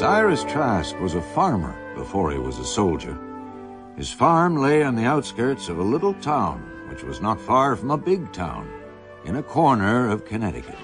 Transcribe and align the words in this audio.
Cyrus 0.00 0.44
Trask 0.44 0.98
was 0.98 1.14
a 1.14 1.20
farmer 1.20 1.76
before 1.94 2.32
he 2.32 2.38
was 2.38 2.58
a 2.58 2.64
soldier. 2.64 3.18
His 3.98 4.10
farm 4.10 4.56
lay 4.56 4.82
on 4.82 4.94
the 4.94 5.04
outskirts 5.04 5.68
of 5.68 5.78
a 5.78 5.82
little 5.82 6.14
town, 6.14 6.62
which 6.88 7.02
was 7.02 7.20
not 7.20 7.38
far 7.38 7.76
from 7.76 7.90
a 7.90 7.98
big 7.98 8.32
town, 8.32 8.66
in 9.26 9.36
a 9.36 9.42
corner 9.42 10.08
of 10.08 10.24
Connecticut. 10.24 10.78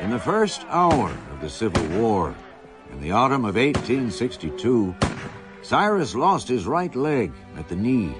In 0.00 0.08
the 0.08 0.18
first 0.24 0.64
hour 0.70 1.10
of 1.30 1.42
the 1.42 1.50
Civil 1.50 1.86
War, 2.00 2.34
in 2.90 3.02
the 3.02 3.10
autumn 3.10 3.44
of 3.44 3.56
1862, 3.56 4.94
Cyrus 5.60 6.14
lost 6.14 6.48
his 6.48 6.64
right 6.64 6.96
leg 6.96 7.34
at 7.58 7.68
the 7.68 7.76
knee. 7.76 8.14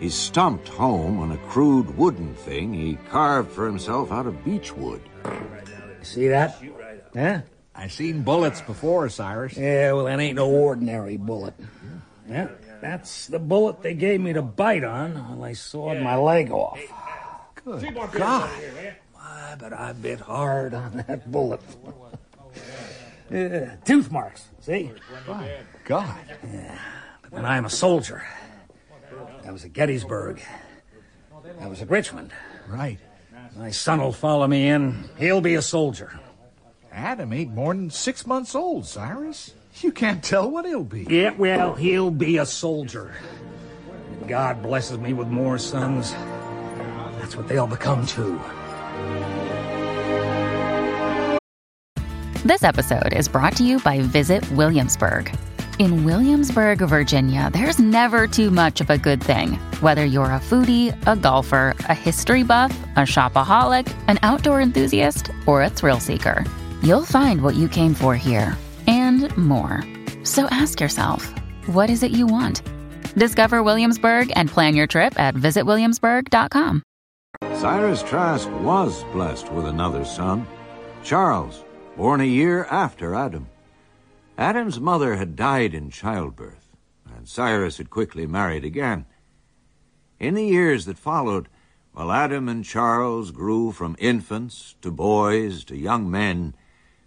He 0.00 0.08
stumped 0.08 0.66
home 0.66 1.20
on 1.20 1.30
a 1.32 1.36
crude 1.36 1.94
wooden 1.98 2.34
thing 2.34 2.72
he 2.72 2.96
carved 3.10 3.52
for 3.52 3.66
himself 3.66 4.10
out 4.10 4.26
of 4.26 4.42
beech 4.42 4.74
wood. 4.74 5.02
See 6.00 6.28
that? 6.28 6.56
Yeah? 7.14 7.42
I've 7.74 7.92
seen 7.92 8.22
bullets 8.22 8.62
before, 8.62 9.10
Cyrus. 9.10 9.58
Yeah, 9.58 9.92
well, 9.92 10.06
that 10.06 10.18
ain't 10.18 10.36
no 10.36 10.48
ordinary 10.48 11.18
bullet. 11.18 11.52
Yeah, 12.26 12.48
that's 12.80 13.26
the 13.26 13.38
bullet 13.38 13.82
they 13.82 13.92
gave 13.92 14.22
me 14.22 14.32
to 14.32 14.40
bite 14.40 14.84
on 14.84 15.38
when 15.38 15.48
I 15.48 15.52
sawed 15.52 15.98
my 16.00 16.16
leg 16.16 16.50
off. 16.50 16.80
Good 17.62 17.94
God. 18.12 18.48
Why, 19.12 19.56
but 19.58 19.74
I 19.74 19.92
bit 19.92 20.20
hard 20.20 20.72
on 20.72 21.04
that 21.08 21.30
bullet. 21.30 21.60
yeah, 23.30 23.76
tooth 23.84 24.10
marks, 24.10 24.46
see? 24.60 24.92
My 25.28 25.58
God. 25.84 26.16
But 27.22 27.32
then 27.32 27.44
I'm 27.44 27.66
a 27.66 27.70
soldier. 27.70 28.24
I 29.46 29.50
was 29.50 29.64
at 29.64 29.72
Gettysburg. 29.72 30.42
That 31.58 31.68
was 31.68 31.82
at 31.82 31.90
Richmond. 31.90 32.32
Right. 32.68 32.98
My 33.56 33.70
son'll 33.70 34.12
follow 34.12 34.46
me 34.46 34.68
in. 34.68 35.08
He'll 35.18 35.40
be 35.40 35.54
a 35.54 35.62
soldier. 35.62 36.18
Adam 36.92 37.32
ain't 37.32 37.54
more 37.54 37.74
than 37.74 37.90
six 37.90 38.26
months 38.26 38.54
old, 38.54 38.86
Cyrus. 38.86 39.54
You 39.80 39.92
can't 39.92 40.22
tell 40.22 40.50
what 40.50 40.66
he'll 40.66 40.84
be. 40.84 41.06
Yeah, 41.08 41.30
well, 41.30 41.74
he'll 41.74 42.10
be 42.10 42.38
a 42.38 42.46
soldier. 42.46 43.14
If 44.20 44.28
God 44.28 44.62
blesses 44.62 44.98
me 44.98 45.12
with 45.12 45.28
more 45.28 45.58
sons. 45.58 46.12
That's 47.18 47.36
what 47.36 47.48
they'll 47.48 47.66
become 47.66 48.06
too. 48.06 48.40
This 52.44 52.64
episode 52.64 53.12
is 53.12 53.28
brought 53.28 53.54
to 53.56 53.64
you 53.64 53.78
by 53.80 54.00
Visit 54.00 54.50
Williamsburg. 54.52 55.30
In 55.80 56.04
Williamsburg, 56.04 56.80
Virginia, 56.80 57.48
there's 57.54 57.78
never 57.78 58.26
too 58.26 58.50
much 58.50 58.82
of 58.82 58.90
a 58.90 58.98
good 58.98 59.22
thing. 59.22 59.54
Whether 59.80 60.04
you're 60.04 60.26
a 60.26 60.38
foodie, 60.38 60.94
a 61.06 61.16
golfer, 61.16 61.74
a 61.88 61.94
history 61.94 62.42
buff, 62.42 62.78
a 62.96 63.06
shopaholic, 63.06 63.90
an 64.06 64.18
outdoor 64.22 64.60
enthusiast, 64.60 65.30
or 65.46 65.62
a 65.62 65.70
thrill 65.70 65.98
seeker, 65.98 66.44
you'll 66.82 67.06
find 67.06 67.40
what 67.40 67.54
you 67.54 67.66
came 67.66 67.94
for 67.94 68.14
here 68.14 68.58
and 68.86 69.34
more. 69.38 69.82
So 70.22 70.44
ask 70.50 70.82
yourself, 70.82 71.32
what 71.64 71.88
is 71.88 72.02
it 72.02 72.10
you 72.10 72.26
want? 72.26 72.60
Discover 73.14 73.62
Williamsburg 73.62 74.30
and 74.36 74.50
plan 74.50 74.76
your 74.76 74.86
trip 74.86 75.18
at 75.18 75.34
visitwilliamsburg.com. 75.34 76.82
Cyrus 77.54 78.02
Trask 78.02 78.50
was 78.60 79.02
blessed 79.14 79.50
with 79.52 79.64
another 79.64 80.04
son, 80.04 80.46
Charles, 81.02 81.64
born 81.96 82.20
a 82.20 82.24
year 82.24 82.66
after 82.66 83.14
Adam. 83.14 83.46
Adam's 84.40 84.80
mother 84.80 85.16
had 85.16 85.36
died 85.36 85.74
in 85.74 85.90
childbirth, 85.90 86.74
and 87.14 87.28
Cyrus 87.28 87.76
had 87.76 87.90
quickly 87.90 88.26
married 88.26 88.64
again. 88.64 89.04
In 90.18 90.32
the 90.32 90.46
years 90.46 90.86
that 90.86 90.96
followed, 90.96 91.46
while 91.92 92.10
Adam 92.10 92.48
and 92.48 92.64
Charles 92.64 93.32
grew 93.32 93.70
from 93.70 93.96
infants 93.98 94.76
to 94.80 94.90
boys 94.90 95.62
to 95.64 95.76
young 95.76 96.10
men, 96.10 96.54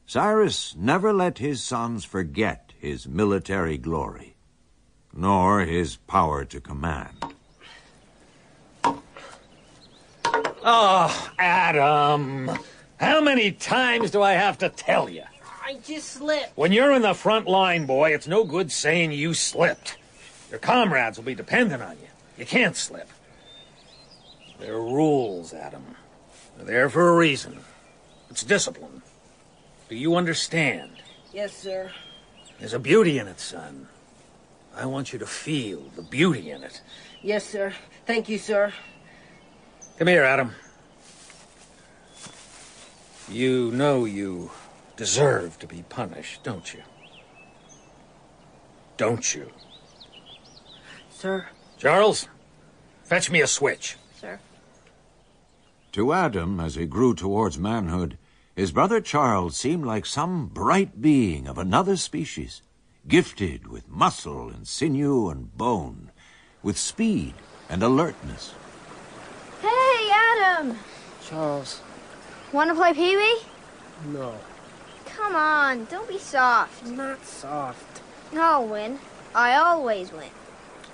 Cyrus 0.06 0.76
never 0.78 1.11
let 1.11 1.39
his 1.39 1.64
sons 1.64 2.05
forget 2.05 2.71
his 2.77 3.08
military 3.08 3.80
glory, 3.80 4.36
nor 5.11 5.61
his 5.61 5.95
power 5.95 6.45
to 6.45 6.61
command. 6.61 7.17
Oh, 10.64 11.32
Adam. 11.39 12.52
How 12.98 13.21
many 13.21 13.52
times 13.52 14.11
do 14.11 14.21
I 14.21 14.33
have 14.33 14.60
to 14.60 14.70
tell 14.70 15.10
you? 15.10 15.23
I 15.66 15.76
just 15.76 16.10
slipped. 16.10 16.58
When 16.58 16.72
you're 16.74 16.92
in 16.92 17.02
the 17.02 17.14
front 17.14 17.48
line, 17.48 17.86
boy, 17.86 18.14
it's 18.14 18.28
no 18.28 18.44
good 18.44 18.72
saying 18.72 19.14
you 19.14 19.34
slipped. 19.34 19.98
Your 20.50 20.60
comrades 20.60 21.18
will 21.18 21.24
be 21.24 21.36
dependent 21.36 21.82
on 21.82 21.94
you. 21.94 22.08
You 22.38 22.46
can't 22.46 22.76
slip. 22.76 23.10
There 24.60 24.74
are 24.74 24.84
rules, 24.84 25.54
Adam. 25.54 25.96
They're 26.58 26.66
there 26.66 26.90
for 26.90 27.08
a 27.10 27.16
reason. 27.16 27.60
It's 28.30 28.44
discipline. 28.44 29.02
Do 29.90 29.96
you 29.96 30.16
understand? 30.16 30.92
Yes, 31.34 31.56
sir. 31.56 31.92
There's 32.60 32.74
a 32.74 32.80
beauty 32.80 33.18
in 33.18 33.28
it, 33.28 33.40
son. 33.40 33.88
I 34.76 34.86
want 34.86 35.14
you 35.14 35.20
to 35.20 35.26
feel 35.26 35.82
the 35.95 36.02
beauty 36.02 36.52
in 36.52 36.64
it. 36.64 36.82
Yes, 37.22 37.45
sir. 37.45 37.74
Thank 38.06 38.28
you, 38.28 38.38
sir. 38.38 38.74
Come 39.98 40.08
here, 40.08 40.24
Adam. 40.24 40.52
You 43.30 43.72
know 43.72 44.06
you 44.06 44.52
deserve 45.03 45.59
to 45.59 45.67
be 45.67 45.83
punished, 45.89 46.41
don't 46.43 46.73
you? 46.73 46.81
Don't 48.95 49.36
you? 49.36 49.52
Sir. 51.09 51.45
Charles, 51.77 52.30
fetch 53.03 53.30
me 53.30 53.41
a 53.41 53.47
switch. 53.47 53.97
Sir. 54.21 54.39
To 55.91 56.14
Adam, 56.14 56.61
as 56.61 56.75
he 56.75 56.86
grew 56.86 57.14
towards 57.14 57.59
manhood, 57.59 58.17
his 58.55 58.71
brother 58.71 59.02
Charles 59.02 59.58
seemed 59.58 59.86
like 59.86 60.05
some 60.05 60.47
bright 60.47 61.02
being 61.02 61.49
of 61.49 61.58
another 61.58 61.97
species, 61.97 62.61
gifted 63.05 63.67
with 63.67 63.89
muscle 63.89 64.47
and 64.47 64.65
sinew 64.65 65.27
and 65.27 65.53
bone, 65.58 66.11
with 66.61 66.77
speed 66.77 67.33
and 67.67 67.83
alertness. 67.83 68.53
Hey, 69.61 70.09
Adam! 70.14 70.77
Charles. 71.27 71.81
Want 72.53 72.70
to 72.70 72.75
play 72.75 72.93
Pee 72.93 73.17
Wee? 73.17 73.41
No. 74.14 74.33
Come 75.16 75.36
on, 75.36 75.86
don't 75.86 76.08
be 76.08 76.18
soft. 76.18 76.86
Not 76.86 77.24
soft. 77.26 78.02
I'll 78.36 78.68
win. 78.68 79.00
I 79.36 79.56
always 79.56 80.12
win. 80.12 80.30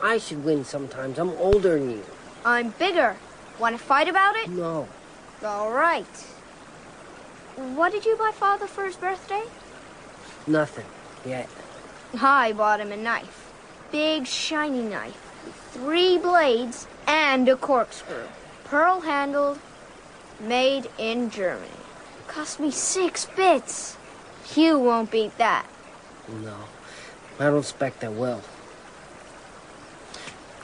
I 0.02 0.18
should 0.18 0.44
win 0.44 0.64
sometimes. 0.64 1.18
I'm 1.18 1.32
older 1.32 1.80
than 1.80 1.92
you. 1.92 2.04
I'm 2.46 2.70
bigger. 2.72 3.18
Want 3.60 3.78
to 3.78 3.84
fight 3.84 4.08
about 4.08 4.36
it? 4.36 4.50
No. 4.50 4.88
All 5.44 5.72
right. 5.72 6.06
What 7.56 7.92
did 7.92 8.06
you 8.06 8.16
buy 8.18 8.32
Father 8.32 8.68
for 8.68 8.86
his 8.86 8.96
birthday? 8.96 9.44
Nothing. 10.48 10.86
Yet. 11.26 11.50
I 12.22 12.54
bought 12.54 12.80
him 12.80 12.92
a 12.92 12.98
knife. 12.98 13.52
Big, 13.92 14.26
shiny 14.26 14.82
knife. 14.82 15.18
Three 15.72 16.18
blades 16.18 16.88
and 17.08 17.48
a 17.50 17.56
corkscrew. 17.56 18.28
Pearl 18.64 19.02
handled, 19.02 19.60
made 20.40 20.90
in 20.98 21.30
Germany. 21.30 21.68
Cost 22.28 22.60
me 22.60 22.72
six 22.72 23.26
bits. 23.26 23.98
You 24.56 24.80
won't 24.80 25.12
beat 25.12 25.38
that. 25.38 25.66
No. 26.28 26.56
I 27.40 27.46
don't 27.46 27.60
expect 27.60 28.04
I 28.04 28.10
will. 28.10 28.42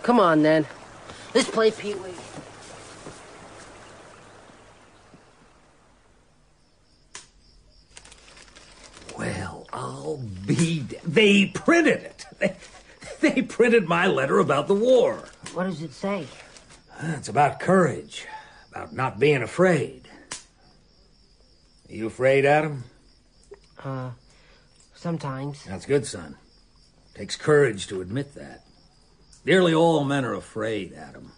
Come 0.03 0.19
on, 0.19 0.43
then. 0.43 0.65
Let's 1.33 1.49
play 1.49 1.71
Pee 1.71 1.95
Wee. 1.95 2.11
Well, 9.17 9.67
I'll 9.71 10.17
be. 10.45 10.79
d- 10.81 10.97
They 11.05 11.45
printed 11.47 12.01
it. 12.03 12.25
They, 13.21 13.29
they 13.29 13.41
printed 13.43 13.87
my 13.87 14.07
letter 14.07 14.39
about 14.39 14.67
the 14.67 14.73
war. 14.75 15.23
What 15.53 15.63
does 15.65 15.81
it 15.81 15.93
say? 15.93 16.27
Uh, 17.01 17.13
it's 17.17 17.29
about 17.29 17.61
courage, 17.61 18.27
about 18.71 18.91
not 18.93 19.19
being 19.19 19.41
afraid. 19.41 20.09
Are 21.89 21.93
you 21.95 22.07
afraid, 22.07 22.45
Adam? 22.45 22.83
Uh, 23.85 24.09
sometimes. 24.95 25.63
That's 25.63 25.85
good, 25.85 26.07
son. 26.07 26.35
Takes 27.13 27.35
courage 27.35 27.85
to 27.87 28.01
admit 28.01 28.33
that. 28.33 28.63
Nearly 29.45 29.75
all 29.75 30.03
men 30.03 30.25
are 30.25 30.33
afraid, 30.33 30.93
Adam. 30.93 31.31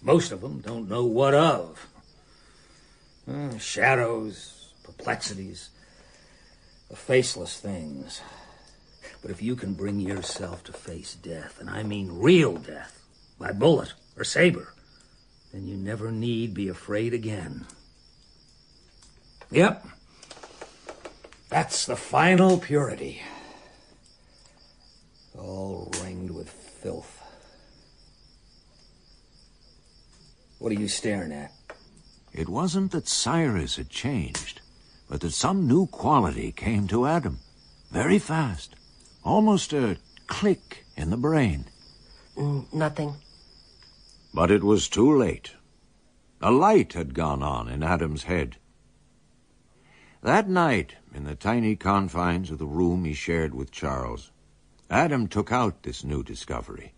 Most 0.00 0.32
of 0.32 0.40
them 0.40 0.60
don't 0.60 0.88
know 0.88 1.04
what 1.04 1.34
of. 1.34 1.86
Uh, 3.30 3.58
shadows, 3.58 4.72
perplexities, 4.82 5.68
the 6.88 6.96
faceless 6.96 7.60
things. 7.60 8.22
But 9.20 9.30
if 9.30 9.42
you 9.42 9.54
can 9.54 9.74
bring 9.74 10.00
yourself 10.00 10.64
to 10.64 10.72
face 10.72 11.14
death, 11.14 11.60
and 11.60 11.68
I 11.68 11.82
mean 11.82 12.20
real 12.20 12.56
death, 12.56 13.04
by 13.38 13.52
bullet 13.52 13.92
or 14.16 14.24
saber, 14.24 14.72
then 15.52 15.68
you 15.68 15.76
never 15.76 16.10
need 16.10 16.54
be 16.54 16.68
afraid 16.68 17.12
again. 17.12 17.66
Yep. 19.50 19.86
That's 21.52 21.84
the 21.84 21.96
final 21.96 22.56
purity. 22.56 23.20
All 25.38 25.92
ringed 26.02 26.30
with 26.30 26.48
filth. 26.48 27.22
What 30.58 30.72
are 30.72 30.80
you 30.80 30.88
staring 30.88 31.30
at? 31.30 31.52
It 32.32 32.48
wasn't 32.48 32.92
that 32.92 33.06
Cyrus 33.06 33.76
had 33.76 33.90
changed, 33.90 34.62
but 35.10 35.20
that 35.20 35.32
some 35.32 35.68
new 35.68 35.86
quality 35.88 36.52
came 36.52 36.88
to 36.88 37.04
Adam 37.04 37.38
very 37.90 38.18
fast, 38.18 38.74
almost 39.22 39.74
a 39.74 39.98
click 40.28 40.86
in 40.96 41.10
the 41.10 41.18
brain. 41.18 41.66
Mm, 42.34 42.72
nothing. 42.72 43.14
But 44.32 44.50
it 44.50 44.64
was 44.64 44.88
too 44.88 45.18
late. 45.18 45.52
A 46.40 46.50
light 46.50 46.94
had 46.94 47.12
gone 47.12 47.42
on 47.42 47.68
in 47.68 47.82
Adam's 47.82 48.22
head. 48.22 48.56
That 50.24 50.48
night, 50.48 50.94
in 51.12 51.24
the 51.24 51.34
tiny 51.34 51.74
confines 51.74 52.52
of 52.52 52.58
the 52.58 52.64
room 52.64 53.04
he 53.04 53.12
shared 53.12 53.56
with 53.56 53.72
Charles, 53.72 54.30
Adam 54.88 55.26
took 55.26 55.50
out 55.50 55.82
this 55.82 56.04
new 56.04 56.22
discovery 56.22 56.92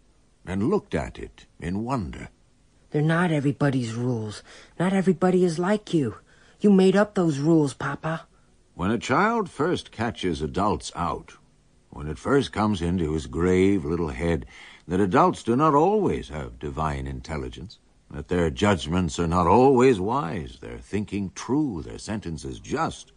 and 0.44 0.68
looked 0.68 0.94
at 0.94 1.18
it 1.18 1.46
in 1.58 1.84
wonder. 1.84 2.28
They're 2.90 3.00
not 3.00 3.32
everybody's 3.32 3.94
rules. 3.94 4.42
Not 4.78 4.92
everybody 4.92 5.42
is 5.42 5.58
like 5.58 5.94
you. 5.94 6.16
You 6.60 6.70
made 6.70 6.96
up 6.96 7.14
those 7.14 7.38
rules, 7.38 7.72
Papa. 7.72 8.26
When 8.74 8.90
a 8.90 8.98
child 8.98 9.48
first 9.48 9.90
catches 9.90 10.42
adults 10.42 10.92
out, 10.94 11.38
when 11.88 12.08
it 12.08 12.18
first 12.18 12.52
comes 12.52 12.82
into 12.82 13.14
his 13.14 13.26
grave 13.26 13.86
little 13.86 14.10
head 14.10 14.44
that 14.86 15.00
adults 15.00 15.42
do 15.42 15.56
not 15.56 15.74
always 15.74 16.28
have 16.28 16.58
divine 16.58 17.06
intelligence, 17.06 17.78
that 18.10 18.28
their 18.28 18.50
judgments 18.50 19.18
are 19.18 19.26
not 19.26 19.46
always 19.46 19.98
wise, 19.98 20.58
their 20.60 20.76
thinking 20.76 21.32
true, 21.34 21.80
their 21.82 21.98
sentences 21.98 22.60
just, 22.60 23.12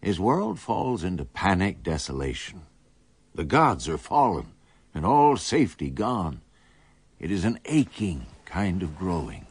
his 0.00 0.20
world 0.20 0.58
falls 0.58 1.02
into 1.02 1.24
panic 1.24 1.82
desolation. 1.82 2.62
The 3.34 3.44
gods 3.44 3.88
are 3.88 3.98
fallen, 3.98 4.52
and 4.94 5.04
all 5.04 5.36
safety 5.36 5.90
gone. 5.90 6.40
It 7.18 7.30
is 7.30 7.44
an 7.44 7.58
aching 7.64 8.26
kind 8.44 8.82
of 8.82 8.98
growing. 8.98 9.46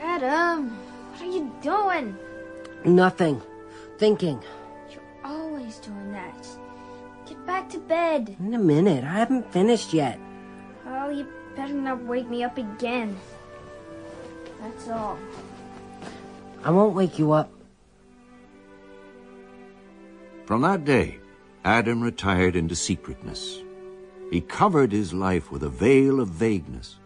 Adam, 0.00 0.70
what 1.10 1.22
are 1.22 1.24
you 1.24 1.52
doing? 1.62 2.16
Nothing. 2.84 3.40
Thinking. 3.98 4.42
You're 4.90 5.02
always 5.24 5.78
doing 5.78 6.12
that. 6.12 6.46
Get 7.26 7.44
back 7.46 7.68
to 7.70 7.78
bed. 7.78 8.36
In 8.38 8.54
a 8.54 8.58
minute. 8.58 9.04
I 9.04 9.12
haven't 9.12 9.52
finished 9.52 9.94
yet. 9.94 10.18
Well, 10.84 11.12
you 11.12 11.26
better 11.56 11.74
not 11.74 12.02
wake 12.04 12.28
me 12.28 12.44
up 12.44 12.58
again. 12.58 13.16
That's 14.60 14.88
all. 14.88 15.18
I 16.62 16.70
won't 16.70 16.94
wake 16.94 17.18
you 17.18 17.32
up. 17.32 17.50
From 20.46 20.60
that 20.60 20.84
day, 20.84 21.18
Adam 21.64 22.02
retired 22.02 22.54
into 22.54 22.76
secretness. 22.76 23.62
He 24.30 24.42
covered 24.42 24.92
his 24.92 25.14
life 25.14 25.50
with 25.50 25.62
a 25.62 25.70
veil 25.70 26.20
of 26.20 26.28
vagueness, 26.28 26.98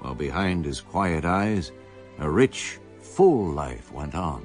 while 0.00 0.14
behind 0.14 0.64
his 0.64 0.82
quiet 0.82 1.24
eyes, 1.24 1.72
a 2.18 2.28
rich, 2.28 2.78
full 3.00 3.50
life 3.50 3.90
went 3.92 4.14
on. 4.14 4.44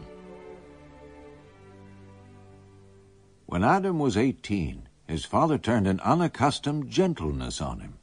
When 3.47 3.65
Adam 3.65 3.99
was 3.99 4.15
eighteen, 4.15 4.87
his 5.07 5.25
father 5.25 5.57
turned 5.57 5.87
an 5.87 5.99
unaccustomed 5.99 6.89
gentleness 6.89 7.59
on 7.59 7.81
him. 7.81 7.95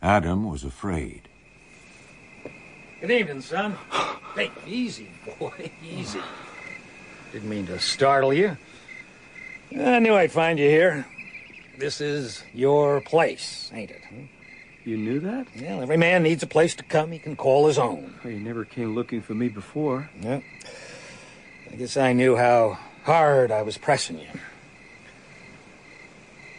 Adam 0.00 0.48
was 0.50 0.64
afraid. 0.64 1.28
Good 3.02 3.10
evening, 3.10 3.42
son. 3.42 3.76
hey, 4.34 4.50
easy, 4.66 5.10
boy, 5.38 5.70
easy. 5.84 6.22
Didn't 7.32 7.50
mean 7.50 7.66
to 7.66 7.78
startle 7.78 8.32
you. 8.32 8.56
I 9.78 9.98
knew 9.98 10.14
I'd 10.14 10.32
find 10.32 10.58
you 10.58 10.68
here. 10.68 11.06
This 11.78 12.00
is 12.00 12.44
your 12.52 13.00
place, 13.00 13.70
ain't 13.74 13.90
it? 13.90 14.02
huh? 14.08 14.22
You 14.84 14.96
knew 14.96 15.20
that? 15.20 15.46
Well, 15.60 15.80
every 15.82 15.96
man 15.96 16.22
needs 16.22 16.42
a 16.42 16.46
place 16.46 16.74
to 16.76 16.82
come 16.82 17.12
he 17.12 17.18
can 17.18 17.36
call 17.36 17.66
his 17.68 17.78
own. 17.78 18.14
Well, 18.24 18.32
you 18.32 18.40
never 18.40 18.64
came 18.64 18.94
looking 18.94 19.22
for 19.22 19.34
me 19.34 19.48
before. 19.48 20.10
Yeah. 20.20 20.40
I 21.70 21.76
guess 21.76 21.96
I 21.96 22.12
knew 22.12 22.36
how 22.36 22.78
hard 23.04 23.50
I 23.52 23.62
was 23.62 23.78
pressing 23.78 24.18
you. 24.18 24.28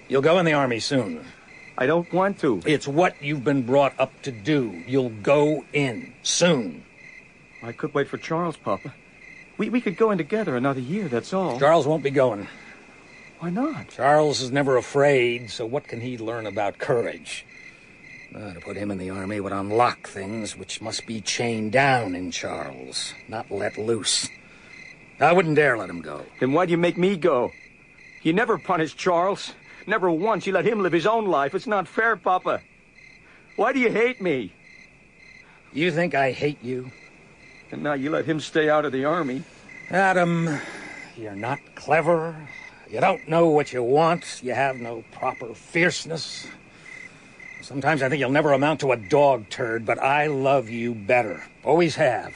You'll 0.07 0.21
go 0.21 0.39
in 0.39 0.45
the 0.45 0.54
army 0.54 0.80
soon. 0.80 1.25
I 1.77 1.86
don't 1.86 2.12
want 2.13 2.39
to. 2.39 2.62
It's 2.65 2.88
what 2.88 3.21
you've 3.21 3.44
been 3.44 3.63
brought 3.63 3.94
up 4.00 4.21
to 4.24 4.31
do. 4.31 4.83
You'll 4.88 5.10
go 5.10 5.65
in 5.74 6.13
soon. 6.24 6.86
I 7.62 7.71
could 7.71 7.94
wait 7.94 8.07
for 8.07 8.18
Charles, 8.18 8.57
Papa. 8.57 8.94
We, 9.57 9.69
we 9.69 9.81
could 9.81 9.98
go 9.98 10.12
in 10.12 10.18
together 10.18 10.56
another 10.56 10.80
year, 10.80 11.07
that's 11.07 11.33
all. 11.33 11.60
Charles 11.60 11.86
won't 11.88 12.04
be 12.04 12.10
going. 12.10 12.48
Why 13.43 13.49
not? 13.49 13.89
Charles 13.89 14.39
is 14.39 14.53
never 14.53 14.77
afraid, 14.77 15.49
so 15.49 15.65
what 15.65 15.85
can 15.85 15.99
he 15.99 16.17
learn 16.17 16.47
about 16.47 16.77
courage? 16.77 17.45
Uh, 18.33 18.53
to 18.53 18.61
put 18.61 18.77
him 18.77 18.89
in 18.89 18.97
the 18.97 19.09
army 19.09 19.41
would 19.41 19.51
unlock 19.51 20.07
things 20.07 20.55
which 20.55 20.81
must 20.81 21.05
be 21.05 21.19
chained 21.19 21.73
down 21.73 22.15
in 22.15 22.31
Charles, 22.31 23.13
not 23.27 23.51
let 23.51 23.77
loose. 23.77 24.29
I 25.19 25.33
wouldn't 25.33 25.57
dare 25.57 25.77
let 25.77 25.89
him 25.89 25.99
go. 25.99 26.25
Then 26.39 26.53
why'd 26.53 26.69
you 26.69 26.77
make 26.77 26.97
me 26.97 27.17
go? 27.17 27.51
You 28.21 28.31
never 28.31 28.57
punished 28.57 28.97
Charles. 28.97 29.51
Never 29.85 30.09
once. 30.09 30.47
You 30.47 30.53
let 30.53 30.65
him 30.65 30.81
live 30.81 30.93
his 30.93 31.05
own 31.05 31.25
life. 31.25 31.53
It's 31.53 31.67
not 31.67 31.85
fair, 31.85 32.15
Papa. 32.15 32.61
Why 33.57 33.73
do 33.73 33.79
you 33.79 33.91
hate 33.91 34.21
me? 34.21 34.53
You 35.73 35.91
think 35.91 36.15
I 36.15 36.31
hate 36.31 36.63
you? 36.63 36.91
And 37.73 37.83
now 37.83 37.91
you 37.91 38.09
let 38.09 38.23
him 38.23 38.39
stay 38.39 38.69
out 38.69 38.85
of 38.85 38.93
the 38.93 39.03
army. 39.03 39.43
Adam, 39.89 40.61
you're 41.17 41.35
not 41.35 41.59
clever. 41.75 42.47
You 42.93 43.01
don't 43.01 43.27
know 43.27 43.47
what 43.47 43.73
you 43.73 43.81
want. 43.81 44.39
You 44.43 44.53
have 44.53 44.75
no 44.75 45.03
proper 45.13 45.55
fierceness. 45.55 46.45
Sometimes 47.63 48.03
I 48.03 48.09
think 48.09 48.19
you'll 48.19 48.29
never 48.29 48.53
amount 48.53 48.81
to 48.81 48.91
a 48.91 48.97
dog 48.97 49.49
turd, 49.49 49.83
but 49.83 49.97
I 49.97 50.27
love 50.27 50.69
you 50.69 50.93
better. 50.93 51.43
Always 51.63 51.95
have. 51.95 52.35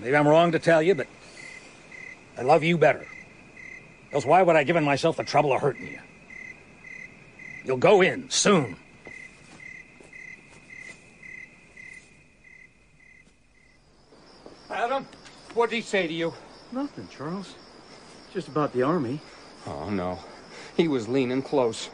Maybe 0.00 0.14
I'm 0.14 0.28
wrong 0.28 0.52
to 0.52 0.58
tell 0.58 0.82
you, 0.82 0.94
but 0.94 1.06
I 2.36 2.42
love 2.42 2.62
you 2.62 2.76
better. 2.76 3.06
Else 4.12 4.26
why 4.26 4.42
would 4.42 4.54
I 4.54 4.64
given 4.64 4.84
myself 4.84 5.16
the 5.16 5.24
trouble 5.24 5.54
of 5.54 5.62
hurting 5.62 5.86
you? 5.86 6.00
You'll 7.64 7.78
go 7.78 8.02
in 8.02 8.28
soon. 8.28 8.76
Adam, 14.68 15.06
what 15.54 15.70
did 15.70 15.76
he 15.76 15.82
say 15.82 16.06
to 16.06 16.12
you? 16.12 16.34
Nothing, 16.70 17.08
Charles. 17.08 17.54
Just 18.32 18.48
about 18.48 18.72
the 18.72 18.82
army. 18.82 19.20
Oh, 19.66 19.90
no. 19.90 20.18
He 20.76 20.88
was 20.88 21.08
leaning 21.08 21.42
close. 21.42 21.90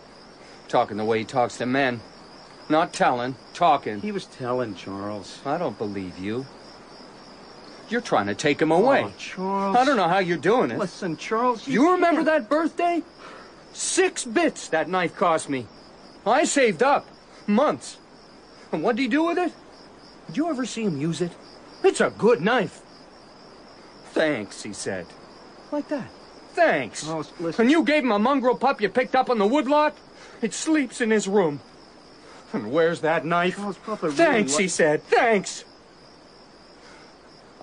Talking 0.69 0.97
the 0.97 1.05
way 1.05 1.19
he 1.21 1.25
talks 1.25 1.57
to 1.59 1.67
men. 1.67 2.01
Not 2.69 2.93
telling, 2.93 3.35
talking. 3.55 4.01
He 4.01 4.13
was 4.13 4.27
telling 4.27 4.75
Charles. 4.75 5.41
I 5.45 5.57
don't 5.59 5.79
believe 5.79 6.19
you. 6.19 6.47
You're 7.89 8.03
trying 8.03 8.27
to 8.27 8.35
take 8.35 8.61
him 8.61 8.71
away. 8.71 9.05
Oh, 9.05 9.13
Charles. 9.17 9.77
I 9.77 9.85
don't 9.85 9.97
know 9.97 10.09
how 10.09 10.19
you're 10.19 10.37
doing 10.37 10.71
it. 10.71 10.79
Listen, 10.79 11.17
Charles. 11.17 11.67
You 11.67 11.93
remember 11.93 12.23
can't- 12.25 12.27
that 12.45 12.51
birthday? 12.51 13.03
Six 13.73 14.25
bits 14.25 14.69
that 14.69 14.89
knife 14.89 15.17
cost 15.17 15.49
me. 15.49 15.67
I 16.27 16.45
saved 16.45 16.83
up. 16.83 17.07
Months. 17.47 17.97
And 18.73 18.83
what 18.83 18.97
did 18.97 19.03
he 19.03 19.09
do 19.09 19.25
with 19.25 19.39
it? 19.39 19.53
Did 20.27 20.37
you 20.37 20.51
ever 20.51 20.67
see 20.67 20.83
him 20.83 21.01
use 21.01 21.23
it? 21.23 21.33
It's 21.83 22.01
a 22.03 22.11
good 22.11 22.43
knife. 22.43 22.83
Thanks, 24.13 24.63
he 24.63 24.75
said. 24.75 25.07
Like 25.73 25.89
that. 25.89 26.11
Thanks. 26.59 27.07
Charles, 27.07 27.33
listen. 27.39 27.63
And 27.63 27.71
you 27.71 27.85
gave 27.85 28.03
him 28.03 28.11
a 28.11 28.19
mongrel 28.19 28.57
pup 28.57 28.81
you 28.81 28.89
picked 28.89 29.15
up 29.15 29.31
on 29.31 29.39
the 29.39 29.47
woodlot? 29.47 29.97
It 30.43 30.53
sleeps 30.53 31.01
in 31.01 31.11
his 31.11 31.29
room. 31.29 31.61
And 32.53 32.73
where's 32.73 33.01
that 33.03 33.25
knife? 33.25 33.55
Charles, 33.57 33.79
Papa 33.79 34.07
really 34.07 34.17
Thanks, 34.17 34.57
li- 34.57 34.65
he 34.65 34.69
said. 34.69 35.05
Thanks. 35.05 35.65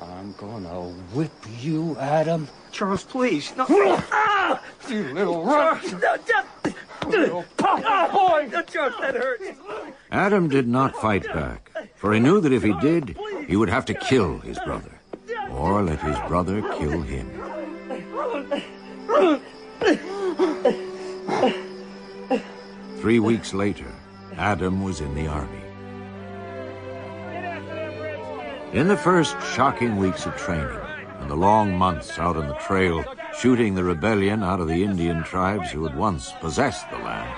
I'm 0.02 0.34
gonna 0.38 0.92
whip 1.14 1.32
you, 1.60 1.98
Adam. 2.00 2.48
Charles, 2.72 3.04
please. 3.04 3.54
No. 3.58 3.66
Ah! 3.70 4.62
You 4.88 5.14
little 5.14 5.44
runt. 5.44 5.84
Little 7.08 7.46
pop 7.58 8.12
boy. 8.14 8.50
Charles, 8.68 8.94
that 9.02 9.16
hurts. 9.16 9.44
Adam 10.12 10.48
did 10.48 10.68
not 10.68 10.96
fight 10.96 11.25
back, 11.25 11.70
for 11.96 12.14
he 12.14 12.20
knew 12.22 12.40
that 12.40 12.54
if 12.54 12.64
he 12.64 12.74
did, 12.80 13.18
he 13.48 13.56
would 13.58 13.70
have 13.70 13.86
to 13.86 13.94
kill 13.94 14.40
his 14.40 14.58
brother, 14.60 14.92
or 15.52 15.82
let 15.84 16.00
his 16.00 16.18
brother 16.28 16.62
kill 16.78 17.02
him. 17.02 17.30
Three 23.00 23.20
weeks 23.20 23.54
later, 23.54 23.94
Adam 24.36 24.84
was 24.84 25.00
in 25.02 25.14
the 25.14 25.28
army. 25.28 25.62
In 28.74 28.88
the 28.88 28.98
first 28.98 29.36
shocking 29.54 29.98
weeks 29.98 30.26
of 30.26 30.36
training, 30.36 30.80
and 31.20 31.30
the 31.30 31.36
long 31.36 31.78
months 31.78 32.18
out 32.20 32.36
on 32.36 32.48
the 32.48 32.56
trail, 32.56 33.06
shooting 33.38 33.76
the 33.76 33.84
rebellion 33.84 34.44
out 34.44 34.60
of 34.60 34.68
the 34.68 34.84
Indian 34.84 35.24
tribes 35.24 35.72
who 35.72 35.84
had 35.86 35.96
once 35.96 36.32
possessed 36.42 36.90
the 36.90 36.98
land, 36.98 37.34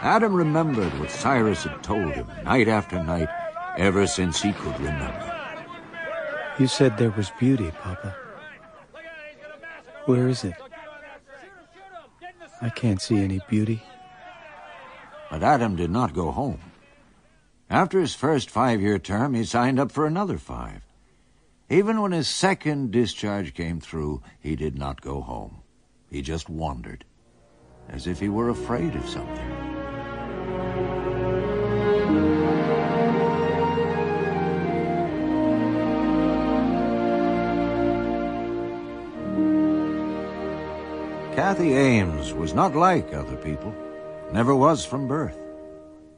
Adam 0.00 0.32
remembered 0.32 0.98
what 0.98 1.10
Cyrus 1.10 1.64
had 1.64 1.82
told 1.82 2.12
him 2.12 2.26
night 2.44 2.68
after 2.68 3.02
night, 3.04 3.28
ever 3.76 4.06
since 4.06 4.40
he 4.40 4.52
could 4.52 4.80
remember. 4.80 5.36
You 6.58 6.66
said 6.66 6.96
there 6.96 7.10
was 7.10 7.30
beauty, 7.38 7.70
Papa. 7.82 8.16
Where 10.06 10.26
is 10.28 10.44
it? 10.44 10.54
I 12.62 12.68
can't 12.68 13.00
see 13.00 13.18
any 13.18 13.40
beauty. 13.48 13.82
But 15.30 15.42
Adam 15.42 15.76
did 15.76 15.90
not 15.90 16.12
go 16.12 16.30
home. 16.30 16.60
After 17.70 18.00
his 18.00 18.14
first 18.14 18.50
five 18.50 18.80
year 18.80 18.98
term, 18.98 19.34
he 19.34 19.44
signed 19.44 19.78
up 19.78 19.92
for 19.92 20.06
another 20.06 20.38
five. 20.38 20.82
Even 21.70 22.02
when 22.02 22.12
his 22.12 22.28
second 22.28 22.90
discharge 22.90 23.54
came 23.54 23.80
through, 23.80 24.22
he 24.40 24.56
did 24.56 24.76
not 24.76 25.00
go 25.00 25.20
home. 25.20 25.62
He 26.10 26.20
just 26.20 26.48
wandered, 26.48 27.04
as 27.88 28.08
if 28.08 28.18
he 28.18 28.28
were 28.28 28.48
afraid 28.48 28.96
of 28.96 29.08
something. 29.08 29.70
Kathy 41.40 41.72
Ames 41.72 42.34
was 42.34 42.52
not 42.52 42.76
like 42.76 43.14
other 43.14 43.36
people, 43.36 43.74
never 44.30 44.54
was 44.54 44.84
from 44.84 45.08
birth. 45.08 45.38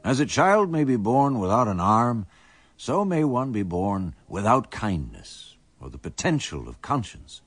As 0.03 0.19
a 0.19 0.25
child 0.25 0.69
may 0.69 0.83
be 0.83 0.97
born 0.97 1.39
without 1.39 1.69
an 1.69 1.79
arm, 1.79 2.25
so 2.75 3.05
may 3.05 3.23
one 3.23 3.53
be 3.53 3.63
born 3.63 4.15
without 4.27 4.69
kindness 4.69 5.55
or 5.79 5.89
the 5.89 5.97
potential 5.97 6.67
of 6.67 6.81
conscience. 6.81 7.41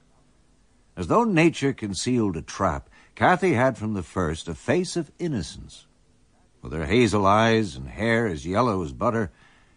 As 0.96 1.08
though 1.08 1.24
nature 1.24 1.74
concealed 1.74 2.38
a 2.38 2.40
trap, 2.40 2.88
Kathy 3.14 3.52
had 3.52 3.76
from 3.76 3.92
the 3.92 4.02
first 4.02 4.48
a 4.48 4.54
face 4.54 4.96
of 4.96 5.12
innocence. 5.18 5.84
With 6.62 6.72
her 6.72 6.86
hazel 6.86 7.26
eyes 7.26 7.76
and 7.76 7.88
hair 7.88 8.26
as 8.26 8.46
yellow 8.46 8.82
as 8.82 8.94
butter, 8.94 9.30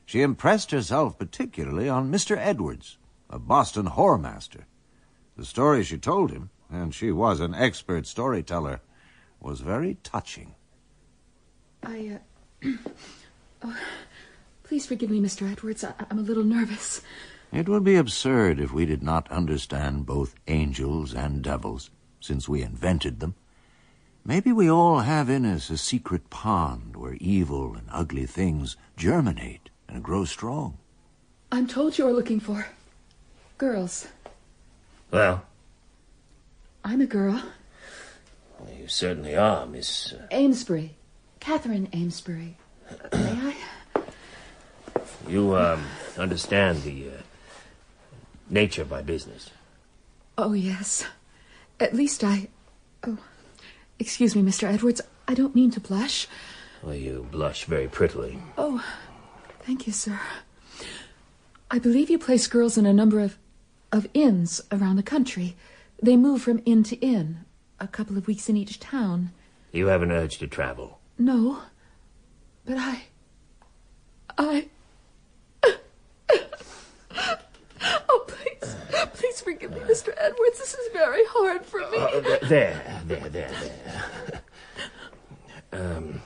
she 0.06 0.22
impressed 0.22 0.72
herself 0.72 1.20
particularly 1.20 1.90
on 1.90 2.10
Mr. 2.10 2.38
Edwards, 2.38 2.98
a 3.30 3.40
Boston 3.40 3.88
whoremaster. 3.88 4.64
The 5.36 5.44
story 5.44 5.84
she 5.84 5.98
told 5.98 6.32
him, 6.32 6.50
and 6.72 6.94
she 6.94 7.12
was 7.12 7.40
an 7.40 7.56
expert 7.56 8.06
storyteller, 8.06 8.82
was 9.40 9.62
very 9.62 9.98
touching. 10.04 10.56
I, 11.84 12.20
uh... 12.64 12.70
oh, 13.64 13.78
please 14.64 14.86
forgive 14.86 15.10
me, 15.10 15.20
Mr. 15.20 15.52
Edwards. 15.52 15.84
I- 15.84 15.94
I'm 16.10 16.20
a 16.20 16.24
little 16.24 16.44
nervous. 16.44 17.02
It 17.52 17.68
would 17.68 17.84
be 17.84 17.96
absurd 17.96 18.60
if 18.60 18.72
we 18.72 18.86
did 18.86 19.02
not 19.02 19.32
understand 19.32 20.06
both 20.06 20.36
angels 20.48 21.14
and 21.14 21.42
devils, 21.42 21.90
since 22.20 22.48
we 22.48 22.62
invented 22.62 23.20
them. 23.20 23.36
Maybe 24.24 24.52
we 24.52 24.70
all 24.70 25.00
have 25.00 25.30
in 25.30 25.46
us 25.46 25.70
a 25.72 25.78
secret 25.78 26.30
pond 26.30 26.96
where 26.96 27.18
evil 27.20 27.74
and 27.74 27.88
ugly 27.92 28.28
things 28.28 28.76
germinate 28.96 29.70
and 29.88 30.04
grow 30.04 30.26
strong. 30.26 30.78
I'm 31.52 31.66
told 31.66 31.98
you 31.98 32.06
are 32.08 32.14
looking 32.14 32.40
for 32.40 32.68
girls. 33.58 34.08
Well, 35.10 35.44
I'm 36.84 37.02
a 37.02 37.06
girl. 37.06 37.42
well, 38.60 38.74
you 38.74 38.88
certainly 38.88 39.36
are, 39.36 39.66
Miss. 39.66 40.14
Uh, 40.14 40.28
Amesbury. 40.32 40.96
Catherine 41.40 41.88
Amesbury. 41.94 42.58
May 43.14 43.54
I? 43.54 43.56
you 45.28 45.56
um, 45.56 45.86
understand 46.18 46.84
the 46.84 47.10
uh, 47.10 47.22
nature 48.50 48.82
of 48.82 48.90
my 48.90 49.02
business. 49.02 49.52
Oh, 50.38 50.54
yes. 50.54 51.06
At 51.80 51.94
least 51.94 52.24
I. 52.24 52.48
Oh. 53.06 53.18
Excuse 54.00 54.36
me, 54.36 54.42
Mr. 54.42 54.64
Edwards. 54.72 55.02
I 55.28 55.34
don't 55.34 55.56
mean 55.56 55.72
to 55.72 55.80
blush. 55.80 56.28
Well, 56.82 56.96
you 56.96 57.28
blush 57.32 57.66
very 57.66 57.88
prettily. 57.88 58.40
Oh, 58.58 58.84
thank 59.62 59.86
you, 59.86 59.94
sir. 59.94 60.20
I 61.70 61.78
believe 61.80 62.10
you 62.10 62.18
place 62.18 62.48
girls 62.48 62.78
in 62.78 62.86
a 62.86 62.94
number 62.94 63.20
of. 63.20 63.38
of 63.92 64.08
inns 64.14 64.62
around 64.72 64.96
the 64.96 65.04
country. 65.04 65.56
They 66.02 66.16
move 66.16 66.42
from 66.42 66.62
inn 66.66 66.84
to 66.84 66.96
inn, 66.98 67.40
a 67.80 67.88
couple 67.88 68.18
of 68.18 68.28
weeks 68.28 68.50
in 68.50 68.56
each 68.58 68.80
town. 68.80 69.32
You 69.72 69.88
have 69.88 70.02
an 70.02 70.12
urge 70.12 70.38
to 70.40 70.48
travel. 70.48 71.00
No. 71.18 71.62
But 72.66 72.78
I. 72.78 73.04
I. 74.38 74.68
Oh, 78.10 78.26
please. 78.28 78.76
Please 79.14 79.42
forgive 79.42 79.72
me, 79.72 79.80
Mr. 79.80 80.14
Edwards. 80.18 80.60
This 80.60 80.74
is 80.74 80.92
very 80.92 81.22
hard 81.28 81.66
for 81.66 81.80
me. 81.80 81.98
Uh, 81.98 82.20
there, 82.48 83.02
there, 83.06 83.30
there, 83.30 83.50
there. 83.52 84.42
Um, 85.72 86.22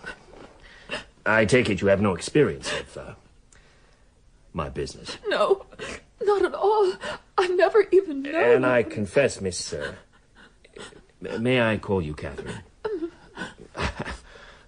I 1.25 1.45
take 1.45 1.69
it 1.69 1.79
you 1.81 1.87
have 1.87 2.01
no 2.01 2.15
experience 2.15 2.71
of 2.73 2.97
uh, 2.97 3.13
my 4.51 4.69
business. 4.69 5.17
No, 5.27 5.65
not 6.25 6.43
at 6.43 6.53
all. 6.53 6.93
I 7.37 7.47
never 7.47 7.85
even 7.91 8.21
known. 8.23 8.35
And 8.35 8.65
I 8.65 8.83
confess, 8.83 9.41
Miss. 9.41 9.57
Sir, 9.57 9.95
may 11.21 11.61
I 11.61 11.77
call 11.77 12.01
you 12.01 12.13
Catherine? 12.13 12.61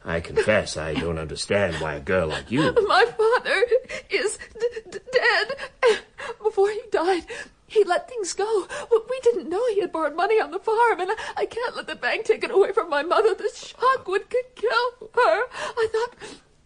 I 0.07 0.19
confess 0.19 0.77
I 0.77 0.93
don't 0.93 1.17
understand 1.17 1.77
why 1.77 1.95
a 1.95 1.99
girl 1.99 2.27
like 2.27 2.51
you. 2.51 2.61
My 2.87 3.05
father 3.17 3.65
is 4.09 4.37
d- 4.59 4.81
d- 4.91 4.99
dead. 5.11 6.01
Before 6.43 6.69
he 6.69 6.79
died, 6.91 7.25
he 7.65 7.83
let 7.83 8.07
things 8.07 8.33
go. 8.33 8.67
We 9.09 9.19
didn't 9.23 9.49
know 9.49 9.65
he 9.69 9.81
had 9.81 9.91
borrowed 9.91 10.15
money 10.15 10.39
on 10.39 10.51
the 10.51 10.59
farm, 10.59 10.99
and 11.01 11.09
I 11.35 11.47
can't 11.47 11.75
let 11.75 11.87
the 11.87 11.95
bank 11.95 12.25
take 12.25 12.43
it 12.43 12.51
away 12.51 12.71
from 12.71 12.89
my 12.89 13.01
mother. 13.01 13.33
The 13.33 13.49
shock 13.55 14.07
would 14.07 14.29
kill 14.29 15.09
her. 15.15 15.43
I 15.55 15.87
thought, 15.91 16.15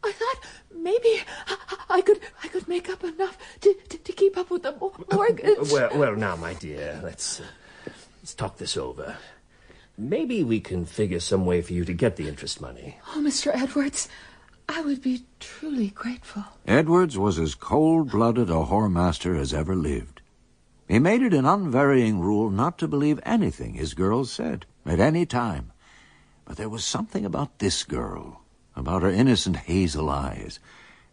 I 0.04 0.12
thought 0.12 0.38
maybe 0.74 1.22
I, 1.48 1.58
I 1.90 2.02
could, 2.02 2.20
I 2.44 2.48
could 2.48 2.68
make 2.68 2.90
up 2.90 3.04
enough 3.04 3.38
to, 3.62 3.74
to, 3.90 3.98
to 3.98 4.12
keep 4.14 4.38
up 4.38 4.50
with 4.50 4.64
the 4.64 4.72
mo- 4.74 4.94
mortgage. 5.12 5.72
Well, 5.72 5.90
well, 5.96 6.16
now, 6.16 6.36
my 6.36 6.54
dear, 6.54 7.00
let's 7.04 7.40
uh, 7.40 7.44
let's 8.22 8.34
talk 8.34 8.58
this 8.58 8.78
over. 8.78 9.18
Maybe 9.98 10.44
we 10.44 10.62
can 10.62 10.86
figure 10.86 11.20
some 11.20 11.46
way 11.46 11.62
for 11.62 11.74
you 11.74 11.84
to 11.84 11.94
get 11.94 12.16
the 12.16 12.30
interest 12.30 12.62
money. 12.62 12.98
Oh, 13.14 13.20
Mr. 13.22 13.52
Edwards, 13.54 14.08
I 14.70 14.82
would 14.82 15.02
be 15.02 15.24
truly 15.42 15.90
grateful. 15.90 16.46
Edwards 16.66 17.18
was 17.18 17.38
as 17.38 17.54
cold-blooded 17.54 18.50
a 18.50 18.66
whoremaster 18.66 19.38
as 19.38 19.54
ever 19.54 19.76
lived. 19.76 20.22
He 20.88 21.00
made 21.00 21.22
it 21.22 21.34
an 21.34 21.46
unvarying 21.46 22.20
rule 22.20 22.50
not 22.50 22.78
to 22.78 22.88
believe 22.88 23.20
anything 23.24 23.74
his 23.74 23.94
girls 23.94 24.32
said, 24.32 24.66
at 24.86 25.00
any 25.02 25.26
time. 25.26 25.74
But 26.46 26.56
there 26.58 26.70
was 26.70 26.86
something 26.86 27.26
about 27.26 27.60
this 27.60 27.84
girl, 27.84 28.42
about 28.76 29.02
her 29.02 29.10
innocent 29.10 29.56
hazel 29.58 30.10
eyes, 30.10 30.60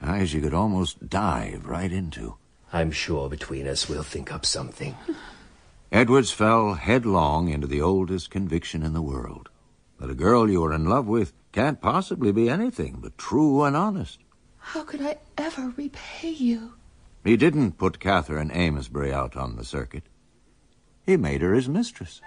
eyes 0.03 0.35
you 0.35 0.41
could 0.41 0.55
almost 0.55 1.09
dive 1.09 1.67
right 1.67 1.93
into. 1.93 2.37
I'm 2.73 2.91
sure 2.91 3.29
between 3.29 3.67
us 3.67 3.89
we'll 3.89 4.03
think 4.03 4.33
up 4.33 4.45
something. 4.45 4.95
Edwards 5.93 6.33
fell 6.33 6.75
headlong 6.75 7.49
into 7.49 7.67
the 7.67 7.81
oldest 7.81 8.31
conviction 8.31 8.83
in 8.83 8.93
the 8.93 9.03
world 9.03 9.49
that 9.99 10.11
a 10.11 10.15
girl 10.15 10.51
you 10.51 10.63
are 10.65 10.73
in 10.73 10.85
love 10.85 11.07
with 11.07 11.33
can't 11.53 11.81
possibly 11.81 12.33
be 12.33 12.51
anything 12.51 12.99
but 13.01 13.17
true 13.17 13.63
and 13.63 13.77
honest. 13.77 14.19
How 14.59 14.83
could 14.83 15.01
I 15.01 15.19
ever 15.39 15.73
repay 15.77 16.31
you? 16.31 16.75
He 17.25 17.37
didn't 17.37 17.79
put 17.79 18.01
Catherine 18.01 18.51
Amesbury 18.51 19.13
out 19.13 19.37
on 19.37 19.57
the 19.57 19.65
circuit. 19.65 20.05
He 21.05 21.17
made 21.17 21.41
her 21.41 21.55
his 21.55 21.69
mistress. 21.69 22.21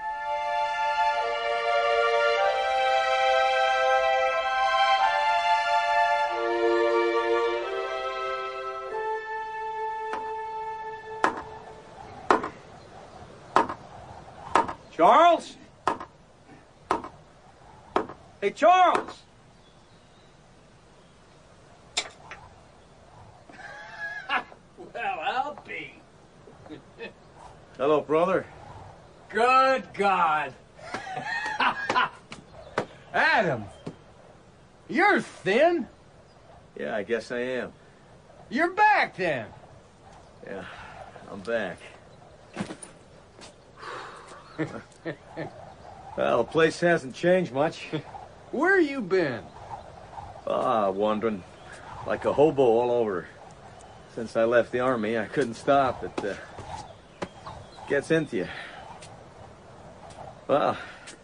Charles? 15.00 15.56
Hey, 18.42 18.52
Charles! 18.52 19.20
well, 24.28 24.44
I'll 24.98 25.58
be. 25.66 25.94
Hello, 27.78 28.02
brother. 28.02 28.46
Good 29.30 29.86
God. 29.94 30.54
Adam, 33.14 33.64
you're 34.90 35.22
thin. 35.22 35.88
Yeah, 36.78 36.98
I 36.98 37.04
guess 37.04 37.32
I 37.32 37.40
am. 37.40 37.72
You're 38.50 38.74
back 38.74 39.16
then. 39.16 39.46
Yeah, 40.46 40.66
I'm 41.32 41.40
back. 41.40 41.78
well, 46.18 46.40
the 46.40 46.44
place 46.44 46.80
hasn't 46.80 47.16
changed 47.16 47.54
much. 47.54 47.88
Where 48.52 48.80
you 48.80 49.02
been? 49.02 49.44
Ah, 50.46 50.90
wandering 50.90 51.44
like 52.06 52.26
a 52.26 52.34
hobo 52.34 52.64
all 52.64 52.92
over. 52.92 53.28
Since 54.16 54.36
I 54.36 54.44
left 54.46 54.72
the 54.72 54.80
army, 54.80 55.18
I 55.18 55.26
couldn't 55.26 55.54
stop. 55.54 56.04
It 56.04 56.26
uh, 56.26 56.34
gets 57.88 58.12
into 58.12 58.38
you. 58.38 58.48
Well, 60.48 60.78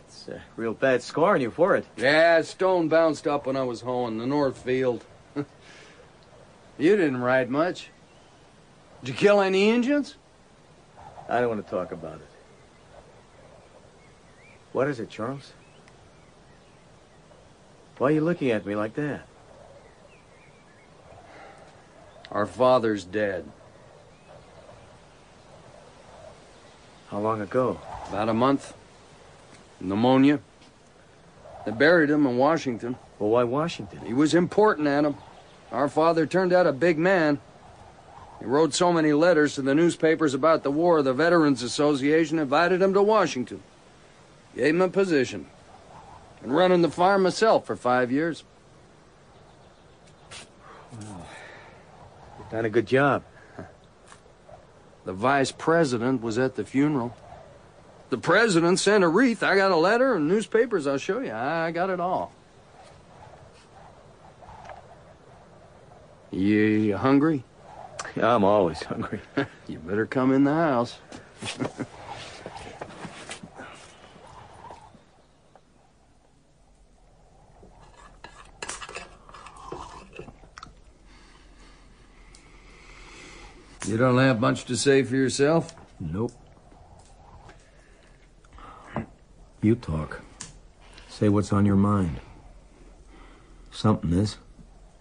it's 0.07 0.27
a 0.27 0.41
real 0.55 0.73
bad 0.73 1.01
scoring 1.01 1.41
you 1.41 1.51
for 1.51 1.75
it. 1.75 1.85
Yeah, 1.97 2.41
stone 2.43 2.87
bounced 2.87 3.27
up 3.27 3.47
when 3.47 3.57
I 3.57 3.63
was 3.63 3.81
hoeing 3.81 4.19
the 4.19 4.27
north 4.27 4.59
field. 4.59 5.03
you 5.35 5.45
didn't 6.95 7.21
ride 7.21 7.49
much. 7.49 7.89
Did 9.01 9.09
you 9.09 9.15
kill 9.15 9.41
any 9.41 9.69
Indians? 9.69 10.15
I 11.27 11.39
don't 11.39 11.49
want 11.49 11.65
to 11.65 11.71
talk 11.71 11.91
about 11.91 12.15
it. 12.15 12.34
What 14.75 14.89
is 14.89 14.99
it, 14.99 15.09
Charles? 15.09 15.53
Why 17.97 18.09
are 18.09 18.11
you 18.11 18.19
looking 18.19 18.51
at 18.51 18.65
me 18.65 18.75
like 18.75 18.95
that? 18.95 19.25
Our 22.29 22.45
father's 22.45 23.05
dead. 23.05 23.49
How 27.07 27.19
long 27.19 27.39
ago? 27.39 27.79
About 28.09 28.27
a 28.27 28.33
month. 28.33 28.73
Pneumonia. 29.79 30.41
They 31.65 31.71
buried 31.71 32.09
him 32.09 32.25
in 32.25 32.35
Washington. 32.35 32.97
Well, 33.17 33.29
why 33.29 33.45
Washington? 33.45 34.05
He 34.05 34.13
was 34.13 34.35
important, 34.35 34.89
Adam. 34.89 35.15
Our 35.71 35.87
father 35.87 36.25
turned 36.25 36.51
out 36.51 36.67
a 36.67 36.73
big 36.73 36.97
man. 36.97 37.39
He 38.41 38.45
wrote 38.45 38.73
so 38.73 38.91
many 38.91 39.13
letters 39.13 39.55
to 39.55 39.61
the 39.61 39.73
newspapers 39.73 40.33
about 40.33 40.63
the 40.63 40.71
war, 40.71 41.01
the 41.01 41.13
Veterans 41.13 41.63
Association 41.63 42.39
invited 42.39 42.81
him 42.81 42.93
to 42.93 43.01
Washington. 43.01 43.63
Gave 44.55 44.73
him 44.73 44.81
a 44.81 44.89
position. 44.89 45.47
Been 46.41 46.51
running 46.51 46.81
the 46.81 46.89
farm 46.89 47.23
myself 47.23 47.65
for 47.65 47.75
five 47.75 48.11
years. 48.11 48.43
Well, 50.99 51.27
you've 52.39 52.49
done 52.49 52.65
a 52.65 52.69
good 52.69 52.87
job. 52.87 53.23
The 55.03 55.13
vice 55.13 55.51
president 55.51 56.21
was 56.21 56.37
at 56.37 56.55
the 56.55 56.63
funeral. 56.63 57.15
The 58.09 58.17
president 58.17 58.79
sent 58.79 59.03
a 59.03 59.07
wreath. 59.07 59.43
I 59.43 59.55
got 59.55 59.71
a 59.71 59.75
letter 59.75 60.15
and 60.15 60.27
newspapers. 60.27 60.87
I'll 60.87 60.97
show 60.97 61.19
you. 61.19 61.33
I 61.33 61.71
got 61.71 61.89
it 61.89 61.99
all. 61.99 62.31
You, 66.31 66.57
you 66.57 66.97
hungry? 66.97 67.43
Yeah, 68.15 68.35
I'm 68.35 68.43
always 68.43 68.81
hungry. 68.83 69.19
you 69.67 69.79
better 69.79 70.05
come 70.05 70.31
in 70.31 70.43
the 70.43 70.53
house. 70.53 70.97
you 83.87 83.97
don't 83.97 84.17
have 84.17 84.39
much 84.39 84.65
to 84.65 84.75
say 84.75 85.03
for 85.03 85.15
yourself? 85.15 85.75
Nope. 85.99 86.31
You 89.61 89.75
talk. 89.75 90.21
Say 91.07 91.29
what's 91.29 91.53
on 91.53 91.65
your 91.65 91.75
mind. 91.75 92.19
Something 93.71 94.13
is. 94.13 94.37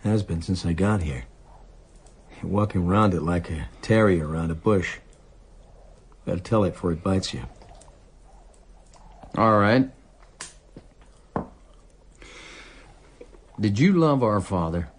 Has 0.03 0.23
been 0.23 0.43
since 0.43 0.67
I 0.67 0.75
got 0.75 1.03
here. 1.03 1.25
You're 2.43 2.51
walking 2.51 2.87
around 2.87 3.15
it 3.15 3.23
like 3.23 3.51
a 3.51 3.69
terrier 3.81 4.29
around 4.29 4.51
a 4.51 4.55
bush. 4.55 4.99
Gotta 6.27 6.41
tell 6.41 6.65
it 6.65 6.73
before 6.73 6.93
it 6.93 7.03
bites 7.03 7.33
you. 7.33 7.43
All 9.37 9.59
right. 9.59 9.91
Did 13.59 13.79
you 13.79 13.93
love 13.93 14.23
our 14.23 14.41
father? 14.41 14.91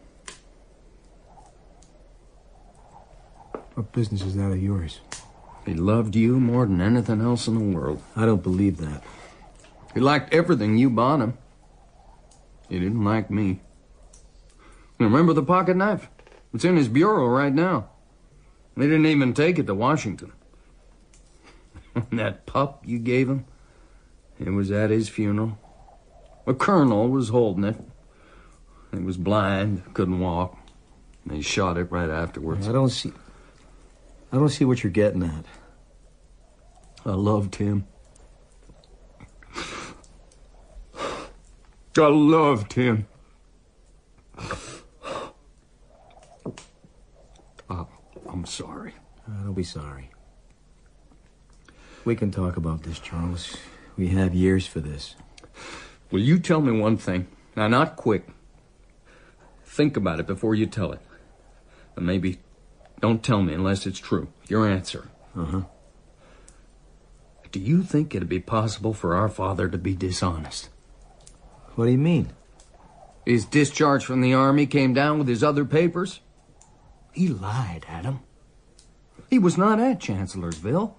Business 3.96 4.24
is 4.24 4.36
that 4.36 4.52
of 4.52 4.62
yours? 4.62 5.00
He 5.66 5.74
loved 5.74 6.16
you 6.16 6.38
more 6.38 6.66
than 6.66 6.82
anything 6.82 7.22
else 7.22 7.48
in 7.48 7.56
the 7.56 7.78
world. 7.78 8.04
I 8.16 8.26
don't 8.26 8.44
believe 8.44 8.78
that. 8.78 9.02
He 9.94 10.02
liked 10.02 10.34
everything 10.34 10.78
you 10.78 10.90
bought 10.90 11.22
him. 11.22 11.38
He 12.68 12.78
didn't 12.78 13.06
like 13.06 13.32
me. 13.32 13.62
Remember 15.00 15.32
the 15.32 15.42
pocket 15.42 15.78
knife? 15.78 16.10
It's 16.54 16.66
in 16.66 16.76
his 16.76 16.90
bureau 16.90 17.28
right 17.28 17.54
now. 17.54 17.90
They 18.76 18.86
didn't 18.86 19.06
even 19.06 19.34
take 19.34 19.58
it 19.58 19.68
to 19.68 19.74
Washington. 19.74 20.34
that 22.12 22.46
pup 22.46 22.84
you 22.86 23.00
gave 23.00 23.30
him, 23.30 23.46
it 24.38 24.50
was 24.50 24.72
at 24.72 24.90
his 24.90 25.08
funeral. 25.08 25.58
A 26.46 26.54
colonel 26.54 27.08
was 27.08 27.30
holding 27.30 27.64
it. 27.64 27.78
He 28.92 29.00
was 29.00 29.16
blind, 29.16 29.84
couldn't 29.94 30.20
walk. 30.20 30.58
They 31.26 31.40
shot 31.40 31.78
it 31.78 31.92
right 31.92 32.10
afterwards. 32.10 32.68
I 32.68 32.74
don't 32.74 32.90
see. 32.90 33.14
I 34.36 34.38
don't 34.38 34.50
see 34.50 34.66
what 34.66 34.84
you're 34.84 34.92
getting 34.92 35.24
at. 35.24 35.46
I 37.06 37.12
loved 37.12 37.56
him. 37.56 37.88
I 41.98 42.08
loved 42.08 42.74
him. 42.74 43.08
Oh, 47.70 47.88
I'm 48.28 48.46
sorry. 48.46 48.94
Uh, 49.26 49.44
don't 49.46 49.54
be 49.54 49.64
sorry. 49.64 50.10
We 52.04 52.18
can 52.18 52.30
talk 52.30 52.58
about 52.58 52.84
this, 52.84 53.00
Charles. 53.00 53.56
We 53.96 54.10
have 54.10 54.34
years 54.34 54.68
for 54.68 54.82
this. 54.82 55.16
Will 56.12 56.20
you 56.20 56.40
tell 56.40 56.60
me 56.60 56.78
one 56.78 56.98
thing? 56.98 57.28
Now, 57.56 57.70
not 57.70 57.96
quick. 57.96 58.28
Think 59.64 59.96
about 59.96 60.20
it 60.20 60.28
before 60.28 60.56
you 60.56 60.66
tell 60.66 60.92
it. 60.92 61.00
And 61.96 62.06
maybe 62.06 62.40
don't 63.06 63.22
tell 63.22 63.44
me 63.44 63.54
unless 63.54 63.86
it's 63.86 64.00
true. 64.00 64.30
Your 64.48 64.68
answer. 64.68 65.10
Uh 65.38 65.46
huh. 65.46 65.62
Do 67.52 67.60
you 67.60 67.84
think 67.84 68.16
it'd 68.16 68.28
be 68.28 68.40
possible 68.40 68.96
for 68.96 69.14
our 69.14 69.30
father 69.30 69.70
to 69.70 69.78
be 69.78 69.96
dishonest? 69.96 70.70
What 71.76 71.86
do 71.86 71.92
you 71.92 72.00
mean? 72.00 72.32
His 73.24 73.46
discharge 73.46 74.04
from 74.04 74.22
the 74.22 74.34
army 74.34 74.66
came 74.66 74.96
down 74.96 75.20
with 75.20 75.28
his 75.28 75.44
other 75.44 75.66
papers. 75.66 76.20
He 77.14 77.28
lied, 77.28 77.86
Adam. 77.88 78.22
He 79.30 79.38
was 79.38 79.56
not 79.56 79.80
at 79.80 80.00
Chancellorsville. 80.00 80.98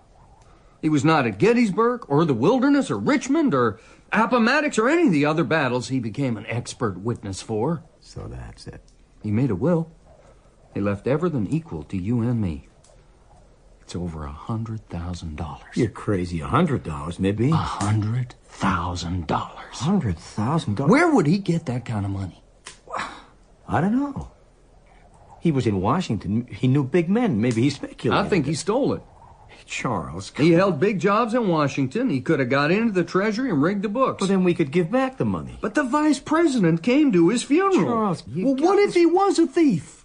He 0.80 0.88
was 0.88 1.04
not 1.04 1.26
at 1.26 1.38
Gettysburg 1.38 2.04
or 2.08 2.24
the 2.24 2.34
Wilderness 2.34 2.88
or 2.88 2.98
Richmond 2.98 3.52
or 3.52 3.80
Appomattox 4.12 4.78
or 4.78 4.88
any 4.88 5.08
of 5.08 5.12
the 5.12 5.26
other 5.26 5.42
battles 5.42 5.88
he 5.88 5.98
became 5.98 6.36
an 6.36 6.46
expert 6.46 7.00
witness 7.00 7.42
for. 7.42 7.82
So 7.98 8.28
that's 8.28 8.68
it. 8.68 8.80
He 9.24 9.32
made 9.32 9.50
a 9.50 9.56
will. 9.56 9.90
He 10.76 10.82
left 10.82 11.06
everything 11.06 11.46
equal 11.46 11.84
to 11.84 11.96
you 11.96 12.20
and 12.20 12.38
me. 12.38 12.68
It's 13.80 13.96
over 13.96 14.26
a 14.26 14.30
hundred 14.30 14.86
thousand 14.90 15.36
dollars. 15.38 15.74
You're 15.74 15.88
crazy. 15.88 16.40
A 16.40 16.48
hundred 16.48 16.82
dollars, 16.82 17.18
maybe. 17.18 17.50
A 17.50 17.54
hundred 17.54 18.34
thousand 18.44 19.26
dollars. 19.26 19.78
Hundred 19.78 20.18
thousand 20.18 20.76
dollars. 20.76 20.90
Where 20.90 21.10
would 21.10 21.26
he 21.26 21.38
get 21.38 21.64
that 21.64 21.86
kind 21.86 22.04
of 22.04 22.10
money? 22.10 22.44
I 23.66 23.80
don't 23.80 23.98
know. 23.98 24.32
He 25.40 25.50
was 25.50 25.66
in 25.66 25.80
Washington. 25.80 26.46
He 26.46 26.68
knew 26.68 26.84
big 26.84 27.08
men. 27.08 27.40
Maybe 27.40 27.62
he 27.62 27.70
speculated. 27.70 28.26
I 28.26 28.28
think 28.28 28.44
he 28.44 28.52
stole 28.52 28.92
it. 28.92 29.02
Charles, 29.64 30.30
he 30.36 30.52
held 30.52 30.78
big 30.78 31.00
jobs 31.00 31.32
in 31.32 31.48
Washington. 31.48 32.10
He 32.10 32.20
could 32.20 32.38
have 32.38 32.50
got 32.50 32.70
into 32.70 32.92
the 32.92 33.02
Treasury 33.02 33.48
and 33.48 33.62
rigged 33.62 33.82
the 33.82 33.88
books. 33.88 34.20
Well, 34.20 34.28
then 34.28 34.44
we 34.44 34.52
could 34.52 34.70
give 34.70 34.90
back 34.90 35.16
the 35.16 35.24
money. 35.24 35.56
But 35.62 35.74
the 35.74 35.84
vice 35.84 36.20
president 36.20 36.82
came 36.82 37.12
to 37.12 37.30
his 37.30 37.42
funeral. 37.42 37.86
Charles, 37.86 38.24
well, 38.28 38.56
what 38.56 38.78
if 38.78 38.92
he 38.92 39.06
was 39.06 39.38
a 39.38 39.46
thief? 39.46 39.95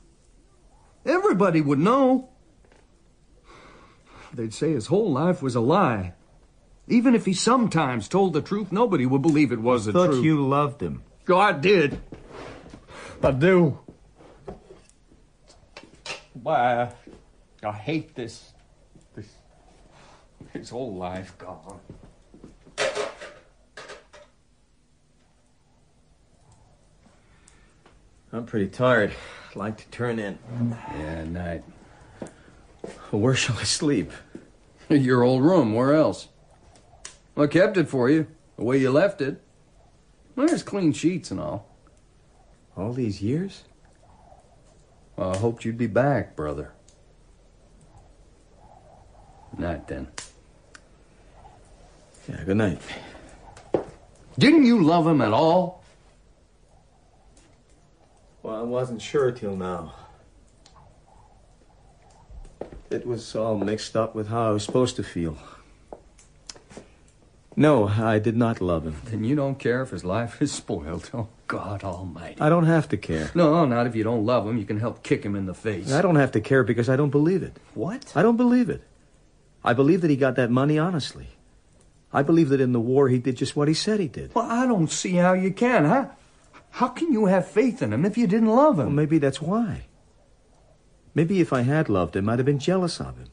Everybody 1.06 1.62
would 1.62 1.80
know. 1.80 2.30
They'd 4.34 4.54
say 4.54 4.72
his 4.72 4.88
whole 4.88 5.12
life 5.12 5.42
was 5.42 5.56
a 5.56 5.60
lie. 5.60 6.14
Even 6.88 7.16
if 7.16 7.26
he 7.26 7.34
sometimes 7.34 8.08
told 8.08 8.34
the 8.34 8.42
truth, 8.42 8.72
nobody 8.72 9.06
would 9.06 9.22
believe 9.22 9.52
it 9.52 9.60
was 9.60 9.86
the 9.86 9.92
truth 9.92 10.06
Thought 10.06 10.12
truth. 10.14 10.26
you 10.26 10.48
loved 10.48 10.82
him. 10.82 11.04
Oh, 11.30 11.38
I 11.38 11.54
did. 11.54 12.02
I 13.24 13.32
do. 13.32 13.80
Why? 16.34 16.92
I 17.64 17.72
hate 17.72 18.16
this. 18.16 18.52
This. 19.16 19.28
His 20.54 20.70
whole 20.70 20.96
life 20.96 21.38
gone. 21.38 21.80
I'm 28.34 28.46
pretty 28.46 28.68
tired. 28.68 29.12
Like 29.56 29.78
to 29.78 29.86
turn 29.88 30.18
in. 30.18 30.40
Yeah, 30.98 31.26
night. 31.26 31.64
Where 33.12 33.36
shall 33.36 33.58
I 33.58 33.64
sleep? 33.64 34.12
Your 34.90 35.24
old 35.24 35.44
room. 35.44 35.74
Where 35.74 35.94
else? 35.94 36.30
I 37.36 37.48
kept 37.48 37.78
it 37.78 37.90
for 37.90 38.10
you, 38.10 38.28
the 38.58 38.64
way 38.64 38.78
you 38.78 38.92
left 38.92 39.22
it. 39.22 39.42
There's 40.36 40.64
clean 40.64 40.94
sheets 40.94 41.32
and 41.32 41.40
all. 41.40 41.68
All 42.78 42.94
these 42.94 43.22
years? 43.22 43.64
Well, 45.16 45.32
I 45.32 45.38
hoped 45.38 45.66
you'd 45.66 45.78
be 45.78 45.88
back, 45.88 46.36
brother. 46.36 46.72
Night 49.58 49.88
then. 49.88 50.08
Yeah, 52.30 52.44
good 52.46 52.58
night. 52.58 52.82
Didn't 54.40 54.66
you 54.66 54.82
love 54.82 55.06
him 55.06 55.22
at 55.22 55.34
all? 55.34 55.81
Well, 58.44 58.56
I 58.56 58.64
wasn't 58.64 59.02
sure 59.02 59.32
till 59.32 59.56
now. 59.56 59.94
It 62.90 63.06
was 63.06 63.36
all 63.36 63.58
mixed 63.58 63.96
up 63.96 64.16
with 64.16 64.28
how 64.28 64.50
I 64.50 64.52
was 64.52 64.64
supposed 64.64 64.96
to 64.98 65.04
feel. 65.04 65.38
No, 67.56 67.88
I 67.88 68.20
did 68.20 68.36
not 68.36 68.62
love 68.62 68.86
him. 68.86 68.96
Then 69.06 69.24
you 69.24 69.36
don't 69.36 69.60
care 69.60 69.82
if 69.82 69.92
his 69.92 70.04
life 70.04 70.42
is 70.42 70.52
spoiled. 70.64 71.10
Oh, 71.14 71.28
God 71.48 71.84
Almighty. 71.84 72.40
I 72.42 72.50
don't 72.50 72.66
have 72.66 72.90
to 72.90 72.98
care. 72.98 73.30
No, 73.36 73.66
not 73.66 73.88
if 73.88 73.96
you 73.96 74.04
don't 74.04 74.26
love 74.26 74.48
him. 74.48 74.58
You 74.58 74.66
can 74.66 74.80
help 74.80 75.04
kick 75.04 75.24
him 75.24 75.36
in 75.36 75.46
the 75.46 75.54
face. 75.54 75.92
I 75.92 76.02
don't 76.02 76.16
have 76.16 76.32
to 76.32 76.42
care 76.42 76.64
because 76.64 76.90
I 76.90 76.96
don't 76.96 77.10
believe 77.10 77.44
it. 77.44 77.58
What? 77.74 78.12
I 78.16 78.22
don't 78.22 78.38
believe 78.38 78.70
it. 78.70 78.84
I 79.64 79.74
believe 79.74 80.02
that 80.02 80.10
he 80.10 80.16
got 80.16 80.36
that 80.38 80.50
money 80.50 80.80
honestly. 80.80 81.28
I 82.14 82.24
believe 82.24 82.50
that 82.50 82.60
in 82.60 82.72
the 82.74 82.80
war 82.80 83.08
he 83.10 83.20
did 83.20 83.38
just 83.38 83.56
what 83.56 83.68
he 83.68 83.74
said 83.74 84.00
he 84.00 84.08
did. 84.08 84.34
Well, 84.34 84.50
I 84.50 84.66
don't 84.66 84.90
see 84.92 85.14
how 85.14 85.34
you 85.34 85.52
can, 85.52 85.86
huh? 85.86 86.08
How 86.72 86.88
can 86.88 87.12
you 87.12 87.26
have 87.26 87.48
faith 87.48 87.82
in 87.82 87.94
him 87.94 88.06
if 88.06 88.18
you 88.18 88.28
didn't 88.28 88.50
love 88.50 88.80
him? 88.80 88.88
Well, 88.88 88.96
maybe 88.96 89.18
that's 89.18 89.42
why. 89.42 89.84
Maybe 91.14 91.42
if 91.42 91.52
I 91.52 91.62
had 91.62 91.90
loved 91.90 92.16
him, 92.16 92.30
I'd 92.30 92.40
have 92.40 92.46
been 92.46 92.60
jealous 92.60 93.00
of 93.00 93.18
him. 93.18 93.28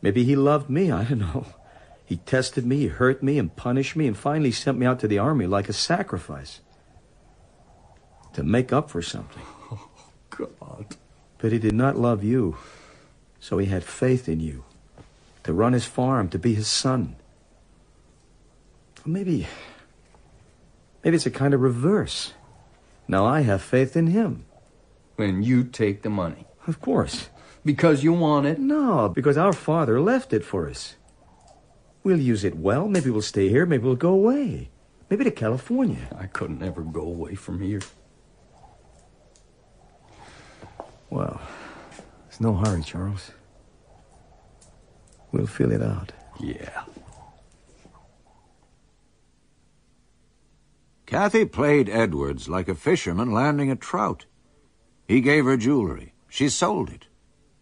Maybe 0.00 0.24
he 0.24 0.34
loved 0.34 0.68
me, 0.70 0.90
I 0.90 1.04
don't 1.04 1.20
know. 1.20 1.46
He 2.04 2.16
tested 2.16 2.66
me, 2.66 2.78
he 2.78 2.86
hurt 2.88 3.22
me, 3.22 3.38
and 3.38 3.54
punished 3.54 3.96
me, 3.96 4.06
and 4.06 4.16
finally 4.16 4.52
sent 4.52 4.78
me 4.78 4.86
out 4.86 5.00
to 5.00 5.08
the 5.08 5.18
army 5.18 5.46
like 5.46 5.68
a 5.68 5.72
sacrifice. 5.72 6.60
To 8.34 8.42
make 8.42 8.72
up 8.72 8.90
for 8.90 9.02
something. 9.02 9.42
Oh, 10.34 10.56
God. 10.60 10.96
But 11.38 11.52
he 11.52 11.58
did 11.58 11.74
not 11.74 11.98
love 11.98 12.22
you. 12.24 12.56
So 13.40 13.58
he 13.58 13.66
had 13.66 13.84
faith 13.84 14.28
in 14.28 14.40
you. 14.40 14.64
To 15.44 15.52
run 15.52 15.72
his 15.72 15.84
farm, 15.84 16.28
to 16.30 16.38
be 16.38 16.54
his 16.54 16.68
son. 16.68 17.16
Maybe. 19.04 19.46
Maybe 21.04 21.16
it's 21.16 21.26
a 21.26 21.30
kind 21.30 21.54
of 21.54 21.60
reverse. 21.60 22.32
Now 23.08 23.26
I 23.26 23.40
have 23.40 23.62
faith 23.62 23.96
in 23.96 24.08
him. 24.08 24.46
When 25.16 25.42
you 25.42 25.64
take 25.64 26.02
the 26.02 26.10
money. 26.10 26.46
Of 26.66 26.80
course. 26.80 27.28
Because 27.64 28.02
you 28.02 28.12
want 28.12 28.46
it? 28.46 28.58
No, 28.58 29.08
because 29.08 29.36
our 29.36 29.52
father 29.52 30.00
left 30.00 30.32
it 30.32 30.44
for 30.44 30.68
us. 30.68 30.96
We'll 32.02 32.20
use 32.20 32.44
it 32.44 32.56
well. 32.56 32.88
Maybe 32.88 33.10
we'll 33.10 33.22
stay 33.22 33.48
here. 33.48 33.66
Maybe 33.66 33.84
we'll 33.84 33.94
go 33.94 34.10
away. 34.10 34.70
Maybe 35.10 35.24
to 35.24 35.30
California. 35.30 36.08
I 36.18 36.26
couldn't 36.26 36.62
ever 36.62 36.82
go 36.82 37.02
away 37.02 37.34
from 37.34 37.60
here. 37.60 37.80
Well, 41.10 41.40
there's 42.24 42.40
no 42.40 42.54
hurry, 42.54 42.82
Charles. 42.82 43.32
We'll 45.30 45.46
fill 45.46 45.70
it 45.72 45.82
out. 45.82 46.12
Yeah. 46.40 46.84
Kathy 51.12 51.44
played 51.44 51.90
Edwards 51.90 52.48
like 52.48 52.70
a 52.70 52.74
fisherman 52.74 53.32
landing 53.32 53.70
a 53.70 53.76
trout. 53.76 54.24
He 55.06 55.20
gave 55.20 55.44
her 55.44 55.58
jewelry. 55.58 56.14
She 56.26 56.48
sold 56.48 56.88
it. 56.88 57.08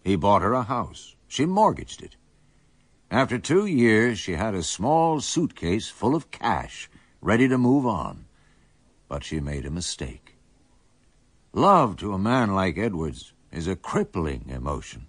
He 0.05 0.15
bought 0.15 0.43
her 0.43 0.53
a 0.53 0.63
house. 0.63 1.17
She 1.27 1.47
mortgaged 1.47 2.01
it. 2.01 2.15
After 3.11 3.41
two 3.41 3.67
years, 3.67 4.21
she 4.21 4.35
had 4.35 4.55
a 4.55 4.63
small 4.63 5.21
suitcase 5.21 5.89
full 5.89 6.15
of 6.15 6.31
cash, 6.31 6.89
ready 7.21 7.49
to 7.49 7.59
move 7.59 7.87
on. 7.87 8.27
But 9.09 9.25
she 9.25 9.41
made 9.41 9.67
a 9.67 9.71
mistake. 9.71 10.37
Love 11.53 11.97
to 11.97 12.13
a 12.13 12.21
man 12.21 12.55
like 12.55 12.79
Edwards 12.79 13.33
is 13.51 13.67
a 13.67 13.75
crippling 13.75 14.45
emotion. 14.49 15.09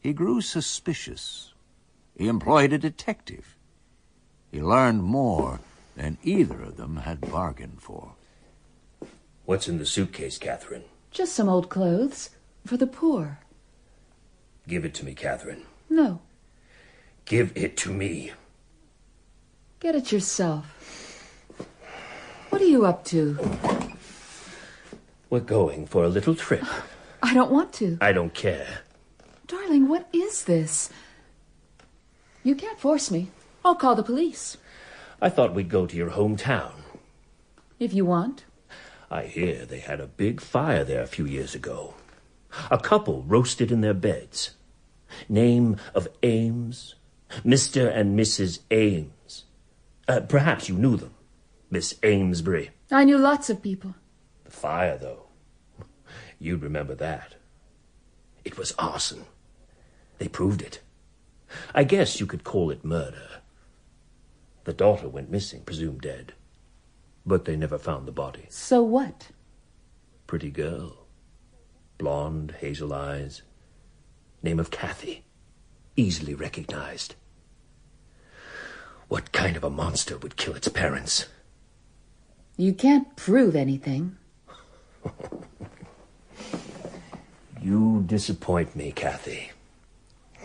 He 0.00 0.12
grew 0.12 0.40
suspicious. 0.40 1.54
He 2.16 2.26
employed 2.26 2.72
a 2.72 2.78
detective. 2.78 3.56
He 4.50 4.60
learned 4.60 5.04
more 5.04 5.60
than 5.96 6.18
either 6.22 6.60
of 6.62 6.76
them 6.76 6.96
had 6.96 7.20
bargained 7.20 7.82
for. 7.82 8.14
What's 9.44 9.68
in 9.68 9.78
the 9.78 9.86
suitcase, 9.86 10.38
Catherine? 10.38 10.84
Just 11.10 11.34
some 11.34 11.48
old 11.48 11.68
clothes. 11.68 12.30
For 12.66 12.76
the 12.78 12.86
poor. 12.86 13.40
Give 14.66 14.84
it 14.86 14.94
to 14.94 15.04
me, 15.04 15.14
Catherine. 15.14 15.64
No. 15.90 16.20
Give 17.26 17.52
it 17.54 17.76
to 17.78 17.92
me. 17.92 18.32
Get 19.80 19.94
it 19.94 20.10
yourself. 20.10 20.64
What 22.48 22.62
are 22.62 22.66
you 22.66 22.86
up 22.86 23.04
to? 23.06 23.38
We're 25.28 25.40
going 25.40 25.86
for 25.86 26.04
a 26.04 26.08
little 26.08 26.34
trip. 26.34 26.64
I 27.22 27.34
don't 27.34 27.50
want 27.50 27.72
to. 27.74 27.98
I 28.00 28.12
don't 28.12 28.32
care. 28.32 28.80
Darling, 29.46 29.88
what 29.88 30.08
is 30.12 30.44
this? 30.44 30.88
You 32.42 32.54
can't 32.54 32.78
force 32.78 33.10
me. 33.10 33.28
I'll 33.64 33.74
call 33.74 33.94
the 33.94 34.02
police. 34.02 34.56
I 35.20 35.28
thought 35.28 35.54
we'd 35.54 35.68
go 35.68 35.86
to 35.86 35.96
your 35.96 36.10
hometown. 36.10 36.72
If 37.78 37.92
you 37.92 38.04
want. 38.04 38.44
I 39.10 39.24
hear 39.24 39.64
they 39.64 39.80
had 39.80 40.00
a 40.00 40.06
big 40.06 40.40
fire 40.40 40.84
there 40.84 41.02
a 41.02 41.06
few 41.06 41.24
years 41.24 41.54
ago. 41.54 41.94
A 42.70 42.78
couple 42.78 43.22
roasted 43.22 43.70
in 43.72 43.80
their 43.80 43.94
beds. 43.94 44.50
Name 45.28 45.76
of 45.94 46.08
Ames, 46.22 46.94
Mr. 47.44 47.94
and 47.94 48.18
Mrs. 48.18 48.60
Ames. 48.70 49.44
Uh, 50.08 50.20
perhaps 50.20 50.68
you 50.68 50.76
knew 50.76 50.96
them, 50.96 51.14
Miss 51.70 51.94
Amesbury. 52.02 52.70
I 52.90 53.04
knew 53.04 53.18
lots 53.18 53.50
of 53.50 53.62
people. 53.62 53.94
The 54.44 54.50
fire, 54.50 54.98
though. 54.98 55.26
You'd 56.38 56.62
remember 56.62 56.94
that. 56.96 57.36
It 58.44 58.58
was 58.58 58.74
arson. 58.78 59.24
They 60.18 60.28
proved 60.28 60.62
it. 60.62 60.80
I 61.74 61.84
guess 61.84 62.20
you 62.20 62.26
could 62.26 62.44
call 62.44 62.70
it 62.70 62.84
murder. 62.84 63.42
The 64.64 64.72
daughter 64.72 65.08
went 65.08 65.30
missing, 65.30 65.62
presumed 65.62 66.00
dead. 66.00 66.32
But 67.26 67.44
they 67.44 67.56
never 67.56 67.78
found 67.78 68.06
the 68.06 68.12
body. 68.12 68.46
So 68.48 68.82
what? 68.82 69.28
Pretty 70.26 70.50
girl. 70.50 71.06
Blonde, 71.98 72.56
hazel 72.60 72.92
eyes. 72.92 73.42
Name 74.42 74.58
of 74.60 74.70
Kathy. 74.70 75.24
Easily 75.96 76.34
recognized. 76.34 77.14
What 79.08 79.32
kind 79.32 79.56
of 79.56 79.64
a 79.64 79.70
monster 79.70 80.18
would 80.18 80.36
kill 80.36 80.54
its 80.54 80.68
parents? 80.68 81.26
You 82.56 82.72
can't 82.72 83.16
prove 83.16 83.54
anything. 83.54 84.16
You 87.64 88.04
disappoint 88.04 88.76
me, 88.76 88.92
Kathy. 88.92 89.50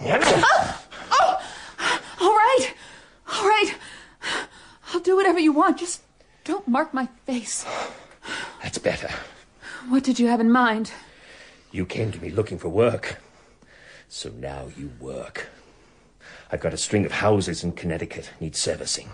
oh! 0.02 0.86
oh! 1.12 1.42
All 2.22 2.34
right. 2.34 2.74
All 3.34 3.44
right. 3.44 3.76
I'll 5.00 5.04
do 5.04 5.16
whatever 5.16 5.40
you 5.40 5.54
want. 5.54 5.78
Just 5.78 6.02
don't 6.44 6.68
mark 6.68 6.94
my 6.94 7.06
face. 7.26 7.66
That's 8.62 8.80
better. 8.80 9.10
What 9.88 10.04
did 10.04 10.20
you 10.20 10.28
have 10.28 10.42
in 10.42 10.52
mind? 10.52 10.92
You 11.72 11.86
came 11.86 12.12
to 12.12 12.20
me 12.20 12.30
looking 12.30 12.58
for 12.58 12.68
work. 12.68 13.16
So 14.10 14.30
now 14.30 14.68
you 14.76 14.92
work. 15.00 15.48
I've 16.52 16.60
got 16.60 16.74
a 16.74 16.78
string 16.78 17.06
of 17.06 17.14
houses 17.14 17.64
in 17.64 17.72
Connecticut, 17.72 18.32
need 18.42 18.58
servicing. 18.58 19.12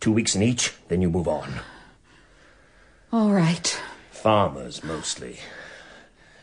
Two 0.00 0.12
weeks 0.12 0.36
in 0.36 0.42
each, 0.42 0.74
then 0.88 1.00
you 1.00 1.08
move 1.08 1.28
on. 1.28 1.60
All 3.10 3.30
right. 3.30 3.80
Farmers, 4.10 4.84
mostly. 4.84 5.38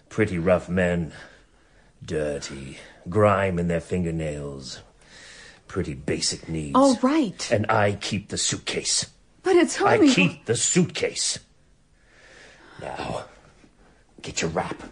Pretty 0.10 0.40
rough 0.40 0.68
men. 0.68 1.14
Dirty. 2.04 2.80
Grime 3.08 3.60
in 3.60 3.68
their 3.68 3.82
fingernails. 3.82 4.82
Pretty 5.74 5.96
basic 5.96 6.48
needs. 6.48 6.76
All 6.76 7.00
right. 7.02 7.52
And 7.52 7.66
I 7.68 7.94
keep 7.94 8.30
the 8.30 8.38
suitcase. 8.38 9.08
But 9.42 9.56
it's 9.56 9.76
hard. 9.76 10.02
I 10.02 10.08
keep 10.08 10.46
the 10.46 10.56
suitcase. 10.56 11.40
Now, 12.80 13.26
get 14.22 14.44
your 14.44 14.52
wrap. 14.52 14.84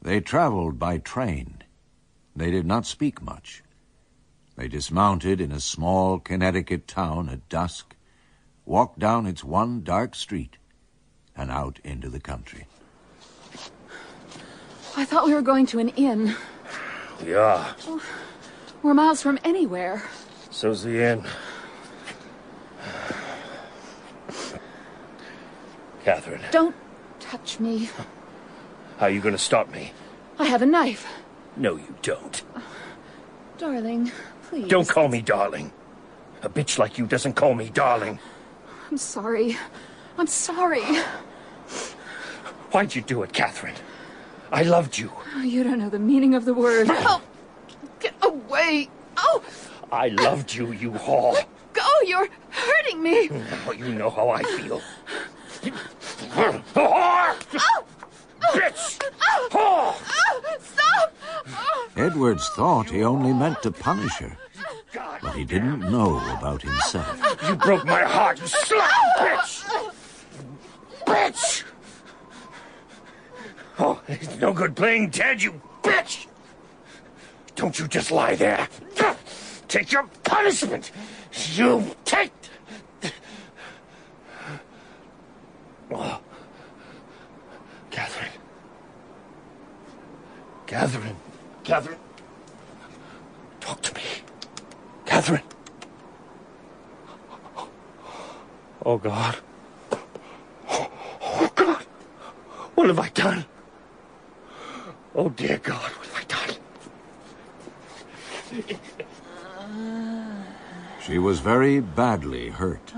They 0.00 0.20
traveled 0.20 0.78
by 0.78 0.98
train. 0.98 1.64
They 2.36 2.52
did 2.52 2.64
not 2.64 2.86
speak 2.86 3.20
much. 3.20 3.64
They 4.56 4.68
dismounted 4.68 5.40
in 5.40 5.50
a 5.50 5.58
small 5.58 6.20
Connecticut 6.20 6.86
town 6.86 7.28
at 7.28 7.48
dusk, 7.48 7.96
walked 8.64 9.00
down 9.00 9.26
its 9.26 9.42
one 9.42 9.82
dark 9.82 10.14
street, 10.14 10.58
and 11.36 11.50
out 11.50 11.80
into 11.82 12.08
the 12.08 12.20
country. 12.20 12.66
I 14.96 15.04
thought 15.04 15.26
we 15.26 15.34
were 15.34 15.42
going 15.42 15.66
to 15.66 15.80
an 15.80 15.88
inn. 15.88 16.36
We 17.24 17.34
are. 17.34 17.74
Oh, 17.86 18.02
we're 18.82 18.94
miles 18.94 19.22
from 19.22 19.38
anywhere. 19.44 20.02
So's 20.50 20.82
the 20.82 21.02
inn. 21.02 21.24
Catherine. 26.04 26.42
Don't 26.50 26.74
touch 27.20 27.60
me. 27.60 27.88
How 28.98 29.06
are 29.06 29.10
you 29.10 29.20
going 29.20 29.34
to 29.34 29.38
stop 29.38 29.70
me? 29.70 29.92
I 30.38 30.46
have 30.46 30.62
a 30.62 30.66
knife. 30.66 31.06
No, 31.56 31.76
you 31.76 31.94
don't. 32.02 32.42
Darling, 33.56 34.10
please. 34.42 34.68
Don't 34.68 34.88
call 34.88 35.08
me 35.08 35.22
darling. 35.22 35.72
A 36.42 36.48
bitch 36.48 36.78
like 36.78 36.98
you 36.98 37.06
doesn't 37.06 37.34
call 37.34 37.54
me 37.54 37.70
darling. 37.70 38.18
I'm 38.90 38.98
sorry. 38.98 39.56
I'm 40.18 40.26
sorry. 40.26 40.82
Why'd 42.72 42.96
you 42.96 43.02
do 43.02 43.22
it, 43.22 43.32
Catherine? 43.32 43.76
I 44.52 44.62
loved 44.64 44.98
you. 44.98 45.10
You 45.42 45.64
don't 45.64 45.78
know 45.78 45.88
the 45.88 45.98
meaning 45.98 46.34
of 46.34 46.44
the 46.44 46.52
word. 46.52 46.88
Oh, 46.90 47.22
get 48.00 48.14
away. 48.22 48.90
Oh! 49.16 49.42
I 49.90 50.08
loved 50.08 50.54
you, 50.54 50.72
you 50.72 50.90
whore. 50.90 51.32
Let 51.32 51.48
go. 51.72 51.88
You're 52.06 52.28
hurting 52.50 53.02
me. 53.02 53.28
Now 53.28 53.72
you 53.72 53.94
know 53.94 54.10
how 54.10 54.28
I 54.28 54.42
feel. 54.42 54.82
Oh! 56.36 56.62
Whore! 56.74 57.34
Bitch! 58.52 59.00
Oh! 59.22 59.48
oh! 59.54 60.56
Stop! 60.60 61.14
Oh! 61.48 61.88
Edwards 61.96 62.48
thought 62.50 62.90
he 62.90 63.02
only 63.02 63.32
meant 63.32 63.62
to 63.62 63.70
punish 63.70 64.16
her, 64.16 64.36
but 65.22 65.34
he 65.34 65.44
didn't 65.44 65.80
know 65.80 66.18
about 66.36 66.60
himself. 66.62 67.38
You 67.48 67.54
broke 67.56 67.86
my 67.86 68.02
heart, 68.02 68.38
you 68.38 68.46
slut 68.46 68.88
bitch! 69.18 69.64
Bitch! 71.06 71.64
Oh, 73.78 74.00
it's 74.08 74.36
no 74.36 74.52
good 74.52 74.76
playing 74.76 75.10
dead, 75.10 75.42
you 75.42 75.60
bitch! 75.82 76.26
Don't 77.54 77.78
you 77.78 77.88
just 77.88 78.10
lie 78.10 78.34
there. 78.34 78.68
Take 79.68 79.92
your 79.92 80.04
punishment. 80.24 80.90
You 81.54 81.84
take. 82.04 82.32
Oh. 85.90 86.20
Catherine. 87.90 88.32
Catherine. 90.66 91.16
Catherine. 91.64 91.98
Talk 93.60 93.80
to 93.82 93.94
me. 93.94 94.02
Catherine. 95.04 95.42
Oh, 98.84 98.98
God. 98.98 99.36
Oh, 100.68 101.50
God. 101.54 101.82
What 102.74 102.88
have 102.88 102.98
I 102.98 103.08
done? 103.10 103.44
Oh, 105.14 105.28
dear 105.28 105.58
God, 105.58 105.90
what 105.90 106.06
have 106.06 106.16
I 106.16 106.24
done? 106.24 106.56
She 111.04 111.18
was 111.18 111.40
very 111.40 111.80
badly 111.80 112.48
hurt. 112.48 112.92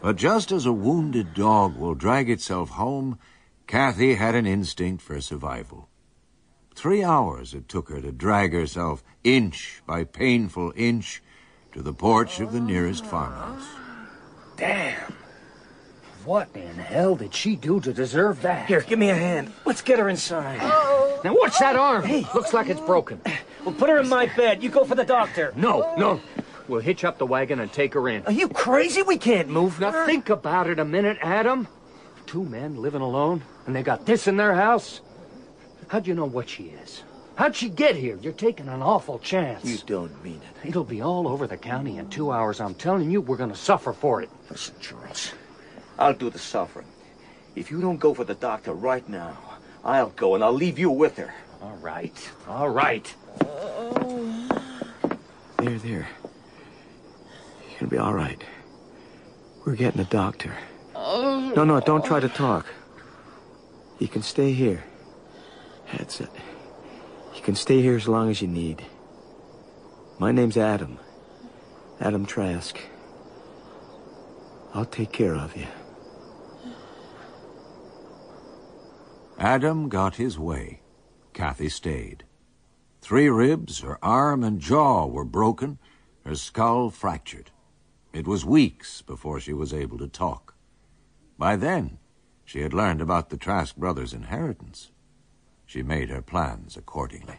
But 0.00 0.16
just 0.16 0.50
as 0.52 0.64
a 0.64 0.72
wounded 0.72 1.34
dog 1.34 1.76
will 1.76 1.94
drag 1.94 2.30
itself 2.30 2.70
home, 2.70 3.18
Kathy 3.66 4.14
had 4.14 4.34
an 4.34 4.46
instinct 4.46 5.02
for 5.02 5.20
survival. 5.20 5.88
Three 6.74 7.04
hours 7.04 7.52
it 7.52 7.68
took 7.68 7.90
her 7.90 8.00
to 8.00 8.10
drag 8.12 8.54
herself, 8.54 9.04
inch 9.22 9.82
by 9.86 10.04
painful 10.04 10.72
inch, 10.74 11.22
to 11.72 11.82
the 11.82 11.92
porch 11.92 12.40
of 12.40 12.52
the 12.52 12.60
nearest 12.60 13.04
farmhouse. 13.04 13.68
Damn. 14.56 15.19
What 16.24 16.48
in 16.54 16.74
hell 16.74 17.16
did 17.16 17.34
she 17.34 17.56
do 17.56 17.80
to 17.80 17.92
deserve 17.92 18.42
that? 18.42 18.66
Here, 18.66 18.82
give 18.82 18.98
me 18.98 19.10
a 19.10 19.14
hand. 19.14 19.52
Let's 19.64 19.80
get 19.82 19.98
her 19.98 20.08
inside. 20.08 20.58
Oh. 20.62 21.20
Now, 21.24 21.32
what's 21.34 21.58
that 21.58 21.76
arm? 21.76 22.04
Hey. 22.04 22.26
Looks 22.34 22.52
like 22.52 22.68
it's 22.68 22.80
broken. 22.80 23.20
Well, 23.64 23.74
put 23.74 23.88
her 23.88 23.98
in 23.98 24.08
my 24.08 24.26
bed. 24.26 24.62
You 24.62 24.68
go 24.68 24.84
for 24.84 24.94
the 24.94 25.04
doctor. 25.04 25.52
No, 25.56 25.94
no. 25.96 26.20
We'll 26.68 26.80
hitch 26.80 27.04
up 27.04 27.18
the 27.18 27.26
wagon 27.26 27.58
and 27.60 27.72
take 27.72 27.94
her 27.94 28.08
in. 28.08 28.24
Are 28.26 28.32
you 28.32 28.48
crazy? 28.48 29.02
We 29.02 29.18
can't 29.18 29.48
move 29.48 29.80
Now, 29.80 29.90
her. 29.92 30.06
think 30.06 30.28
about 30.30 30.68
it 30.68 30.78
a 30.78 30.84
minute, 30.84 31.18
Adam. 31.20 31.66
Two 32.26 32.44
men 32.44 32.76
living 32.76 33.00
alone, 33.02 33.42
and 33.66 33.74
they 33.74 33.82
got 33.82 34.06
this 34.06 34.28
in 34.28 34.36
their 34.36 34.54
house? 34.54 35.00
How'd 35.88 36.06
you 36.06 36.14
know 36.14 36.26
what 36.26 36.48
she 36.48 36.64
is? 36.82 37.02
How'd 37.34 37.56
she 37.56 37.70
get 37.70 37.96
here? 37.96 38.18
You're 38.22 38.32
taking 38.34 38.68
an 38.68 38.82
awful 38.82 39.18
chance. 39.18 39.64
You 39.64 39.78
don't 39.86 40.22
mean 40.22 40.40
it. 40.62 40.68
It'll 40.68 40.84
be 40.84 41.00
all 41.00 41.26
over 41.26 41.46
the 41.46 41.56
county 41.56 41.96
in 41.98 42.08
two 42.08 42.30
hours. 42.30 42.60
I'm 42.60 42.74
telling 42.74 43.10
you, 43.10 43.20
we're 43.20 43.36
gonna 43.38 43.56
suffer 43.56 43.92
for 43.92 44.22
it. 44.22 44.28
Listen, 44.50 44.74
Charles. 44.80 45.32
I'll 46.00 46.14
do 46.14 46.30
the 46.30 46.38
suffering. 46.38 46.86
If 47.54 47.70
you 47.70 47.82
don't 47.82 47.98
go 47.98 48.14
for 48.14 48.24
the 48.24 48.34
doctor 48.34 48.72
right 48.72 49.06
now, 49.06 49.36
I'll 49.84 50.08
go 50.10 50.34
and 50.34 50.42
I'll 50.42 50.52
leave 50.52 50.78
you 50.78 50.90
with 50.90 51.18
her. 51.18 51.34
All 51.60 51.76
right, 51.76 52.32
all 52.48 52.70
right. 52.70 53.14
There, 55.58 55.78
there. 55.78 56.08
You're 57.68 57.78
gonna 57.80 57.90
be 57.90 57.98
all 57.98 58.14
right. 58.14 58.42
We're 59.66 59.76
getting 59.76 60.00
a 60.00 60.04
doctor. 60.04 60.56
No, 60.94 61.64
no, 61.64 61.80
don't 61.80 62.04
try 62.04 62.18
to 62.18 62.30
talk. 62.30 62.66
You 63.98 64.08
can 64.08 64.22
stay 64.22 64.52
here. 64.52 64.82
That's 65.92 66.22
it. 66.22 66.30
You 67.34 67.42
can 67.42 67.56
stay 67.56 67.82
here 67.82 67.96
as 67.96 68.08
long 68.08 68.30
as 68.30 68.40
you 68.40 68.48
need. 68.48 68.86
My 70.18 70.32
name's 70.32 70.56
Adam. 70.56 70.98
Adam 72.00 72.24
Trask. 72.24 72.78
I'll 74.72 74.86
take 74.86 75.12
care 75.12 75.34
of 75.34 75.54
you. 75.56 75.66
Adam 79.40 79.88
got 79.88 80.16
his 80.16 80.38
way. 80.38 80.82
Kathy 81.32 81.70
stayed. 81.70 82.24
Three 83.00 83.30
ribs, 83.30 83.80
her 83.80 83.98
arm 84.04 84.44
and 84.44 84.60
jaw 84.60 85.06
were 85.06 85.24
broken, 85.24 85.78
her 86.26 86.34
skull 86.34 86.90
fractured. 86.90 87.50
It 88.12 88.26
was 88.26 88.44
weeks 88.44 89.00
before 89.00 89.40
she 89.40 89.54
was 89.54 89.72
able 89.72 89.96
to 89.96 90.08
talk. 90.08 90.54
By 91.38 91.56
then, 91.56 91.96
she 92.44 92.60
had 92.60 92.74
learned 92.74 93.00
about 93.00 93.30
the 93.30 93.38
Trask 93.38 93.76
brothers' 93.76 94.12
inheritance. 94.12 94.90
She 95.64 95.82
made 95.82 96.10
her 96.10 96.20
plans 96.20 96.76
accordingly. 96.76 97.38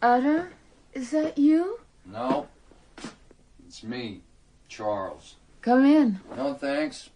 Adam, 0.00 0.48
is 0.94 1.10
that 1.10 1.36
you? 1.36 1.80
No. 2.06 2.48
It's 3.66 3.82
me, 3.82 4.22
Charles. 4.68 5.36
Come 5.60 5.84
in. 5.84 6.20
No 6.34 6.54
thanks. 6.54 7.10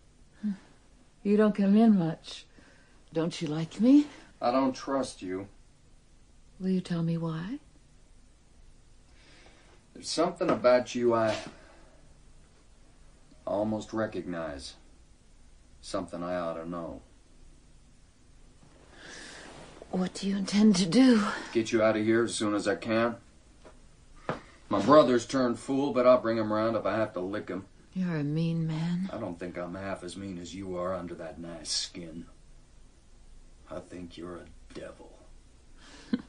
You 1.23 1.39
don't 1.39 1.55
come 1.55 1.77
in 1.77 1.99
much. 1.99 2.46
Don't 3.13 3.41
you 3.41 3.49
like 3.49 3.81
me? 3.81 4.07
I 4.41 4.51
don't 4.51 4.75
trust 4.75 5.23
you. 5.23 5.49
Will 6.61 6.71
you 6.71 6.81
tell 6.81 7.03
me 7.03 7.17
why? 7.17 7.59
There's 9.95 10.09
something 10.09 10.51
about 10.51 10.95
you 10.95 11.15
I 11.15 11.37
almost 13.47 13.93
recognize. 13.93 14.75
Something 15.81 16.23
I 16.23 16.37
ought 16.37 16.55
to 16.55 16.69
know. 16.69 17.01
What 19.91 20.15
do 20.15 20.29
you 20.29 20.37
intend 20.37 20.77
to 20.77 20.87
do? 20.87 21.23
Get 21.53 21.73
you 21.73 21.83
out 21.83 21.97
of 21.97 22.05
here 22.05 22.25
as 22.25 22.35
soon 22.35 22.55
as 22.55 22.67
I 22.67 22.75
can. 22.75 23.17
My 24.69 24.81
brother's 24.81 25.27
turned 25.27 25.59
fool, 25.59 25.93
but 25.93 26.07
I'll 26.07 26.21
bring 26.21 26.37
him 26.39 26.53
round 26.53 26.77
if 26.77 26.85
I 26.85 26.97
have 26.97 27.13
to 27.13 27.21
lick 27.21 27.49
him. 27.49 27.65
You're 27.95 28.17
a 28.17 28.25
mean 28.25 28.67
man. 28.67 29.09
I 29.13 29.19
don't 29.19 29.39
think 29.39 29.57
I'm 29.57 29.75
half 29.75 30.03
as 30.03 30.17
mean 30.17 30.39
as 30.39 30.55
you 30.55 30.77
are 30.77 30.93
under 30.93 31.15
that 31.15 31.39
nice 31.39 31.71
skin. 31.71 32.27
I 33.71 33.81
think 33.81 34.17
you're 34.17 34.37
a 34.37 34.75
devil. 34.75 35.13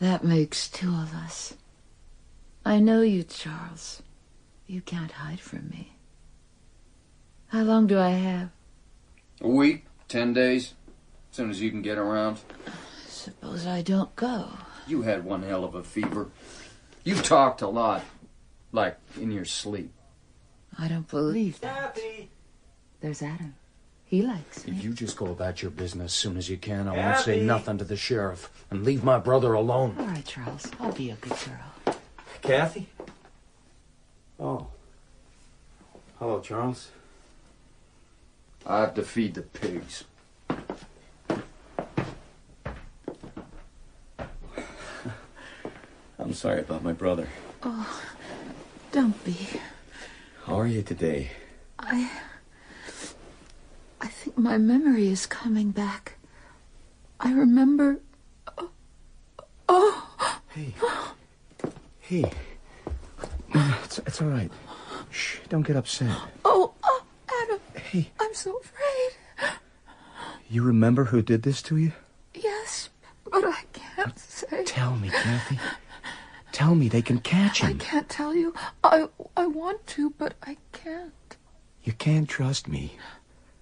That 0.00 0.24
makes 0.24 0.66
two 0.66 0.94
of 0.94 1.12
us. 1.14 1.52
I 2.64 2.80
know 2.80 3.02
you, 3.02 3.22
Charles. 3.22 4.02
You 4.66 4.80
can't 4.80 5.12
hide 5.12 5.40
from 5.40 5.68
me. 5.68 5.92
How 7.48 7.60
long 7.62 7.86
do 7.86 7.98
I 7.98 8.10
have? 8.10 8.48
A 9.42 9.48
week, 9.48 9.84
ten 10.08 10.32
days, 10.32 10.72
as 11.30 11.36
soon 11.36 11.50
as 11.50 11.60
you 11.60 11.70
can 11.70 11.82
get 11.82 11.98
around. 11.98 12.38
Suppose 13.06 13.66
I 13.66 13.82
don't 13.82 14.16
go. 14.16 14.48
You 14.86 15.02
had 15.02 15.22
one 15.22 15.42
hell 15.42 15.64
of 15.64 15.74
a 15.74 15.84
fever. 15.84 16.30
You 17.04 17.16
talked 17.16 17.60
a 17.60 17.68
lot, 17.68 18.02
like 18.72 18.96
in 19.20 19.30
your 19.30 19.44
sleep. 19.44 19.92
I 20.78 20.88
don't 20.88 21.08
believe 21.08 21.60
that. 21.60 21.98
There's 23.00 23.20
Adam. 23.20 23.54
He 24.10 24.22
likes 24.22 24.66
me. 24.66 24.76
If 24.76 24.82
you 24.82 24.92
just 24.92 25.16
go 25.16 25.26
about 25.26 25.62
your 25.62 25.70
business 25.70 26.06
as 26.06 26.12
soon 26.14 26.36
as 26.36 26.50
you 26.50 26.56
can, 26.56 26.88
I 26.88 26.96
won't 26.96 27.18
say 27.18 27.40
nothing 27.42 27.78
to 27.78 27.84
the 27.84 27.94
sheriff. 27.96 28.50
And 28.68 28.82
leave 28.82 29.04
my 29.04 29.20
brother 29.20 29.52
alone. 29.52 29.94
All 30.00 30.06
right, 30.06 30.24
Charles. 30.24 30.68
I'll 30.80 30.90
be 30.90 31.10
a 31.10 31.14
good 31.14 31.30
girl. 31.30 31.94
Kathy? 32.42 32.88
Oh. 34.40 34.66
Hello, 36.18 36.40
Charles. 36.40 36.88
I 38.66 38.80
have 38.80 38.94
to 38.94 39.04
feed 39.04 39.34
the 39.34 39.42
pigs. 39.42 40.02
I'm 46.18 46.34
sorry 46.34 46.62
about 46.62 46.82
my 46.82 46.92
brother. 46.92 47.28
Oh, 47.62 48.02
don't 48.90 49.24
be. 49.24 49.36
How 50.46 50.58
are 50.58 50.66
you 50.66 50.82
today? 50.82 51.30
I. 51.78 52.10
I 54.00 54.06
think 54.06 54.38
my 54.38 54.58
memory 54.58 55.08
is 55.08 55.26
coming 55.26 55.70
back. 55.70 56.16
I 57.18 57.32
remember. 57.32 58.00
Oh. 58.56 58.70
oh. 59.68 60.40
Hey. 60.48 60.74
Hey. 62.00 62.32
No, 63.54 63.74
it's, 63.84 63.98
it's 63.98 64.22
all 64.22 64.28
right. 64.28 64.50
Shh, 65.10 65.38
don't 65.48 65.62
get 65.62 65.76
upset. 65.76 66.16
Oh, 66.44 66.72
oh, 66.82 67.02
Adam. 67.42 67.60
Hey. 67.74 68.10
I'm 68.20 68.34
so 68.34 68.56
afraid. 68.58 69.52
You 70.48 70.62
remember 70.62 71.04
who 71.04 71.22
did 71.22 71.42
this 71.42 71.62
to 71.62 71.76
you? 71.76 71.92
Yes, 72.34 72.88
but 73.30 73.44
I 73.44 73.62
can't 73.72 74.18
say. 74.18 74.64
Tell 74.64 74.96
me, 74.96 75.10
Kathy. 75.10 75.58
Tell 76.52 76.74
me 76.74 76.88
they 76.88 77.02
can 77.02 77.20
catch 77.20 77.60
him. 77.60 77.70
I 77.70 77.72
can't 77.74 78.08
tell 78.08 78.34
you. 78.34 78.54
I 78.82 79.08
I 79.36 79.46
want 79.46 79.86
to, 79.88 80.10
but 80.18 80.34
I 80.42 80.56
can't. 80.72 81.36
You 81.84 81.92
can't 81.92 82.28
trust 82.28 82.66
me. 82.66 82.96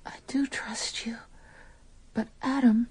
I 0.09 0.17
do 0.27 0.47
trust 0.47 1.07
you. 1.07 1.19
But 2.15 2.29
Adam, 2.43 2.89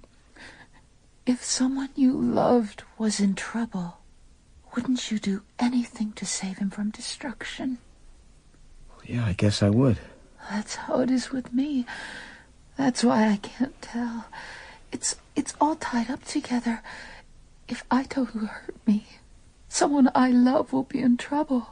if 1.25 1.43
someone 1.43 1.89
you 1.95 2.13
loved 2.13 2.83
was 2.97 3.19
in 3.19 3.33
trouble, 3.33 3.97
wouldn't 4.75 5.09
you 5.11 5.17
do 5.17 5.41
anything 5.59 6.13
to 6.13 6.25
save 6.25 6.59
him 6.59 6.69
from 6.69 6.91
destruction? 6.91 7.79
Yeah, 9.03 9.25
I 9.25 9.33
guess 9.33 9.63
I 9.63 9.69
would. 9.69 9.97
That's 10.51 10.75
how 10.75 10.99
it 11.01 11.09
is 11.09 11.31
with 11.31 11.51
me. 11.51 11.85
That's 12.77 13.03
why 13.03 13.27
I 13.27 13.37
can't 13.37 13.81
tell. 13.81 14.25
It's 14.91 15.15
it's 15.35 15.55
all 15.59 15.75
tied 15.75 16.09
up 16.11 16.23
together. 16.23 16.81
If 17.67 17.83
I 17.89 18.03
don't 18.03 18.29
hurt 18.29 18.75
me, 18.85 19.07
someone 19.67 20.09
I 20.13 20.29
love 20.29 20.71
will 20.71 20.83
be 20.83 20.99
in 21.01 21.17
trouble. 21.17 21.67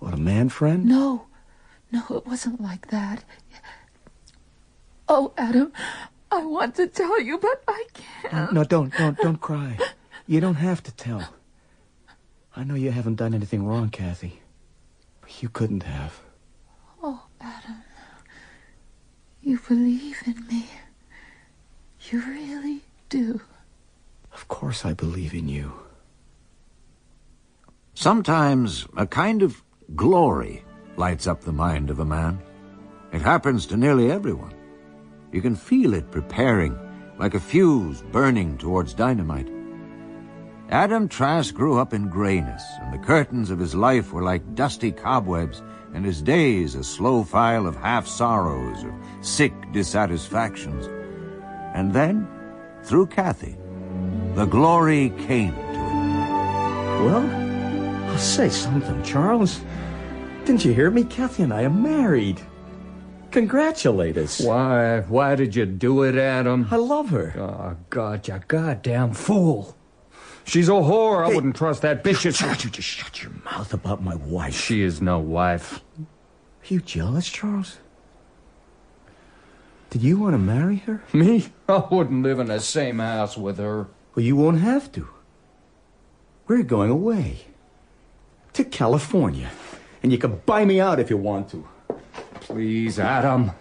What, 0.00 0.14
a 0.14 0.18
man 0.18 0.48
friend? 0.48 0.84
No, 0.84 1.26
no, 1.92 2.02
it 2.10 2.26
wasn't 2.26 2.60
like 2.60 2.88
that. 2.88 3.24
Oh, 5.12 5.32
Adam, 5.36 5.72
I 6.30 6.44
want 6.44 6.76
to 6.76 6.86
tell 6.86 7.20
you, 7.20 7.36
but 7.36 7.64
I 7.66 7.84
can't. 7.94 8.52
No, 8.52 8.62
don't, 8.62 8.96
don't, 8.96 9.18
don't 9.18 9.40
cry. 9.40 9.76
You 10.28 10.40
don't 10.40 10.54
have 10.54 10.84
to 10.84 10.92
tell. 10.92 11.34
I 12.54 12.62
know 12.62 12.76
you 12.76 12.92
haven't 12.92 13.16
done 13.16 13.34
anything 13.34 13.66
wrong, 13.66 13.90
Kathy. 13.90 14.40
But 15.20 15.42
you 15.42 15.48
couldn't 15.48 15.82
have. 15.82 16.20
Oh, 17.02 17.24
Adam, 17.40 17.82
you 19.42 19.58
believe 19.58 20.22
in 20.26 20.46
me. 20.46 20.66
You 22.08 22.20
really 22.20 22.82
do. 23.08 23.40
Of 24.32 24.46
course 24.46 24.84
I 24.84 24.92
believe 24.92 25.34
in 25.34 25.48
you. 25.48 25.72
Sometimes 27.94 28.86
a 28.96 29.08
kind 29.08 29.42
of 29.42 29.64
glory 29.96 30.62
lights 30.96 31.26
up 31.26 31.40
the 31.40 31.52
mind 31.52 31.90
of 31.90 31.98
a 31.98 32.04
man. 32.04 32.40
It 33.12 33.22
happens 33.22 33.66
to 33.66 33.76
nearly 33.76 34.08
everyone. 34.08 34.54
You 35.32 35.40
can 35.40 35.54
feel 35.54 35.94
it 35.94 36.10
preparing, 36.10 36.76
like 37.18 37.34
a 37.34 37.40
fuse 37.40 38.02
burning 38.10 38.58
towards 38.58 38.94
dynamite. 38.94 39.48
Adam 40.70 41.08
Trask 41.08 41.54
grew 41.54 41.78
up 41.78 41.92
in 41.92 42.08
grayness, 42.08 42.62
and 42.80 42.92
the 42.92 43.06
curtains 43.06 43.50
of 43.50 43.58
his 43.58 43.74
life 43.74 44.12
were 44.12 44.22
like 44.22 44.54
dusty 44.54 44.90
cobwebs, 44.90 45.62
and 45.94 46.04
his 46.04 46.22
days 46.22 46.74
a 46.74 46.84
slow 46.84 47.24
file 47.24 47.66
of 47.66 47.76
half 47.76 48.06
sorrows, 48.06 48.84
of 48.84 48.92
sick 49.20 49.52
dissatisfactions. 49.72 50.86
And 51.74 51.92
then, 51.92 52.26
through 52.82 53.06
Kathy, 53.06 53.56
the 54.34 54.46
glory 54.46 55.10
came 55.26 55.52
to 55.54 55.60
him. 55.60 57.04
Well, 57.04 58.10
I'll 58.10 58.18
say 58.18 58.48
something, 58.48 59.02
Charles. 59.02 59.60
Didn't 60.44 60.64
you 60.64 60.72
hear 60.72 60.90
me? 60.90 61.04
Kathy 61.04 61.42
and 61.44 61.52
I 61.52 61.64
are 61.64 61.70
married. 61.70 62.40
Congratulate 63.30 64.16
us. 64.16 64.40
Why? 64.40 65.00
Why 65.00 65.34
did 65.34 65.54
you 65.54 65.66
do 65.66 66.02
it, 66.02 66.16
Adam? 66.16 66.68
I 66.70 66.76
love 66.76 67.10
her. 67.10 67.34
Oh, 67.38 67.76
God, 67.88 68.26
you 68.26 68.40
goddamn 68.48 69.14
fool. 69.14 69.76
She's 70.44 70.68
a 70.68 70.72
whore. 70.72 71.24
I 71.24 71.34
wouldn't 71.34 71.56
trust 71.56 71.82
that 71.82 72.02
bitch. 72.02 72.34
Shut, 72.34 72.64
you 72.64 72.70
just 72.70 72.88
shut 72.88 73.22
your 73.22 73.32
mouth 73.44 73.72
about 73.72 74.02
my 74.02 74.16
wife. 74.16 74.54
She 74.54 74.82
is 74.82 75.00
no 75.00 75.18
wife. 75.18 75.80
Are 75.98 76.66
you 76.66 76.80
jealous, 76.80 77.28
Charles? 77.28 77.78
Did 79.90 80.02
you 80.02 80.18
want 80.18 80.34
to 80.34 80.38
marry 80.38 80.76
her? 80.76 81.02
Me? 81.12 81.46
I 81.68 81.84
wouldn't 81.90 82.22
live 82.22 82.38
in 82.38 82.46
the 82.48 82.60
same 82.60 82.98
house 82.98 83.36
with 83.36 83.58
her. 83.58 83.88
Well, 84.14 84.24
you 84.24 84.36
won't 84.36 84.60
have 84.60 84.90
to. 84.92 85.08
We're 86.46 86.62
going 86.62 86.90
away. 86.90 87.46
To 88.54 88.64
California. 88.64 89.50
And 90.02 90.10
you 90.10 90.18
can 90.18 90.42
buy 90.46 90.64
me 90.64 90.80
out 90.80 90.98
if 90.98 91.10
you 91.10 91.16
want 91.16 91.50
to. 91.50 91.68
Please, 92.40 92.98
Adam. 92.98 93.52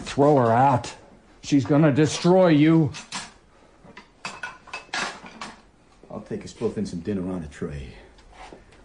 Throw 0.00 0.36
her 0.36 0.52
out. 0.52 0.94
She's 1.42 1.64
gonna 1.64 1.92
destroy 1.92 2.48
you. 2.48 2.92
I'll 6.10 6.20
take 6.22 6.44
us 6.44 6.52
both 6.52 6.76
in 6.78 6.86
some 6.86 7.00
dinner 7.00 7.30
on 7.32 7.42
a 7.42 7.46
tray. 7.48 7.94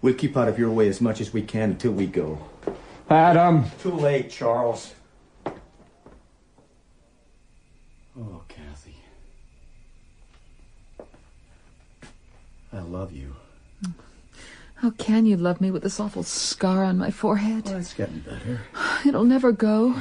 We'll 0.01 0.13
keep 0.13 0.37
out 0.37 0.47
of 0.47 0.59
your 0.59 0.69
way 0.69 0.87
as 0.87 1.01
much 1.01 1.19
as 1.21 1.33
we 1.33 1.41
can 1.41 1.71
until 1.71 1.91
we 1.91 2.05
go. 2.05 2.39
Adam. 3.09 3.65
Too 3.81 3.91
late, 3.91 4.29
Charles. 4.29 4.93
Oh, 8.17 8.41
Kathy. 8.47 8.95
I 12.71 12.79
love 12.79 13.11
you. 13.11 13.34
How 14.75 14.91
can 14.91 15.25
you 15.25 15.37
love 15.37 15.61
me 15.61 15.71
with 15.71 15.83
this 15.83 15.99
awful 15.99 16.23
scar 16.23 16.83
on 16.83 16.97
my 16.97 17.09
forehead? 17.09 17.65
Well, 17.65 17.77
it's 17.77 17.93
getting 17.93 18.19
better. 18.19 18.61
It'll 19.05 19.23
never 19.23 19.51
go. 19.51 19.95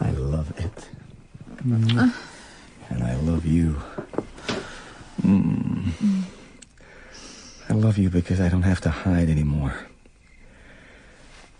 I 0.00 0.10
love 0.10 0.52
it. 0.58 0.88
Mm. 1.64 2.12
And 2.90 3.02
I 3.02 3.14
love 3.16 3.46
you. 3.46 3.76
Mm. 5.22 6.22
I 7.68 7.72
love 7.72 7.98
you 7.98 8.10
because 8.10 8.40
I 8.40 8.48
don't 8.48 8.62
have 8.62 8.80
to 8.82 8.90
hide 8.90 9.28
anymore. 9.28 9.86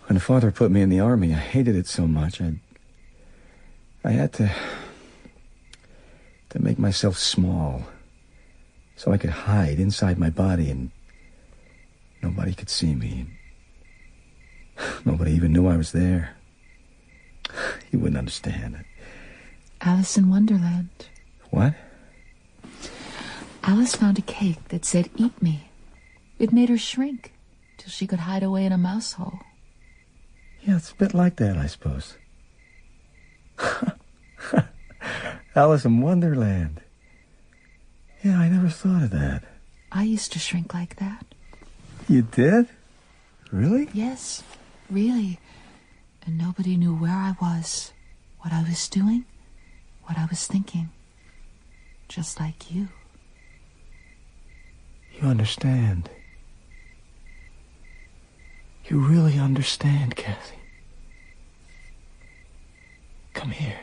When 0.07 0.19
father 0.19 0.51
put 0.51 0.71
me 0.71 0.81
in 0.81 0.89
the 0.89 0.99
army, 0.99 1.33
I 1.33 1.37
hated 1.37 1.75
it 1.75 1.87
so 1.87 2.07
much. 2.07 2.41
I 2.41 2.53
I 4.03 4.11
had 4.11 4.31
to 4.33 4.51
to 6.49 6.63
make 6.63 6.79
myself 6.79 7.17
small 7.17 7.83
so 8.95 9.11
I 9.11 9.17
could 9.17 9.31
hide 9.31 9.79
inside 9.79 10.17
my 10.17 10.29
body 10.29 10.69
and 10.69 10.91
nobody 12.27 12.53
could 12.53 12.69
see 12.69 12.93
me. 12.93 13.25
Nobody 15.05 15.31
even 15.31 15.53
knew 15.53 15.67
I 15.67 15.77
was 15.77 15.91
there. 15.91 16.35
You 17.89 17.99
wouldn't 17.99 18.17
understand 18.17 18.75
it. 18.75 18.85
Alice 19.79 20.17
in 20.17 20.29
Wonderland. 20.29 20.89
What? 21.51 21.73
Alice 23.63 23.95
found 23.95 24.19
a 24.19 24.21
cake 24.21 24.67
that 24.67 24.83
said, 24.83 25.09
Eat 25.15 25.41
me. 25.41 25.69
It 26.37 26.51
made 26.51 26.67
her 26.67 26.77
shrink 26.77 27.31
till 27.77 27.89
she 27.89 28.05
could 28.05 28.19
hide 28.19 28.43
away 28.43 28.65
in 28.65 28.73
a 28.73 28.77
mouse 28.77 29.13
hole. 29.13 29.39
Yeah, 30.63 30.75
it's 30.75 30.91
a 30.91 30.95
bit 30.95 31.13
like 31.13 31.37
that, 31.37 31.55
I 31.57 31.67
suppose. 31.67 32.17
Alice 35.55 35.85
in 35.85 36.01
Wonderland. 36.01 36.81
Yeah, 38.21 38.37
I 38.37 38.49
never 38.49 38.67
thought 38.67 39.03
of 39.03 39.11
that. 39.11 39.43
I 39.93 40.03
used 40.03 40.33
to 40.33 40.39
shrink 40.39 40.73
like 40.73 40.97
that. 40.97 41.26
You 42.09 42.21
did? 42.21 42.67
Really? 43.51 43.89
Yes, 43.93 44.43
really. 44.89 45.39
And 46.25 46.37
nobody 46.37 46.77
knew 46.77 46.95
where 46.95 47.11
I 47.11 47.35
was, 47.41 47.91
what 48.39 48.53
I 48.53 48.63
was 48.63 48.87
doing, 48.87 49.25
what 50.03 50.17
I 50.17 50.25
was 50.29 50.47
thinking. 50.47 50.89
Just 52.07 52.39
like 52.39 52.71
you. 52.71 52.87
You 55.19 55.27
understand. 55.27 56.09
You 58.85 58.99
really 58.99 59.37
understand, 59.37 60.15
Kathy. 60.15 60.55
Come 63.33 63.51
here. 63.51 63.79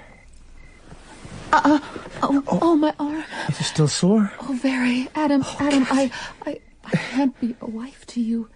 Uh, 1.52 1.60
uh, 1.64 1.78
oh, 2.22 2.42
oh, 2.48 2.58
oh, 2.62 2.76
my 2.76 2.94
arm. 2.98 3.22
Is 3.48 3.60
it 3.60 3.64
still 3.64 3.88
sore? 3.88 4.32
Oh, 4.40 4.58
very. 4.60 5.08
Adam, 5.14 5.44
Adam, 5.60 5.87
I, 5.90 6.10
I, 6.46 6.60
I 6.86 6.96
can't 6.96 7.38
be 7.40 7.56
a 7.60 7.66
wife 7.66 8.06
to 8.08 8.20
you 8.20 8.48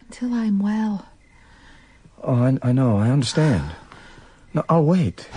until 0.00 0.32
I'm 0.34 0.58
well. 0.58 1.06
Oh, 2.22 2.34
I, 2.34 2.58
I 2.62 2.72
know. 2.72 2.98
I 2.98 3.10
understand. 3.10 3.70
No, 4.54 4.64
I'll 4.68 4.84
wait. 4.84 5.28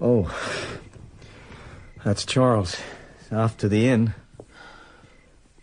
Oh, 0.00 0.30
that's 2.04 2.24
Charles. 2.26 2.76
He's 3.18 3.32
off 3.32 3.56
to 3.58 3.68
the 3.68 3.88
inn. 3.88 4.14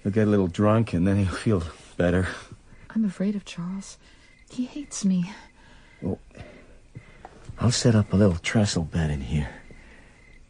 He'll 0.02 0.12
get 0.12 0.28
a 0.28 0.32
little 0.32 0.48
drunk 0.48 0.94
and 0.94 1.08
then 1.08 1.18
he'll 1.18 1.34
feel 1.34 1.64
better. 1.96 2.28
I'm 2.90 3.06
afraid 3.06 3.36
of 3.36 3.46
Charles. 3.46 3.98
He 4.50 4.66
hates 4.66 5.06
me. 5.06 5.32
Well, 6.02 6.20
I'll 7.60 7.72
set 7.72 7.96
up 7.96 8.12
a 8.12 8.16
little 8.16 8.36
trestle 8.38 8.84
bed 8.84 9.10
in 9.10 9.22
here. 9.22 9.50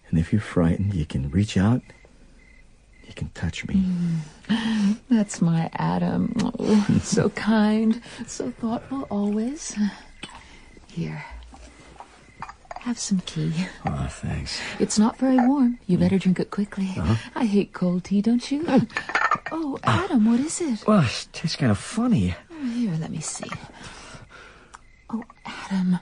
And 0.10 0.20
if 0.20 0.32
you're 0.32 0.42
frightened, 0.42 0.94
you 0.94 1.06
can 1.06 1.30
reach 1.30 1.58
out. 1.58 1.82
Can 3.16 3.30
touch 3.36 3.68
me. 3.68 3.76
Mm. 4.50 4.98
That's 5.10 5.40
my 5.42 5.70
Adam. 5.74 6.34
Oh, 6.60 7.00
so 7.04 7.30
kind, 7.36 8.02
so 8.26 8.50
thoughtful 8.52 9.04
always. 9.12 9.76
Here. 10.88 11.24
Have 12.80 12.98
some 13.00 13.20
tea. 13.20 13.54
Oh, 13.86 14.08
thanks. 14.10 14.60
It's 14.80 14.98
not 15.00 15.18
very 15.18 15.38
warm. 15.38 15.80
You 15.88 15.98
better 15.98 16.18
drink 16.18 16.40
it 16.40 16.50
quickly. 16.52 16.90
Uh-huh. 16.98 17.16
I 17.36 17.46
hate 17.46 17.72
cold 17.72 18.04
tea, 18.06 18.22
don't 18.22 18.52
you? 18.52 18.66
Oh, 19.52 19.78
Adam, 19.84 20.26
what 20.26 20.40
is 20.40 20.60
it? 20.60 20.84
Well, 20.88 21.02
it 21.02 21.28
tastes 21.32 21.56
kind 21.56 21.72
of 21.72 21.78
funny. 21.78 22.36
Oh, 22.52 22.66
here, 22.72 22.92
let 23.00 23.12
me 23.12 23.20
see. 23.22 23.50
Oh, 25.10 25.24
Adam, 25.46 26.00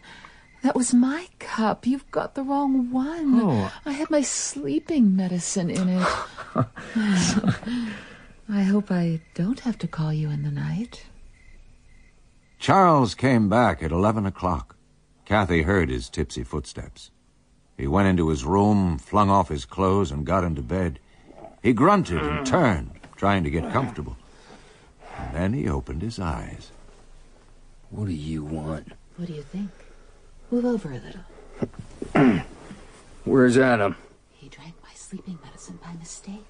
that 0.64 0.76
was 0.76 0.94
my 0.94 1.28
cup. 1.40 1.88
You've 1.88 2.10
got 2.12 2.36
the 2.36 2.44
wrong 2.44 2.92
one. 2.92 3.40
Oh. 3.42 3.74
I 3.86 3.92
had 3.94 4.10
my 4.10 4.22
sleeping 4.22 5.16
medicine 5.16 5.70
in 5.70 5.90
it. 5.90 6.08
I 8.50 8.64
hope 8.64 8.92
I 8.92 9.22
don't 9.34 9.62
have 9.62 9.78
to 9.80 9.88
call 9.88 10.14
you 10.14 10.30
in 10.30 10.44
the 10.44 10.52
night. 10.52 11.06
Charles 12.60 13.16
came 13.16 13.50
back 13.50 13.82
at 13.82 13.92
11 13.92 14.26
o'clock. 14.26 14.76
Kathy 15.26 15.64
heard 15.64 15.90
his 15.90 16.10
tipsy 16.10 16.44
footsteps. 16.44 17.10
He 17.78 17.88
went 17.88 18.10
into 18.10 18.30
his 18.30 18.46
room, 18.46 19.00
flung 19.00 19.30
off 19.32 19.50
his 19.50 19.66
clothes, 19.66 20.12
and 20.12 20.26
got 20.26 20.44
into 20.44 20.62
bed. 20.62 21.00
He 21.64 21.74
grunted 21.74 22.22
and 22.22 22.46
turned, 22.46 23.00
trying 23.16 23.44
to 23.44 23.50
get 23.50 23.72
comfortable. 23.72 24.18
And 25.18 25.36
then 25.36 25.54
he 25.54 25.68
opened 25.68 26.02
his 26.02 26.20
eyes. 26.20 26.72
What 27.90 28.08
do 28.08 28.14
you 28.14 28.44
want? 28.44 28.92
What 29.16 29.28
do 29.28 29.34
you 29.34 29.44
think? 29.44 29.70
Move 30.52 30.66
over 30.66 30.92
a 30.92 31.00
little. 31.00 31.22
Where's 33.24 33.58
Adam? 33.58 33.96
He 34.34 34.50
drank 34.50 34.74
my 34.84 34.90
sleeping 34.94 35.40
medicine 35.46 35.80
by 35.82 35.94
mistake. 35.94 36.44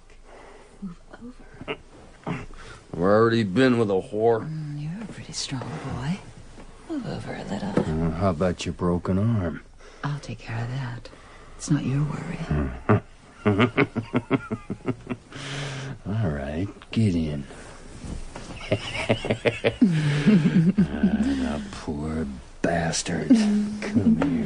Move 0.82 1.00
over. 1.14 1.78
I've 2.26 3.00
already 3.00 3.44
been 3.44 3.78
with 3.78 3.92
a 3.92 4.02
whore. 4.02 4.50
Mm, 4.50 4.82
you're 4.82 5.04
a 5.04 5.06
pretty 5.06 5.34
strong 5.34 5.62
boy. 5.62 6.18
Move 6.90 7.06
over 7.06 7.36
a 7.36 7.44
little. 7.44 7.70
Uh, 7.78 8.10
how 8.10 8.32
about 8.32 8.66
your 8.66 8.74
broken 8.74 9.20
arm? 9.20 9.62
I'll 10.04 10.20
take 10.20 10.40
care 10.40 10.60
of 10.60 10.70
that. 10.72 11.08
It's 11.58 11.70
not 11.70 11.86
your 11.86 12.04
worry. 12.04 12.40
All 16.08 16.30
right, 16.32 16.68
get 16.90 17.14
in. 17.14 17.46
ah, 18.72 18.78
the 21.60 21.62
poor 21.72 22.26
bastard. 22.62 23.30
Come 23.30 24.22
here. 24.22 24.42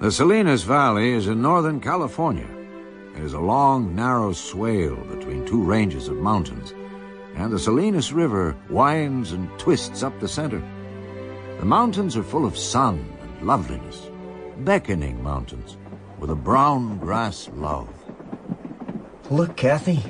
The 0.00 0.12
Salinas 0.12 0.62
Valley 0.62 1.12
is 1.12 1.26
in 1.26 1.42
northern 1.42 1.80
California. 1.80 2.48
It 3.14 3.22
is 3.22 3.34
a 3.34 3.40
long, 3.40 3.94
narrow 3.94 4.32
swale 4.32 4.96
between 4.96 5.44
two 5.44 5.62
ranges 5.62 6.08
of 6.08 6.16
mountains 6.16 6.72
and 7.38 7.52
the 7.52 7.58
Salinas 7.58 8.12
River 8.12 8.56
winds 8.68 9.30
and 9.32 9.48
twists 9.60 10.02
up 10.02 10.18
the 10.18 10.26
center. 10.26 10.60
The 11.60 11.64
mountains 11.64 12.16
are 12.16 12.22
full 12.22 12.44
of 12.44 12.58
sun 12.58 13.04
and 13.22 13.46
loveliness, 13.46 14.10
beckoning 14.58 15.22
mountains 15.22 15.76
with 16.18 16.30
a 16.30 16.34
brown 16.34 16.98
grass 16.98 17.48
love. 17.54 17.88
Look, 19.30 19.56
Kathy. 19.56 20.02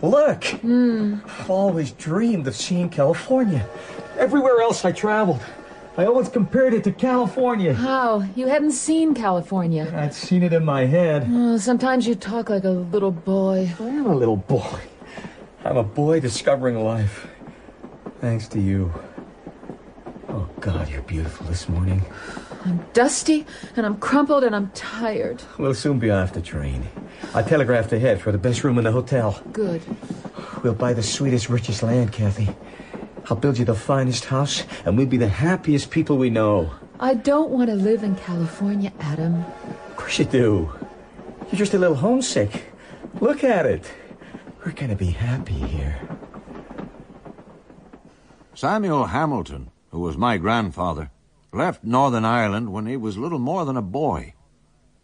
Look! 0.00 0.44
Hmm. 0.44 1.16
I've 1.26 1.50
always 1.50 1.90
dreamed 1.92 2.46
of 2.46 2.54
seeing 2.54 2.88
California. 2.88 3.66
Everywhere 4.16 4.60
else 4.60 4.84
I 4.84 4.92
traveled, 4.92 5.40
I 5.96 6.04
always 6.06 6.28
compared 6.28 6.72
it 6.72 6.84
to 6.84 6.92
California. 6.92 7.74
How? 7.74 8.24
You 8.36 8.46
hadn't 8.46 8.72
seen 8.72 9.12
California. 9.12 9.92
I'd 9.96 10.14
seen 10.14 10.44
it 10.44 10.52
in 10.52 10.64
my 10.64 10.86
head. 10.86 11.26
Oh, 11.28 11.58
sometimes 11.58 12.06
you 12.06 12.14
talk 12.14 12.48
like 12.48 12.64
a 12.64 12.70
little 12.70 13.10
boy. 13.10 13.68
I 13.80 13.88
am 13.88 14.06
a 14.06 14.14
little 14.14 14.36
boy. 14.36 14.78
I'm 15.62 15.76
a 15.76 15.82
boy 15.82 16.20
discovering 16.20 16.82
life. 16.82 17.28
Thanks 18.20 18.48
to 18.48 18.60
you. 18.60 18.92
Oh, 20.28 20.48
God, 20.60 20.88
you're 20.88 21.02
beautiful 21.02 21.46
this 21.46 21.68
morning. 21.68 22.02
I'm 22.64 22.84
dusty, 22.94 23.46
and 23.76 23.84
I'm 23.84 23.98
crumpled, 23.98 24.42
and 24.42 24.56
I'm 24.56 24.70
tired. 24.70 25.42
We'll 25.58 25.74
soon 25.74 25.98
be 25.98 26.10
off 26.10 26.32
the 26.32 26.40
train. 26.40 26.88
I 27.34 27.42
telegraphed 27.42 27.92
ahead 27.92 28.22
for 28.22 28.32
the 28.32 28.38
best 28.38 28.64
room 28.64 28.78
in 28.78 28.84
the 28.84 28.92
hotel. 28.92 29.42
Good. 29.52 29.82
We'll 30.62 30.74
buy 30.74 30.94
the 30.94 31.02
sweetest, 31.02 31.50
richest 31.50 31.82
land, 31.82 32.12
Kathy. 32.12 32.48
I'll 33.28 33.36
build 33.36 33.58
you 33.58 33.66
the 33.66 33.74
finest 33.74 34.24
house, 34.26 34.64
and 34.86 34.96
we'll 34.96 35.06
be 35.06 35.18
the 35.18 35.28
happiest 35.28 35.90
people 35.90 36.16
we 36.16 36.30
know. 36.30 36.70
I 36.98 37.14
don't 37.14 37.50
want 37.50 37.68
to 37.68 37.76
live 37.76 38.02
in 38.02 38.16
California, 38.16 38.92
Adam. 39.00 39.44
Of 39.88 39.96
course 39.96 40.18
you 40.18 40.24
do. 40.24 40.72
You're 41.50 41.58
just 41.58 41.74
a 41.74 41.78
little 41.78 41.96
homesick. 41.96 42.64
Look 43.20 43.44
at 43.44 43.66
it. 43.66 43.90
We're 44.64 44.72
gonna 44.72 44.94
be 44.94 45.10
happy 45.10 45.54
here. 45.54 45.98
Samuel 48.54 49.06
Hamilton, 49.06 49.70
who 49.90 50.00
was 50.00 50.18
my 50.18 50.36
grandfather, 50.36 51.10
left 51.50 51.82
Northern 51.82 52.26
Ireland 52.26 52.70
when 52.70 52.84
he 52.84 52.98
was 52.98 53.16
little 53.16 53.38
more 53.38 53.64
than 53.64 53.78
a 53.78 53.82
boy. 53.82 54.34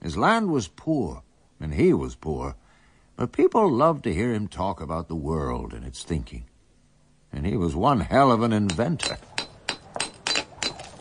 His 0.03 0.17
land 0.17 0.51
was 0.51 0.69
poor, 0.69 1.23
and 1.59 1.73
he 1.73 1.95
was 1.95 2.15
poor, 2.15 2.55
but 3.17 3.33
people 3.33 3.67
loved 3.71 4.05
to 4.05 4.13
hear 4.13 4.35
him 4.35 4.47
talk 4.47 4.83
about 4.83 5.09
the 5.09 5.17
world 5.17 5.73
and 5.73 5.87
its 5.87 6.03
thinking. 6.03 6.45
And 7.33 7.47
he 7.47 7.57
was 7.57 7.75
one 7.75 8.01
hell 8.01 8.31
of 8.31 8.43
an 8.43 8.53
inventor. 8.53 9.17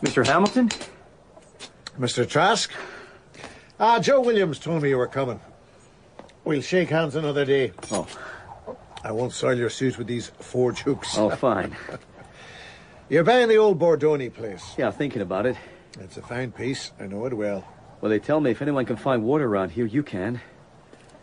Mr. 0.00 0.26
Hamilton? 0.26 0.70
Mr. 2.00 2.26
Trask? 2.26 2.70
Ah, 3.78 3.98
Joe 3.98 4.22
Williams 4.22 4.58
told 4.58 4.82
me 4.82 4.88
you 4.88 4.96
were 4.96 5.06
coming. 5.06 5.40
We'll 6.44 6.62
shake 6.62 6.88
hands 6.88 7.16
another 7.16 7.44
day. 7.44 7.72
Oh. 7.90 8.06
I 9.06 9.12
won't 9.12 9.32
soil 9.32 9.56
your 9.56 9.70
suit 9.70 9.98
with 9.98 10.08
these 10.08 10.32
forge 10.40 10.80
hooks. 10.80 11.16
Oh, 11.16 11.30
fine. 11.30 11.76
You're 13.08 13.22
buying 13.22 13.46
the 13.46 13.56
old 13.56 13.78
Bordoni 13.78 14.34
place. 14.34 14.74
Yeah, 14.76 14.90
thinking 14.90 15.22
about 15.22 15.46
it. 15.46 15.56
It's 16.00 16.16
a 16.16 16.22
fine 16.22 16.50
piece. 16.50 16.90
I 16.98 17.06
know 17.06 17.24
it 17.26 17.32
well. 17.32 17.64
Well, 18.00 18.10
they 18.10 18.18
tell 18.18 18.40
me 18.40 18.50
if 18.50 18.60
anyone 18.60 18.84
can 18.84 18.96
find 18.96 19.22
water 19.22 19.46
around 19.46 19.70
here, 19.70 19.86
you 19.86 20.02
can. 20.02 20.40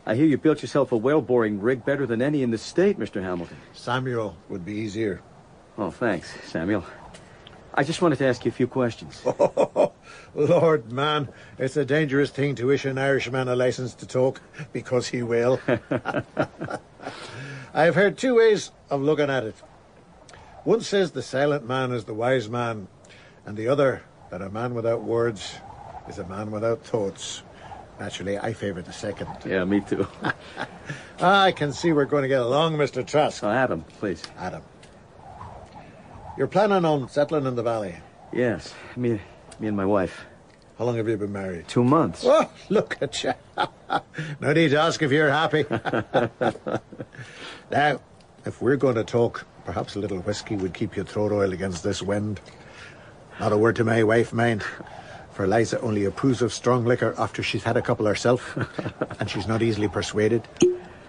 I 0.06 0.16
hear 0.16 0.26
you 0.26 0.38
built 0.38 0.62
yourself 0.62 0.94
a 0.94 0.98
well 0.98 1.22
boring 1.22 1.60
rig 1.60 1.84
better 1.84 2.06
than 2.06 2.22
any 2.22 2.42
in 2.42 2.52
the 2.52 2.58
state, 2.58 2.98
Mr. 2.98 3.22
Hamilton. 3.22 3.58
Samuel 3.74 4.38
would 4.48 4.64
be 4.64 4.76
easier. 4.76 5.22
Oh, 5.78 5.92
thanks, 5.92 6.34
Samuel. 6.50 6.86
I 7.74 7.84
just 7.84 8.02
wanted 8.02 8.18
to 8.20 8.26
ask 8.28 8.46
you 8.46 8.50
a 8.50 8.54
few 8.54 8.68
questions. 8.68 9.22
Oh, 10.36 10.48
Lord, 10.48 10.92
man, 10.92 11.30
it's 11.58 11.78
a 11.78 11.86
dangerous 11.86 12.30
thing 12.30 12.56
to 12.56 12.72
issue 12.72 12.90
an 12.90 12.98
Irishman 12.98 13.48
a 13.48 13.56
license 13.56 13.94
to 13.96 14.08
talk, 14.08 14.42
because 14.72 15.08
he 15.08 15.24
will. 15.24 15.60
I've 17.74 17.96
heard 17.96 18.18
two 18.20 18.36
ways 18.36 18.72
of 18.92 19.02
looking 19.02 19.32
at 19.32 19.44
it. 19.44 19.56
One 20.64 20.82
says 20.82 21.12
the 21.12 21.24
silent 21.24 21.68
man 21.68 21.92
is 21.92 22.06
the 22.06 22.14
wise 22.14 22.48
man, 22.48 22.88
and 23.46 23.58
the 23.58 23.68
other 23.68 24.04
that 24.30 24.42
a 24.44 24.50
man 24.50 24.76
without 24.76 25.02
words 25.04 25.56
is 26.08 26.20
a 26.20 26.28
man 26.28 26.52
without 26.52 26.84
thoughts. 26.86 27.42
Naturally, 28.00 28.38
I 28.38 28.54
favour 28.54 28.82
the 28.82 28.94
second. 28.94 29.28
Yeah, 29.46 29.64
me 29.66 29.82
too. 29.82 30.08
Ah, 31.20 31.44
I 31.44 31.52
can 31.54 31.72
see 31.72 31.94
we're 31.94 32.06
going 32.06 32.24
to 32.24 32.28
get 32.28 32.42
along, 32.42 32.76
Mr. 32.76 33.06
Trask. 33.06 33.44
Oh, 33.44 33.50
Adam, 33.50 33.86
please. 34.00 34.22
Adam. 34.38 34.62
You're 36.38 36.48
planning 36.48 36.84
on 36.84 37.08
settling 37.08 37.46
in 37.46 37.56
the 37.56 37.64
valley. 37.64 37.96
Yes, 38.34 38.74
me, 38.98 39.22
me 39.60 39.68
and 39.68 39.78
my 39.78 39.86
wife. 39.86 40.26
How 40.78 40.86
long 40.86 40.98
have 40.98 41.08
you 41.08 41.16
been 41.16 41.32
married? 41.32 41.68
Two 41.68 41.84
months. 41.84 42.26
Oh, 42.26 42.50
look 42.70 42.98
at 43.00 43.24
you. 43.24 43.34
no 44.42 44.52
need 44.52 44.70
to 44.70 44.82
ask 44.82 45.02
if 45.02 45.12
you're 45.12 45.30
happy. 45.30 45.66
Now, 47.74 48.00
if 48.46 48.62
we're 48.62 48.78
going 48.78 48.96
to 48.96 49.04
talk, 49.04 49.46
perhaps 49.66 49.96
a 49.96 50.00
little 50.00 50.20
whiskey 50.20 50.56
would 50.56 50.76
keep 50.76 50.96
your 50.96 51.06
throat 51.06 51.32
oil 51.32 51.52
against 51.54 51.84
this 51.84 52.04
wind. 52.04 52.40
Not 53.40 53.52
a 53.52 53.58
word 53.58 53.76
to 53.78 53.84
my 53.84 54.04
wife, 54.04 54.32
mind. 54.32 54.64
For 55.32 55.48
Liza 55.48 55.82
only 55.82 56.06
approves 56.06 56.44
of 56.44 56.54
strong 56.54 56.86
liquor 56.86 57.16
after 57.18 57.42
she's 57.42 57.64
had 57.64 57.76
a 57.76 57.82
couple 57.82 58.06
herself, 58.06 58.56
and 59.20 59.28
she's 59.28 59.48
not 59.48 59.64
easily 59.64 59.88
persuaded. 59.88 60.48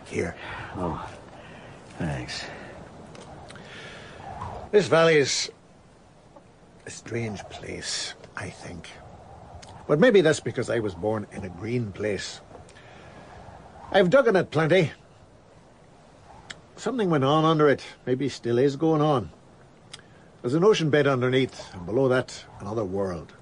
Here. 0.07 0.35
Oh, 0.77 1.07
thanks. 1.99 2.43
This 4.71 4.89
valley 4.89 5.19
is 5.19 5.51
a 6.87 6.91
strange 6.91 7.41
place, 7.51 8.15
I 8.37 8.49
think. 8.49 8.89
But 9.87 10.01
maybe 10.01 10.23
that's 10.23 10.41
because 10.41 10.71
I 10.71 10.79
was 10.79 10.95
born 10.95 11.27
in 11.33 11.45
a 11.45 11.51
green 11.51 11.93
place. 11.93 12.41
I've 13.93 14.09
dug 14.09 14.29
in 14.29 14.37
it 14.37 14.51
plenty. 14.51 14.93
Something 16.77 17.09
went 17.09 17.25
on 17.25 17.45
under 17.45 17.69
it, 17.69 17.85
maybe 18.05 18.29
still 18.29 18.59
is 18.59 18.77
going 18.77 19.01
on. 19.01 19.31
There's 20.43 20.55
an 20.55 20.65
ocean 20.65 20.91
bed 20.91 21.07
underneath, 21.07 21.73
and 21.73 21.87
below 21.87 22.09
that, 22.09 22.45
another 22.61 22.85
world. 22.85 23.33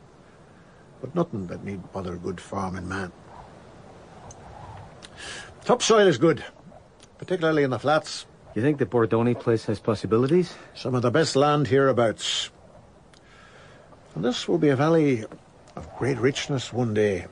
But 1.01 1.15
nothing 1.15 1.49
that 1.49 1.65
need 1.65 1.93
bother 1.93 2.15
a 2.15 2.19
good 2.19 2.41
farming 2.41 2.89
man. 2.89 3.11
Topsoil 5.65 6.07
is 6.07 6.19
good, 6.19 6.45
particularly 7.19 7.63
in 7.63 7.71
the 7.71 7.79
flats. 7.79 8.27
You 8.55 8.63
think 8.63 8.79
the 8.79 8.87
Bordoni 8.87 9.39
place 9.39 9.65
has 9.65 9.81
possibilities? 9.81 10.55
Some 10.75 10.95
of 10.95 11.03
the 11.03 11.11
best 11.11 11.35
land 11.35 11.69
hereabouts. 11.69 12.51
And 14.15 14.25
this 14.25 14.47
will 14.47 14.59
be 14.59 14.69
a 14.69 14.77
valley 14.77 15.25
of 15.75 15.97
great 15.97 16.19
richness 16.19 16.73
one 16.73 16.93
day. 16.93 17.27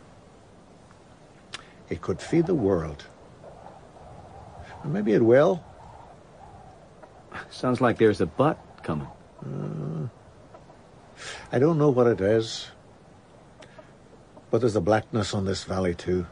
It 1.91 2.01
could 2.01 2.21
feed 2.21 2.47
the 2.47 2.55
world. 2.55 3.05
And 4.83 4.93
maybe 4.93 5.13
it 5.13 5.23
will. 5.23 5.63
Sounds 7.51 7.81
like 7.81 7.99
there's 7.99 8.21
a 8.21 8.27
but 8.27 8.59
coming. 8.83 9.09
Uh, 9.45 10.09
I 11.53 11.59
don't 11.59 11.79
know 11.79 11.91
what 11.91 12.07
it 12.07 12.21
is. 12.21 12.69
But 14.51 14.61
there's 14.61 14.77
a 14.77 14.81
blackness 14.81 15.33
on 15.35 15.45
this 15.45 15.65
valley, 15.65 15.95
too. 15.95 16.27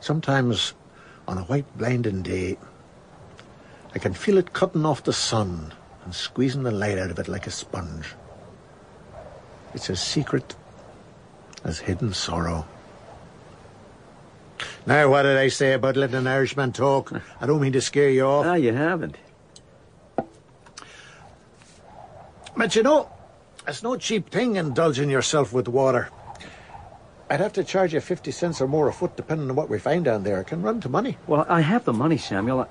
Sometimes, 0.00 0.74
on 1.26 1.38
a 1.38 1.42
white 1.42 1.66
blinding 1.76 2.22
day, 2.22 2.58
I 3.94 3.98
can 3.98 4.14
feel 4.14 4.38
it 4.38 4.52
cutting 4.52 4.86
off 4.86 5.02
the 5.02 5.12
sun 5.12 5.72
and 6.04 6.14
squeezing 6.14 6.62
the 6.62 6.70
light 6.70 6.98
out 6.98 7.10
of 7.10 7.18
it 7.18 7.28
like 7.28 7.46
a 7.46 7.50
sponge. 7.50 8.14
It's 9.74 9.90
as 9.90 10.00
secret 10.00 10.54
as 11.64 11.78
hidden 11.78 12.14
sorrow. 12.14 12.66
Now, 14.86 15.10
what 15.10 15.22
did 15.22 15.36
I 15.36 15.48
say 15.48 15.72
about 15.72 15.96
letting 15.96 16.16
an 16.16 16.26
Irishman 16.26 16.72
talk? 16.72 17.12
I 17.40 17.46
don't 17.46 17.60
mean 17.60 17.72
to 17.72 17.80
scare 17.80 18.10
you 18.10 18.24
off. 18.24 18.46
Ah, 18.46 18.54
you 18.54 18.72
haven't. 18.72 19.16
But 22.60 22.76
you 22.76 22.82
know, 22.82 23.08
it's 23.66 23.82
no 23.82 23.96
cheap 23.96 24.28
thing 24.28 24.56
indulging 24.56 25.08
yourself 25.08 25.54
with 25.54 25.66
water. 25.66 26.10
I'd 27.30 27.40
have 27.40 27.54
to 27.54 27.64
charge 27.64 27.94
you 27.94 28.00
50 28.00 28.30
cents 28.32 28.60
or 28.60 28.68
more 28.68 28.86
a 28.86 28.92
foot, 28.92 29.16
depending 29.16 29.48
on 29.48 29.56
what 29.56 29.70
we 29.70 29.78
find 29.78 30.04
down 30.04 30.24
there. 30.24 30.42
It 30.42 30.48
can 30.48 30.60
run 30.60 30.78
to 30.82 30.90
money. 30.90 31.16
Well, 31.26 31.46
I 31.48 31.62
have 31.62 31.86
the 31.86 31.94
money, 31.94 32.18
Samuel. 32.18 32.60
I, 32.60 32.66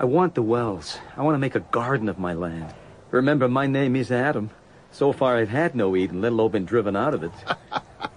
I 0.00 0.04
want 0.04 0.34
the 0.34 0.42
wells. 0.42 0.98
I 1.16 1.22
want 1.22 1.36
to 1.36 1.38
make 1.38 1.54
a 1.54 1.60
garden 1.60 2.08
of 2.08 2.18
my 2.18 2.34
land. 2.34 2.74
Remember, 3.12 3.46
my 3.46 3.68
name 3.68 3.94
is 3.94 4.10
Adam. 4.10 4.50
So 4.90 5.12
far, 5.12 5.36
I've 5.36 5.48
had 5.48 5.76
no 5.76 5.94
Eden, 5.94 6.20
let 6.20 6.32
alone 6.32 6.50
been 6.50 6.64
driven 6.64 6.96
out 6.96 7.14
of 7.14 7.22
it. 7.22 7.30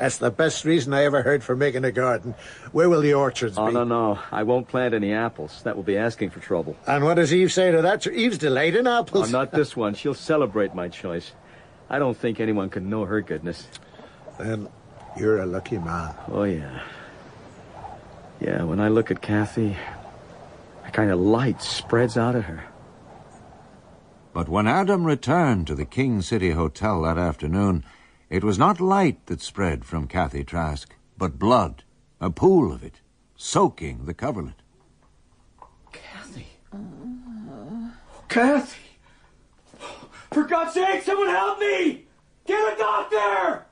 That's 0.00 0.16
the 0.16 0.30
best 0.30 0.64
reason 0.64 0.94
I 0.94 1.04
ever 1.04 1.20
heard 1.22 1.44
for 1.44 1.54
making 1.54 1.84
a 1.84 1.92
garden. 1.92 2.34
Where 2.72 2.88
will 2.88 3.02
the 3.02 3.12
orchards 3.12 3.58
oh, 3.58 3.66
be? 3.66 3.74
no, 3.74 3.84
no. 3.84 4.18
I 4.32 4.44
won't 4.44 4.66
plant 4.66 4.94
any 4.94 5.12
apples. 5.12 5.60
That 5.64 5.76
will 5.76 5.82
be 5.82 5.98
asking 5.98 6.30
for 6.30 6.40
trouble. 6.40 6.74
And 6.86 7.04
what 7.04 7.14
does 7.14 7.34
Eve 7.34 7.52
say 7.52 7.70
to 7.70 7.82
that? 7.82 8.06
Eve's 8.06 8.38
delight 8.38 8.74
in 8.74 8.86
Oh, 8.86 9.00
apples. 9.00 9.30
not 9.30 9.52
this 9.52 9.76
one. 9.76 9.92
She'll 9.92 10.14
celebrate 10.14 10.74
my 10.74 10.88
choice. 10.88 11.32
I 11.90 11.98
don't 11.98 12.16
think 12.16 12.40
anyone 12.40 12.70
can 12.70 12.88
know 12.88 13.04
her 13.04 13.20
goodness. 13.20 13.68
Then 14.38 14.68
you're 15.18 15.42
a 15.42 15.46
lucky 15.46 15.76
man. 15.76 16.14
Oh, 16.28 16.44
yeah. 16.44 16.80
Yeah, 18.40 18.62
when 18.62 18.80
I 18.80 18.88
look 18.88 19.10
at 19.10 19.20
Kathy, 19.20 19.76
a 20.86 20.90
kind 20.90 21.10
of 21.10 21.20
light 21.20 21.60
spreads 21.60 22.16
out 22.16 22.34
of 22.36 22.44
her. 22.44 22.64
But 24.32 24.48
when 24.48 24.66
Adam 24.66 25.04
returned 25.04 25.66
to 25.66 25.74
the 25.74 25.84
King 25.84 26.22
City 26.22 26.52
Hotel 26.52 27.02
that 27.02 27.18
afternoon, 27.18 27.84
It 28.30 28.44
was 28.44 28.60
not 28.60 28.80
light 28.80 29.26
that 29.26 29.40
spread 29.40 29.84
from 29.84 30.06
Kathy 30.06 30.44
Trask, 30.44 30.94
but 31.18 31.36
blood, 31.36 31.82
a 32.20 32.30
pool 32.30 32.72
of 32.72 32.84
it, 32.84 33.00
soaking 33.34 34.04
the 34.04 34.14
coverlet. 34.14 34.62
Kathy! 35.90 36.46
Kathy! 38.28 38.98
For 40.30 40.44
God's 40.44 40.74
sake, 40.74 41.02
someone 41.02 41.26
help 41.28 41.58
me! 41.58 42.06
Get 42.46 42.72
a 42.72 42.76
doctor! 42.78 43.66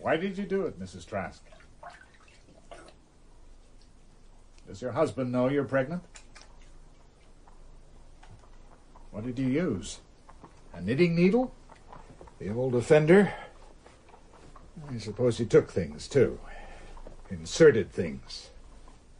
Why 0.00 0.16
did 0.16 0.38
you 0.38 0.44
do 0.46 0.62
it, 0.62 0.80
Mrs. 0.80 1.06
Trask? 1.06 1.42
Does 4.66 4.80
your 4.80 4.92
husband 4.92 5.30
know 5.30 5.50
you're 5.50 5.64
pregnant? 5.64 6.02
What 9.10 9.26
did 9.26 9.38
you 9.38 9.48
use? 9.48 9.98
A 10.76 10.82
knitting 10.82 11.16
needle? 11.16 11.54
The 12.38 12.52
old 12.52 12.74
offender? 12.74 13.32
I 14.92 14.98
suppose 14.98 15.38
he 15.38 15.46
took 15.46 15.70
things, 15.70 16.06
too. 16.06 16.38
Inserted 17.30 17.90
things. 17.90 18.50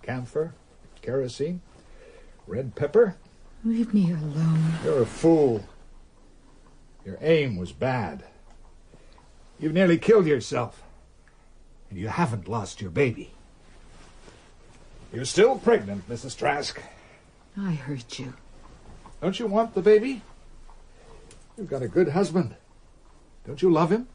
Camphor? 0.02 0.52
Kerosene? 1.00 1.62
Red 2.46 2.74
pepper? 2.74 3.16
Leave 3.64 3.94
me 3.94 4.12
alone. 4.12 4.74
You're 4.84 5.02
a 5.02 5.06
fool. 5.06 5.64
Your 7.06 7.16
aim 7.22 7.56
was 7.56 7.72
bad. 7.72 8.24
You've 9.58 9.72
nearly 9.72 9.96
killed 9.96 10.26
yourself. 10.26 10.82
And 11.88 11.98
you 11.98 12.08
haven't 12.08 12.48
lost 12.48 12.82
your 12.82 12.90
baby. 12.90 13.32
You're 15.10 15.24
still 15.24 15.56
pregnant, 15.56 16.06
Mrs. 16.08 16.36
Trask. 16.36 16.82
I 17.58 17.72
heard 17.72 18.18
you. 18.18 18.34
Don't 19.22 19.38
you 19.38 19.46
want 19.46 19.74
the 19.74 19.80
baby? 19.80 20.20
You've 21.56 21.70
got 21.70 21.82
a 21.82 21.88
good 21.88 22.08
husband. 22.08 22.54
Don't 23.46 23.62
you 23.62 23.70
love 23.70 23.90
him? 23.90 24.08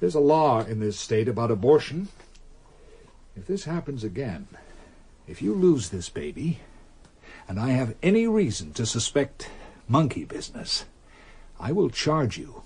There's 0.00 0.14
a 0.14 0.20
law 0.20 0.60
in 0.60 0.80
this 0.80 0.98
state 0.98 1.28
about 1.28 1.50
abortion. 1.50 2.08
If 3.34 3.46
this 3.46 3.64
happens 3.64 4.04
again, 4.04 4.48
if 5.26 5.40
you 5.40 5.54
lose 5.54 5.88
this 5.88 6.10
baby, 6.10 6.60
and 7.48 7.58
I 7.58 7.70
have 7.70 7.94
any 8.02 8.26
reason 8.26 8.72
to 8.74 8.84
suspect 8.84 9.48
monkey 9.88 10.24
business, 10.24 10.84
I 11.58 11.72
will 11.72 11.88
charge 11.88 12.36
you, 12.36 12.62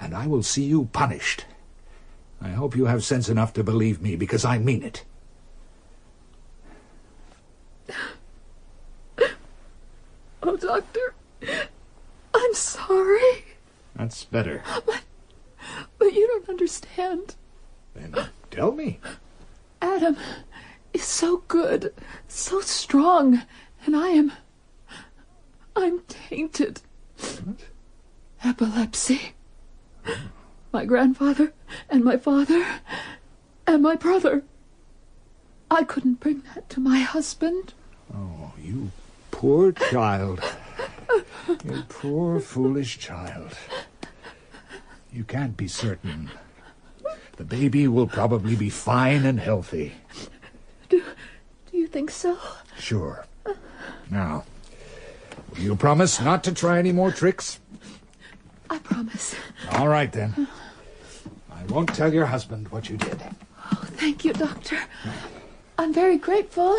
and 0.00 0.14
I 0.14 0.28
will 0.28 0.44
see 0.44 0.64
you 0.64 0.88
punished. 0.92 1.44
I 2.40 2.50
hope 2.50 2.76
you 2.76 2.86
have 2.86 3.02
sense 3.02 3.28
enough 3.28 3.52
to 3.54 3.64
believe 3.64 4.00
me, 4.00 4.14
because 4.14 4.44
I 4.44 4.58
mean 4.58 4.82
it. 4.84 5.04
Oh, 10.42 10.56
Doctor, 10.56 11.14
I'm 12.34 12.54
sorry. 12.54 13.44
That's 13.94 14.24
better. 14.24 14.62
But, 14.84 15.02
but 15.98 16.12
you 16.12 16.26
don't 16.26 16.48
understand. 16.48 17.36
Then 17.94 18.14
tell 18.50 18.72
me. 18.72 18.98
Adam 19.80 20.16
is 20.92 21.04
so 21.04 21.44
good, 21.48 21.94
so 22.26 22.60
strong, 22.60 23.42
and 23.86 23.96
I 23.96 24.08
am. 24.08 24.32
I'm 25.76 26.00
tainted. 26.00 26.80
What? 27.18 27.56
Epilepsy. 28.44 29.34
My 30.72 30.84
grandfather 30.84 31.52
and 31.88 32.02
my 32.02 32.16
father 32.16 32.66
and 33.66 33.82
my 33.82 33.94
brother. 33.94 34.42
I 35.70 35.84
couldn't 35.84 36.20
bring 36.20 36.42
that 36.54 36.68
to 36.70 36.80
my 36.80 36.98
husband. 36.98 37.74
Oh, 38.14 38.52
you 38.60 38.90
poor 39.42 39.72
child. 39.72 40.40
You 41.64 41.82
poor, 41.88 42.38
foolish 42.38 43.00
child. 43.00 43.58
You 45.12 45.24
can't 45.24 45.56
be 45.56 45.66
certain. 45.66 46.30
The 47.38 47.42
baby 47.42 47.88
will 47.88 48.06
probably 48.06 48.54
be 48.54 48.70
fine 48.70 49.26
and 49.26 49.40
healthy. 49.40 49.94
Do, 50.88 51.02
do 51.72 51.76
you 51.76 51.88
think 51.88 52.12
so? 52.12 52.38
Sure. 52.78 53.26
Now, 54.08 54.44
will 55.50 55.58
you 55.58 55.74
promise 55.74 56.20
not 56.20 56.44
to 56.44 56.54
try 56.54 56.78
any 56.78 56.92
more 56.92 57.10
tricks? 57.10 57.58
I 58.70 58.78
promise. 58.78 59.34
All 59.72 59.88
right, 59.88 60.12
then. 60.12 60.46
I 61.50 61.64
won't 61.64 61.92
tell 61.92 62.14
your 62.14 62.26
husband 62.26 62.68
what 62.68 62.88
you 62.88 62.96
did. 62.96 63.20
Oh, 63.58 63.88
thank 63.98 64.24
you, 64.24 64.34
Doctor. 64.34 64.78
I'm 65.78 65.92
very 65.92 66.16
grateful. 66.16 66.78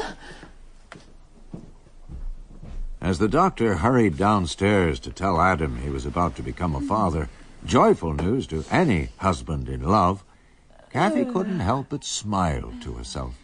As 3.03 3.19
the 3.19 3.27
doctor 3.27 3.75
hurried 3.75 4.15
downstairs 4.15 4.97
to 5.01 5.11
tell 5.11 5.41
Adam 5.41 5.79
he 5.79 5.89
was 5.89 6.05
about 6.05 6.37
to 6.37 6.41
become 6.41 6.73
a 6.73 6.79
father, 6.79 7.27
joyful 7.65 8.13
news 8.13 8.47
to 8.47 8.63
any 8.71 9.09
husband 9.17 9.67
in 9.67 9.83
love, 9.83 10.23
Kathy 10.89 11.25
couldn't 11.33 11.59
help 11.59 11.87
but 11.89 12.05
smile 12.05 12.73
to 12.81 12.93
herself. 12.93 13.35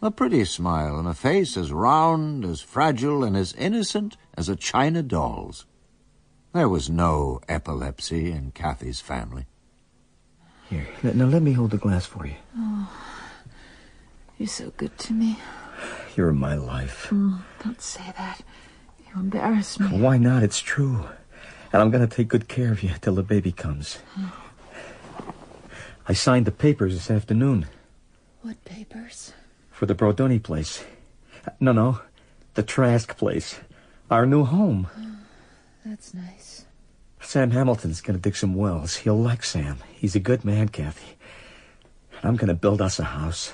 A 0.00 0.12
pretty 0.12 0.44
smile 0.44 1.00
and 1.00 1.08
a 1.08 1.14
face 1.14 1.56
as 1.56 1.72
round, 1.72 2.44
as 2.44 2.60
fragile, 2.60 3.24
and 3.24 3.36
as 3.36 3.54
innocent 3.54 4.16
as 4.34 4.48
a 4.48 4.54
china 4.54 5.02
doll's. 5.02 5.66
There 6.52 6.68
was 6.68 6.88
no 6.88 7.40
epilepsy 7.48 8.30
in 8.30 8.52
Kathy's 8.52 9.00
family. 9.00 9.46
Here, 10.70 10.86
now 11.02 11.26
let 11.26 11.42
me 11.42 11.54
hold 11.54 11.72
the 11.72 11.76
glass 11.76 12.06
for 12.06 12.24
you. 12.24 12.36
Oh, 12.56 12.88
you're 14.38 14.46
so 14.46 14.70
good 14.76 14.96
to 14.98 15.12
me. 15.12 15.40
You're 16.14 16.32
my 16.32 16.54
life. 16.54 17.08
Mm, 17.10 17.42
don't 17.64 17.80
say 17.80 18.14
that. 18.16 18.42
You 19.16 19.22
embarrass 19.22 19.80
me. 19.80 19.86
Why 19.98 20.18
not? 20.18 20.42
It's 20.42 20.60
true. 20.60 21.06
And 21.72 21.82
I'm 21.82 21.90
going 21.90 22.06
to 22.06 22.16
take 22.16 22.28
good 22.28 22.48
care 22.48 22.70
of 22.70 22.82
you 22.82 22.90
till 23.00 23.14
the 23.14 23.22
baby 23.22 23.50
comes. 23.50 23.98
I 26.06 26.12
signed 26.12 26.46
the 26.46 26.52
papers 26.52 26.92
this 26.94 27.10
afternoon 27.10 27.66
What 28.42 28.62
papers? 28.64 29.32
for 29.70 29.86
the 29.86 29.94
Bordoni 29.94 30.42
place. 30.42 30.84
No, 31.60 31.72
no, 31.72 32.00
the 32.54 32.62
Trask 32.62 33.16
place. 33.16 33.58
Our 34.10 34.26
new 34.26 34.44
home. 34.44 34.88
Oh, 34.96 35.16
that's 35.84 36.14
nice. 36.14 36.64
Sam 37.20 37.50
Hamilton's 37.50 38.00
going 38.00 38.16
to 38.16 38.22
dig 38.22 38.36
some 38.36 38.54
wells. 38.54 38.96
He'll 38.96 39.18
like 39.20 39.42
Sam. 39.42 39.78
He's 39.94 40.14
a 40.14 40.20
good 40.20 40.44
man, 40.44 40.68
Kathy. 40.68 41.16
And 42.12 42.24
I'm 42.24 42.36
going 42.36 42.48
to 42.48 42.54
build 42.54 42.80
us 42.80 42.98
a 43.00 43.04
house. 43.04 43.52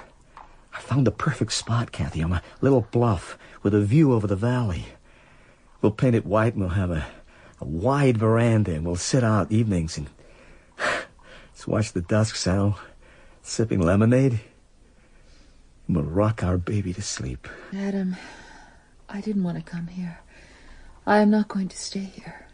I 0.75 0.81
found 0.81 1.07
the 1.07 1.11
perfect 1.13 1.53
spot, 1.53 1.91
Kathy, 1.93 2.23
on 2.23 2.33
a 2.33 2.43
little 2.61 2.83
bluff 2.91 3.39
with 3.63 3.75
a 3.75 3.81
view 3.81 4.13
over 4.13 4.27
the 4.27 4.37
valley. 4.37 4.87
We'll 5.83 5.93
paint 5.93 6.15
it 6.15 6.25
white 6.25 6.55
and 6.55 6.63
we'll 6.63 6.71
have 6.71 6.93
a, 6.93 7.05
a 7.61 7.65
wide 7.65 8.17
veranda 8.17 8.73
and 8.73 8.87
we'll 8.87 8.97
sit 8.97 9.25
out 9.25 9.51
evenings 9.51 9.99
and 9.99 10.09
just 11.53 11.67
watch 11.67 11.93
the 11.93 12.01
dusk 12.01 12.37
settle, 12.37 12.79
sipping 13.43 13.81
lemonade. 13.81 14.41
And 15.89 15.97
we'll 15.97 16.05
rock 16.05 16.45
our 16.45 16.57
baby 16.57 16.95
to 16.95 17.03
sleep. 17.03 17.49
Adam, 17.75 18.17
I 19.09 19.21
didn't 19.21 19.43
want 19.43 19.59
to 19.59 19.63
come 19.63 19.89
here. 19.89 20.21
I 21.05 21.19
am 21.19 21.31
not 21.31 21.49
going 21.49 21.69
to 21.69 21.77
stay 21.77 22.05
here. 22.05 22.47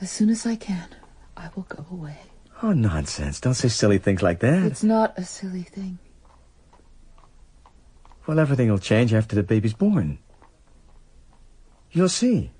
As 0.00 0.10
soon 0.10 0.30
as 0.30 0.46
I 0.46 0.56
can, 0.56 0.88
I 1.36 1.50
will 1.54 1.64
go 1.64 1.84
away. 1.90 2.18
Oh, 2.62 2.72
nonsense. 2.72 3.38
Don't 3.38 3.52
say 3.52 3.68
silly 3.68 3.98
things 3.98 4.22
like 4.22 4.40
that. 4.40 4.64
It's 4.64 4.82
not 4.82 5.12
a 5.18 5.24
silly 5.24 5.62
thing. 5.62 5.98
Well, 8.26 8.38
everything 8.38 8.70
will 8.70 8.78
change 8.78 9.12
after 9.12 9.36
the 9.36 9.42
baby's 9.42 9.74
born. 9.74 10.18
You'll 11.96 12.10
see. 12.10 12.50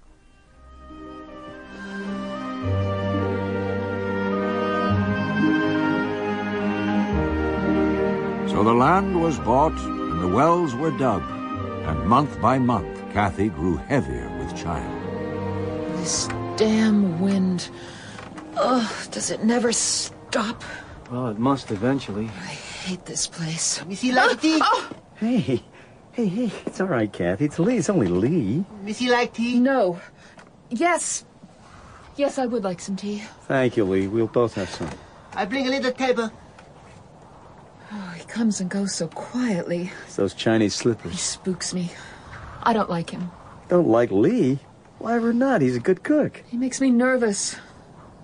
So 8.49 8.65
the 8.65 8.73
land 8.73 9.21
was 9.21 9.39
bought 9.41 9.79
and 9.79 10.23
the 10.23 10.29
wells 10.29 10.75
were 10.75 10.91
dug, 10.93 11.23
and 11.85 12.09
month 12.09 12.41
by 12.41 12.59
month 12.59 12.89
Kathy 13.13 13.51
grew 13.51 13.77
heavier 13.77 14.35
with 14.39 14.57
child. 14.57 14.91
This 15.99 16.29
damn 16.57 17.21
wind. 17.21 17.69
Ugh, 18.57 18.91
does 19.11 19.31
it 19.31 19.45
never 19.45 19.71
stop? 19.71 20.65
Well, 21.11 21.27
it 21.27 21.39
must 21.39 21.71
eventually. 21.71 22.31
I 22.41 22.55
hate 22.87 23.05
this 23.05 23.27
place. 23.27 23.85
Missy 23.85 24.13
like 24.13 24.31
oh! 24.43 24.89
tea? 25.21 25.27
Hey, 25.27 25.63
hey, 26.17 26.29
hey, 26.29 26.51
it's 26.65 26.81
all 26.81 26.87
right, 26.87 27.13
Kathy. 27.13 27.45
It's 27.45 27.59
Lee. 27.59 27.77
It's 27.77 27.91
only 27.91 28.09
Lee. 28.09 28.65
Missy 28.83 29.11
like 29.11 29.35
tea? 29.35 29.61
No. 29.61 30.01
Yes. 30.71 31.27
Yes, 32.17 32.39
I 32.39 32.47
would 32.47 32.65
like 32.65 32.81
some 32.81 32.97
tea. 32.97 33.23
Thank 33.43 33.77
you, 33.77 33.85
Lee. 33.85 34.09
We'll 34.09 34.27
both 34.27 34.55
have 34.55 34.71
some. 34.71 34.89
I 35.35 35.45
bring 35.45 35.67
a 35.67 35.71
little 35.71 35.93
table. 35.93 36.33
Oh, 37.93 38.15
he 38.17 38.25
comes 38.25 38.63
and 38.63 38.71
goes 38.71 38.95
so 38.95 39.09
quietly. 39.09 39.93
It's 40.07 40.17
those 40.17 40.33
Chinese 40.33 40.75
slippers. 40.75 41.13
He 41.13 41.19
spooks 41.19 41.75
me. 41.75 41.93
I 42.63 42.73
don't 42.73 42.89
like 42.89 43.11
him. 43.11 43.31
Don't 43.69 43.87
like 43.87 44.11
Lee? 44.11 44.59
Why 44.99 45.17
ever 45.17 45.35
not? 45.35 45.61
He's 45.61 45.77
a 45.77 45.81
good 45.81 46.03
cook. 46.03 46.43
He 46.49 46.57
makes 46.57 46.81
me 46.81 46.91
nervous. 46.91 47.57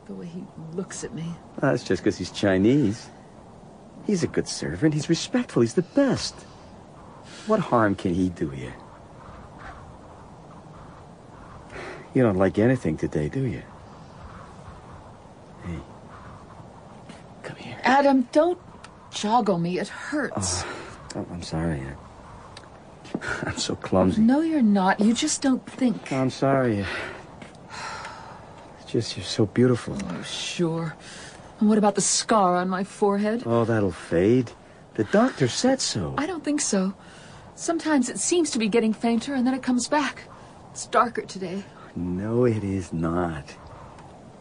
The 0.07 0.15
way 0.15 0.27
he 0.27 0.45
looks 0.73 1.05
at 1.05 1.13
me. 1.13 1.27
That's 1.59 1.85
just 1.85 2.03
because 2.03 2.17
he's 2.17 2.31
Chinese. 2.31 3.11
He's 4.07 4.23
a 4.23 4.27
good 4.29 4.49
servant. 4.49 4.95
He's 4.95 5.11
respectful. 5.11 5.61
He's 5.61 5.75
the 5.75 5.83
best. 5.83 6.35
What 7.47 7.61
harm 7.61 7.95
can 7.95 8.15
he 8.15 8.29
do 8.29 8.53
you? 8.55 8.73
You 12.15 12.23
don't 12.23 12.37
like 12.37 12.59
anything 12.59 12.97
today, 12.97 13.29
do 13.29 13.45
you? 13.45 13.63
Hey, 15.65 15.79
come 17.43 17.57
here. 17.57 17.79
Adam, 17.83 18.29
don't 18.33 18.59
joggle 19.11 19.61
me. 19.61 19.79
It 19.79 19.89
hurts. 19.89 20.63
Oh, 20.63 21.17
oh 21.17 21.27
I'm 21.33 21.43
sorry. 21.43 21.83
I'm 23.45 23.57
so 23.57 23.77
clumsy. 23.77 24.21
No, 24.21 24.41
you're 24.41 24.63
not. 24.63 25.01
You 25.01 25.15
just 25.15 25.43
don't 25.43 25.65
think. 25.67 26.13
I'm 26.13 26.31
sorry. 26.31 26.85
It's 28.81 28.91
just 28.91 29.17
you're 29.17 29.25
so 29.25 29.47
beautiful. 29.47 29.97
Oh, 30.01 30.23
sure. 30.23 30.95
And 31.61 31.69
what 31.69 31.79
about 31.79 31.95
the 31.95 32.01
scar 32.01 32.57
on 32.57 32.69
my 32.69 32.85
forehead? 32.85 33.45
Oh, 33.47 33.65
that'll 33.65 33.93
fade. 33.93 34.53
The 34.95 35.05
doctor 35.05 35.49
said 35.49 35.81
so. 35.81 36.15
I 36.19 36.27
don't 36.27 36.45
think 36.45 36.61
so. 36.61 36.95
Sometimes 37.63 38.09
it 38.09 38.19
seems 38.19 38.51
to 38.51 38.59
be 38.59 38.67
getting 38.67 38.93
fainter 38.93 39.35
and 39.35 39.47
then 39.47 39.55
it 39.55 39.63
comes 39.63 39.87
back. 39.87 40.23
It's 40.73 40.87
darker 40.87 41.23
today. 41.23 41.63
No, 41.95 42.45
it 42.45 42.65
is 42.65 42.93
not. 42.93 43.55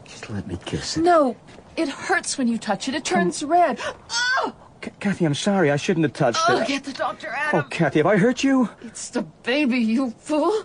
Just 0.05 0.32
let 0.32 0.47
me 0.47 0.57
kiss 0.65 0.97
it. 0.97 1.03
No, 1.03 1.38
it 1.78 1.88
hurts 1.88 2.39
when 2.39 2.47
you 2.47 2.57
touch 2.57 2.88
it. 2.88 2.95
It 2.95 3.05
turns 3.05 3.43
red. 3.43 3.78
Ah! 3.80 3.95
Oh! 4.39 4.55
C- 4.84 4.89
Kathy, 4.99 5.26
I'm 5.26 5.36
sorry. 5.36 5.69
I 5.69 5.76
shouldn't 5.76 6.03
have 6.03 6.13
touched 6.13 6.39
Oh, 6.49 6.57
it. 6.57 6.63
Oh, 6.63 6.65
get 6.65 6.84
the 6.84 6.93
doctor, 6.93 7.32
Oh, 7.53 7.61
Kathy, 7.69 7.99
have 7.99 8.07
I 8.07 8.17
hurt 8.17 8.43
you? 8.43 8.67
It's 8.82 9.09
the 9.09 9.22
baby, 9.22 9.78
you 9.78 10.09
fool. 10.17 10.63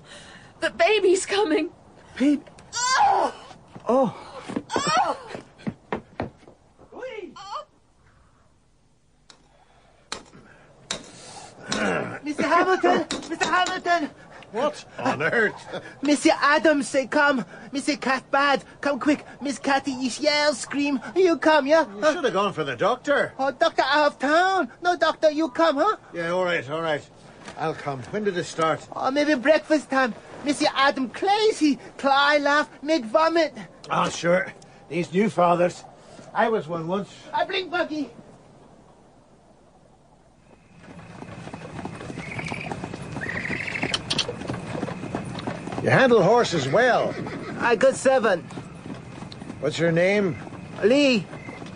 The 0.61 0.71
baby's 0.71 1.27
coming. 1.27 1.69
Baby. 2.19 2.41
Ah! 2.75 3.35
Oh! 3.87 4.17
Oh. 4.17 4.67
Oh! 4.75 5.19
Mr. 12.25 12.45
Hamilton! 12.45 13.05
Mr. 13.05 13.45
Hamilton! 13.45 14.11
What 14.53 14.85
on 14.99 15.23
earth? 15.23 15.83
Mr. 16.03 16.31
Adams 16.41 16.89
say 16.89 17.07
come. 17.07 17.45
Mr. 17.73 18.01
Cat 18.01 18.31
bad. 18.31 18.65
Come 18.81 19.01
quick. 19.01 19.27
Miss 19.41 19.59
Cathy 19.59 19.93
is 19.93 20.21
yell, 20.21 20.55
scream. 20.55 21.01
You 21.15 21.37
come, 21.37 21.67
yeah? 21.67 21.85
You 21.97 22.13
should 22.13 22.25
have 22.25 22.33
gone 22.33 22.53
for 22.53 22.65
the 22.65 22.77
doctor. 22.77 23.33
Oh, 23.39 23.51
doctor 23.51 23.83
out 23.85 24.13
of 24.13 24.19
town. 24.19 24.71
No, 24.83 24.97
doctor, 24.97 25.31
you 25.31 25.51
come, 25.51 25.77
huh? 25.77 25.97
Yeah, 26.15 26.31
all 26.31 26.45
right, 26.45 26.69
all 26.71 26.81
right. 26.81 27.03
I'll 27.59 27.75
come. 27.75 28.03
When 28.11 28.25
did 28.25 28.37
it 28.39 28.45
start? 28.45 28.87
Oh, 28.95 29.11
maybe 29.11 29.35
breakfast 29.35 29.91
time. 29.91 30.15
Mr. 30.45 30.67
Adam 30.75 31.11
crazy. 31.11 31.79
Cry, 31.99 32.39
laugh, 32.39 32.71
make 32.83 33.05
vomit. 33.05 33.53
Ah, 33.91 34.09
sure. 34.09 34.53
These 34.89 35.13
new 35.13 35.29
fathers. 35.29 35.85
I 36.33 36.49
was 36.49 36.69
one 36.69 36.87
once. 36.87 37.11
I 37.35 37.45
bring 37.45 37.69
buggy. 37.69 38.11
You 45.87 45.93
handle 45.93 46.21
horses 46.21 46.67
well. 46.67 47.15
I 47.61 47.77
got 47.77 47.95
seven. 47.95 48.43
What's 49.61 49.79
your 49.79 49.93
name? 49.93 50.37
Lee. 50.83 51.25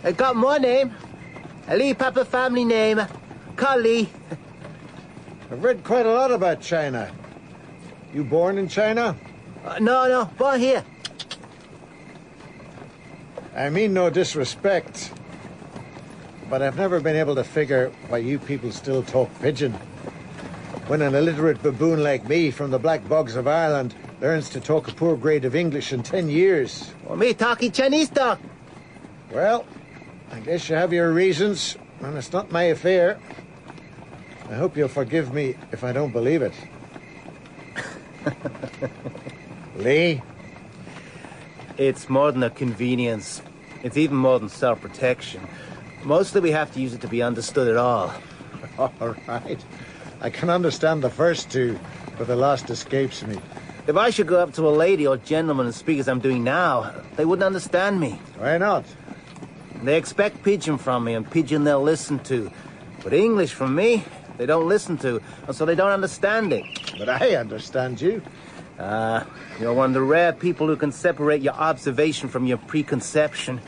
I 0.03 0.11
got 0.11 0.35
more 0.35 0.59
name. 0.59 0.93
Lee 1.71 1.95
Papa 1.95 2.25
family 2.25 2.65
name. 2.65 3.01
Call 3.55 3.79
Lee. 3.79 4.09
I've 5.49 5.63
read 5.63 5.85
quite 5.85 6.07
a 6.07 6.13
lot 6.13 6.33
about 6.33 6.61
China. 6.61 7.15
You 8.13 8.25
born 8.25 8.59
in 8.59 8.67
China? 8.67 9.17
Uh, 9.65 9.79
no, 9.79 10.09
no, 10.09 10.25
born 10.37 10.59
here. 10.59 10.85
I 13.55 13.71
mean 13.71 13.95
no 13.95 14.11
disrespect, 14.11 15.13
but 16.49 16.63
I've 16.63 16.77
never 16.77 16.99
been 16.99 17.15
able 17.15 17.37
to 17.37 17.45
figure 17.45 17.93
why 18.09 18.19
you 18.19 18.41
people 18.41 18.73
still 18.73 19.05
talk 19.05 19.31
pidgin. 19.41 19.79
When 20.91 21.03
an 21.03 21.15
illiterate 21.15 21.63
baboon 21.63 22.03
like 22.03 22.29
me 22.29 22.51
from 22.51 22.73
the 22.73 22.79
black 22.81 23.09
bogs 23.09 23.37
of 23.37 23.47
Ireland 23.47 23.95
learns 24.21 24.49
to 24.49 24.61
talk 24.61 24.89
a 24.89 24.93
poor 24.93 25.17
grade 25.17 25.45
of 25.45 25.55
English 25.55 25.93
in 25.93 26.03
ten 26.03 26.29
years. 26.29 26.93
Or 27.07 27.17
me 27.17 27.33
talking 27.33 27.71
Chinese 27.71 28.11
talk. 28.11 28.41
Well, 29.33 29.65
I 30.33 30.41
guess 30.41 30.69
you 30.69 30.75
have 30.75 30.93
your 30.93 31.13
reasons, 31.13 31.77
and 32.01 32.17
it's 32.19 32.33
not 32.33 32.51
my 32.51 32.65
affair. 32.65 33.21
I 34.49 34.55
hope 34.55 34.77
you'll 34.77 34.89
forgive 34.89 35.33
me 35.33 35.55
if 35.71 35.85
I 35.85 35.93
don't 35.93 36.11
believe 36.11 36.43
it. 36.43 36.55
Lee? 39.77 40.21
It's 41.79 42.09
more 42.09 42.33
than 42.33 42.43
a 42.43 42.51
convenience. 42.51 43.43
It's 43.85 43.97
even 43.97 44.17
more 44.17 44.41
than 44.41 44.49
self-protection. 44.49 45.47
Mostly 46.03 46.41
we 46.41 46.51
have 46.51 46.75
to 46.75 46.81
use 46.81 46.95
it 46.95 47.01
to 47.03 47.09
be 47.09 47.23
understood 47.23 47.69
at 47.69 47.77
all. 47.77 48.13
All 48.79 49.15
right. 49.29 49.65
I 50.23 50.29
can 50.29 50.51
understand 50.51 51.03
the 51.03 51.09
first 51.09 51.51
two, 51.51 51.79
but 52.19 52.27
the 52.27 52.37
last 52.37 52.69
escapes 52.69 53.27
me. 53.27 53.39
If 53.87 53.97
I 53.97 54.11
should 54.11 54.27
go 54.27 54.39
up 54.39 54.53
to 54.55 54.69
a 54.69 54.71
lady 54.71 55.07
or 55.07 55.17
gentleman 55.17 55.65
and 55.67 55.75
speak 55.75 55.99
as 55.99 56.09
I'm 56.09 56.21
doing 56.21 56.45
now, 56.45 56.93
they 57.17 57.25
wouldn't 57.25 57.47
understand 57.47 57.99
me. 57.99 58.21
Why 58.37 58.59
not? 58.59 58.85
They 59.83 59.97
expect 59.97 60.43
pidgin 60.43 60.77
from 60.77 61.05
me, 61.05 61.15
and 61.15 61.29
pidgin 61.29 61.65
they'll 61.65 61.83
listen 61.83 62.19
to. 62.25 62.51
But 63.03 63.15
English 63.15 63.55
from 63.55 63.75
me, 63.75 64.05
they 64.37 64.45
don't 64.45 64.69
listen 64.69 64.99
to, 64.99 65.23
and 65.47 65.57
so 65.57 65.65
they 65.65 65.75
don't 65.75 65.91
understand 65.91 66.53
it. 66.53 66.65
But 66.99 67.09
I 67.09 67.37
understand 67.37 67.99
you. 68.01 68.21
Ah, 68.79 69.27
you're 69.59 69.73
one 69.73 69.91
of 69.91 69.95
the 69.95 70.03
rare 70.03 70.35
people 70.35 70.67
who 70.67 70.77
can 70.77 70.93
separate 70.93 71.41
your 71.41 71.55
observation 71.55 72.29
from 72.29 72.47
your 72.47 72.59
preconception. 72.59 73.61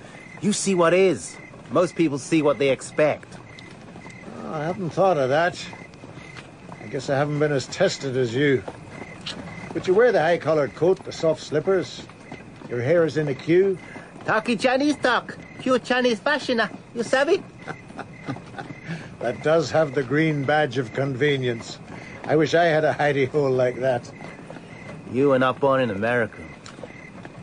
You 0.43 0.53
see 0.53 0.75
what 0.75 0.93
is. 0.93 1.35
Most 1.71 1.97
people 1.97 2.19
see 2.19 2.43
what 2.43 2.59
they 2.59 2.69
expect. 2.69 3.39
Oh, 4.37 4.53
I 4.53 4.65
haven't 4.65 4.91
thought 4.91 5.17
of 5.17 5.31
that. 5.31 5.63
I 6.93 6.97
guess 6.97 7.09
I 7.09 7.17
haven't 7.17 7.39
been 7.39 7.53
as 7.53 7.67
tested 7.69 8.19
as 8.19 8.35
you. 8.35 8.63
But 9.73 9.87
you 9.87 9.95
wear 9.95 10.13
the 10.13 10.21
high-collared 10.21 10.75
coat, 10.75 11.03
the 11.07 11.11
soft 11.11 11.43
slippers. 11.43 12.03
Your 12.69 12.83
hair 12.83 13.07
is 13.07 13.17
in 13.17 13.29
a 13.29 13.35
queue. 13.35 13.79
Talking 14.27 14.59
Chinese 14.59 14.97
talk. 14.97 15.39
Pure 15.61 15.79
Chinese 15.79 16.19
fashion. 16.21 16.61
uh, 16.61 16.69
You 16.95 17.03
savvy? 17.03 17.43
That 19.21 19.43
does 19.43 19.71
have 19.71 19.95
the 19.95 20.03
green 20.03 20.45
badge 20.45 20.77
of 20.77 20.93
convenience. 20.93 21.79
I 22.25 22.37
wish 22.37 22.53
I 22.53 22.65
had 22.65 22.85
a 22.85 22.93
hidey 22.93 23.27
hole 23.27 23.51
like 23.51 23.77
that. 23.77 24.13
You 25.11 25.31
were 25.31 25.39
not 25.39 25.61
born 25.61 25.81
in 25.81 25.89
America. 25.89 26.43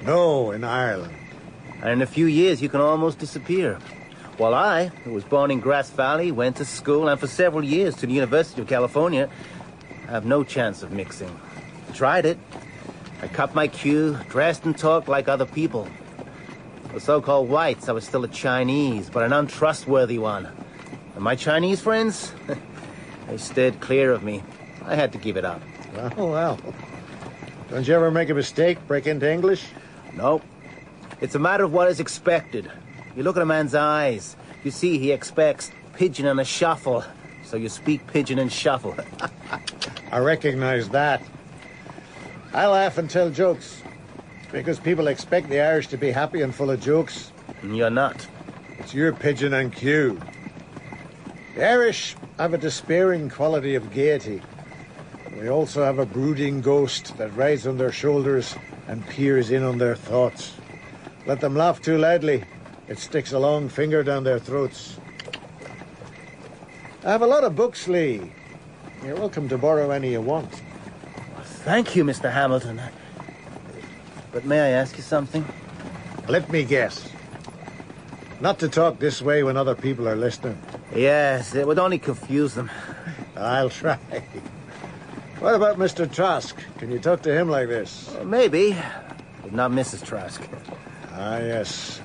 No, 0.03 0.51
in 0.51 0.63
Ireland. 0.63 1.15
And 1.81 1.89
in 1.89 2.01
a 2.03 2.05
few 2.05 2.27
years, 2.27 2.61
you 2.61 2.69
can 2.69 2.81
almost 2.81 3.17
disappear. 3.17 3.79
While 4.39 4.53
I, 4.53 4.85
who 5.03 5.11
was 5.11 5.25
born 5.25 5.51
in 5.51 5.59
Grass 5.59 5.89
Valley, 5.89 6.31
went 6.31 6.55
to 6.55 6.65
school, 6.65 7.09
and 7.09 7.19
for 7.19 7.27
several 7.27 7.61
years 7.61 7.93
to 7.97 8.07
the 8.07 8.13
University 8.13 8.61
of 8.61 8.69
California, 8.69 9.29
have 10.07 10.25
no 10.25 10.45
chance 10.45 10.81
of 10.81 10.93
mixing. 10.93 11.37
I 11.89 11.91
Tried 11.91 12.25
it. 12.25 12.37
I 13.21 13.27
cut 13.27 13.53
my 13.53 13.67
queue, 13.67 14.17
dressed 14.29 14.63
and 14.63 14.77
talked 14.77 15.09
like 15.09 15.27
other 15.27 15.45
people. 15.45 15.89
The 16.93 17.01
so-called 17.01 17.49
whites, 17.49 17.89
I 17.89 17.91
was 17.91 18.05
still 18.05 18.23
a 18.23 18.29
Chinese, 18.29 19.09
but 19.09 19.25
an 19.25 19.33
untrustworthy 19.33 20.19
one. 20.19 20.47
And 21.15 21.21
my 21.21 21.35
Chinese 21.35 21.81
friends, 21.81 22.31
they 23.27 23.35
stayed 23.35 23.81
clear 23.81 24.13
of 24.13 24.23
me. 24.23 24.41
I 24.85 24.95
had 24.95 25.11
to 25.11 25.17
give 25.17 25.35
it 25.35 25.43
up. 25.43 25.61
Well, 25.93 26.13
oh, 26.15 26.31
well. 26.31 26.59
Don't 27.69 27.85
you 27.85 27.93
ever 27.93 28.09
make 28.09 28.29
a 28.29 28.33
mistake, 28.33 28.77
break 28.87 29.05
into 29.05 29.29
English? 29.29 29.65
Nope. 30.15 30.43
It's 31.19 31.35
a 31.35 31.39
matter 31.39 31.65
of 31.65 31.73
what 31.73 31.89
is 31.89 31.99
expected. 31.99 32.71
You 33.15 33.23
look 33.23 33.37
at 33.37 33.41
a 33.41 33.45
man's 33.45 33.75
eyes. 33.75 34.35
You 34.63 34.71
see 34.71 34.97
he 34.97 35.11
expects 35.11 35.71
pidgin 35.93 36.25
and 36.25 36.39
a 36.39 36.45
shuffle. 36.45 37.03
So 37.43 37.57
you 37.57 37.69
speak 37.69 38.05
pidgin 38.07 38.39
and 38.39 38.51
shuffle. 38.51 38.95
I 40.11 40.19
recognize 40.19 40.89
that. 40.89 41.21
I 42.53 42.67
laugh 42.67 42.97
and 42.97 43.09
tell 43.09 43.29
jokes 43.29 43.81
because 44.51 44.79
people 44.79 45.07
expect 45.07 45.49
the 45.49 45.59
Irish 45.59 45.87
to 45.87 45.97
be 45.97 46.11
happy 46.11 46.41
and 46.41 46.53
full 46.53 46.71
of 46.71 46.81
jokes. 46.81 47.31
And 47.61 47.75
you're 47.75 47.89
not. 47.89 48.27
It's 48.79 48.93
your 48.93 49.13
pidgin 49.13 49.53
and 49.53 49.73
queue. 49.73 50.19
The 51.55 51.67
Irish 51.67 52.15
have 52.37 52.53
a 52.53 52.57
despairing 52.57 53.29
quality 53.29 53.75
of 53.75 53.91
gaiety. 53.91 54.41
They 55.31 55.49
also 55.49 55.83
have 55.83 55.99
a 55.99 56.05
brooding 56.05 56.61
ghost 56.61 57.17
that 57.17 57.35
rides 57.35 57.67
on 57.67 57.77
their 57.77 57.91
shoulders 57.91 58.55
and 58.87 59.05
peers 59.07 59.51
in 59.51 59.63
on 59.63 59.77
their 59.77 59.95
thoughts. 59.95 60.53
Let 61.25 61.41
them 61.41 61.55
laugh 61.55 61.81
too 61.81 61.97
loudly, 61.97 62.43
it 62.89 62.97
sticks 62.97 63.31
a 63.31 63.39
long 63.39 63.69
finger 63.69 64.03
down 64.03 64.23
their 64.23 64.39
throats. 64.39 64.97
I 67.05 67.11
have 67.11 67.21
a 67.21 67.27
lot 67.27 67.43
of 67.43 67.55
books, 67.55 67.87
Lee. 67.87 68.31
You're 69.05 69.15
welcome 69.15 69.47
to 69.49 69.57
borrow 69.57 69.91
any 69.91 70.11
you 70.11 70.21
want. 70.21 70.51
Thank 71.63 71.95
you, 71.95 72.03
Mr. 72.03 72.31
Hamilton. 72.31 72.81
But 74.31 74.43
may 74.43 74.59
I 74.59 74.69
ask 74.69 74.97
you 74.97 75.03
something? 75.03 75.45
Let 76.27 76.51
me 76.51 76.63
guess. 76.65 77.09
Not 78.41 78.59
to 78.59 78.67
talk 78.69 78.99
this 78.99 79.21
way 79.21 79.43
when 79.43 79.55
other 79.55 79.75
people 79.75 80.07
are 80.07 80.15
listening. 80.15 80.57
Yes, 80.95 81.55
it 81.55 81.65
would 81.65 81.79
only 81.79 81.99
confuse 81.99 82.53
them. 82.55 82.69
I'll 83.35 83.69
try. 83.69 83.97
What 85.39 85.55
about 85.55 85.77
Mr. 85.77 86.11
Trask? 86.11 86.57
Can 86.79 86.91
you 86.91 86.99
talk 86.99 87.21
to 87.21 87.33
him 87.33 87.49
like 87.49 87.69
this? 87.69 88.13
Uh, 88.13 88.25
maybe, 88.25 88.75
but 89.41 89.53
not 89.53 89.71
Mrs. 89.71 90.05
Trask. 90.05 90.41
Ah, 91.13 91.37
yes. 91.37 92.01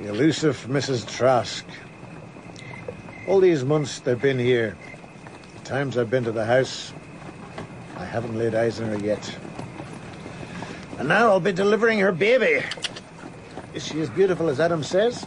The 0.00 0.08
elusive 0.08 0.66
Mrs. 0.66 1.06
Trask. 1.06 1.62
All 3.28 3.38
these 3.38 3.64
months 3.64 4.00
they've 4.00 4.20
been 4.20 4.38
here, 4.38 4.74
the 5.58 5.60
times 5.68 5.98
I've 5.98 6.08
been 6.08 6.24
to 6.24 6.32
the 6.32 6.46
house, 6.46 6.94
I 7.98 8.06
haven't 8.06 8.38
laid 8.38 8.54
eyes 8.54 8.80
on 8.80 8.88
her 8.88 8.98
yet. 8.98 9.36
And 10.98 11.06
now 11.06 11.28
I'll 11.28 11.38
be 11.38 11.52
delivering 11.52 11.98
her 11.98 12.12
baby. 12.12 12.64
Is 13.74 13.86
she 13.86 14.00
as 14.00 14.08
beautiful 14.08 14.48
as 14.48 14.58
Adam 14.58 14.82
says? 14.82 15.26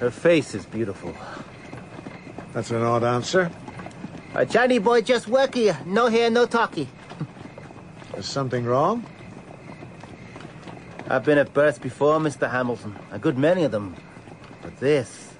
Her 0.00 0.10
face 0.10 0.52
is 0.56 0.66
beautiful. 0.66 1.14
That's 2.54 2.72
an 2.72 2.82
odd 2.82 3.04
answer. 3.04 3.52
A 4.34 4.44
Johnny 4.44 4.80
boy 4.80 5.02
just 5.02 5.28
work 5.28 5.54
here. 5.54 5.78
No 5.86 6.08
hair, 6.08 6.28
no 6.28 6.44
talkie. 6.44 6.88
Is 8.16 8.26
something 8.26 8.64
wrong? 8.64 9.06
I've 11.08 11.24
been 11.24 11.38
at 11.38 11.54
births 11.54 11.78
before, 11.78 12.18
Mr. 12.18 12.50
Hamilton. 12.50 12.96
A 13.12 13.18
good 13.18 13.38
many 13.38 13.62
of 13.62 13.70
them. 13.70 13.94
But 14.60 14.76
this, 14.78 15.34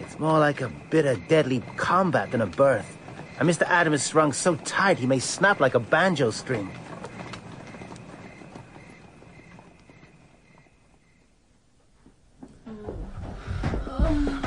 it's 0.00 0.18
more 0.18 0.38
like 0.38 0.60
a 0.60 0.68
bit 0.90 1.06
of 1.06 1.26
deadly 1.26 1.60
combat 1.76 2.30
than 2.30 2.40
a 2.40 2.46
birth. 2.46 2.96
And 3.40 3.48
Mr. 3.48 3.62
Adam 3.62 3.92
is 3.92 4.02
strung 4.02 4.32
so 4.32 4.54
tight 4.56 4.98
he 4.98 5.06
may 5.06 5.18
snap 5.18 5.58
like 5.58 5.74
a 5.74 5.80
banjo 5.80 6.30
string. 6.30 6.70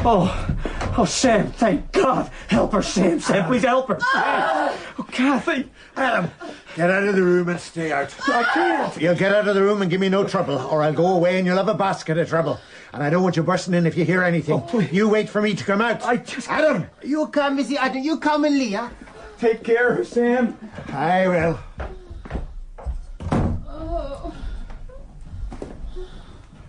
Oh, 0.05 0.57
oh, 0.97 1.05
Sam, 1.05 1.51
thank 1.51 1.91
God. 1.91 2.31
Help 2.47 2.71
her, 2.71 2.81
Sam. 2.81 3.19
Sam, 3.19 3.45
please 3.45 3.63
help 3.63 3.89
her. 3.89 3.97
Ah! 4.01 4.73
Oh, 4.97 5.03
Kathy. 5.03 5.69
Adam, 5.97 6.31
get 6.79 6.89
out 6.89 7.03
of 7.03 7.13
the 7.13 7.21
room 7.21 7.49
and 7.49 7.59
stay 7.59 7.91
out. 7.91 8.15
I 8.29 8.43
can't. 8.53 9.01
You'll 9.01 9.13
get 9.13 9.35
out 9.35 9.49
of 9.49 9.53
the 9.53 9.61
room 9.61 9.81
and 9.81 9.91
give 9.91 9.99
me 9.99 10.07
no 10.07 10.25
trouble, 10.25 10.57
or 10.57 10.81
I'll 10.81 10.93
go 10.93 11.07
away 11.07 11.37
and 11.37 11.45
you'll 11.45 11.57
have 11.57 11.67
a 11.67 11.73
basket 11.73 12.17
of 12.17 12.29
trouble. 12.29 12.57
And 12.93 13.03
I 13.03 13.09
don't 13.09 13.21
want 13.21 13.35
you 13.35 13.43
bursting 13.43 13.73
in 13.73 13.85
if 13.85 13.97
you 13.97 14.05
hear 14.05 14.23
anything. 14.23 14.63
Oh, 14.73 14.79
you 14.79 15.09
wait 15.09 15.27
for 15.27 15.41
me 15.41 15.53
to 15.55 15.63
come 15.65 15.81
out. 15.81 16.05
I 16.05 16.15
just... 16.15 16.49
Adam! 16.49 16.85
You 17.03 17.27
come, 17.27 17.57
Missy 17.57 17.77
Adam. 17.77 18.01
You 18.01 18.17
come 18.17 18.45
and 18.45 18.57
Leah. 18.57 18.91
Take 19.39 19.61
care 19.61 19.97
of 19.97 20.07
Sam. 20.07 20.57
I 20.87 21.27
will. 21.27 21.59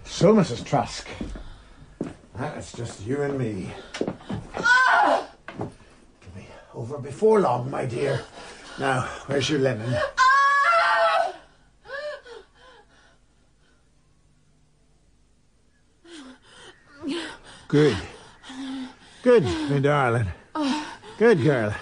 So, 0.03 0.35
Mrs. 0.35 0.65
Trask, 0.65 1.07
that's 2.35 2.73
just 2.73 3.07
you 3.07 3.23
and 3.23 3.39
me. 3.39 3.71
Ah! 4.57 5.31
You'll 5.57 5.71
be 6.35 6.47
over 6.75 6.99
before 6.99 7.41
long, 7.41 7.71
my 7.71 7.87
dear. 7.87 8.25
Now, 8.81 9.03
where's 9.27 9.51
your 9.51 9.59
linen? 9.59 9.95
Good. 17.69 17.97
Good, 19.23 19.45
my 19.45 19.81
darling. 19.81 20.29
Good 21.19 21.43
girl. 21.43 21.75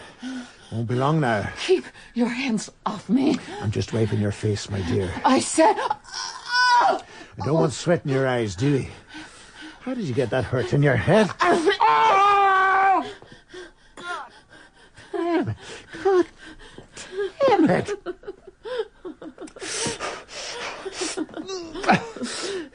Won't 0.72 0.88
be 0.88 0.96
long 0.96 1.20
now. 1.20 1.48
Keep 1.60 1.84
your 2.14 2.28
hands 2.28 2.68
off 2.84 3.08
me. 3.08 3.38
I'm 3.62 3.70
just 3.70 3.92
wiping 3.92 4.18
your 4.18 4.32
face, 4.32 4.68
my 4.68 4.80
dear. 4.82 5.08
I 5.24 5.38
said. 5.38 5.76
I 5.78 7.00
don't 7.44 7.54
want 7.54 7.74
sweat 7.74 8.04
in 8.04 8.10
your 8.10 8.26
eyes, 8.26 8.56
do 8.56 8.78
you? 8.78 8.86
How 9.82 9.94
did 9.94 10.04
you 10.04 10.14
get 10.14 10.30
that 10.30 10.42
hurt 10.42 10.72
in 10.72 10.82
your 10.82 10.96
head? 10.96 11.30
Oh! 11.40 13.12
Damn 15.12 15.50
it. 15.50 15.56
God 16.02 16.26
it. 17.70 17.90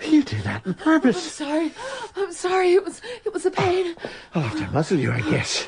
You 0.10 0.24
did 0.24 0.42
that 0.44 0.66
on 0.66 0.74
I'm 0.74 0.74
purpose. 0.76 1.32
sorry. 1.32 1.72
I'm 2.16 2.32
sorry. 2.32 2.74
It 2.74 2.84
was 2.84 3.02
it 3.26 3.34
was 3.34 3.46
a 3.46 3.52
pain. 3.52 3.96
I'll 4.36 4.44
have 4.44 4.58
to 4.58 4.72
muzzle 4.72 5.00
you, 5.00 5.12
I 5.12 5.22
guess. 5.22 5.68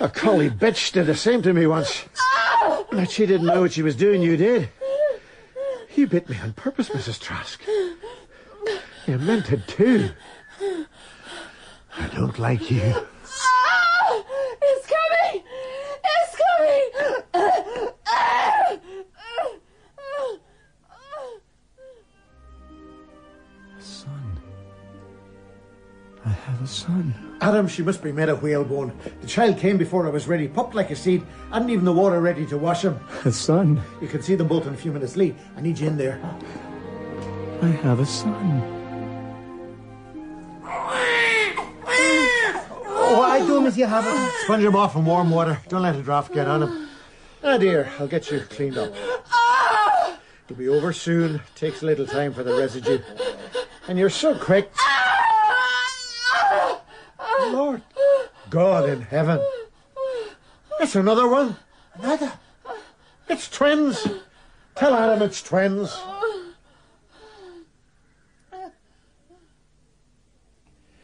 A 0.00 0.08
collie 0.08 0.50
bitch 0.50 0.92
did 0.92 1.06
the 1.06 1.14
same 1.14 1.42
to 1.42 1.52
me 1.52 1.66
once. 1.66 2.04
But 2.90 3.10
she 3.10 3.26
didn't 3.26 3.46
know 3.46 3.60
what 3.62 3.72
she 3.72 3.82
was 3.82 3.96
doing, 3.96 4.22
you 4.22 4.36
did. 4.36 4.68
You 5.94 6.06
bit 6.06 6.28
me 6.28 6.38
on 6.42 6.52
purpose, 6.54 6.88
Mrs. 6.88 7.20
Trask. 7.20 7.60
You 9.06 9.18
meant 9.18 9.52
it 9.52 9.66
too. 9.68 10.10
I 11.98 12.06
don't 12.14 12.38
like 12.38 12.70
you. 12.70 12.94
Ah! 13.26 14.22
It's 14.62 14.86
coming! 14.86 15.44
It's 16.64 17.24
coming! 17.32 17.52
Son. 23.78 24.40
I 26.24 26.28
have 26.28 26.62
a 26.62 26.66
son. 26.66 27.14
Adam, 27.40 27.66
she 27.66 27.82
must 27.82 28.02
be 28.02 28.12
made 28.12 28.28
of 28.28 28.42
whalebone. 28.42 28.96
The 29.20 29.26
child 29.26 29.58
came 29.58 29.76
before 29.76 30.06
I 30.06 30.10
was 30.10 30.28
ready, 30.28 30.46
popped 30.46 30.76
like 30.76 30.90
a 30.92 30.96
seed, 30.96 31.24
hadn't 31.52 31.70
even 31.70 31.84
the 31.84 31.92
water 31.92 32.20
ready 32.20 32.46
to 32.46 32.56
wash 32.56 32.82
him. 32.82 33.00
A 33.24 33.32
son. 33.32 33.82
You 34.00 34.06
can 34.06 34.22
see 34.22 34.36
them 34.36 34.46
both 34.46 34.66
in 34.66 34.74
a 34.74 34.76
few 34.76 34.92
minutes. 34.92 35.16
Lee, 35.16 35.34
I 35.56 35.60
need 35.60 35.78
you 35.78 35.88
in 35.88 35.96
there. 35.96 36.20
I 37.60 37.66
have 37.66 37.98
a 37.98 38.06
son. 38.06 38.82
Why 43.18 43.46
do, 43.46 43.60
Monsieur 43.60 43.86
Hamilton? 43.86 44.30
Sponge 44.44 44.64
him 44.64 44.76
off 44.76 44.96
in 44.96 45.04
warm 45.04 45.30
water. 45.30 45.60
Don't 45.68 45.82
let 45.82 45.94
a 45.94 46.02
draft 46.02 46.32
get 46.32 46.48
on 46.48 46.62
him. 46.62 46.88
Ah, 47.44 47.58
dear, 47.58 47.90
I'll 47.98 48.06
get 48.06 48.30
you 48.30 48.40
cleaned 48.40 48.78
up. 48.78 48.92
It'll 50.46 50.56
be 50.56 50.68
over 50.68 50.92
soon. 50.92 51.40
Takes 51.54 51.82
a 51.82 51.86
little 51.86 52.06
time 52.06 52.32
for 52.32 52.42
the 52.42 52.56
residue. 52.56 53.00
And 53.88 53.98
you're 53.98 54.10
so 54.10 54.38
quick. 54.38 54.70
Lord 57.50 57.82
God 58.50 58.88
in 58.88 59.02
heaven. 59.02 59.40
It's 60.80 60.94
another 60.94 61.28
one. 61.28 61.56
Another. 61.94 62.32
It's 63.28 63.48
twins. 63.48 64.06
Tell 64.74 64.94
Adam 64.94 65.22
it's 65.22 65.42
twins. 65.42 65.96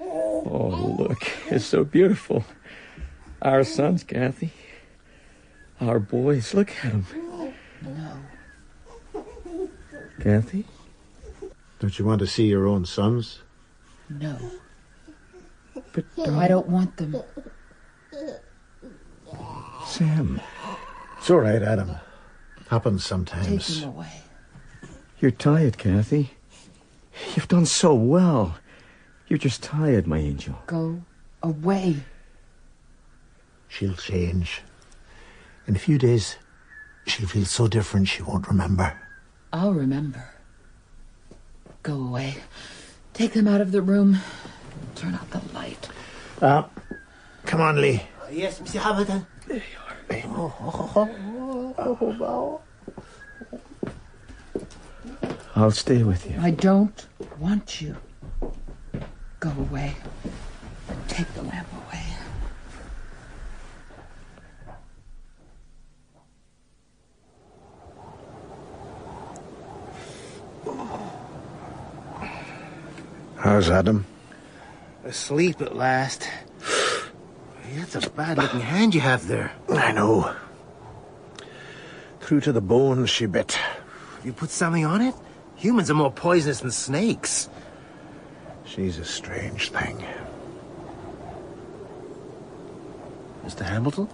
Oh, 0.00 1.14
look. 1.50 1.52
It's 1.56 1.64
so 1.64 1.84
beautiful. 1.84 2.44
Our 3.42 3.64
sons, 3.64 4.04
Kathy. 4.04 4.50
Our 5.80 5.98
boys. 5.98 6.54
Look 6.54 6.70
at 6.84 6.92
them. 6.92 7.06
No. 7.82 9.22
Kathy? 10.20 10.64
Don't 11.78 11.96
you 11.98 12.04
want 12.04 12.18
to 12.20 12.26
see 12.26 12.46
your 12.46 12.66
own 12.66 12.84
sons? 12.84 13.40
No. 14.08 14.36
But 15.92 16.04
I 16.28 16.48
don't 16.48 16.68
want 16.68 16.96
them. 16.96 17.16
Sam, 19.86 20.40
It's 21.18 21.30
all 21.30 21.38
right, 21.38 21.62
Adam. 21.62 21.92
Happens 22.68 23.02
Take 23.02 23.08
sometimes. 23.08 23.80
them 23.80 23.90
away. 23.90 24.12
you're 25.20 25.30
tired, 25.30 25.78
Kathy. 25.78 26.30
You've 27.34 27.48
done 27.48 27.64
so 27.66 27.94
well. 27.94 28.58
You're 29.28 29.38
just 29.38 29.62
tired, 29.62 30.06
my 30.06 30.18
angel. 30.18 30.58
Go 30.66 31.02
away. 31.42 31.96
She'll 33.68 33.94
change. 33.94 34.62
In 35.66 35.76
a 35.76 35.78
few 35.78 35.98
days, 35.98 36.36
she'll 37.06 37.28
feel 37.28 37.44
so 37.44 37.68
different 37.68 38.08
she 38.08 38.22
won't 38.22 38.48
remember. 38.48 38.98
I'll 39.52 39.74
remember. 39.74 40.30
Go 41.82 41.94
away. 41.94 42.36
Take 43.12 43.32
them 43.32 43.46
out 43.48 43.60
of 43.60 43.72
the 43.72 43.82
room. 43.82 44.18
Turn 44.94 45.14
out 45.14 45.30
the 45.30 45.42
light. 45.52 45.88
Uh, 46.40 46.64
come 47.44 47.60
on, 47.60 47.80
Lee. 47.80 48.02
Yes, 48.30 48.60
Monsieur 48.60 48.80
Hamilton. 48.80 49.26
There 49.46 49.56
you 49.56 49.62
are, 49.88 49.96
Lee. 50.10 50.22
Oh, 50.26 50.54
oh, 50.96 51.74
oh, 52.20 52.60
I'll 55.56 55.70
stay 55.72 56.04
with 56.04 56.30
you. 56.30 56.36
I 56.40 56.52
don't 56.52 57.06
want 57.38 57.80
you. 57.80 57.96
Go 59.40 59.50
away. 59.50 59.96
Take 61.08 61.32
the 61.34 61.42
lamp 61.42 61.66
away. 61.72 62.04
How's 73.36 73.70
Adam? 73.70 74.04
Asleep 75.04 75.60
at 75.60 75.74
last. 75.74 76.28
That's 77.74 78.06
a 78.06 78.10
bad 78.10 78.38
looking 78.38 78.60
hand 78.60 78.94
you 78.94 79.00
have 79.00 79.26
there. 79.26 79.52
I 79.68 79.92
know. 79.92 80.34
Through 82.20 82.40
to 82.42 82.52
the 82.52 82.60
bone, 82.60 83.06
she 83.06 83.26
bit. 83.26 83.58
You 84.22 84.32
put 84.32 84.50
something 84.50 84.84
on 84.84 85.00
it? 85.00 85.14
Humans 85.56 85.90
are 85.90 85.94
more 85.94 86.12
poisonous 86.12 86.60
than 86.60 86.70
snakes. 86.70 87.48
She's 88.64 88.98
a 88.98 89.04
strange 89.04 89.70
thing. 89.70 90.04
Mr. 93.48 93.64
Hamilton? 93.64 94.06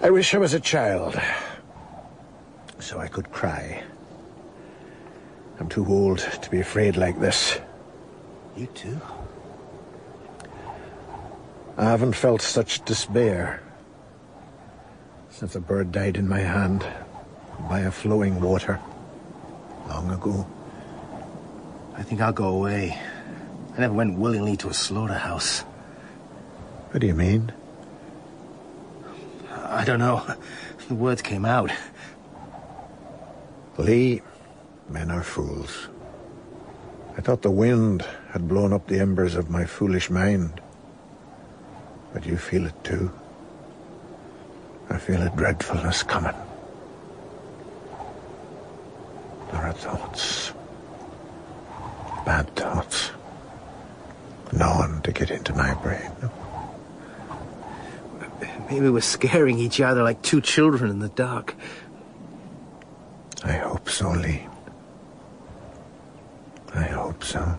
I 0.00 0.08
wish 0.08 0.34
I 0.34 0.38
was 0.38 0.54
a 0.54 0.60
child. 0.60 1.20
So 2.78 2.98
I 2.98 3.06
could 3.06 3.30
cry. 3.30 3.84
I'm 5.58 5.68
too 5.68 5.84
old 5.86 6.20
to 6.20 6.48
be 6.48 6.60
afraid 6.60 6.96
like 6.96 7.20
this. 7.20 7.58
You 8.56 8.66
too? 8.68 8.98
I 11.76 11.84
haven't 11.84 12.14
felt 12.14 12.40
such 12.40 12.82
despair 12.86 13.62
since 15.28 15.54
a 15.54 15.60
bird 15.60 15.92
died 15.92 16.16
in 16.16 16.26
my 16.26 16.40
hand. 16.40 16.86
by 17.68 17.80
a 17.80 17.90
flowing 17.90 18.40
water. 18.40 18.80
Long 19.86 20.10
ago. 20.10 20.46
I 21.94 22.02
think 22.02 22.22
I'll 22.22 22.32
go 22.32 22.48
away. 22.48 22.98
I 23.76 23.80
never 23.80 23.92
went 23.92 24.18
willingly 24.18 24.56
to 24.56 24.70
a 24.70 24.74
slaughterhouse. 24.74 25.62
What 26.90 27.00
do 27.00 27.06
you 27.06 27.14
mean? 27.14 27.52
I 29.64 29.84
don't 29.84 30.00
know. 30.00 30.26
The 30.88 30.94
words 30.96 31.22
came 31.22 31.44
out. 31.44 31.70
Lee, 33.78 34.22
men 34.88 35.12
are 35.12 35.22
fools. 35.22 35.88
I 37.16 37.20
thought 37.20 37.42
the 37.42 37.50
wind 37.50 38.04
had 38.32 38.48
blown 38.48 38.72
up 38.72 38.88
the 38.88 38.98
embers 38.98 39.36
of 39.36 39.50
my 39.50 39.64
foolish 39.64 40.10
mind. 40.10 40.60
But 42.12 42.26
you 42.26 42.36
feel 42.36 42.66
it 42.66 42.82
too. 42.82 43.12
I 44.90 44.98
feel 44.98 45.22
a 45.22 45.30
dreadfulness 45.30 46.02
coming. 46.02 46.34
There 49.52 49.62
are 49.62 49.72
thoughts. 49.72 50.52
Bad 52.26 52.54
thoughts. 52.56 53.12
No 54.52 54.70
one 54.74 55.00
to 55.02 55.12
get 55.12 55.30
into 55.30 55.54
my 55.54 55.74
brain. 55.74 56.10
Maybe 58.70 58.88
we're 58.88 59.00
scaring 59.00 59.58
each 59.58 59.80
other 59.80 60.02
like 60.02 60.22
two 60.22 60.40
children 60.40 60.90
in 60.90 60.98
the 61.00 61.08
dark. 61.08 61.54
I 63.44 63.52
hope 63.52 63.88
so, 63.88 64.10
Lee. 64.10 64.46
I 66.74 66.84
hope 66.84 67.24
so. 67.24 67.58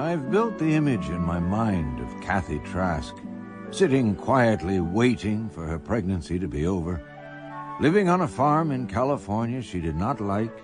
I've 0.00 0.30
built 0.30 0.58
the 0.58 0.74
image 0.74 1.10
in 1.10 1.20
my 1.20 1.38
mind 1.38 2.00
of 2.00 2.22
Kathy 2.22 2.58
Trask, 2.60 3.14
sitting 3.70 4.14
quietly 4.14 4.80
waiting 4.80 5.50
for 5.50 5.66
her 5.66 5.78
pregnancy 5.78 6.38
to 6.38 6.48
be 6.48 6.66
over, 6.66 7.02
living 7.82 8.08
on 8.08 8.22
a 8.22 8.26
farm 8.26 8.70
in 8.70 8.86
California 8.86 9.60
she 9.60 9.78
did 9.78 9.96
not 9.96 10.18
like, 10.18 10.56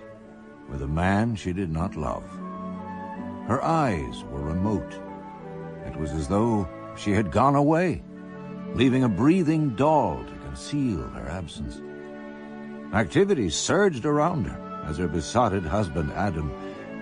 with 0.71 0.81
a 0.81 0.87
man 0.87 1.35
she 1.35 1.53
did 1.53 1.71
not 1.71 1.95
love. 1.95 2.23
Her 3.47 3.63
eyes 3.63 4.23
were 4.31 4.41
remote. 4.41 4.99
It 5.85 5.95
was 5.97 6.13
as 6.13 6.27
though 6.27 6.67
she 6.97 7.11
had 7.11 7.31
gone 7.31 7.55
away, 7.55 8.01
leaving 8.73 9.03
a 9.03 9.09
breathing 9.09 9.75
doll 9.75 10.17
to 10.17 10.47
conceal 10.47 11.03
her 11.09 11.29
absence. 11.29 11.79
Activity 12.91 13.51
surged 13.51 14.03
around 14.03 14.45
her 14.45 14.83
as 14.87 14.97
her 14.97 15.07
besotted 15.07 15.63
husband 15.63 16.11
Adam 16.13 16.51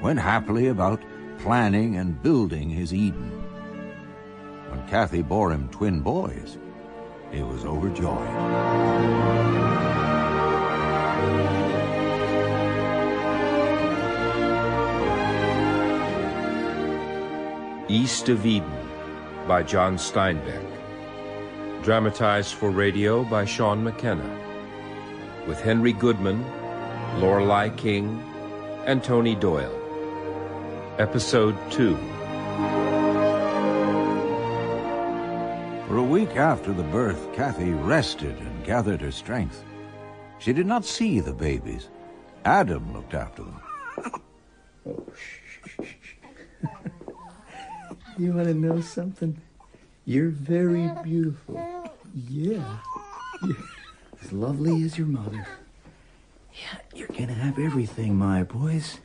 went 0.01 0.19
happily 0.19 0.67
about 0.67 1.01
planning 1.45 1.97
and 1.97 2.23
building 2.23 2.67
his 2.71 2.91
Eden. 2.91 3.29
When 4.69 4.87
Kathy 4.87 5.21
bore 5.21 5.51
him 5.51 5.69
twin 5.69 5.99
boys, 5.99 6.57
he 7.31 7.43
was 7.43 7.63
overjoyed. 7.63 8.17
East 17.89 18.29
of 18.29 18.43
Eden 18.43 18.89
by 19.47 19.61
John 19.61 19.97
Steinbeck. 19.97 20.65
Dramatized 21.83 22.55
for 22.55 22.71
radio 22.71 23.23
by 23.23 23.45
Sean 23.45 23.83
McKenna. 23.83 24.35
With 25.45 25.61
Henry 25.61 25.93
Goodman, 25.93 26.43
Lorelei 27.21 27.69
King, 27.69 28.19
and 28.87 29.03
Tony 29.03 29.35
Doyle. 29.35 29.84
Episode 30.97 31.57
2. 31.71 31.95
For 35.87 35.97
a 35.97 36.03
week 36.03 36.37
after 36.37 36.71
the 36.71 36.83
birth, 36.83 37.33
Kathy 37.33 37.71
rested 37.71 38.37
and 38.37 38.65
gathered 38.65 39.01
her 39.01 39.11
strength. 39.11 39.63
She 40.39 40.53
did 40.53 40.65
not 40.65 40.85
see 40.85 41.19
the 41.19 41.33
babies. 41.33 41.89
Adam 42.45 42.93
looked 42.93 43.13
after 43.13 43.43
them. 43.43 43.61
You 48.17 48.31
want 48.31 48.47
to 48.47 48.53
know 48.53 48.79
something? 48.79 49.35
You're 50.05 50.29
very 50.29 50.89
beautiful. 51.03 51.91
Yeah. 52.13 52.77
You're 53.43 53.57
as 54.23 54.31
lovely 54.31 54.83
as 54.83 54.97
your 54.97 55.07
mother. 55.07 55.45
Yeah, 56.53 56.77
you're 56.95 57.09
gonna 57.09 57.33
have 57.33 57.59
everything, 57.59 58.15
my 58.15 58.43
boys. 58.43 58.99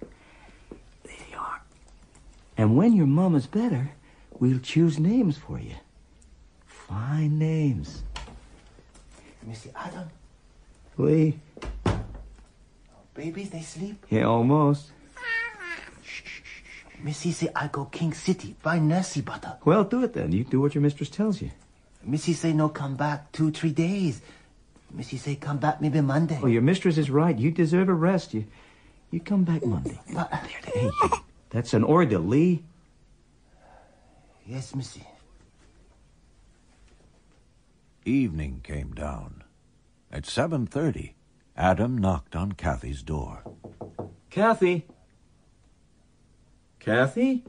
There 2.61 2.67
you 2.67 2.73
are. 2.73 2.77
And 2.77 2.77
when 2.77 2.97
your 2.97 3.07
mama's 3.07 3.47
better, 3.47 3.91
we'll 4.39 4.61
choose 4.61 4.99
names 4.99 5.39
for 5.39 5.59
you. 5.59 5.75
Fine 6.67 7.39
names. 7.39 8.03
Missy 9.47 9.71
Adam, 9.75 10.09
Lee? 10.99 11.39
babies, 13.15 13.51
they 13.51 13.63
sleep. 13.63 14.05
Yeah, 14.11 14.25
almost. 14.25 14.93
Missy 17.03 17.33
say 17.33 17.49
I 17.57 17.69
go 17.69 17.87
King 17.87 18.13
City, 18.13 18.55
buy 18.63 18.79
nursery 18.79 19.23
butter. 19.23 19.57
Well, 19.65 19.85
do 19.85 20.05
it 20.05 20.13
then. 20.13 20.33
You 20.33 20.45
do 20.45 20.61
what 20.61 20.75
your 20.75 20.83
mistress 20.83 21.09
tells 21.09 21.41
you. 21.41 21.51
Missy 22.05 22.35
say 22.35 22.53
no 22.53 22.69
come 22.69 22.97
back 22.97 23.33
two, 23.33 23.51
three 23.51 23.73
days. 23.73 24.21
Missy 24.93 25.17
say 25.17 25.37
come 25.37 25.59
back 25.59 25.81
maybe 25.81 26.01
Monday. 26.03 26.39
Oh, 26.43 26.47
your 26.47 26.63
mistress 26.63 26.99
is 26.99 27.11
right. 27.11 27.39
You 27.39 27.51
deserve 27.51 27.89
a 27.89 27.95
rest. 27.95 28.35
You, 28.35 28.45
you 29.11 29.21
come 29.21 29.45
back 29.45 29.65
Monday. 29.65 29.99
But, 30.13 30.31
Hey, 30.33 30.83
you- 30.85 31.11
that's 31.51 31.75
an 31.75 31.85
order, 31.85 32.19
Lee. 32.19 32.65
yes, 34.47 34.75
Missy. 34.75 35.07
Evening 38.05 38.61
came 38.63 38.93
down. 38.93 39.45
At 40.13 40.25
7.30, 40.25 41.13
Adam 41.57 41.99
knocked 41.99 42.35
on 42.35 42.53
Kathy's 42.53 43.03
door. 43.03 43.43
Kathy. 44.31 44.87
Kathy? 46.81 47.45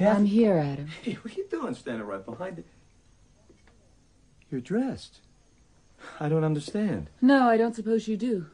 I'm 0.00 0.26
here, 0.26 0.58
Adam. 0.58 0.88
Hey, 1.02 1.14
what 1.14 1.32
are 1.32 1.36
you 1.36 1.46
doing 1.50 1.74
standing 1.74 2.06
right 2.06 2.24
behind 2.24 2.58
it? 2.58 2.66
You're 4.50 4.60
dressed. 4.60 5.18
I 6.20 6.28
don't 6.28 6.44
understand. 6.44 7.08
No, 7.20 7.48
I 7.48 7.56
don't 7.56 7.74
suppose 7.74 8.06
you 8.06 8.16
do. 8.16 8.46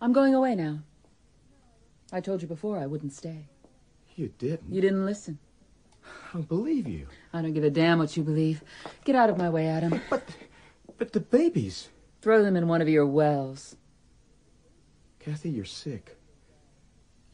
I'm 0.00 0.12
going 0.12 0.34
away 0.34 0.54
now. 0.54 0.78
I 2.12 2.20
told 2.20 2.40
you 2.40 2.48
before 2.48 2.78
I 2.78 2.86
wouldn't 2.86 3.12
stay. 3.12 3.48
You 4.16 4.32
didn't. 4.38 4.72
You 4.72 4.80
didn't 4.80 5.04
listen. 5.04 5.38
I 6.04 6.32
don't 6.32 6.48
believe 6.48 6.88
you. 6.88 7.06
I 7.32 7.42
don't 7.42 7.52
give 7.52 7.64
a 7.64 7.70
damn 7.70 7.98
what 7.98 8.16
you 8.16 8.22
believe. 8.22 8.62
Get 9.04 9.14
out 9.14 9.28
of 9.28 9.36
my 9.36 9.50
way, 9.50 9.66
Adam. 9.66 10.00
But, 10.08 10.24
but 10.96 11.12
the 11.12 11.20
babies. 11.20 11.88
Throw 12.22 12.42
them 12.42 12.56
in 12.56 12.66
one 12.66 12.80
of 12.80 12.88
your 12.88 13.06
wells. 13.06 13.76
Kathy, 15.20 15.50
you're 15.50 15.64
sick. 15.64 16.16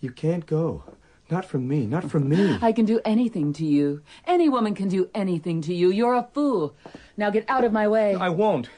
You 0.00 0.10
can't 0.10 0.44
go. 0.44 0.84
Not 1.30 1.44
from 1.44 1.66
me. 1.68 1.86
Not 1.86 2.10
from 2.10 2.28
me. 2.28 2.58
I 2.60 2.72
can 2.72 2.84
do 2.84 3.00
anything 3.04 3.52
to 3.54 3.64
you. 3.64 4.02
Any 4.26 4.48
woman 4.48 4.74
can 4.74 4.88
do 4.88 5.08
anything 5.14 5.62
to 5.62 5.74
you. 5.74 5.90
You're 5.90 6.14
a 6.14 6.28
fool. 6.34 6.74
Now 7.16 7.30
get 7.30 7.48
out 7.48 7.64
of 7.64 7.72
my 7.72 7.88
way. 7.88 8.14
I 8.14 8.28
won't. 8.28 8.68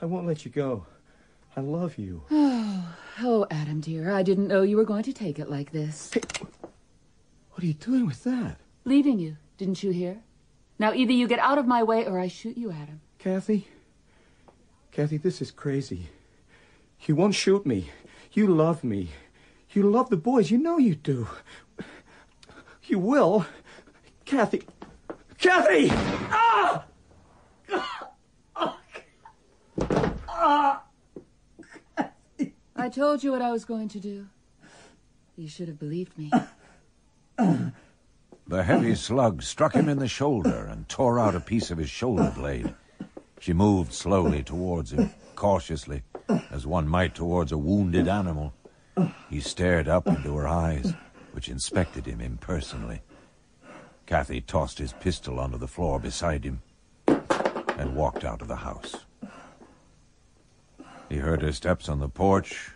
I 0.00 0.06
won't 0.06 0.26
let 0.26 0.44
you 0.44 0.50
go. 0.50 0.86
I 1.54 1.60
love 1.60 1.98
you. 1.98 2.22
Oh, 3.18 3.46
Adam, 3.50 3.80
dear, 3.80 4.12
I 4.12 4.22
didn't 4.22 4.46
know 4.46 4.60
you 4.60 4.76
were 4.76 4.84
going 4.84 5.04
to 5.04 5.12
take 5.12 5.38
it 5.38 5.48
like 5.48 5.72
this. 5.72 6.10
What 6.14 7.62
are 7.62 7.66
you 7.66 7.72
doing 7.72 8.06
with 8.06 8.24
that? 8.24 8.58
Leaving 8.84 9.18
you, 9.18 9.38
didn't 9.56 9.82
you 9.82 9.90
hear? 9.90 10.18
Now 10.78 10.92
either 10.92 11.12
you 11.12 11.26
get 11.26 11.38
out 11.38 11.56
of 11.56 11.66
my 11.66 11.82
way 11.82 12.04
or 12.06 12.18
I 12.18 12.28
shoot 12.28 12.58
you, 12.58 12.70
Adam. 12.70 13.00
Kathy? 13.18 13.68
Kathy, 14.92 15.16
this 15.16 15.40
is 15.40 15.50
crazy. 15.50 16.10
You 17.06 17.16
won't 17.16 17.34
shoot 17.34 17.64
me. 17.64 17.90
You 18.32 18.48
love 18.48 18.84
me. 18.84 19.08
You 19.72 19.90
love 19.90 20.10
the 20.10 20.18
boys. 20.18 20.50
You 20.50 20.58
know 20.58 20.76
you 20.76 20.94
do. 20.94 21.26
You 22.84 22.98
will. 22.98 23.46
Kathy. 24.26 24.62
Kathy! 25.38 25.88
Ah! 25.90 26.84
Ah! 30.28 30.85
I 32.78 32.88
told 32.88 33.24
you 33.24 33.32
what 33.32 33.42
I 33.42 33.50
was 33.50 33.64
going 33.64 33.88
to 33.88 34.00
do. 34.00 34.26
You 35.36 35.48
should 35.48 35.68
have 35.68 35.78
believed 35.78 36.16
me. 36.18 36.30
The 37.36 38.62
heavy 38.62 38.94
slug 38.94 39.42
struck 39.42 39.74
him 39.74 39.88
in 39.88 39.98
the 39.98 40.06
shoulder 40.06 40.68
and 40.70 40.88
tore 40.88 41.18
out 41.18 41.34
a 41.34 41.40
piece 41.40 41.70
of 41.70 41.78
his 41.78 41.90
shoulder 41.90 42.32
blade. 42.34 42.74
She 43.40 43.52
moved 43.52 43.92
slowly 43.92 44.42
towards 44.42 44.92
him, 44.92 45.10
cautiously, 45.34 46.02
as 46.50 46.66
one 46.66 46.86
might 46.88 47.14
towards 47.14 47.50
a 47.50 47.58
wounded 47.58 48.08
animal. 48.08 48.54
He 49.28 49.40
stared 49.40 49.88
up 49.88 50.06
into 50.06 50.36
her 50.36 50.46
eyes, 50.46 50.94
which 51.32 51.48
inspected 51.48 52.06
him 52.06 52.20
impersonally. 52.20 53.00
Kathy 54.06 54.40
tossed 54.40 54.78
his 54.78 54.92
pistol 54.92 55.40
onto 55.40 55.58
the 55.58 55.66
floor 55.66 55.98
beside 55.98 56.44
him 56.44 56.62
and 57.08 57.96
walked 57.96 58.24
out 58.24 58.42
of 58.42 58.48
the 58.48 58.56
house. 58.56 59.05
He 61.08 61.18
heard 61.18 61.42
her 61.42 61.52
steps 61.52 61.88
on 61.88 62.00
the 62.00 62.08
porch, 62.08 62.70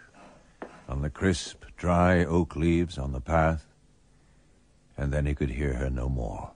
on 0.89 1.03
the 1.03 1.11
crisp, 1.11 1.65
dry 1.77 2.25
oak 2.25 2.55
leaves 2.55 2.97
on 2.97 3.13
the 3.13 3.21
path, 3.21 3.67
and 4.97 5.13
then 5.13 5.27
he 5.27 5.35
could 5.35 5.51
hear 5.51 5.75
her 5.75 5.91
no 5.91 6.09
more. 6.09 6.53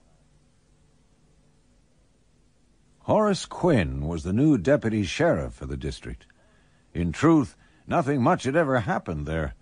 Horace 2.99 3.45
Quinn 3.45 4.07
was 4.07 4.23
the 4.23 4.33
new 4.33 4.57
deputy 4.57 5.03
sheriff 5.03 5.53
for 5.53 5.65
the 5.65 5.77
district. 5.77 6.25
In 6.93 7.11
truth, 7.11 7.55
nothing 7.85 8.21
much 8.21 8.43
had 8.43 8.55
ever 8.55 8.79
happened 8.79 9.25
there, 9.25 9.53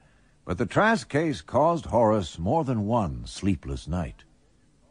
but 0.46 0.58
the 0.58 0.66
Trask 0.66 1.10
case 1.10 1.42
caused 1.42 1.88
Horace 1.88 2.38
more 2.38 2.64
than 2.64 2.86
one 2.86 3.26
sleepless 3.26 3.88
night. 3.88 4.24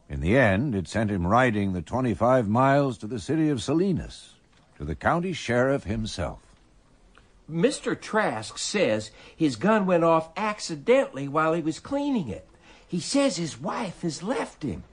In 0.09 0.21
the 0.21 0.37
end, 0.37 0.75
it 0.75 0.89
sent 0.89 1.11
him 1.11 1.27
riding 1.27 1.73
the 1.73 1.83
25 1.83 2.49
miles 2.49 2.99
to 2.99 3.07
the 3.07 3.21
city 3.21 3.49
of 3.49 3.63
Salinas, 3.63 4.35
to 4.77 4.85
the 4.85 4.95
county 4.95 5.33
sheriff 5.33 5.85
himself. 5.85 6.52
Mr. 7.53 8.01
Trask 8.01 8.59
says 8.59 9.11
his 9.37 9.57
gun 9.57 9.87
went 9.87 10.05
off 10.05 10.31
accidentally 10.37 11.29
while 11.29 11.53
he 11.53 11.63
was 11.63 11.79
cleaning 11.79 12.29
it. 12.29 12.49
He 12.87 13.01
says 13.01 13.37
his 13.37 13.61
wife 13.61 14.03
has 14.03 14.23
left 14.23 14.63
him. 14.63 14.85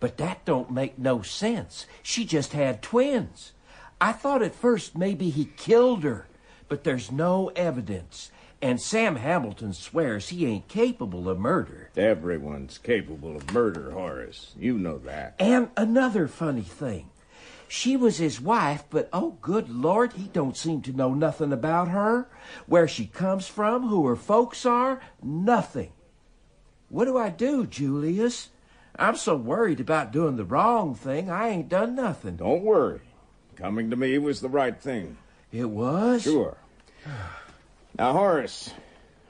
But 0.00 0.16
that 0.18 0.44
don't 0.44 0.70
make 0.70 0.98
no 0.98 1.22
sense. 1.22 1.86
She 2.02 2.24
just 2.24 2.52
had 2.52 2.82
twins. 2.82 3.52
I 4.00 4.12
thought 4.12 4.42
at 4.42 4.54
first 4.54 4.96
maybe 4.96 5.30
he 5.30 5.46
killed 5.56 6.04
her, 6.04 6.28
but 6.68 6.84
there's 6.84 7.10
no 7.10 7.50
evidence. 7.56 8.30
And 8.60 8.80
Sam 8.80 9.16
Hamilton 9.16 9.72
swears 9.72 10.28
he 10.28 10.46
ain't 10.46 10.68
capable 10.68 11.28
of 11.28 11.38
murder. 11.38 11.90
Everyone's 11.96 12.78
capable 12.78 13.36
of 13.36 13.52
murder, 13.52 13.92
Horace. 13.92 14.52
You 14.58 14.78
know 14.78 14.98
that. 14.98 15.34
And 15.38 15.70
another 15.76 16.26
funny 16.26 16.62
thing. 16.62 17.10
She 17.68 17.96
was 17.96 18.16
his 18.16 18.40
wife, 18.40 18.84
but 18.88 19.10
oh, 19.12 19.36
good 19.42 19.68
Lord, 19.68 20.14
he 20.14 20.24
don't 20.24 20.56
seem 20.56 20.80
to 20.82 20.92
know 20.92 21.12
nothing 21.12 21.52
about 21.52 21.88
her. 21.88 22.28
Where 22.66 22.88
she 22.88 23.06
comes 23.06 23.46
from, 23.46 23.88
who 23.88 24.06
her 24.06 24.16
folks 24.16 24.64
are, 24.64 25.00
nothing. 25.22 25.92
What 26.88 27.04
do 27.04 27.18
I 27.18 27.28
do, 27.28 27.66
Julius? 27.66 28.48
I'm 28.98 29.16
so 29.16 29.36
worried 29.36 29.80
about 29.80 30.12
doing 30.12 30.36
the 30.36 30.44
wrong 30.44 30.94
thing, 30.94 31.30
I 31.30 31.48
ain't 31.50 31.68
done 31.68 31.94
nothing. 31.94 32.36
Don't 32.36 32.62
worry. 32.62 33.00
Coming 33.54 33.90
to 33.90 33.96
me 33.96 34.16
was 34.18 34.40
the 34.40 34.48
right 34.48 34.80
thing. 34.80 35.18
It 35.52 35.68
was? 35.68 36.22
Sure. 36.22 36.56
Now, 37.98 38.12
Horace, 38.12 38.72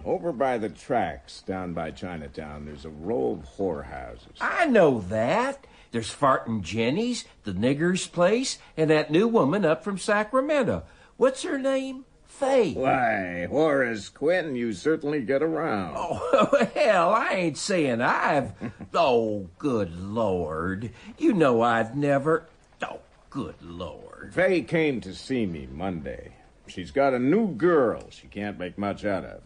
over 0.05 0.33
by 0.33 0.59
the 0.59 0.69
tracks 0.69 1.43
down 1.43 1.73
by 1.73 1.91
Chinatown, 1.91 2.67
there's 2.67 2.85
a 2.85 2.91
row 2.91 3.33
of 3.33 3.49
whorehouses. 3.57 4.37
I 4.41 4.67
know 4.67 5.01
that. 5.09 5.67
There's 5.91 6.15
Fartin 6.15 6.63
Jenny's, 6.63 7.25
the 7.45 7.53
nigger's 7.53 8.07
place, 8.07 8.59
and 8.77 8.91
that 8.91 9.11
new 9.11 9.27
woman 9.27 9.65
up 9.65 9.83
from 9.83 9.99
Sacramento. 9.99 10.85
What's 11.17 11.43
her 11.43 11.59
name? 11.59 12.05
Faye. 12.27 12.75
Why, 12.75 13.47
Horace 13.51 14.09
Quinn, 14.09 14.55
you 14.55 14.73
certainly 14.73 15.23
get 15.23 15.43
around. 15.43 15.95
Oh, 15.97 16.69
hell, 16.75 17.11
I 17.11 17.31
ain't 17.33 17.59
saying 17.59 18.01
I've. 18.01 18.53
oh, 18.95 19.49
good 19.59 19.99
Lord. 19.99 20.91
You 21.17 21.33
know 21.33 21.63
I've 21.63 21.97
never. 21.97 22.47
Oh, 22.83 23.01
good 23.31 23.61
Lord. 23.61 24.33
Faye 24.35 24.61
came 24.63 25.01
to 25.01 25.15
see 25.15 25.47
me 25.47 25.67
Monday. 25.73 26.35
She's 26.69 26.91
got 26.91 27.15
a 27.15 27.19
new 27.19 27.55
girl 27.55 28.09
she 28.11 28.29
can't 28.29 28.59
make 28.59 28.79
much 28.79 29.05
out 29.05 29.25
of. 29.25 29.41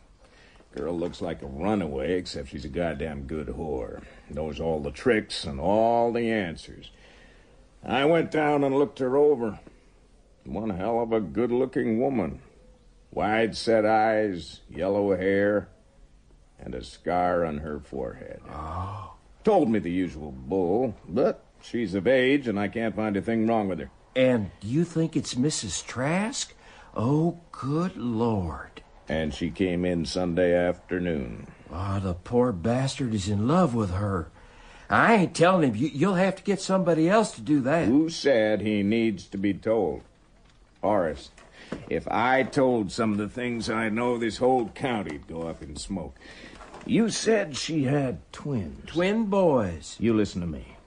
Girl 0.73 0.99
looks 0.99 1.20
like 1.20 1.43
a 1.43 1.47
runaway, 1.47 2.14
except 2.14 2.49
she's 2.49 2.64
a 2.64 2.68
goddamn 2.68 3.23
good 3.23 3.49
whore. 3.49 4.03
Knows 4.31 4.59
all 4.59 4.81
the 4.81 4.91
tricks 4.91 5.45
and 5.45 5.61
all 5.61 6.12
the 6.12 6.31
answers. 6.31 6.91
I 7.85 8.05
went 8.07 8.31
down 8.31 8.64
and 8.64 8.79
looked 8.79 8.99
her 9.01 9.16
over. 9.16 9.61
One 10.45 10.70
hell 10.70 11.01
of 11.01 11.12
a 11.12 11.20
good 11.20 11.53
looking 11.53 12.01
woman. 12.01 12.41
Wide 13.11 13.57
set 13.57 13.85
eyes, 13.85 14.61
yellow 14.70 15.14
hair, 15.14 15.68
and 16.59 16.75
a 16.75 16.83
scar 16.83 17.45
on 17.45 17.59
her 17.59 17.79
forehead. 17.79 18.41
Oh. 18.51 19.14
Told 19.45 19.68
me 19.68 19.79
the 19.79 19.91
usual 19.91 20.33
bull, 20.33 20.95
but 21.07 21.45
she's 21.61 21.95
of 21.95 22.07
age 22.07 22.49
and 22.49 22.59
I 22.59 22.68
can't 22.68 22.97
find 22.97 23.16
a 23.16 23.23
thing 23.23 23.47
wrong 23.47 23.68
with 23.68 23.81
her. 23.81 23.91
And 24.16 24.51
you 24.62 24.85
think 24.85 25.16
it's 25.16 25.35
Mrs. 25.35 25.85
Trask? 25.85 26.55
Oh, 26.95 27.41
good 27.51 27.97
Lord. 27.97 28.83
And 29.13 29.35
she 29.35 29.51
came 29.51 29.85
in 29.85 30.07
Sunday 30.07 30.55
afternoon. 30.55 31.47
Ah, 31.71 32.01
the 32.03 32.15
poor 32.15 32.51
bastard 32.51 33.13
is 33.13 33.29
in 33.29 33.47
love 33.47 33.75
with 33.75 33.91
her. 33.91 34.31
I 34.89 35.17
ain't 35.17 35.37
telling 35.37 35.69
him. 35.69 35.77
You, 35.77 35.91
you'll 35.93 36.15
have 36.15 36.37
to 36.37 36.43
get 36.43 36.63
somebody 36.63 37.11
else 37.11 37.33
to 37.33 37.43
do 37.43 37.61
that. 37.61 37.89
Who 37.89 38.09
said 38.09 38.63
he 38.63 38.83
needs 38.83 39.27
to 39.27 39.37
be 39.37 39.53
told? 39.53 40.01
Horace, 40.81 41.29
if 41.91 42.09
I 42.09 42.43
told 42.43 42.91
some 42.91 43.13
of 43.13 43.19
the 43.19 43.29
things 43.29 43.69
I 43.69 43.91
know, 43.91 44.17
this 44.17 44.39
whole 44.39 44.71
county'd 44.71 45.29
go 45.29 45.43
up 45.43 45.63
in 45.63 45.77
smoke. 45.77 46.17
You 46.87 47.11
said 47.11 47.55
she 47.55 47.85
had 47.85 48.21
twins. 48.33 48.87
Twin 48.87 49.27
boys. 49.27 49.99
You 50.01 50.15
listen 50.15 50.41
to 50.41 50.47
me. 50.47 50.79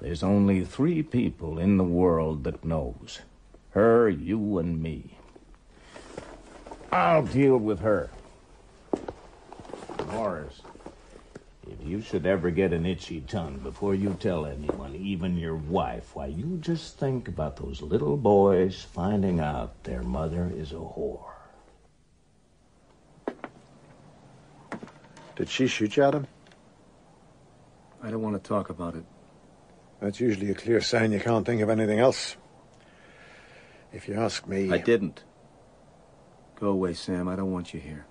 There's 0.00 0.22
only 0.22 0.64
three 0.64 1.02
people 1.02 1.58
in 1.58 1.78
the 1.78 1.84
world 1.84 2.44
that 2.44 2.64
knows. 2.64 3.22
Her, 3.70 4.08
you, 4.08 4.58
and 4.58 4.80
me. 4.80 5.16
I'll 6.92 7.22
deal 7.22 7.56
with 7.56 7.80
her. 7.80 8.10
Horace, 10.10 10.60
if 11.66 11.86
you 11.86 12.02
should 12.02 12.26
ever 12.26 12.50
get 12.50 12.74
an 12.74 12.84
itchy 12.84 13.22
tongue 13.22 13.60
before 13.62 13.94
you 13.94 14.14
tell 14.20 14.44
anyone, 14.44 14.94
even 14.94 15.38
your 15.38 15.56
wife, 15.56 16.14
why, 16.14 16.26
you 16.26 16.58
just 16.60 16.98
think 16.98 17.28
about 17.28 17.56
those 17.56 17.80
little 17.80 18.18
boys 18.18 18.82
finding 18.82 19.40
out 19.40 19.82
their 19.84 20.02
mother 20.02 20.52
is 20.54 20.72
a 20.72 20.74
whore. 20.74 21.32
Did 25.36 25.48
she 25.48 25.66
shoot 25.66 25.96
you, 25.96 26.04
Adam? 26.04 26.26
I 28.02 28.10
don't 28.10 28.20
want 28.20 28.42
to 28.42 28.46
talk 28.46 28.68
about 28.68 28.96
it. 28.96 29.04
That's 30.00 30.20
usually 30.20 30.50
a 30.50 30.54
clear 30.54 30.82
sign 30.82 31.12
you 31.12 31.20
can't 31.20 31.46
think 31.46 31.62
of 31.62 31.70
anything 31.70 32.00
else. 32.00 32.36
If 33.94 34.08
you 34.08 34.14
ask 34.14 34.46
me. 34.46 34.70
I 34.70 34.76
didn't. 34.76 35.22
Go 36.62 36.68
away, 36.68 36.94
Sam. 36.94 37.26
I 37.26 37.34
don't 37.34 37.50
want 37.50 37.74
you 37.74 37.80
here. 37.80 38.06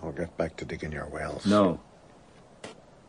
I'll 0.00 0.12
get 0.12 0.36
back 0.36 0.56
to 0.58 0.64
digging 0.64 0.92
your 0.92 1.08
wells. 1.08 1.44
No. 1.44 1.80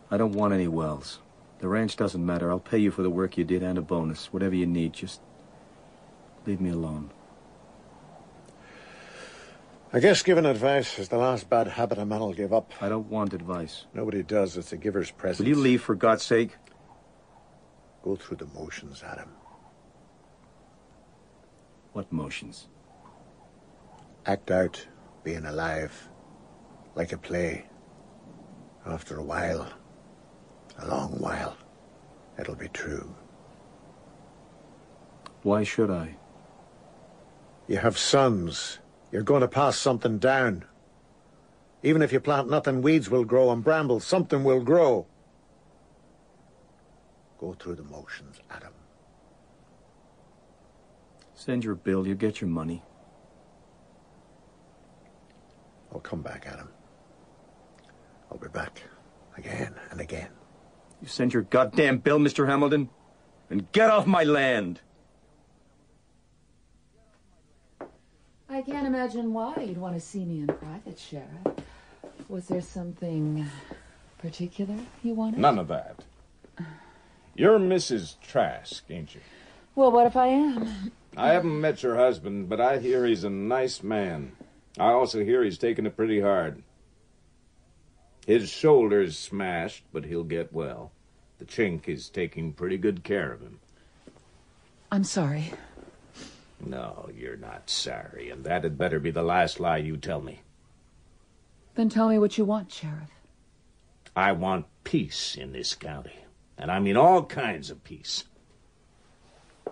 I 0.10 0.18
don't 0.18 0.32
want 0.32 0.56
any 0.56 0.68
wells. 0.68 1.20
The 1.60 1.68
ranch 1.68 1.96
doesn't 1.96 2.26
matter. 2.26 2.50
I'll 2.50 2.60
pay 2.60 2.80
you 2.80 2.90
for 2.90 3.04
the 3.04 3.12
work 3.12 3.38
you 3.38 3.44
did 3.44 3.62
and 3.62 3.78
a 3.78 3.82
bonus. 3.84 4.34
Whatever 4.34 4.56
you 4.56 4.66
need. 4.66 4.94
Just 4.94 5.22
leave 6.48 6.60
me 6.60 6.72
alone. 6.72 7.12
I 9.94 10.00
guess 10.00 10.24
giving 10.24 10.48
advice 10.48 10.98
is 10.98 11.10
the 11.10 11.20
last 11.20 11.48
bad 11.48 11.68
habit 11.68 12.00
a 12.00 12.06
man 12.08 12.22
will 12.22 12.34
give 12.34 12.54
up. 12.54 12.72
I 12.82 12.90
don't 12.90 13.08
want 13.12 13.36
advice. 13.36 13.86
Nobody 13.94 14.24
does. 14.24 14.58
It's 14.58 14.74
a 14.74 14.78
giver's 14.78 15.12
present. 15.12 15.48
Will 15.48 15.56
you 15.56 15.62
leave 15.62 15.84
for 15.84 15.94
God's 15.94 16.24
sake? 16.24 16.58
Go 18.02 18.16
through 18.16 18.38
the 18.38 18.48
motions, 18.48 19.04
Adam. 19.04 19.30
What 21.92 22.12
motions? 22.12 22.66
Act 24.26 24.52
out 24.52 24.88
being 25.24 25.46
alive, 25.46 26.10
like 26.96 27.12
a 27.12 27.18
play. 27.18 27.66
After 28.86 29.18
a 29.18 29.24
while, 29.24 29.68
a 30.78 30.88
long 30.88 31.20
while, 31.20 31.58
it'll 32.40 32.56
be 32.56 32.70
true. 32.70 33.16
Why 35.42 35.64
should 35.64 35.90
I? 35.90 36.16
You 37.68 37.78
have 37.78 37.98
sons. 37.98 38.80
You're 39.12 39.24
going 39.24 39.42
to 39.42 39.48
pass 39.48 39.78
something 39.78 40.20
down. 40.20 40.66
Even 41.82 42.02
if 42.02 42.14
you 42.14 42.20
plant 42.20 42.50
nothing, 42.50 42.82
weeds 42.82 43.10
will 43.10 43.26
grow 43.26 43.52
and 43.52 43.64
brambles. 43.64 44.06
Something 44.06 44.44
will 44.44 44.62
grow. 44.62 45.06
Go 47.40 47.54
through 47.54 47.76
the 47.76 47.84
motions, 47.84 48.40
Adam. 48.50 48.72
Send 51.34 51.66
your 51.66 51.76
bill. 51.76 52.08
You 52.08 52.16
get 52.16 52.40
your 52.40 52.50
money. 52.50 52.84
I'll 55.94 56.00
come 56.00 56.22
back, 56.22 56.46
Adam. 56.48 56.70
I'll 58.32 58.38
be 58.38 58.48
back 58.48 58.82
again 59.38 59.76
and 59.92 60.02
again. 60.02 60.30
You 61.02 61.08
send 61.08 61.34
your 61.34 61.44
goddamn 61.44 62.00
bill, 62.00 62.18
Mr. 62.18 62.48
Hamilton, 62.48 62.90
and 63.50 63.72
get 63.72 63.90
off 63.90 64.08
my 64.08 64.24
land. 64.24 64.82
I 68.50 68.62
can't 68.62 68.88
imagine 68.88 69.34
why 69.34 69.56
you'd 69.58 69.78
want 69.78 69.96
to 69.96 70.00
see 70.00 70.26
me 70.26 70.42
in 70.42 70.48
private, 70.48 70.98
Sheriff. 70.98 71.64
Was 72.30 72.48
there 72.48 72.62
something 72.62 73.48
particular 74.20 74.76
you 75.04 75.14
wanted? 75.14 75.40
None 75.40 75.60
of 75.60 75.68
that. 75.68 76.04
You're 77.36 77.60
Mrs. 77.60 78.16
Trask, 78.22 78.84
ain't 78.90 79.16
you? 79.16 79.22
Well, 79.76 79.92
what 79.92 80.06
if 80.06 80.16
I 80.16 80.28
am? 80.28 80.92
I 81.18 81.30
haven't 81.30 81.60
met 81.60 81.82
your 81.82 81.96
husband, 81.96 82.48
but 82.48 82.62
I 82.62 82.78
hear 82.78 83.06
he's 83.06 83.24
a 83.24 83.30
nice 83.30 83.82
man. 83.82 84.34
I 84.80 84.92
also 84.92 85.24
hear 85.24 85.44
he's 85.44 85.58
taking 85.58 85.86
it 85.86 85.96
pretty 85.96 86.22
hard. 86.22 86.64
His 88.26 88.50
shoulder's 88.50 89.18
smashed, 89.18 89.84
but 89.92 90.06
he'll 90.06 90.24
get 90.24 90.54
well. 90.54 90.92
The 91.40 91.46
chink 91.46 91.88
is 91.88 92.10
taking 92.10 92.54
pretty 92.54 92.78
good 92.78 93.04
care 93.04 93.32
of 93.32 93.42
him. 93.42 93.60
I'm 94.92 95.04
sorry. 95.04 95.54
No, 96.66 97.10
you're 97.14 97.38
not 97.38 97.70
sorry, 97.70 98.30
and 98.30 98.44
that 98.46 98.64
had 98.64 98.78
better 98.78 99.00
be 99.00 99.12
the 99.12 99.24
last 99.24 99.60
lie 99.60 99.78
you 99.78 99.98
tell 99.98 100.22
me. 100.22 100.42
Then 101.76 101.90
tell 101.90 102.08
me 102.08 102.18
what 102.18 102.38
you 102.38 102.46
want, 102.46 102.72
Sheriff. 102.72 103.10
I 104.16 104.32
want 104.32 104.68
peace 104.84 105.36
in 105.36 105.52
this 105.52 105.76
county, 105.76 106.20
and 106.58 106.72
I 106.72 106.80
mean 106.80 106.96
all 106.96 107.26
kinds 107.26 107.70
of 107.70 107.84
peace. 107.84 108.24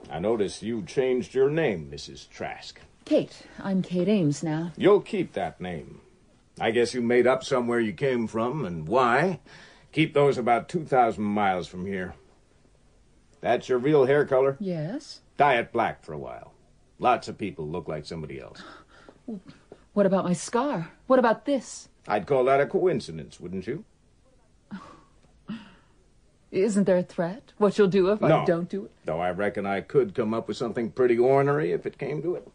I 0.10 0.20
notice 0.20 0.64
you 0.64 0.84
changed 0.84 1.34
your 1.34 1.50
name, 1.50 1.90
Mrs. 1.92 2.28
Trask. 2.28 2.82
Kate. 3.12 3.42
I'm 3.60 3.82
Kate 3.82 4.08
Ames 4.08 4.42
now. 4.42 4.72
You'll 4.78 5.02
keep 5.02 5.34
that 5.34 5.60
name. 5.60 6.00
I 6.62 6.72
guess 6.72 6.94
you 6.94 7.02
made 7.02 7.28
up 7.28 7.44
somewhere 7.44 7.82
you 7.82 7.92
came 7.92 8.26
from 8.26 8.64
and 8.64 8.88
why. 8.88 9.42
Keep 9.92 10.14
those 10.14 10.38
about 10.38 10.70
2,000 10.70 11.22
miles 11.22 11.68
from 11.68 11.86
here. 11.86 12.14
That's 13.42 13.68
your 13.68 13.80
real 13.80 14.06
hair 14.06 14.24
color? 14.24 14.56
Yes. 14.62 15.20
Dye 15.36 15.56
it 15.56 15.74
black 15.74 16.06
for 16.06 16.14
a 16.14 16.18
while. 16.18 16.54
Lots 17.00 17.28
of 17.28 17.38
people 17.38 17.68
look 17.68 17.90
like 17.90 18.06
somebody 18.06 18.40
else. 18.40 18.64
What 19.92 20.06
about 20.06 20.24
my 20.24 20.32
scar? 20.32 20.94
What 21.08 21.20
about 21.20 21.44
this? 21.44 21.90
I'd 22.08 22.26
call 22.26 22.46
that 22.46 22.62
a 22.62 22.66
coincidence, 22.66 23.42
wouldn't 23.42 23.68
you? 23.68 23.84
Isn't 26.50 26.86
there 26.86 27.00
a 27.00 27.04
threat? 27.04 27.52
What 27.58 27.78
you'll 27.78 27.90
do 27.90 28.10
if 28.10 28.22
no. 28.22 28.44
I 28.44 28.46
don't 28.46 28.70
do 28.70 28.86
it? 28.86 28.92
Though 29.04 29.20
I 29.20 29.32
reckon 29.32 29.66
I 29.66 29.82
could 29.82 30.16
come 30.16 30.34
up 30.34 30.48
with 30.48 30.56
something 30.56 30.92
pretty 30.92 31.18
ornery 31.18 31.74
if 31.74 31.86
it 31.86 31.98
came 31.98 32.22
to 32.22 32.36
it. 32.36 32.48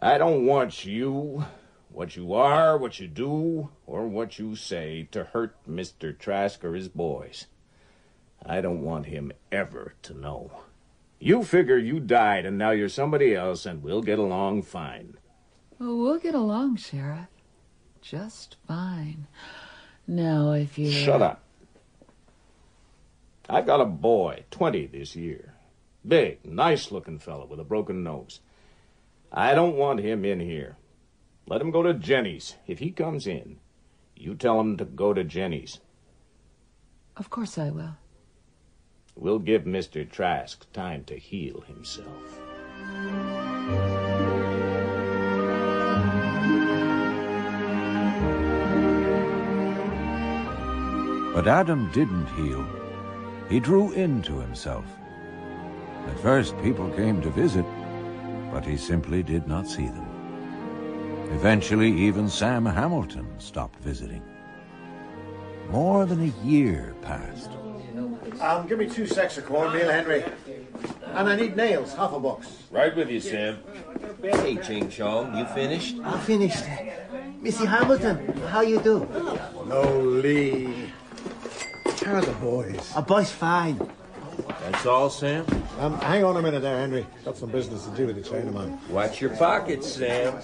I 0.00 0.18
don't 0.18 0.44
want 0.44 0.84
you, 0.84 1.46
what 1.88 2.16
you 2.16 2.34
are, 2.34 2.76
what 2.76 3.00
you 3.00 3.08
do, 3.08 3.70
or 3.86 4.06
what 4.06 4.38
you 4.38 4.54
say 4.54 5.08
to 5.12 5.24
hurt 5.24 5.56
Mr. 5.68 6.16
Trask 6.16 6.62
or 6.64 6.74
his 6.74 6.88
boys. 6.88 7.46
I 8.44 8.60
don't 8.60 8.82
want 8.82 9.06
him 9.06 9.32
ever 9.50 9.94
to 10.02 10.14
know. 10.14 10.50
You 11.18 11.42
figure 11.44 11.78
you 11.78 11.98
died 11.98 12.44
and 12.44 12.58
now 12.58 12.72
you're 12.72 12.90
somebody 12.90 13.34
else 13.34 13.64
and 13.64 13.82
we'll 13.82 14.02
get 14.02 14.18
along 14.18 14.62
fine. 14.62 15.16
Oh, 15.80 15.96
we'll 15.96 16.18
get 16.18 16.34
along, 16.34 16.76
Sheriff. 16.76 17.28
Just 18.02 18.56
fine. 18.68 19.26
Now, 20.06 20.52
if 20.52 20.78
you... 20.78 20.88
Uh, 20.88 20.92
Shut 20.92 21.22
up. 21.22 21.42
I've 23.48 23.66
got 23.66 23.80
a 23.80 23.86
boy, 23.86 24.44
20 24.50 24.86
this 24.86 25.16
year. 25.16 25.54
Big, 26.06 26.44
nice 26.44 26.92
looking 26.92 27.18
fellow 27.18 27.46
with 27.46 27.60
a 27.60 27.64
broken 27.64 28.02
nose. 28.02 28.40
I 29.32 29.54
don't 29.54 29.76
want 29.76 30.00
him 30.00 30.24
in 30.24 30.40
here. 30.40 30.76
Let 31.46 31.60
him 31.60 31.70
go 31.70 31.82
to 31.82 31.94
Jenny's. 31.94 32.56
If 32.66 32.78
he 32.78 32.90
comes 32.90 33.26
in, 33.26 33.58
you 34.16 34.34
tell 34.34 34.60
him 34.60 34.76
to 34.78 34.84
go 34.84 35.12
to 35.12 35.24
Jenny's. 35.24 35.80
Of 37.16 37.30
course 37.30 37.58
I 37.58 37.70
will. 37.70 37.96
We'll 39.14 39.38
give 39.38 39.62
Mr. 39.62 40.08
Trask 40.10 40.70
time 40.72 41.04
to 41.04 41.16
heal 41.16 41.62
himself. 41.62 42.40
But 51.32 51.48
Adam 51.48 51.90
didn't 51.92 52.26
heal. 52.28 52.66
He 53.48 53.60
drew 53.60 53.92
into 53.92 54.38
himself. 54.38 54.86
At 56.06 56.18
first, 56.20 56.56
people 56.62 56.88
came 56.90 57.20
to 57.22 57.30
visit, 57.30 57.64
but 58.56 58.64
he 58.64 58.78
simply 58.78 59.22
did 59.22 59.46
not 59.46 59.68
see 59.68 59.84
them. 59.84 60.08
Eventually, 61.32 61.92
even 61.92 62.26
Sam 62.26 62.64
Hamilton 62.64 63.28
stopped 63.36 63.78
visiting. 63.80 64.22
More 65.68 66.06
than 66.06 66.22
a 66.22 66.32
year 66.42 66.94
passed. 67.02 67.50
Um, 68.40 68.66
give 68.66 68.78
me 68.78 68.88
two 68.88 69.06
sacks 69.06 69.36
of 69.36 69.44
cornmeal, 69.44 69.90
Henry. 69.90 70.24
And 71.12 71.28
I 71.28 71.36
need 71.36 71.54
nails, 71.54 71.92
half 71.92 72.14
a 72.14 72.18
box. 72.18 72.62
Right 72.70 72.96
with 72.96 73.10
you, 73.10 73.20
Sam. 73.20 73.58
Hey, 74.22 74.56
Ching 74.56 74.88
Chong, 74.88 75.36
you 75.36 75.44
finished? 75.44 75.96
I'm 76.02 76.18
finished. 76.20 76.64
Missy 77.42 77.66
Hamilton, 77.66 78.40
how 78.48 78.62
you 78.62 78.80
do? 78.80 79.06
No, 79.66 80.00
Lee. 80.00 80.90
How 82.06 82.14
are 82.14 82.22
the 82.22 82.32
boys? 82.40 82.90
A 82.96 83.02
boy's 83.02 83.30
fine. 83.30 83.76
That's 84.60 84.86
all, 84.86 85.10
Sam? 85.10 85.46
Um, 85.78 85.98
hang 86.00 86.24
on 86.24 86.36
a 86.36 86.42
minute 86.42 86.60
there, 86.60 86.78
Henry. 86.78 87.06
Got 87.24 87.36
some 87.36 87.50
business 87.50 87.84
to 87.84 87.90
do 87.90 88.06
with 88.06 88.16
the 88.16 88.28
Chinaman. 88.28 88.78
Watch 88.88 89.20
your 89.20 89.30
pockets, 89.36 89.92
Sam. 89.92 90.34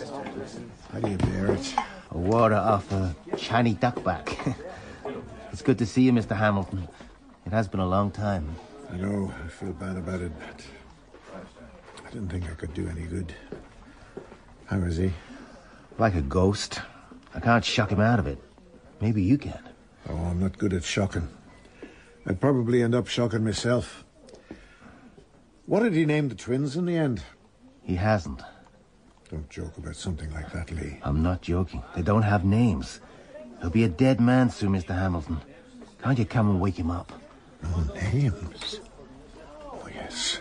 How 0.93 1.01
do 1.01 1.11
you 1.11 1.17
bear 1.17 1.53
it? 1.53 1.75
A 2.11 2.19
water 2.19 2.55
off 2.55 2.91
a 2.93 3.15
shiny 3.37 3.75
duckback. 3.75 4.57
it's 5.53 5.63
good 5.63 5.79
to 5.79 5.87
see 5.87 6.03
you, 6.03 6.13
Mr. 6.13 6.37
Hamilton. 6.37 6.89
It 7.47 7.53
has 7.53 7.69
been 7.69 7.81
a 7.81 7.87
long 7.87 8.11
time. 8.11 8.55
You 8.93 8.99
know, 8.99 9.35
I 9.45 9.49
feel 9.49 9.73
bad 9.73 9.97
about 9.97 10.21
it, 10.21 10.33
but 10.39 10.65
I 12.07 12.11
didn't 12.11 12.29
think 12.29 12.45
I 12.51 12.55
could 12.55 12.75
do 12.75 12.89
any 12.89 13.03
good. 13.03 13.35
How 14.67 14.79
is 14.79 14.97
he? 14.97 15.13
Like 15.99 16.15
a 16.15 16.23
ghost. 16.23 16.81
I 17.35 17.41
can't 17.41 17.65
shock 17.65 17.91
him 17.91 18.01
out 18.01 18.19
of 18.19 18.27
it. 18.27 18.39
Maybe 19.01 19.23
you 19.23 19.39
can. 19.39 19.59
Oh, 20.09 20.17
I'm 20.17 20.41
not 20.41 20.59
good 20.59 20.73
at 20.73 20.85
shocking. 20.85 21.29
I'd 22.27 22.41
probably 22.41 22.83
end 22.83 22.95
up 22.95 23.09
shocking 23.09 23.45
myself. 23.45 24.05
What 25.67 25.83
did 25.83 25.95
he 25.95 26.05
name 26.05 26.29
the 26.29 26.35
twins 26.35 26.77
in 26.77 26.87
the 26.87 26.97
end? 26.97 27.23
He 27.83 27.97
hasn't. 27.97 28.43
Don't 29.31 29.49
joke 29.49 29.77
about 29.79 29.97
something 29.97 30.31
like 30.33 30.53
that, 30.53 30.71
Lee. 30.71 30.99
I'm 31.03 31.23
not 31.23 31.43
joking. 31.43 31.83
They 31.97 32.03
don't 32.03 32.23
have 32.23 32.45
names. 32.45 33.01
He'll 33.61 33.71
be 33.71 33.85
a 33.85 33.89
dead 33.89 34.21
man 34.21 34.51
soon, 34.51 34.73
Mr. 34.73 34.95
Hamilton. 34.95 35.41
Can't 36.03 36.19
you 36.19 36.25
come 36.25 36.51
and 36.51 36.61
wake 36.61 36.77
him 36.77 36.91
up? 36.91 37.13
No 37.63 37.95
names? 37.95 38.81
Oh, 39.65 39.89
yes. 39.93 40.41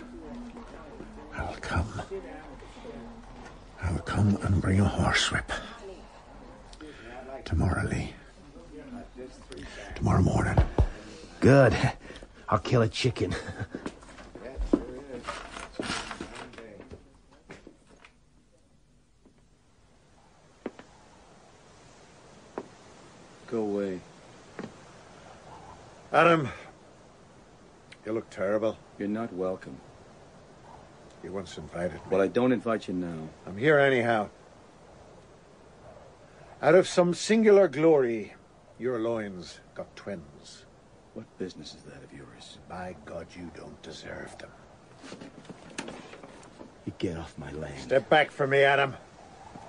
I'll 1.36 1.56
come. 1.62 2.02
I'll 3.82 4.00
come 4.00 4.38
and 4.44 4.62
bring 4.62 4.80
a 4.80 4.86
horsewhip. 4.88 5.52
Tomorrow, 7.46 7.88
Lee. 7.88 8.14
Tomorrow 9.96 10.22
morning. 10.22 10.58
Good. 11.42 11.76
I'll 12.48 12.60
kill 12.60 12.84
a 12.84 12.88
chicken. 12.88 13.34
Go 23.48 23.58
away. 23.58 24.00
Adam, 26.14 26.48
you 28.06 28.14
look 28.14 28.30
terrible. 28.30 28.78
You're 29.00 29.08
not 29.08 29.34
welcome. 29.34 29.76
You 31.24 31.32
once 31.32 31.58
invited 31.58 31.94
me. 31.94 32.02
Well, 32.12 32.22
I 32.22 32.28
don't 32.28 32.52
invite 32.52 32.88
you 32.88 32.94
now. 32.94 33.30
I'm 33.48 33.58
here 33.58 33.80
anyhow. 33.80 34.30
Out 36.62 36.76
of 36.76 36.88
some 36.88 37.16
singular 37.16 37.68
glory, 37.68 38.36
your 38.78 39.00
loins 39.00 39.60
got 39.74 39.96
twins. 39.96 40.66
What 41.14 41.26
business 41.38 41.76
is 41.76 41.82
that 41.84 42.04
of 42.04 42.14
yours? 42.14 42.58
By 42.70 42.96
God, 43.06 43.28
you 43.36 43.52
don't 43.56 43.82
deserve 43.82 44.36
them. 44.38 44.50
You 46.86 46.94
get 47.00 47.18
off 47.18 47.38
my 47.38 47.52
land. 47.52 47.80
Step 47.80 48.10
back 48.10 48.32
from 48.32 48.52
me, 48.52 48.64
Adam. 48.64 48.96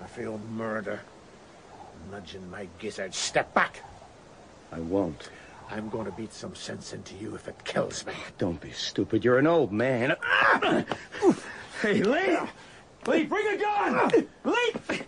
I 0.02 0.06
feel 0.06 0.38
murder. 0.50 1.00
Nudging 2.10 2.48
my 2.50 2.68
gizzard. 2.78 3.14
Step 3.14 3.52
back. 3.54 3.82
I 4.72 4.80
won't. 4.80 5.30
I'm 5.70 5.88
going 5.88 6.06
to 6.06 6.12
beat 6.12 6.32
some 6.32 6.54
sense 6.54 6.92
into 6.92 7.14
you 7.16 7.34
if 7.34 7.48
it 7.48 7.64
kills 7.64 8.06
me. 8.06 8.12
Don't 8.38 8.60
be 8.60 8.70
stupid. 8.70 9.24
You're 9.24 9.38
an 9.38 9.46
old 9.46 9.72
man. 9.72 10.16
Hey, 11.82 12.00
Lee! 12.00 12.38
Lee, 13.08 13.24
bring 13.24 13.44
a 13.48 13.56
gun! 13.58 14.24
Lee! 14.44 15.00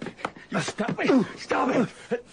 You 0.50 0.60
stop 0.60 0.98
it! 0.98 1.26
Stop 1.38 1.88
it! 2.10 2.24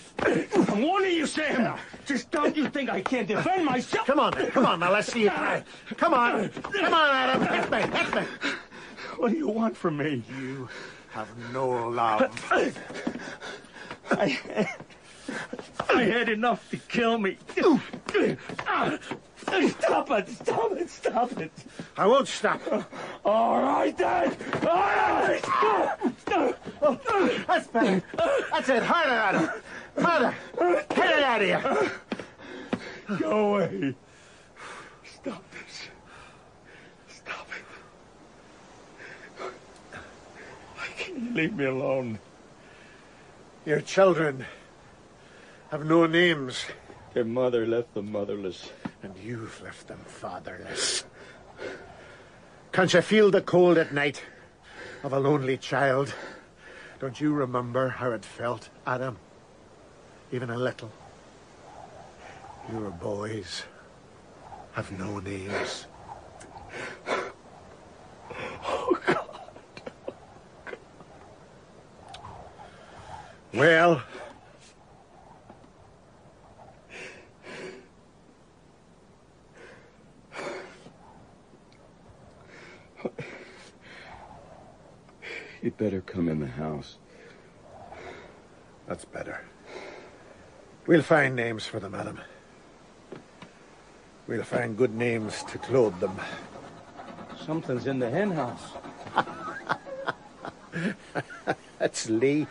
I'm 0.67 0.81
warning 0.81 1.11
you, 1.11 1.27
Sam! 1.27 1.77
Just 2.11 2.29
don't 2.29 2.57
you 2.57 2.67
think 2.67 2.89
I 2.89 2.99
can't 2.99 3.25
defend 3.25 3.63
myself? 3.63 4.05
Come 4.05 4.19
on, 4.19 4.33
then. 4.33 4.51
Come 4.51 4.65
on, 4.65 4.81
now 4.81 4.91
let's 4.91 5.13
see 5.13 5.21
you 5.21 5.29
try. 5.29 5.63
Come 5.95 6.13
on. 6.13 6.49
Come 6.49 6.93
on, 6.93 7.09
Adam. 7.09 7.41
Hit 7.47 7.71
me. 7.71 7.97
Hit 7.97 8.13
me. 8.13 8.21
What 9.15 9.31
do 9.31 9.37
you 9.37 9.47
want 9.47 9.77
from 9.77 9.95
me? 9.95 10.21
You 10.37 10.67
have 11.11 11.29
no 11.53 11.69
love. 11.87 12.29
I, 14.11 14.37
I 15.89 16.01
had 16.03 16.27
enough 16.27 16.69
to 16.71 16.77
kill 16.77 17.17
me. 17.17 17.37
Stop 17.55 17.79
it! 20.11 20.29
Stop 20.29 20.71
it! 20.73 20.89
Stop 20.89 21.39
it! 21.39 21.51
I 21.97 22.07
won't 22.07 22.27
stop. 22.27 22.61
All 23.23 23.61
right, 23.61 23.97
then. 23.97 24.35
All 24.63 24.75
right. 24.75 25.41
That's 27.47 27.67
better. 27.67 28.03
That's 28.51 28.69
it. 28.69 28.83
Harder, 28.83 29.11
Adam. 29.11 29.49
Harder. 29.99 30.35
Get 30.57 31.17
it 31.17 31.23
out 31.23 31.41
of 31.41 31.47
here. 31.47 31.91
Go 33.19 33.55
away. 33.55 33.95
Stop 35.03 35.43
this. 35.51 35.89
Stop 37.07 37.47
it. 37.57 37.65
Why 40.75 40.87
can't 40.97 41.19
you 41.19 41.33
leave 41.33 41.55
me 41.55 41.65
alone? 41.65 42.19
Your 43.65 43.81
children 43.81 44.45
have 45.69 45.85
no 45.85 46.05
names. 46.05 46.65
Their 47.13 47.25
mother 47.25 47.67
left 47.67 47.93
them 47.93 48.11
motherless. 48.11 48.71
And 49.03 49.17
you've 49.17 49.61
left 49.61 49.87
them 49.87 49.99
fatherless. 50.05 51.03
Can't 52.71 52.93
you 52.93 53.01
feel 53.01 53.31
the 53.31 53.41
cold 53.41 53.77
at 53.77 53.93
night 53.93 54.23
of 55.03 55.11
a 55.11 55.19
lonely 55.19 55.57
child? 55.57 56.13
Don't 56.99 57.19
you 57.19 57.33
remember 57.33 57.89
how 57.89 58.11
it 58.11 58.23
felt, 58.23 58.69
Adam? 58.87 59.17
Even 60.31 60.49
a 60.49 60.57
little. 60.57 60.91
Your 62.71 62.89
boys 62.91 63.63
have 64.73 64.89
no 64.97 65.19
names. 65.19 65.87
Oh, 68.63 68.97
God. 69.05 69.27
Well, 73.53 74.01
You'd 85.61 85.77
better 85.77 86.01
come 86.01 86.27
in 86.27 86.39
the 86.39 86.47
house. 86.47 86.97
That's 88.87 89.05
better. 89.05 89.45
We'll 90.87 91.03
find 91.03 91.35
names 91.35 91.65
for 91.65 91.79
them, 91.79 91.93
Adam. 91.93 92.19
We'll 94.27 94.43
find 94.43 94.77
good 94.77 94.95
names 94.95 95.43
to 95.43 95.57
clothe 95.57 95.99
them. 95.99 96.19
Something's 97.45 97.85
in 97.85 97.99
the 97.99 98.09
hen 98.09 98.31
house. 98.31 98.63
That's 101.79 102.09
Lee. 102.09 102.47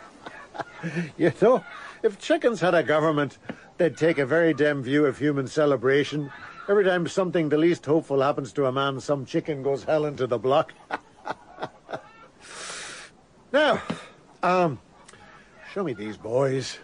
you 1.17 1.33
know, 1.41 1.63
if 2.03 2.19
chickens 2.19 2.61
had 2.61 2.73
a 2.73 2.83
government, 2.83 3.37
they'd 3.77 3.97
take 3.97 4.17
a 4.17 4.25
very 4.25 4.53
dim 4.53 4.83
view 4.83 5.05
of 5.05 5.17
human 5.17 5.47
celebration. 5.47 6.31
Every 6.69 6.85
time 6.85 7.07
something 7.07 7.49
the 7.49 7.57
least 7.57 7.85
hopeful 7.85 8.21
happens 8.21 8.53
to 8.53 8.65
a 8.65 8.71
man, 8.71 8.99
some 8.99 9.25
chicken 9.25 9.63
goes 9.63 9.83
hell 9.83 10.05
into 10.05 10.27
the 10.27 10.37
block. 10.37 10.73
now, 13.51 13.81
um, 14.43 14.79
show 15.73 15.83
me 15.83 15.93
these 15.93 16.17
boys. 16.17 16.77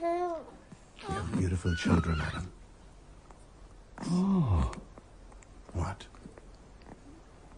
You're 0.00 1.22
beautiful 1.36 1.74
children, 1.74 2.20
Adam. 2.20 2.50
Oh, 4.10 4.70
What? 5.72 6.06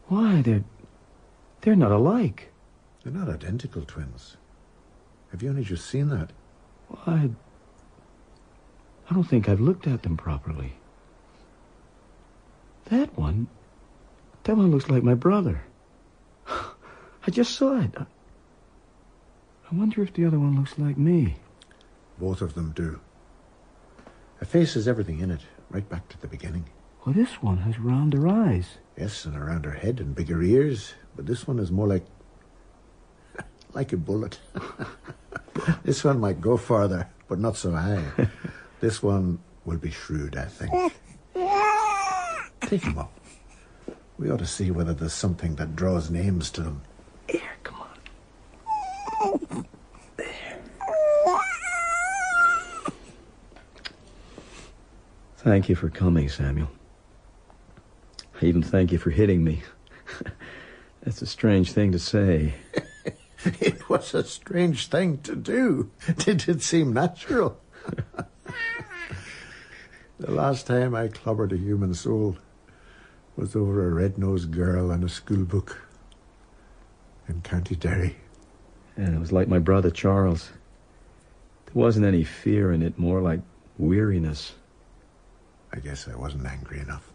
why 0.07 0.40
they're 0.40 0.65
they're 1.61 1.77
not 1.77 1.93
alike. 1.93 2.51
They're 3.03 3.12
not 3.12 3.28
identical 3.28 3.82
twins. 3.82 4.36
Have 5.31 5.43
you 5.43 5.51
only 5.51 5.65
just 5.65 5.86
seen 5.90 6.09
that? 6.09 6.31
Why? 6.89 7.28
I 9.11 9.15
don't 9.15 9.24
think 9.24 9.49
I've 9.49 9.61
looked 9.61 9.86
at 9.86 10.03
them 10.03 10.16
properly. 10.16 10.74
That 12.86 13.16
one, 13.19 13.49
that 14.45 14.57
one 14.57 14.70
looks 14.70 14.89
like 14.89 15.03
my 15.03 15.15
brother. 15.15 15.62
I 16.49 17.31
just 17.31 17.55
saw 17.55 17.78
it. 17.81 17.95
I 17.99 19.74
wonder 19.74 20.03
if 20.03 20.15
the 20.15 20.24
other 20.24 20.39
one 20.39 20.57
looks 20.57 20.78
like 20.78 20.97
me. 20.97 21.36
Both 22.19 22.43
of 22.43 22.55
them 22.55 22.73
do. 22.74 23.01
A 24.40 24.45
face 24.45 24.74
has 24.74 24.89
everything 24.89 25.20
in 25.20 25.31
it, 25.31 25.43
right 25.70 25.89
back 25.89 26.09
to 26.09 26.20
the 26.20 26.28
beginning. 26.28 26.65
Well, 27.05 27.15
this 27.15 27.43
one 27.43 27.59
has 27.59 27.78
rounder 27.78 28.28
eyes. 28.28 28.78
Yes, 28.97 29.24
and 29.24 29.36
around 29.36 29.65
her 29.65 29.73
head 29.73 30.01
and 30.01 30.15
bigger 30.15 30.43
ears, 30.43 30.95
but 31.16 31.27
this 31.27 31.47
one 31.47 31.59
is 31.59 31.70
more 31.70 31.86
like. 31.86 32.05
like 33.73 33.93
a 33.93 33.97
bullet. 33.97 34.39
this 35.85 36.05
one 36.05 36.20
might 36.20 36.40
go 36.40 36.57
farther, 36.57 37.09
but 37.28 37.39
not 37.39 37.57
so 37.57 37.73
high. 37.73 38.05
this 38.81 39.03
one 39.03 39.39
will 39.65 39.78
be 39.78 39.90
shrewd, 39.90 40.36
I 40.36 40.47
think. 40.47 40.93
Take 42.61 42.82
him 42.82 42.99
up. 42.99 43.12
We 44.19 44.31
ought 44.31 44.40
to 44.40 44.47
see 44.47 44.70
whether 44.70 44.93
there's 44.93 45.12
something 45.12 45.55
that 45.57 45.77
draws 45.77 46.11
names 46.11 46.51
to 46.51 46.62
them. 46.62 46.82
Here, 47.28 47.40
come 47.62 47.77
on. 47.81 47.89
Thank 55.49 55.70
you 55.70 55.77
for 55.77 55.89
coming, 55.89 56.29
Samuel. 56.29 56.69
I 58.39 58.45
even 58.45 58.62
thank 58.62 58.93
you 58.93 58.99
for 58.99 59.09
hitting 59.09 59.43
me. 59.43 59.62
That's 61.03 61.23
a 61.23 61.27
strange 61.27 61.73
thing 61.73 61.91
to 61.93 61.99
say. 61.99 62.53
It 63.59 63.89
was 63.89 64.12
a 64.12 64.25
strange 64.25 64.89
thing 64.89 65.19
to 65.23 65.35
do. 65.35 65.91
Did 66.19 66.47
it 66.51 66.61
seem 66.61 66.93
natural? 66.93 67.59
the 70.20 70.31
last 70.31 70.66
time 70.66 70.95
I 70.95 71.09
clobbered 71.09 71.53
a 71.53 71.57
human 71.57 71.95
soul 71.95 72.37
was 73.35 73.57
over 73.57 73.87
a 73.87 73.95
red-nosed 73.95 74.51
girl 74.51 74.91
and 74.91 75.03
a 75.03 75.09
school 75.09 75.47
book 75.47 75.81
in 77.27 77.41
County 77.41 77.75
Derry. 77.75 78.16
And 78.99 79.15
it 79.15 79.19
was 79.19 79.33
like 79.33 79.49
my 79.49 79.61
brother 79.61 79.91
Charles. 79.91 80.51
There 81.65 81.75
wasn't 81.83 82.05
any 82.05 82.23
fear 82.23 82.70
in 82.70 82.83
it, 82.83 82.99
more 82.99 83.23
like 83.23 83.41
weariness. 83.79 84.53
I 85.73 85.78
guess 85.81 86.09
I 86.09 86.16
wasn't 86.16 86.47
angry 86.47 86.81
enough. 86.81 87.11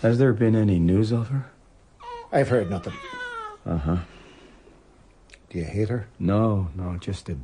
Has 0.00 0.18
there 0.18 0.32
been 0.32 0.54
any 0.54 0.78
news 0.78 1.10
of 1.10 1.28
her? 1.28 1.50
I've 2.30 2.48
heard 2.48 2.70
nothing. 2.70 2.92
Uh 3.66 3.76
huh. 3.78 3.96
Do 5.50 5.58
you 5.58 5.64
hate 5.64 5.88
her? 5.88 6.06
No, 6.20 6.68
no, 6.76 6.96
just 6.98 7.28
a. 7.28 7.36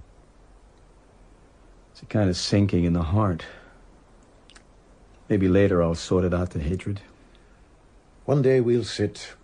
It's 1.90 2.02
a 2.02 2.06
kind 2.06 2.30
of 2.30 2.36
sinking 2.36 2.84
in 2.84 2.92
the 2.92 3.02
heart. 3.02 3.44
Maybe 5.28 5.48
later 5.48 5.82
I'll 5.82 5.96
sort 5.96 6.24
it 6.24 6.32
out 6.32 6.50
the 6.50 6.60
hatred. 6.60 7.00
One 8.24 8.40
day 8.40 8.60
we'll 8.60 8.84
sit 8.84 9.34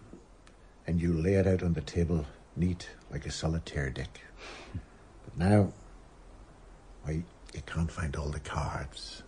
and 0.86 1.01
you 1.01 1.12
lay 1.12 1.35
it 1.35 1.47
out 1.47 1.62
on 1.62 1.72
the 1.72 1.81
table 1.81 2.27
neat 2.56 2.90
like 3.11 3.27
a 3.27 3.31
solitaire 3.31 3.91
deck. 3.91 4.20
But 5.24 5.37
now, 5.37 5.73
why, 7.03 7.23
you 7.55 7.62
can't 7.66 7.91
find 7.91 8.15
all 8.16 8.28
the 8.28 8.41
cards. 8.41 9.23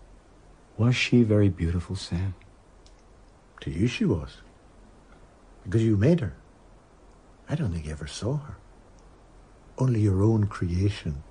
Was 0.79 0.97
she 0.97 1.23
very 1.23 1.49
beautiful, 1.49 1.97
Sam? 1.97 2.35
To 3.61 3.71
you 3.71 3.87
she 3.87 4.05
was. 4.05 4.39
Because 5.65 5.83
you 5.83 5.97
made 5.97 6.21
her. 6.21 6.35
I 7.49 7.55
don't 7.55 7.73
think 7.73 7.87
you 7.87 7.93
ever 7.93 8.07
saw 8.07 8.39
her. 8.39 8.57
Only 9.79 10.01
your 10.01 10.23
own 10.23 10.47
creation. 10.47 11.23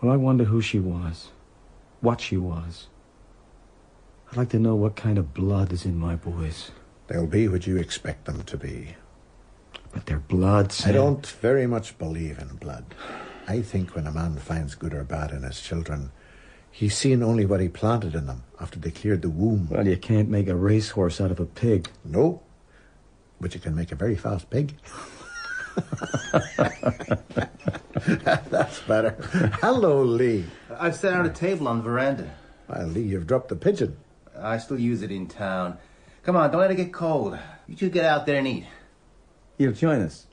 Well, 0.00 0.12
I 0.12 0.16
wonder 0.16 0.44
who 0.44 0.60
she 0.60 0.78
was, 0.78 1.28
what 2.00 2.20
she 2.20 2.36
was. 2.36 2.88
I'd 4.30 4.36
like 4.36 4.48
to 4.50 4.58
know 4.58 4.74
what 4.74 4.96
kind 4.96 5.16
of 5.16 5.32
blood 5.32 5.72
is 5.72 5.84
in 5.84 5.96
my 5.96 6.16
boys. 6.16 6.70
They'll 7.06 7.26
be 7.26 7.48
what 7.48 7.66
you 7.66 7.76
expect 7.76 8.24
them 8.24 8.42
to 8.44 8.56
be. 8.56 8.96
But 9.94 10.06
their 10.06 10.18
blood, 10.18 10.72
Sam. 10.72 10.90
I 10.90 10.92
don't 10.92 11.24
very 11.26 11.66
much 11.66 11.96
believe 11.98 12.38
in 12.38 12.48
blood. 12.56 12.84
I 13.46 13.62
think 13.62 13.94
when 13.94 14.06
a 14.06 14.12
man 14.12 14.36
finds 14.36 14.74
good 14.74 14.92
or 14.92 15.04
bad 15.04 15.30
in 15.30 15.44
his 15.44 15.60
children, 15.60 16.10
he's 16.70 16.96
seen 16.96 17.22
only 17.22 17.46
what 17.46 17.60
he 17.60 17.68
planted 17.68 18.14
in 18.14 18.26
them 18.26 18.42
after 18.60 18.78
they 18.78 18.90
cleared 18.90 19.22
the 19.22 19.30
womb. 19.30 19.68
Well, 19.70 19.86
you 19.86 19.96
can't 19.96 20.28
make 20.28 20.48
a 20.48 20.56
racehorse 20.56 21.20
out 21.20 21.30
of 21.30 21.38
a 21.38 21.46
pig. 21.46 21.88
No, 22.04 22.42
but 23.40 23.54
you 23.54 23.60
can 23.60 23.76
make 23.76 23.92
a 23.92 23.94
very 23.94 24.16
fast 24.16 24.50
pig. 24.50 24.74
That's 28.50 28.80
better. 28.80 29.12
Hello, 29.60 30.02
Lee. 30.02 30.44
I've 30.78 30.96
set 30.96 31.14
out 31.14 31.24
a 31.26 31.30
table 31.30 31.68
on 31.68 31.78
the 31.78 31.84
veranda. 31.84 32.34
Well, 32.68 32.86
Lee, 32.88 33.02
you've 33.02 33.26
dropped 33.26 33.48
the 33.48 33.56
pidgin. 33.56 33.96
I 34.36 34.58
still 34.58 34.80
use 34.80 35.02
it 35.02 35.12
in 35.12 35.28
town. 35.28 35.78
Come 36.24 36.36
on, 36.36 36.50
don't 36.50 36.60
let 36.60 36.70
it 36.70 36.76
get 36.76 36.92
cold. 36.92 37.38
You 37.68 37.76
two 37.76 37.90
get 37.90 38.04
out 38.04 38.26
there 38.26 38.38
and 38.38 38.48
eat. 38.48 38.66
You'll 39.58 39.72
join 39.72 40.02
us. 40.02 40.26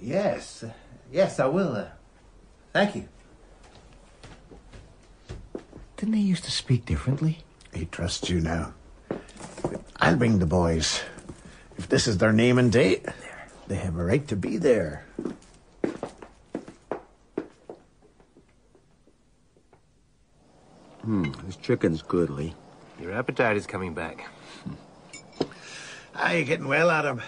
Yes, 0.00 0.64
yes, 1.10 1.40
I 1.40 1.46
will. 1.46 1.74
Uh, 1.74 1.86
thank 2.72 2.94
you. 2.94 3.08
Didn't 5.96 6.12
they 6.12 6.20
used 6.20 6.44
to 6.44 6.50
speak 6.50 6.84
differently? 6.84 7.38
He 7.72 7.86
trusts 7.86 8.28
you 8.28 8.40
now. 8.40 8.74
I'll 9.96 10.16
bring 10.16 10.38
the 10.38 10.46
boys. 10.46 11.00
If 11.78 11.88
this 11.88 12.06
is 12.06 12.18
their 12.18 12.32
name 12.32 12.58
and 12.58 12.70
date, 12.70 13.06
they 13.66 13.76
have 13.76 13.96
a 13.96 14.04
right 14.04 14.26
to 14.28 14.36
be 14.36 14.58
there. 14.58 15.06
Hmm, 21.02 21.32
this 21.46 21.56
chicken's 21.56 22.02
good, 22.02 22.30
Lee. 22.30 22.54
Your 23.00 23.12
appetite 23.12 23.56
is 23.56 23.66
coming 23.66 23.94
back. 23.94 24.28
Aye, 26.16 26.42
getting 26.42 26.68
well, 26.68 26.90
Adam. 26.90 27.20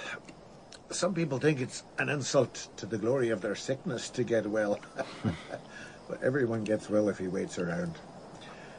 Some 0.91 1.13
people 1.13 1.39
think 1.39 1.61
it's 1.61 1.83
an 1.99 2.09
insult 2.09 2.69
to 2.77 2.87
the 2.87 2.99
glory 2.99 3.31
of 3.31 3.41
their 3.41 3.57
sickness 3.57 4.09
to 4.11 4.23
get 4.23 4.47
well. 4.47 4.79
but 6.09 6.23
everyone 6.23 6.63
gets 6.63 6.89
well 6.89 7.09
if 7.09 7.19
he 7.19 7.27
waits 7.27 7.59
around. 7.59 7.99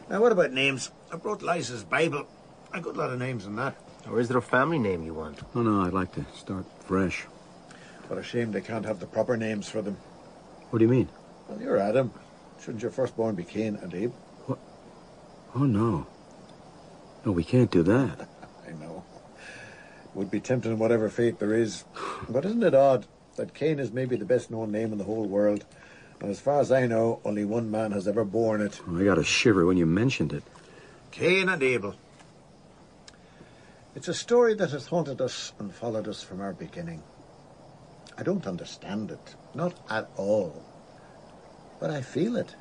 Now, 0.10 0.22
what 0.22 0.32
about 0.32 0.54
names? 0.54 0.92
I 1.12 1.18
brought 1.18 1.42
Liza's 1.42 1.84
Bible. 1.84 2.26
A 2.74 2.80
good 2.80 2.96
lot 2.96 3.12
of 3.12 3.20
names 3.20 3.46
in 3.46 3.58
that. 3.58 3.76
Or 4.10 4.22
is 4.22 4.30
there 4.30 4.38
a 4.38 4.42
family 4.42 4.80
name 4.80 5.04
you 5.04 5.14
want? 5.14 5.42
Oh, 5.54 5.62
no, 5.62 5.82
I'd 5.82 5.94
like 5.94 6.14
to 6.14 6.26
start 6.34 6.66
fresh. 6.86 7.24
What 8.08 8.18
a 8.18 8.24
shame 8.24 8.54
they 8.54 8.62
can't 8.62 8.86
have 8.86 9.02
the 9.02 9.06
proper 9.06 9.36
names 9.36 9.68
for 9.68 9.82
them. 9.82 9.98
What 10.70 10.80
do 10.80 10.86
you 10.86 10.92
mean? 10.92 11.10
Well, 11.50 11.62
you're 11.62 11.78
Adam. 11.78 12.14
Shouldn't 12.62 12.82
your 12.82 12.92
firstborn 12.92 13.36
be 13.36 13.44
Cain 13.44 13.76
and 13.76 13.94
Abe? 13.94 14.14
What? 14.46 14.60
Oh, 15.54 15.66
no. 15.66 16.08
No, 17.26 17.34
we 17.34 17.44
can't 17.44 17.70
do 17.70 17.84
that. 17.84 18.30
I. 20.18 20.19
Would 20.19 20.31
be 20.31 20.39
tempting 20.39 20.80
whatever 20.80 21.10
fate 21.10 21.39
there 21.39 21.53
is. 21.53 21.85
But 22.27 22.44
isn't 22.45 22.64
it 22.64 22.73
odd 22.73 23.06
that 23.35 23.53
Cain 23.53 23.80
is 23.80 23.91
maybe 23.91 24.15
the 24.15 24.26
best 24.26 24.49
known 24.49 24.72
name 24.72 24.91
in 24.91 24.98
the 24.98 25.03
whole 25.03 25.26
world? 25.26 25.64
And 26.19 26.31
as 26.31 26.39
far 26.39 26.60
as 26.60 26.72
I 26.72 26.88
know, 26.88 27.19
only 27.23 27.45
one 27.45 27.69
man 27.69 27.91
has 27.91 28.07
ever 28.07 28.26
borne 28.26 28.61
it. 28.61 28.81
Oh, 28.88 28.99
I 28.99 29.03
got 29.03 29.19
a 29.19 29.23
shiver 29.23 29.65
when 29.65 29.77
you 29.77 29.85
mentioned 29.85 30.34
it. 30.34 30.44
Cain 31.11 31.49
and 31.49 31.61
Abel. 31.61 31.95
It's 33.95 34.07
a 34.07 34.14
story 34.14 34.56
that 34.56 34.72
has 34.72 34.88
haunted 34.88 35.22
us 35.22 35.53
and 35.60 35.73
followed 35.73 36.07
us 36.07 36.23
from 36.23 36.41
our 36.41 36.53
beginning. 36.53 37.03
I 38.18 38.23
don't 38.23 38.48
understand 38.48 39.11
it, 39.11 39.35
not 39.53 39.76
at 39.89 40.10
all. 40.18 40.64
But 41.80 41.91
I 41.91 42.02
feel 42.02 42.35
it. 42.38 42.56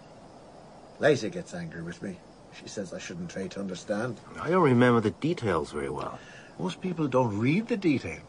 Liza 0.99 1.31
gets 1.31 1.55
angry 1.55 1.83
with 1.83 2.03
me. 2.03 2.19
She 2.61 2.69
says 2.69 2.93
I 2.93 2.99
shouldn't 2.99 3.31
try 3.31 3.47
to 3.49 3.61
understand. 3.61 4.21
I 4.41 4.51
don't 4.51 4.63
remember 4.63 5.01
the 5.01 5.11
details 5.11 5.73
very 5.73 5.91
well. 5.91 6.19
Most 6.59 6.81
people 6.81 7.07
don't 7.09 7.39
read 7.39 7.69
the 7.69 7.77
details. 7.77 8.23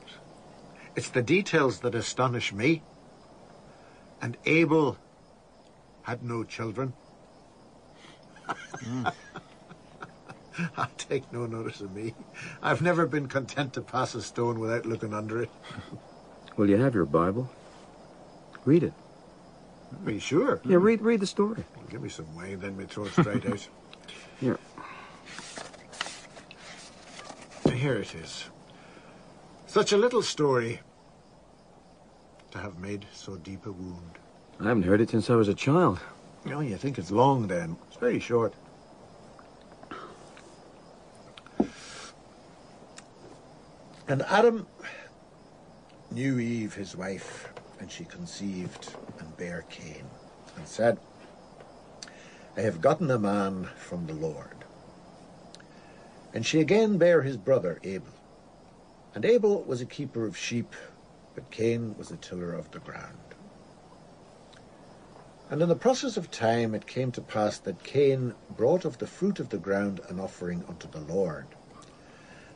It's 0.95 1.09
the 1.09 1.21
details 1.21 1.79
that 1.81 1.95
astonish 1.95 2.51
me. 2.51 2.81
And 4.21 4.37
Abel 4.45 4.97
had 6.01 6.23
no 6.23 6.43
children. 6.43 6.93
Hmm. 8.83 9.07
I 10.77 10.87
take 10.97 11.31
no 11.31 11.45
notice 11.45 11.81
of 11.81 11.95
me. 11.95 12.15
I've 12.63 12.81
never 12.81 13.05
been 13.05 13.27
content 13.27 13.73
to 13.73 13.81
pass 13.81 14.15
a 14.15 14.21
stone 14.21 14.59
without 14.59 14.85
looking 14.85 15.13
under 15.13 15.41
it. 15.41 15.49
Well, 16.57 16.67
you 16.67 16.77
have 16.77 16.95
your 16.95 17.05
Bible. 17.05 17.47
Read 18.65 18.81
it. 18.81 18.93
Are 20.07 20.11
you 20.11 20.19
sure? 20.19 20.59
Yeah, 20.65 20.77
read 20.77 21.03
read 21.03 21.19
the 21.19 21.27
story. 21.27 21.63
Give 21.91 22.01
me 22.01 22.09
some 22.09 22.35
wine, 22.35 22.59
then 22.59 22.75
we 22.75 22.85
throw 22.85 23.05
it 23.05 23.11
straight 23.11 23.45
out. 23.51 23.67
Here 27.77 27.97
it 27.97 28.15
is. 28.15 28.45
Such 29.67 29.91
a 29.91 29.97
little 29.97 30.23
story 30.23 30.79
to 32.49 32.57
have 32.57 32.79
made 32.79 33.05
so 33.13 33.35
deep 33.35 33.67
a 33.67 33.71
wound. 33.71 34.17
I 34.59 34.63
haven't 34.63 34.81
heard 34.81 34.99
it 34.99 35.11
since 35.11 35.29
I 35.29 35.35
was 35.35 35.47
a 35.47 35.53
child. 35.53 35.99
Oh, 36.47 36.61
you 36.61 36.75
think 36.75 36.97
it's 36.97 37.11
long 37.11 37.45
then? 37.45 37.77
It's 37.87 37.97
very 37.97 38.19
short. 38.19 38.55
And 44.07 44.23
Adam 44.23 44.65
knew 46.09 46.39
Eve, 46.39 46.73
his 46.73 46.95
wife, 46.97 47.53
and 47.79 47.91
she 47.91 48.05
conceived 48.05 48.95
and 49.19 49.37
bare 49.37 49.65
Cain, 49.69 50.05
and 50.55 50.67
said, 50.67 50.97
I 52.57 52.61
have 52.61 52.81
gotten 52.81 53.11
a 53.11 53.19
man 53.19 53.69
from 53.77 54.07
the 54.07 54.13
Lord. 54.13 54.56
And 56.33 56.45
she 56.45 56.59
again 56.59 56.97
bare 56.97 57.21
his 57.21 57.37
brother 57.37 57.79
Abel. 57.83 58.13
And 59.15 59.25
Abel 59.25 59.63
was 59.63 59.81
a 59.81 59.85
keeper 59.85 60.25
of 60.25 60.37
sheep, 60.37 60.75
but 61.33 61.49
Cain 61.51 61.95
was 61.97 62.11
a 62.11 62.17
tiller 62.17 62.53
of 62.53 62.71
the 62.71 62.79
ground. 62.79 63.17
And 65.49 65.61
in 65.61 65.69
the 65.69 65.75
process 65.75 66.17
of 66.17 66.29
time 66.29 66.75
it 66.75 66.87
came 66.87 67.11
to 67.13 67.21
pass 67.21 67.57
that 67.59 67.83
Cain 67.83 68.33
brought 68.49 68.83
of 68.83 68.97
the 68.97 69.07
fruit 69.07 69.39
of 69.39 69.49
the 69.49 69.57
ground 69.57 70.01
an 70.09 70.19
offering 70.19 70.63
unto 70.67 70.89
the 70.89 70.99
Lord. 70.99 71.47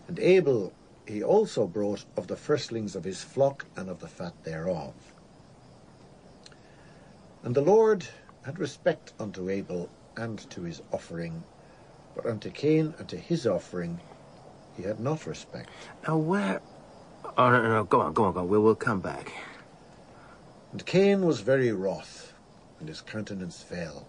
And 0.07 0.19
Abel 0.19 0.73
he 1.07 1.23
also 1.23 1.68
brought 1.68 2.06
of 2.15 2.27
the 2.27 2.35
firstlings 2.35 2.95
of 2.95 3.03
his 3.03 3.23
flock 3.23 3.65
and 3.76 3.89
of 3.89 3.99
the 3.99 4.07
fat 4.07 4.34
thereof. 4.43 4.93
And 7.43 7.56
the 7.56 7.61
Lord 7.61 8.07
had 8.45 8.60
respect 8.60 9.14
unto 9.19 9.49
Abel 9.49 9.89
and 10.15 10.38
to 10.52 10.61
his 10.61 10.81
offering, 10.91 11.43
but 12.16 12.26
unto 12.26 12.50
Cain 12.50 12.94
and 12.98 13.08
to 13.10 13.18
his 13.18 13.48
offering 13.48 14.00
he 14.76 14.84
had 14.84 15.00
not 15.00 15.26
respect. 15.26 15.70
Now, 16.08 16.18
where... 16.18 16.62
Oh, 17.38 17.50
no, 17.50 17.62
no, 17.62 17.70
no, 17.70 17.84
go 17.84 18.02
on, 18.02 18.14
go 18.14 18.24
on, 18.26 18.34
go 18.34 18.40
on. 18.40 18.50
We'll, 18.50 18.62
we'll 18.62 18.76
come 18.76 19.00
back. 19.00 19.32
And 20.72 20.86
Cain 20.86 21.26
was 21.26 21.42
very 21.42 21.72
wroth, 21.72 22.34
and 22.80 22.88
his 22.88 23.02
countenance 23.02 23.62
fell. 23.62 24.08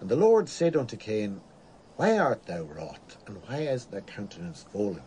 And 0.00 0.08
the 0.08 0.16
Lord 0.16 0.48
said 0.48 0.76
unto 0.76 0.96
Cain, 0.96 1.40
Why 1.96 2.18
art 2.18 2.46
thou 2.46 2.62
wroth, 2.62 3.16
and 3.26 3.42
why 3.46 3.58
is 3.58 3.86
thy 3.86 4.00
countenance 4.00 4.64
fallen? 4.72 5.02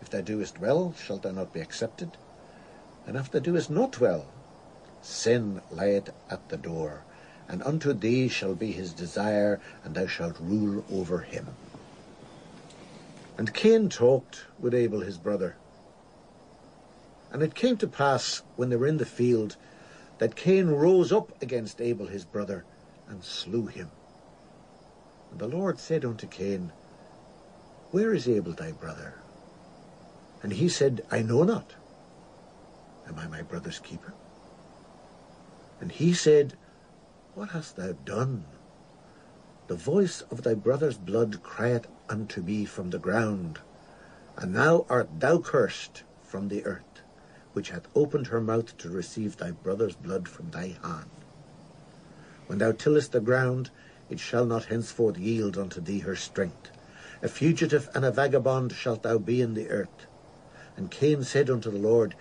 If 0.00 0.10
thou 0.10 0.20
doest 0.20 0.58
well, 0.60 0.94
shalt 0.94 1.22
thou 1.22 1.32
not 1.32 1.52
be 1.52 1.60
accepted? 1.60 2.16
And 3.06 3.16
if 3.16 3.30
thou 3.30 3.40
doest 3.40 3.70
not 3.70 4.00
well, 4.00 4.26
sin 5.02 5.62
lieth 5.70 6.10
at 6.30 6.48
the 6.48 6.56
door, 6.56 7.04
and 7.50 7.64
unto 7.64 7.92
thee 7.92 8.28
shall 8.28 8.54
be 8.54 8.70
his 8.70 8.92
desire, 8.92 9.60
and 9.82 9.96
thou 9.96 10.06
shalt 10.06 10.38
rule 10.38 10.84
over 10.92 11.18
him. 11.18 11.48
And 13.36 13.52
Cain 13.52 13.88
talked 13.88 14.44
with 14.60 14.72
Abel 14.72 15.00
his 15.00 15.18
brother. 15.18 15.56
And 17.32 17.42
it 17.42 17.56
came 17.56 17.76
to 17.78 17.88
pass, 17.88 18.42
when 18.54 18.70
they 18.70 18.76
were 18.76 18.86
in 18.86 18.98
the 18.98 19.04
field, 19.04 19.56
that 20.18 20.36
Cain 20.36 20.68
rose 20.68 21.10
up 21.10 21.42
against 21.42 21.80
Abel 21.80 22.06
his 22.06 22.24
brother, 22.24 22.64
and 23.08 23.24
slew 23.24 23.66
him. 23.66 23.90
And 25.32 25.40
the 25.40 25.48
Lord 25.48 25.80
said 25.80 26.04
unto 26.04 26.28
Cain, 26.28 26.70
Where 27.90 28.14
is 28.14 28.28
Abel 28.28 28.52
thy 28.52 28.70
brother? 28.70 29.14
And 30.44 30.52
he 30.52 30.68
said, 30.68 31.04
I 31.10 31.22
know 31.22 31.42
not. 31.42 31.74
Am 33.08 33.18
I 33.18 33.26
my 33.26 33.42
brother's 33.42 33.80
keeper? 33.80 34.12
And 35.80 35.90
he 35.90 36.12
said, 36.12 36.54
What 37.36 37.50
hast 37.50 37.76
thou 37.76 37.92
done? 38.04 38.44
The 39.68 39.76
voice 39.76 40.22
of 40.32 40.42
thy 40.42 40.54
brother's 40.54 40.98
blood 40.98 41.44
crieth 41.44 41.86
unto 42.08 42.42
me 42.42 42.64
from 42.64 42.90
the 42.90 42.98
ground. 42.98 43.60
And 44.36 44.52
now 44.52 44.84
art 44.88 45.20
thou 45.20 45.38
cursed 45.38 46.02
from 46.24 46.48
the 46.48 46.64
earth, 46.66 47.02
which 47.52 47.70
hath 47.70 47.86
opened 47.94 48.26
her 48.26 48.40
mouth 48.40 48.76
to 48.78 48.90
receive 48.90 49.36
thy 49.36 49.52
brother's 49.52 49.94
blood 49.94 50.26
from 50.26 50.50
thy 50.50 50.76
hand. 50.82 51.10
When 52.48 52.58
thou 52.58 52.72
tillest 52.72 53.12
the 53.12 53.20
ground, 53.20 53.70
it 54.08 54.18
shall 54.18 54.44
not 54.44 54.64
henceforth 54.64 55.16
yield 55.16 55.56
unto 55.56 55.80
thee 55.80 56.00
her 56.00 56.16
strength. 56.16 56.72
A 57.22 57.28
fugitive 57.28 57.88
and 57.94 58.04
a 58.04 58.10
vagabond 58.10 58.72
shalt 58.72 59.04
thou 59.04 59.18
be 59.18 59.40
in 59.40 59.54
the 59.54 59.70
earth. 59.70 60.06
And 60.76 60.90
Cain 60.90 61.22
said 61.22 61.48
unto 61.48 61.70
the 61.70 61.78
Lord, 61.78 62.16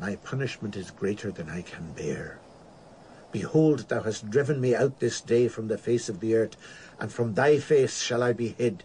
My 0.00 0.16
punishment 0.16 0.74
is 0.74 0.90
greater 0.90 1.30
than 1.30 1.48
I 1.48 1.62
can 1.62 1.92
bear. 1.92 2.39
Behold, 3.32 3.88
thou 3.88 4.02
hast 4.02 4.30
driven 4.30 4.60
me 4.60 4.74
out 4.74 4.98
this 4.98 5.20
day 5.20 5.46
from 5.46 5.68
the 5.68 5.78
face 5.78 6.08
of 6.08 6.20
the 6.20 6.34
earth, 6.34 6.56
and 6.98 7.12
from 7.12 7.34
thy 7.34 7.58
face 7.58 8.00
shall 8.00 8.22
I 8.22 8.32
be 8.32 8.48
hid. 8.48 8.82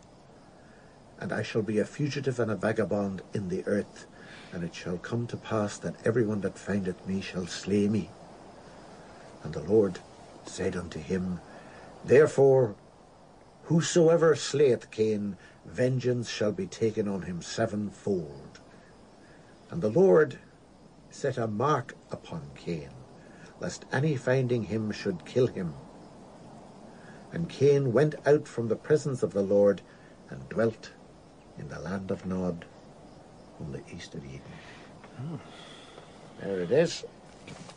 And 1.19 1.31
I 1.31 1.41
shall 1.41 1.63
be 1.63 1.79
a 1.79 1.85
fugitive 1.85 2.39
and 2.39 2.51
a 2.51 2.55
vagabond 2.55 3.23
in 3.33 3.49
the 3.49 3.63
earth, 3.65 4.05
and 4.51 4.63
it 4.63 4.75
shall 4.75 4.97
come 4.97 5.25
to 5.27 5.37
pass 5.37 5.77
that 5.79 5.95
every 6.05 6.23
one 6.25 6.41
that 6.41 6.59
findeth 6.59 7.07
me 7.07 7.21
shall 7.21 7.47
slay 7.47 7.87
me. 7.87 8.09
And 9.43 9.53
the 9.53 9.63
Lord 9.63 9.99
said 10.45 10.75
unto 10.75 10.99
him, 10.99 11.39
Therefore, 12.03 12.75
whosoever 13.63 14.35
slayeth 14.35 14.91
Cain, 14.91 15.37
vengeance 15.65 16.29
shall 16.29 16.51
be 16.51 16.67
taken 16.67 17.07
on 17.07 17.23
him 17.23 17.41
sevenfold. 17.41 18.59
And 19.71 19.81
the 19.81 19.89
Lord 19.89 20.37
set 21.09 21.37
a 21.37 21.47
mark 21.47 21.95
upon 22.11 22.41
Cain, 22.55 22.89
lest 23.59 23.85
any 23.91 24.15
finding 24.15 24.63
him 24.63 24.91
should 24.91 25.25
kill 25.25 25.47
him. 25.47 25.73
And 27.31 27.49
Cain 27.49 27.93
went 27.93 28.15
out 28.25 28.47
from 28.47 28.67
the 28.67 28.75
presence 28.75 29.23
of 29.23 29.33
the 29.33 29.41
Lord 29.41 29.81
and 30.29 30.47
dwelt 30.49 30.91
in 31.57 31.67
the 31.69 31.79
land 31.79 32.11
of 32.11 32.25
Nod 32.25 32.65
on 33.59 33.71
the 33.71 33.81
east 33.93 34.15
of 34.15 34.25
Eden. 34.25 34.41
There 36.41 36.59
it 36.61 36.71
is. 36.71 37.05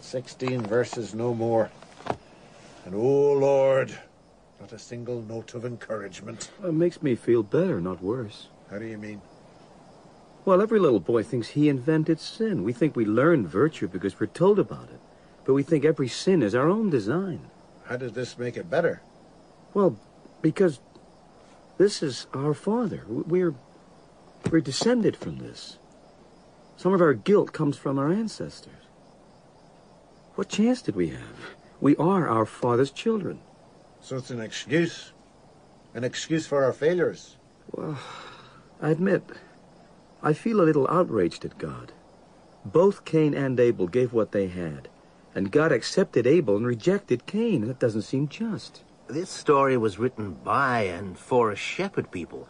Sixteen 0.01 0.63
verses, 0.63 1.15
no 1.15 1.35
more. 1.35 1.71
And 2.85 2.95
oh 2.95 3.33
Lord, 3.33 3.97
not 4.61 4.73
a 4.73 4.79
single 4.79 5.23
note 5.23 5.55
of 5.55 5.65
encouragement. 5.65 6.51
It 6.65 6.75
makes 6.75 7.03
me 7.03 7.15
feel 7.15 7.43
better, 7.43 7.81
not 7.81 8.03
worse. 8.03 8.49
How 8.71 8.79
do 8.79 8.87
you 8.87 8.99
mean? 8.99 9.21
Well, 10.45 10.63
every 10.63 10.79
little 10.79 11.01
boy 11.01 11.23
thinks 11.23 11.49
he 11.49 11.69
invented 11.69 12.21
sin. 12.21 12.65
We 12.65 12.73
think 12.73 12.97
we 12.97 13.05
learned 13.05 13.49
virtue 13.49 13.87
because 13.87 14.19
we're 14.19 14.27
told 14.27 14.59
about 14.59 14.89
it. 14.89 15.01
But 15.49 15.55
we 15.55 15.63
think 15.63 15.87
every 15.87 16.09
sin 16.09 16.43
is 16.43 16.55
our 16.55 16.69
own 16.69 16.91
design. 16.91 17.49
How 17.87 17.97
does 17.97 18.13
this 18.13 18.37
make 18.37 18.59
it 18.59 18.69
better? 18.69 19.01
Well, 19.73 19.97
because 20.43 20.79
This 21.79 22.03
is 22.03 22.27
our 22.35 22.53
father. 22.53 23.05
We're 23.09 23.55
we're 24.51 24.61
descended 24.61 25.17
from 25.17 25.39
this. 25.39 25.79
Some 26.77 26.93
of 26.93 27.01
our 27.01 27.15
guilt 27.15 27.55
comes 27.55 27.79
from 27.79 27.99
our 27.99 28.11
ancestors. 28.11 28.83
What 30.35 30.51
chance 30.51 30.83
did 30.83 30.97
we 30.97 31.09
have? 31.09 31.57
We 31.81 31.97
are 31.97 32.29
our 32.29 32.45
father's 32.45 32.91
children. 32.91 33.41
So 34.03 34.19
it's 34.19 34.31
an 34.31 34.41
excuse. 34.41 35.13
An 35.95 36.05
excuse 36.05 36.47
for 36.47 36.63
our 36.63 36.75
failures. 36.75 37.37
Well, 37.73 37.99
I 38.83 38.91
admit, 38.91 39.23
I 40.23 40.35
feel 40.35 40.61
a 40.61 40.69
little 40.69 40.87
outraged 40.91 41.45
at 41.47 41.57
God. 41.57 41.93
Both 42.67 43.07
Cain 43.07 43.33
and 43.33 43.59
Abel 43.59 43.87
gave 43.87 44.13
what 44.13 44.33
they 44.33 44.49
had, 44.49 44.89
and 45.39 45.53
God 45.53 45.71
accepted 45.71 46.27
Abel 46.27 46.57
and 46.57 46.67
rejected 46.67 47.25
Cain. 47.27 47.69
That 47.69 47.79
doesn't 47.79 48.03
seem 48.03 48.27
just. 48.27 48.83
This 49.07 49.31
story 49.31 49.77
was 49.77 49.97
written 49.97 50.33
by 50.33 50.81
and 50.83 51.17
for 51.17 51.53
a 51.53 51.57
shepherd 51.57 52.11
people. 52.11 52.49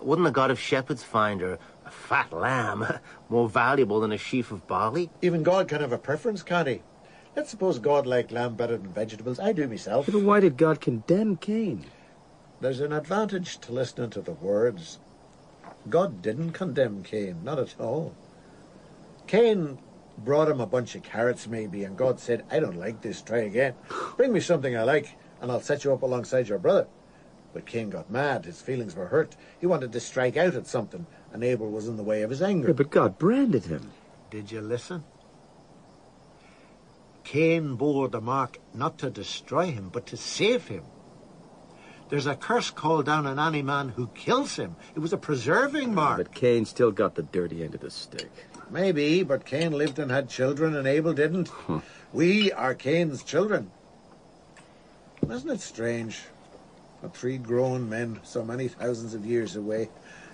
Wouldn't 0.00 0.24
the 0.24 0.30
God 0.30 0.52
of 0.52 0.60
shepherds 0.60 1.02
find 1.02 1.42
a, 1.42 1.58
a 1.84 1.90
fat 1.90 2.32
lamb 2.32 2.86
more 3.28 3.48
valuable 3.48 3.98
than 3.98 4.12
a 4.12 4.16
sheaf 4.16 4.52
of 4.52 4.68
barley? 4.68 5.10
Even 5.20 5.42
God 5.42 5.66
can 5.66 5.80
have 5.80 5.90
a 5.90 5.98
preference, 5.98 6.44
can't 6.44 6.68
he? 6.68 6.82
Let's 7.34 7.50
suppose 7.50 7.80
God 7.80 8.06
liked 8.06 8.30
lamb 8.30 8.54
better 8.54 8.76
than 8.76 8.92
vegetables. 8.92 9.40
I 9.40 9.52
do 9.52 9.66
myself. 9.66 10.06
But 10.06 10.22
why 10.22 10.38
did 10.38 10.56
God 10.56 10.80
condemn 10.80 11.38
Cain? 11.38 11.86
There's 12.60 12.78
an 12.78 12.92
advantage 12.92 13.58
to 13.58 13.72
listening 13.72 14.10
to 14.10 14.20
the 14.20 14.32
words. 14.32 15.00
God 15.90 16.22
didn't 16.22 16.52
condemn 16.52 17.02
Cain, 17.02 17.42
not 17.42 17.58
at 17.58 17.74
all. 17.80 18.14
Cain 19.26 19.78
brought 20.18 20.48
him 20.48 20.60
a 20.60 20.66
bunch 20.66 20.94
of 20.94 21.02
carrots, 21.02 21.46
maybe, 21.46 21.84
and 21.84 21.96
God 21.96 22.20
said, 22.20 22.44
I 22.50 22.60
don't 22.60 22.78
like 22.78 23.00
this, 23.00 23.22
try 23.22 23.38
again. 23.38 23.74
Bring 24.16 24.32
me 24.32 24.40
something 24.40 24.76
I 24.76 24.82
like, 24.82 25.16
and 25.40 25.50
I'll 25.50 25.60
set 25.60 25.84
you 25.84 25.92
up 25.92 26.02
alongside 26.02 26.48
your 26.48 26.58
brother. 26.58 26.86
But 27.52 27.66
Cain 27.66 27.90
got 27.90 28.10
mad, 28.10 28.44
his 28.44 28.60
feelings 28.60 28.94
were 28.94 29.06
hurt. 29.06 29.36
He 29.58 29.66
wanted 29.66 29.92
to 29.92 30.00
strike 30.00 30.36
out 30.36 30.54
at 30.54 30.66
something, 30.66 31.06
and 31.32 31.42
Abel 31.42 31.70
was 31.70 31.88
in 31.88 31.96
the 31.96 32.02
way 32.02 32.22
of 32.22 32.30
his 32.30 32.42
anger. 32.42 32.68
Yeah, 32.68 32.74
but 32.74 32.90
God 32.90 33.18
branded 33.18 33.64
him. 33.64 33.92
Did 34.30 34.52
you 34.52 34.60
listen? 34.60 35.04
Cain 37.24 37.74
bore 37.76 38.08
the 38.08 38.20
mark 38.20 38.58
not 38.74 38.98
to 38.98 39.10
destroy 39.10 39.70
him, 39.70 39.90
but 39.92 40.06
to 40.06 40.16
save 40.16 40.68
him. 40.68 40.84
There's 42.08 42.26
a 42.26 42.34
curse 42.34 42.70
called 42.70 43.04
down 43.04 43.26
on 43.26 43.38
any 43.38 43.60
man 43.62 43.90
who 43.90 44.06
kills 44.08 44.56
him. 44.56 44.76
It 44.94 45.00
was 45.00 45.12
a 45.12 45.18
preserving 45.18 45.94
mark. 45.94 46.16
But 46.16 46.34
Cain 46.34 46.64
still 46.64 46.90
got 46.90 47.14
the 47.14 47.22
dirty 47.22 47.62
end 47.62 47.74
of 47.74 47.82
the 47.82 47.90
stick. 47.90 48.30
Maybe, 48.70 49.22
but 49.22 49.46
Cain 49.46 49.72
lived 49.72 49.98
and 49.98 50.10
had 50.10 50.28
children, 50.28 50.74
and 50.74 50.86
Abel 50.86 51.14
didn't. 51.14 51.48
Hmm. 51.48 51.78
we 52.12 52.52
are 52.52 52.74
Cain's 52.74 53.22
children. 53.22 53.70
Isn't 55.28 55.50
it 55.50 55.60
strange 55.60 56.20
that 57.02 57.14
three 57.14 57.38
grown 57.38 57.88
men, 57.88 58.20
so 58.22 58.44
many 58.44 58.68
thousands 58.68 59.14
of 59.14 59.26
years 59.26 59.56
away, 59.56 59.88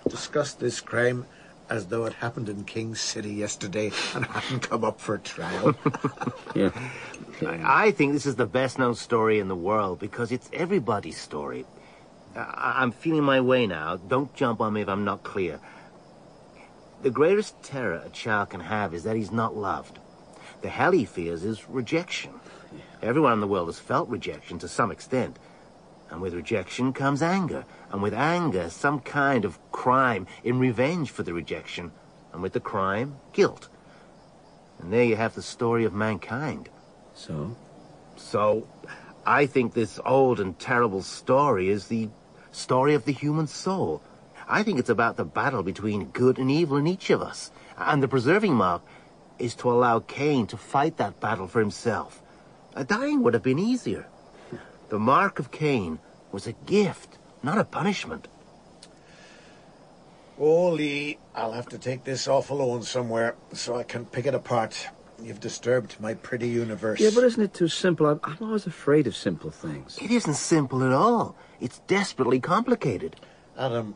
discuss 0.07 0.53
this 0.53 0.79
crime 0.79 1.25
as 1.69 1.87
though 1.87 2.05
it 2.05 2.13
happened 2.13 2.49
in 2.49 2.63
King's 2.63 3.01
City 3.01 3.31
yesterday 3.33 3.91
and 4.13 4.25
hadn't 4.25 4.61
come 4.61 4.83
up 4.83 4.99
for 4.99 5.17
trial? 5.17 5.75
yeah. 6.55 6.71
I, 7.41 7.87
I 7.87 7.91
think 7.91 8.13
this 8.13 8.25
is 8.25 8.35
the 8.35 8.45
best 8.45 8.77
known 8.79 8.95
story 8.95 9.39
in 9.39 9.47
the 9.47 9.55
world 9.55 9.99
because 9.99 10.31
it's 10.31 10.49
everybody's 10.53 11.17
story. 11.17 11.65
I, 12.35 12.75
I'm 12.77 12.91
feeling 12.91 13.23
my 13.23 13.41
way 13.41 13.67
now. 13.67 13.97
Don't 13.97 14.33
jump 14.35 14.61
on 14.61 14.73
me 14.73 14.81
if 14.81 14.89
I'm 14.89 15.05
not 15.05 15.23
clear. 15.23 15.59
The 17.01 17.11
greatest 17.11 17.61
terror 17.61 18.01
a 18.05 18.09
child 18.09 18.49
can 18.49 18.61
have 18.61 18.93
is 18.93 19.03
that 19.03 19.15
he's 19.15 19.31
not 19.31 19.55
loved. 19.55 19.99
The 20.61 20.69
hell 20.69 20.91
he 20.91 21.05
fears 21.05 21.43
is 21.43 21.69
rejection. 21.69 22.33
Everyone 23.01 23.33
in 23.33 23.39
the 23.39 23.47
world 23.47 23.67
has 23.67 23.79
felt 23.79 24.09
rejection 24.09 24.57
to 24.59 24.67
some 24.67 24.91
extent. 24.91 25.37
And 26.09 26.21
with 26.21 26.33
rejection 26.33 26.93
comes 26.93 27.21
anger. 27.21 27.65
And 27.91 28.01
with 28.01 28.13
anger, 28.13 28.69
some 28.69 28.99
kind 28.99 29.45
of 29.45 29.59
crime 29.71 30.27
in 30.43 30.59
revenge 30.59 31.11
for 31.11 31.23
the 31.23 31.33
rejection. 31.33 31.91
And 32.33 32.41
with 32.41 32.53
the 32.53 32.59
crime, 32.59 33.17
guilt. 33.33 33.69
And 34.79 34.91
there 34.91 35.03
you 35.03 35.15
have 35.15 35.35
the 35.35 35.41
story 35.41 35.85
of 35.85 35.93
mankind. 35.93 36.69
So? 37.13 37.55
So, 38.17 38.67
I 39.25 39.45
think 39.45 39.73
this 39.73 39.99
old 40.05 40.39
and 40.39 40.57
terrible 40.57 41.01
story 41.01 41.69
is 41.69 41.87
the 41.87 42.09
story 42.51 42.93
of 42.93 43.05
the 43.05 43.11
human 43.11 43.47
soul. 43.47 44.01
I 44.47 44.63
think 44.63 44.79
it's 44.79 44.89
about 44.89 45.17
the 45.17 45.25
battle 45.25 45.63
between 45.63 46.05
good 46.05 46.37
and 46.37 46.51
evil 46.51 46.77
in 46.77 46.87
each 46.87 47.09
of 47.09 47.21
us. 47.21 47.51
And 47.77 48.01
the 48.01 48.07
preserving 48.07 48.53
mark 48.53 48.81
is 49.39 49.55
to 49.55 49.71
allow 49.71 49.99
Cain 49.99 50.47
to 50.47 50.57
fight 50.57 50.97
that 50.97 51.19
battle 51.19 51.47
for 51.47 51.59
himself. 51.59 52.21
A 52.75 52.83
dying 52.83 53.23
would 53.23 53.33
have 53.33 53.43
been 53.43 53.59
easier. 53.59 54.07
The 54.89 54.99
mark 54.99 55.39
of 55.39 55.51
Cain 55.51 55.99
was 56.31 56.47
a 56.47 56.53
gift, 56.53 57.17
not 57.41 57.57
a 57.57 57.63
punishment. 57.63 58.27
Oh, 60.37 60.69
Lee, 60.69 61.17
I'll 61.33 61.53
have 61.53 61.69
to 61.69 61.77
take 61.77 62.03
this 62.03 62.27
off 62.27 62.49
alone 62.49 62.83
somewhere 62.83 63.35
so 63.53 63.77
I 63.77 63.83
can 63.83 64.05
pick 64.05 64.25
it 64.25 64.35
apart. 64.35 64.89
You've 65.21 65.39
disturbed 65.39 65.95
my 66.01 66.13
pretty 66.13 66.49
universe. 66.49 66.99
Yeah, 66.99 67.11
but 67.15 67.23
isn't 67.23 67.41
it 67.41 67.53
too 67.53 67.69
simple? 67.69 68.05
I'm, 68.07 68.19
I'm 68.23 68.37
always 68.41 68.67
afraid 68.67 69.07
of 69.07 69.15
simple 69.15 69.49
things. 69.49 69.97
It 70.01 70.11
isn't 70.11 70.33
simple 70.33 70.83
at 70.83 70.91
all. 70.91 71.37
It's 71.61 71.79
desperately 71.87 72.41
complicated. 72.41 73.15
Adam, 73.57 73.95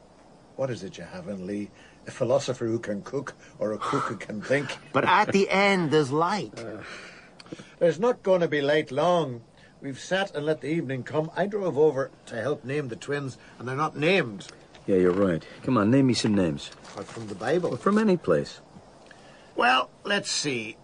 what 0.59 0.69
is 0.69 0.83
it 0.83 0.97
you 0.97 1.05
have 1.05 1.29
in 1.29 1.47
Lee? 1.47 1.71
A 2.05 2.11
philosopher 2.11 2.65
who 2.65 2.79
can 2.79 3.01
cook 3.01 3.33
or 3.59 3.71
a 3.71 3.77
cook 3.77 4.03
who 4.03 4.17
can 4.17 4.41
think? 4.41 4.67
But 4.91 5.05
at 5.05 5.31
the 5.31 5.49
end, 5.49 5.89
there's 5.89 6.11
light. 6.11 6.59
Uh, 6.59 6.83
there's 7.79 7.97
not 7.97 8.23
going 8.23 8.41
to 8.41 8.49
be 8.49 8.59
light 8.59 8.91
long. 8.91 9.39
We've 9.81 9.97
sat 9.97 10.35
and 10.35 10.45
let 10.45 10.59
the 10.59 10.67
evening 10.67 11.03
come. 11.03 11.31
I 11.37 11.45
drove 11.45 11.77
over 11.77 12.11
to 12.25 12.35
help 12.35 12.65
name 12.65 12.89
the 12.89 12.97
twins, 12.97 13.37
and 13.57 13.69
they're 13.69 13.77
not 13.77 13.95
named. 13.95 14.47
Yeah, 14.85 14.97
you're 14.97 15.13
right. 15.13 15.45
Come 15.63 15.77
on, 15.77 15.91
name 15.91 16.07
me 16.07 16.13
some 16.13 16.35
names. 16.35 16.71
What, 16.93 17.07
from 17.07 17.27
the 17.27 17.35
Bible? 17.35 17.69
Well, 17.69 17.77
from 17.77 17.97
any 17.97 18.17
place. 18.17 18.59
Well, 19.55 19.89
let's 20.03 20.29
see. 20.29 20.75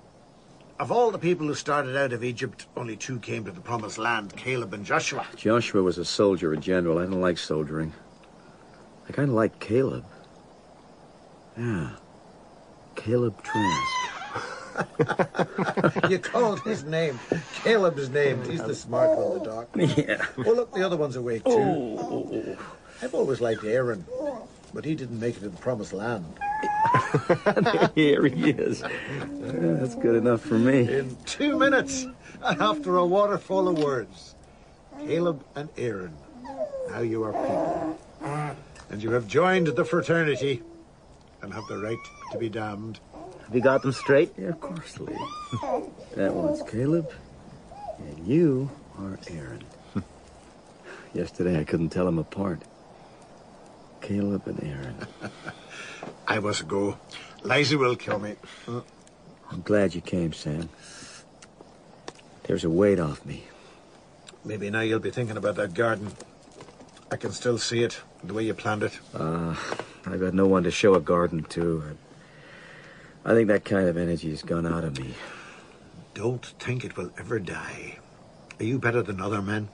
Of 0.80 0.89
all 0.89 1.11
the 1.11 1.19
people 1.19 1.47
who 1.47 1.53
started 1.53 1.97
out 1.97 2.14
of 2.14 2.23
Egypt, 2.23 2.65
only 2.77 2.95
two 2.95 3.19
came 3.19 3.43
to 3.43 3.52
the 3.52 3.60
promised 3.60 3.97
land, 3.97 4.38
Caleb 4.38 4.73
and 4.73 4.85
Joshua. 4.85 5.27
Joshua 5.35 5.84
was 5.84 5.97
a 5.97 6.06
soldier, 6.06 6.53
a 6.53 6.57
general. 6.57 6.97
I 6.97 7.03
don't 7.03 7.19
like 7.19 7.38
soldiering. 7.38 7.91
I 9.07 9.11
kind 9.11 9.30
of 9.30 9.36
like 9.36 9.60
Caleb. 9.60 10.06
Yeah. 11.57 11.91
Caleb 12.95 13.41
Trask. 13.44 14.06
you 16.10 16.19
called 16.19 16.60
his 16.61 16.84
name. 16.84 17.19
Caleb's 17.64 18.10
name. 18.10 18.44
He's 18.44 18.64
the 18.64 18.76
smart 18.76 19.18
one, 19.18 19.40
the 19.40 19.45
doc. 19.45 19.69
Yeah. 19.98 20.26
Oh, 20.38 20.52
look, 20.52 20.73
the 20.73 20.86
other 20.86 20.98
one's 20.98 21.15
awake, 21.15 21.44
too. 21.45 21.52
Oh. 21.52 22.57
I've 23.02 23.14
always 23.14 23.41
liked 23.41 23.64
Aaron, 23.64 24.06
but 24.73 24.86
he 24.86 24.95
didn't 24.95 25.19
make 25.19 25.38
it 25.38 25.41
to 25.41 25.49
the 25.49 25.57
promised 25.57 25.94
land. 25.94 26.26
Here 27.95 28.26
he 28.26 28.52
is. 28.52 28.82
Yeah, 28.82 28.90
that's 29.40 29.95
good 29.95 30.15
enough 30.15 30.41
for 30.41 30.57
me. 30.57 30.90
In 30.91 31.15
two 31.26 31.57
minutes, 31.57 32.03
and 32.41 32.61
after 32.61 32.98
a 32.98 33.06
waterfall 33.06 33.68
of 33.68 33.77
words. 33.80 34.36
Caleb 34.99 35.44
and 35.56 35.69
Aaron, 35.77 36.15
now 36.90 37.02
you 37.02 37.23
are 37.23 37.34
people. 37.34 37.99
Uh, 38.23 38.53
And 38.95 39.03
you 39.03 39.11
have 39.11 39.27
joined 39.27 39.67
the 39.67 39.84
fraternity 39.84 40.63
and 41.41 41.53
have 41.53 41.67
the 41.67 41.77
right 41.77 41.97
to 42.31 42.38
be 42.38 42.47
damned. 42.47 43.01
Have 43.43 43.53
you 43.53 43.59
got 43.59 43.81
them 43.81 43.91
straight? 43.91 44.31
Yeah, 44.38 44.47
of 44.47 44.61
course, 44.61 44.97
Lee. 45.01 45.17
that 46.15 46.34
one's 46.34 46.63
Caleb, 46.63 47.11
and 47.97 48.26
you 48.26 48.72
are 48.97 49.19
Aaron. 49.27 49.65
Yesterday 51.13 51.59
I 51.59 51.65
couldn't 51.65 51.89
tell 51.89 52.05
them 52.05 52.19
apart. 52.19 52.61
Caleb 53.99 54.47
and 54.47 54.63
Aaron. 54.63 54.95
I 56.30 56.39
must 56.39 56.65
go. 56.65 56.97
Liza 57.43 57.77
will 57.77 57.97
kill 57.97 58.19
me. 58.19 58.35
I'm 58.65 59.61
glad 59.65 59.93
you 59.93 59.99
came, 59.99 60.31
Sam. 60.31 60.69
There's 62.43 62.63
a 62.63 62.69
weight 62.69 63.01
off 63.01 63.26
me. 63.26 63.43
Maybe 64.45 64.69
now 64.69 64.80
you'll 64.80 64.99
be 64.99 65.11
thinking 65.11 65.35
about 65.35 65.57
that 65.57 65.73
garden. 65.73 66.13
I 67.11 67.17
can 67.17 67.34
still 67.34 67.57
see 67.57 67.84
it, 67.84 68.01
the 68.27 68.34
way 68.34 68.43
you 68.43 68.53
planned 68.53 68.84
it. 68.84 68.99
Uh, 69.14 69.56
I've 70.06 70.19
got 70.19 70.34
no 70.34 70.47
one 70.47 70.64
to 70.64 70.72
show 70.72 70.95
a 70.95 70.99
garden 70.99 71.43
to. 71.49 71.84
I 73.23 73.34
think 73.34 73.47
that 73.47 73.65
kind 73.65 73.88
of 73.88 73.97
energy 73.97 74.30
has 74.30 74.43
gone 74.43 74.65
out 74.65 74.84
of 74.84 74.97
me. 74.99 75.14
Don't 76.14 76.45
think 76.45 76.85
it 76.85 76.95
will 76.95 77.11
ever 77.18 77.39
die. 77.39 77.97
Are 78.60 78.64
you 78.64 78.80
better 78.80 79.02
than 79.02 79.19
other 79.19 79.41
men? 79.41 79.68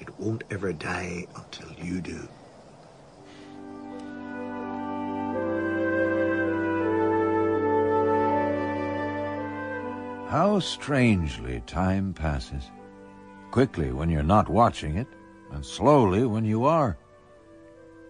It 0.00 0.18
won't 0.18 0.44
ever 0.50 0.72
die 0.72 1.26
until 1.36 1.72
you 1.84 2.00
do. 2.00 2.28
How 10.28 10.58
strangely 10.60 11.62
time 11.66 12.14
passes. 12.14 12.64
Quickly 13.50 13.92
when 13.92 14.08
you're 14.08 14.22
not 14.22 14.48
watching 14.48 14.96
it, 14.96 15.06
and 15.52 15.64
slowly 15.64 16.24
when 16.24 16.46
you 16.46 16.64
are. 16.64 16.96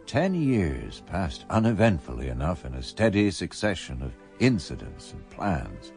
Ten 0.07 0.35
years 0.35 1.03
passed 1.07 1.45
uneventfully 1.49 2.29
enough 2.29 2.65
in 2.65 2.75
a 2.75 2.83
steady 2.83 3.31
succession 3.31 4.03
of 4.03 4.13
incidents 4.41 5.13
and 5.13 5.29
plans. 5.31 5.93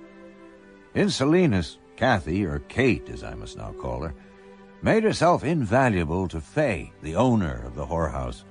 In 0.93 1.09
Salinas, 1.09 1.79
Kathy, 1.97 2.45
or 2.45 2.59
Kate 2.59 3.09
as 3.09 3.23
I 3.23 3.33
must 3.33 3.57
now 3.57 3.73
call 3.73 4.03
her, 4.03 4.13
made 4.81 5.03
herself 5.03 5.43
invaluable 5.43 6.27
to 6.27 6.39
Faye, 6.39 6.93
the 7.01 7.15
owner 7.15 7.63
of 7.65 7.75
the 7.75 7.85
whorehouse, 7.85 8.43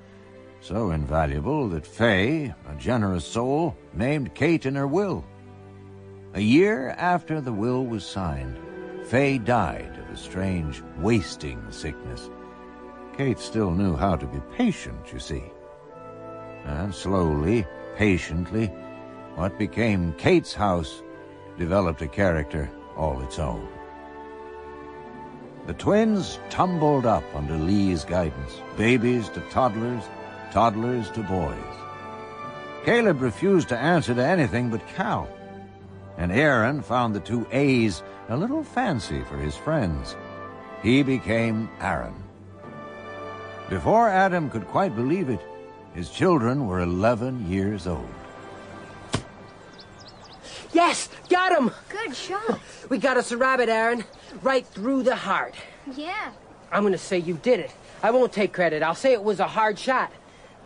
So 0.60 0.90
invaluable 0.90 1.68
that 1.70 1.86
Faye, 1.86 2.54
a 2.68 2.74
generous 2.76 3.24
soul, 3.24 3.76
named 3.92 4.34
Kate 4.34 4.66
in 4.66 4.74
her 4.74 4.86
will. 4.86 5.24
A 6.34 6.40
year 6.40 6.90
after 6.98 7.40
the 7.40 7.52
will 7.52 7.84
was 7.84 8.04
signed, 8.04 8.58
Faye 9.06 9.38
died 9.38 9.98
of 9.98 10.10
a 10.10 10.16
strange 10.16 10.82
wasting 10.98 11.62
sickness. 11.70 12.30
Kate 13.16 13.38
still 13.38 13.70
knew 13.70 13.94
how 13.94 14.16
to 14.16 14.26
be 14.26 14.40
patient, 14.56 15.12
you 15.12 15.20
see. 15.20 15.44
And 16.64 16.92
slowly, 16.92 17.64
patiently, 17.96 18.66
what 19.36 19.56
became 19.56 20.14
Kate's 20.14 20.52
house 20.52 21.02
developed 21.56 22.02
a 22.02 22.08
character 22.08 22.68
all 22.96 23.22
its 23.22 23.38
own. 23.38 23.68
The 25.66 25.74
twins 25.74 26.40
tumbled 26.50 27.06
up 27.06 27.24
under 27.34 27.56
Lee's 27.56 28.04
guidance, 28.04 28.60
babies 28.76 29.28
to 29.30 29.40
toddlers, 29.42 30.02
toddlers 30.52 31.08
to 31.10 31.22
boys. 31.22 31.56
Caleb 32.84 33.22
refused 33.22 33.68
to 33.68 33.78
answer 33.78 34.14
to 34.14 34.24
anything 34.24 34.70
but 34.70 34.86
Cal, 34.88 35.28
and 36.18 36.32
Aaron 36.32 36.82
found 36.82 37.14
the 37.14 37.20
two 37.20 37.46
A's 37.52 38.02
a 38.28 38.36
little 38.36 38.64
fancy 38.64 39.22
for 39.22 39.36
his 39.36 39.56
friends. 39.56 40.16
He 40.82 41.02
became 41.02 41.70
Aron. 41.80 42.23
Before 43.68 44.08
Adam 44.08 44.50
could 44.50 44.66
quite 44.66 44.94
believe 44.94 45.30
it, 45.30 45.40
his 45.94 46.10
children 46.10 46.66
were 46.66 46.80
11 46.80 47.50
years 47.50 47.86
old. 47.86 48.08
Yes, 50.72 51.08
got 51.30 51.56
him. 51.56 51.70
Good 51.88 52.14
shot. 52.14 52.60
We 52.90 52.98
got 52.98 53.16
us 53.16 53.32
a 53.32 53.36
rabbit, 53.36 53.68
Aron. 53.68 54.04
Right 54.42 54.66
through 54.66 55.04
the 55.04 55.16
heart. 55.16 55.54
Yeah. 55.96 56.32
I'm 56.72 56.82
gonna 56.82 56.98
say 56.98 57.18
you 57.18 57.34
did 57.34 57.60
it. 57.60 57.70
I 58.02 58.10
won't 58.10 58.32
take 58.32 58.52
credit. 58.52 58.82
I'll 58.82 58.94
say 58.94 59.12
it 59.12 59.22
was 59.22 59.40
a 59.40 59.46
hard 59.46 59.78
shot. 59.78 60.12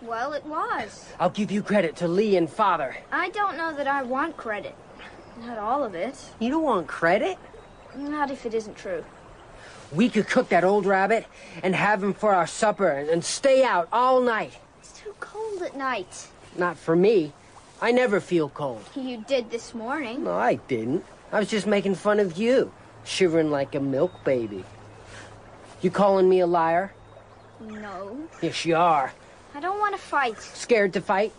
Well, 0.03 0.33
it 0.33 0.45
was. 0.47 1.07
I'll 1.21 1.31
give 1.31 1.51
you 1.51 1.63
credit 1.63 1.97
to 1.97 2.09
Lee 2.09 2.37
and 2.37 2.49
Father. 2.49 2.97
I 3.13 3.29
don't 3.31 3.57
know 3.57 3.75
that 3.77 3.87
I 3.87 4.03
want 4.03 4.37
credit. 4.37 4.75
Not 5.41 5.59
all 5.59 5.85
of 5.85 5.95
it. 5.95 6.17
You 6.41 6.51
don't 6.51 6.63
want 6.63 6.87
credit? 6.87 7.37
Not 7.95 8.31
if 8.31 8.47
it 8.47 8.55
isn't 8.55 8.77
true. 8.77 9.05
We 9.93 10.09
could 10.11 10.29
cook 10.29 10.51
that 10.51 10.65
old 10.65 10.85
rabbit 10.85 11.27
and 11.63 11.75
have 11.75 12.03
him 12.03 12.13
for 12.13 12.35
our 12.35 12.47
supper 12.47 12.91
and 12.91 13.25
stay 13.25 13.65
out 13.65 13.89
all 13.93 14.21
night. 14.21 14.53
It's 14.81 14.99
too 14.99 15.15
cold 15.19 15.63
at 15.63 15.77
night. 15.77 16.29
Not 16.57 16.77
for 16.77 16.95
me. 16.95 17.33
I 17.81 17.93
never 17.93 18.21
feel 18.21 18.49
cold. 18.49 18.85
You 18.95 19.25
did 19.27 19.51
this 19.51 19.75
morning. 19.75 20.25
No, 20.25 20.33
I 20.33 20.57
didn't. 20.57 21.05
I 21.33 21.39
was 21.39 21.49
just 21.49 21.67
making 21.67 21.95
fun 21.95 22.21
of 22.21 22.37
you, 22.37 22.73
shivering 23.05 23.51
like 23.51 23.75
a 23.75 23.81
milk 23.81 24.25
baby. 24.25 24.65
You 25.81 25.91
calling 25.91 26.29
me 26.29 26.41
a 26.41 26.47
liar? 26.47 26.93
No. 27.61 28.29
Yes, 28.43 28.65
you 28.65 28.77
are. 28.77 29.13
I 29.55 29.61
don't 29.61 29.79
want 29.79 29.95
to 29.95 30.01
fight. 30.01 30.41
Scared 30.41 30.93
to 30.95 31.01
fight? 31.01 31.33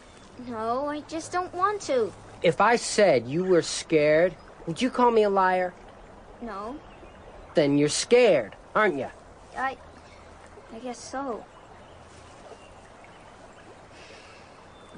No, 0.48 0.88
I 0.88 1.02
just 1.02 1.32
don't 1.32 1.54
want 1.54 1.82
to. 1.84 2.12
If 2.42 2.62
I 2.62 2.78
said 2.78 3.28
you 3.28 3.44
were 3.44 3.62
scared, 3.62 4.34
would 4.66 4.82
you 4.82 4.90
call 4.90 5.12
me 5.12 5.24
a 5.24 5.30
liar? 5.30 5.74
No. 6.42 6.78
Then 7.54 7.78
you're 7.78 7.90
scared, 7.90 8.56
aren't 8.76 8.98
you? 8.98 9.08
I. 9.58 9.78
I 10.74 10.80
guess 10.80 11.00
so. 11.00 11.44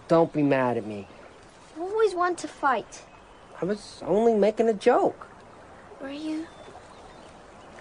Don't 0.07 0.33
be 0.33 0.43
mad 0.43 0.77
at 0.77 0.85
me. 0.85 1.07
I 1.77 1.79
always 1.79 2.13
want 2.13 2.37
to 2.39 2.47
fight. 2.47 3.03
I 3.61 3.65
was 3.65 4.01
only 4.05 4.33
making 4.33 4.67
a 4.67 4.73
joke. 4.73 5.27
Were 6.01 6.11
you? 6.11 6.47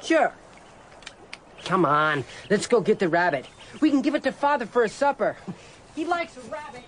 Sure. 0.03 0.33
Come 1.65 1.85
on, 1.85 2.25
let's 2.49 2.67
go 2.67 2.81
get 2.81 2.99
the 2.99 3.09
rabbit. 3.09 3.47
We 3.81 3.91
can 3.91 4.03
give 4.03 4.15
it 4.15 4.23
to 4.25 4.33
Father 4.33 4.67
for 4.67 4.85
a 4.85 4.89
supper. 4.89 5.37
He 5.95 6.05
likes 6.05 6.37
a 6.37 6.41
rabbit. 6.43 6.85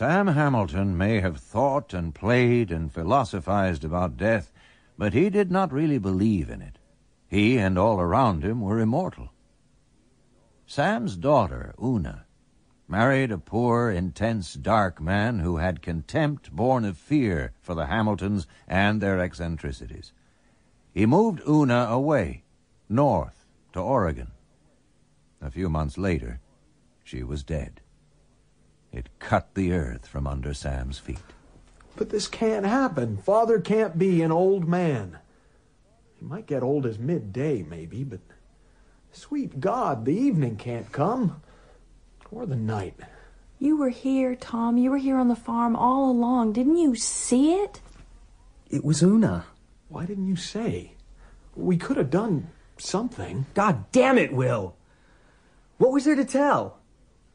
Sam 0.00 0.28
Hamilton 0.28 0.96
may 0.96 1.20
have 1.20 1.36
thought 1.36 1.92
and 1.92 2.14
played 2.14 2.72
and 2.72 2.90
philosophized 2.90 3.84
about 3.84 4.16
death, 4.16 4.50
but 4.96 5.12
he 5.12 5.28
did 5.28 5.50
not 5.50 5.74
really 5.74 5.98
believe 5.98 6.48
in 6.48 6.62
it. 6.62 6.78
He 7.28 7.58
and 7.58 7.76
all 7.76 8.00
around 8.00 8.42
him 8.42 8.62
were 8.62 8.80
immortal. 8.80 9.30
Sam's 10.66 11.16
daughter, 11.16 11.74
Una, 11.78 12.24
married 12.88 13.30
a 13.30 13.36
poor, 13.36 13.90
intense, 13.90 14.54
dark 14.54 15.02
man 15.02 15.40
who 15.40 15.58
had 15.58 15.82
contempt 15.82 16.50
born 16.50 16.86
of 16.86 16.96
fear 16.96 17.52
for 17.60 17.74
the 17.74 17.84
Hamiltons 17.84 18.46
and 18.66 19.02
their 19.02 19.20
eccentricities. 19.20 20.14
He 20.94 21.04
moved 21.04 21.42
Una 21.46 21.88
away, 21.90 22.44
north, 22.88 23.44
to 23.74 23.80
Oregon. 23.80 24.30
A 25.42 25.50
few 25.50 25.68
months 25.68 25.98
later, 25.98 26.40
she 27.04 27.22
was 27.22 27.44
dead. 27.44 27.79
It 28.92 29.08
cut 29.18 29.54
the 29.54 29.72
earth 29.72 30.06
from 30.06 30.26
under 30.26 30.52
Sam's 30.52 30.98
feet. 30.98 31.18
But 31.96 32.10
this 32.10 32.28
can't 32.28 32.66
happen. 32.66 33.18
Father 33.18 33.60
can't 33.60 33.98
be 33.98 34.22
an 34.22 34.32
old 34.32 34.68
man. 34.68 35.18
He 36.18 36.26
might 36.26 36.46
get 36.46 36.62
old 36.62 36.86
as 36.86 36.98
midday, 36.98 37.62
maybe, 37.62 38.04
but 38.04 38.20
sweet 39.12 39.60
God, 39.60 40.04
the 40.04 40.16
evening 40.16 40.56
can't 40.56 40.90
come. 40.92 41.42
Or 42.30 42.46
the 42.46 42.56
night. 42.56 42.94
You 43.58 43.76
were 43.76 43.90
here, 43.90 44.34
Tom. 44.34 44.78
You 44.78 44.90
were 44.90 44.98
here 44.98 45.16
on 45.16 45.28
the 45.28 45.36
farm 45.36 45.76
all 45.76 46.10
along. 46.10 46.52
Didn't 46.52 46.76
you 46.76 46.94
see 46.94 47.54
it? 47.54 47.80
It 48.70 48.84
was 48.84 49.02
Una. 49.02 49.46
Why 49.88 50.06
didn't 50.06 50.28
you 50.28 50.36
say? 50.36 50.92
We 51.56 51.76
could 51.76 51.96
have 51.96 52.10
done 52.10 52.48
something. 52.78 53.46
God 53.54 53.90
damn 53.92 54.16
it, 54.18 54.32
Will! 54.32 54.76
What 55.78 55.92
was 55.92 56.04
there 56.04 56.14
to 56.14 56.24
tell? 56.24 56.79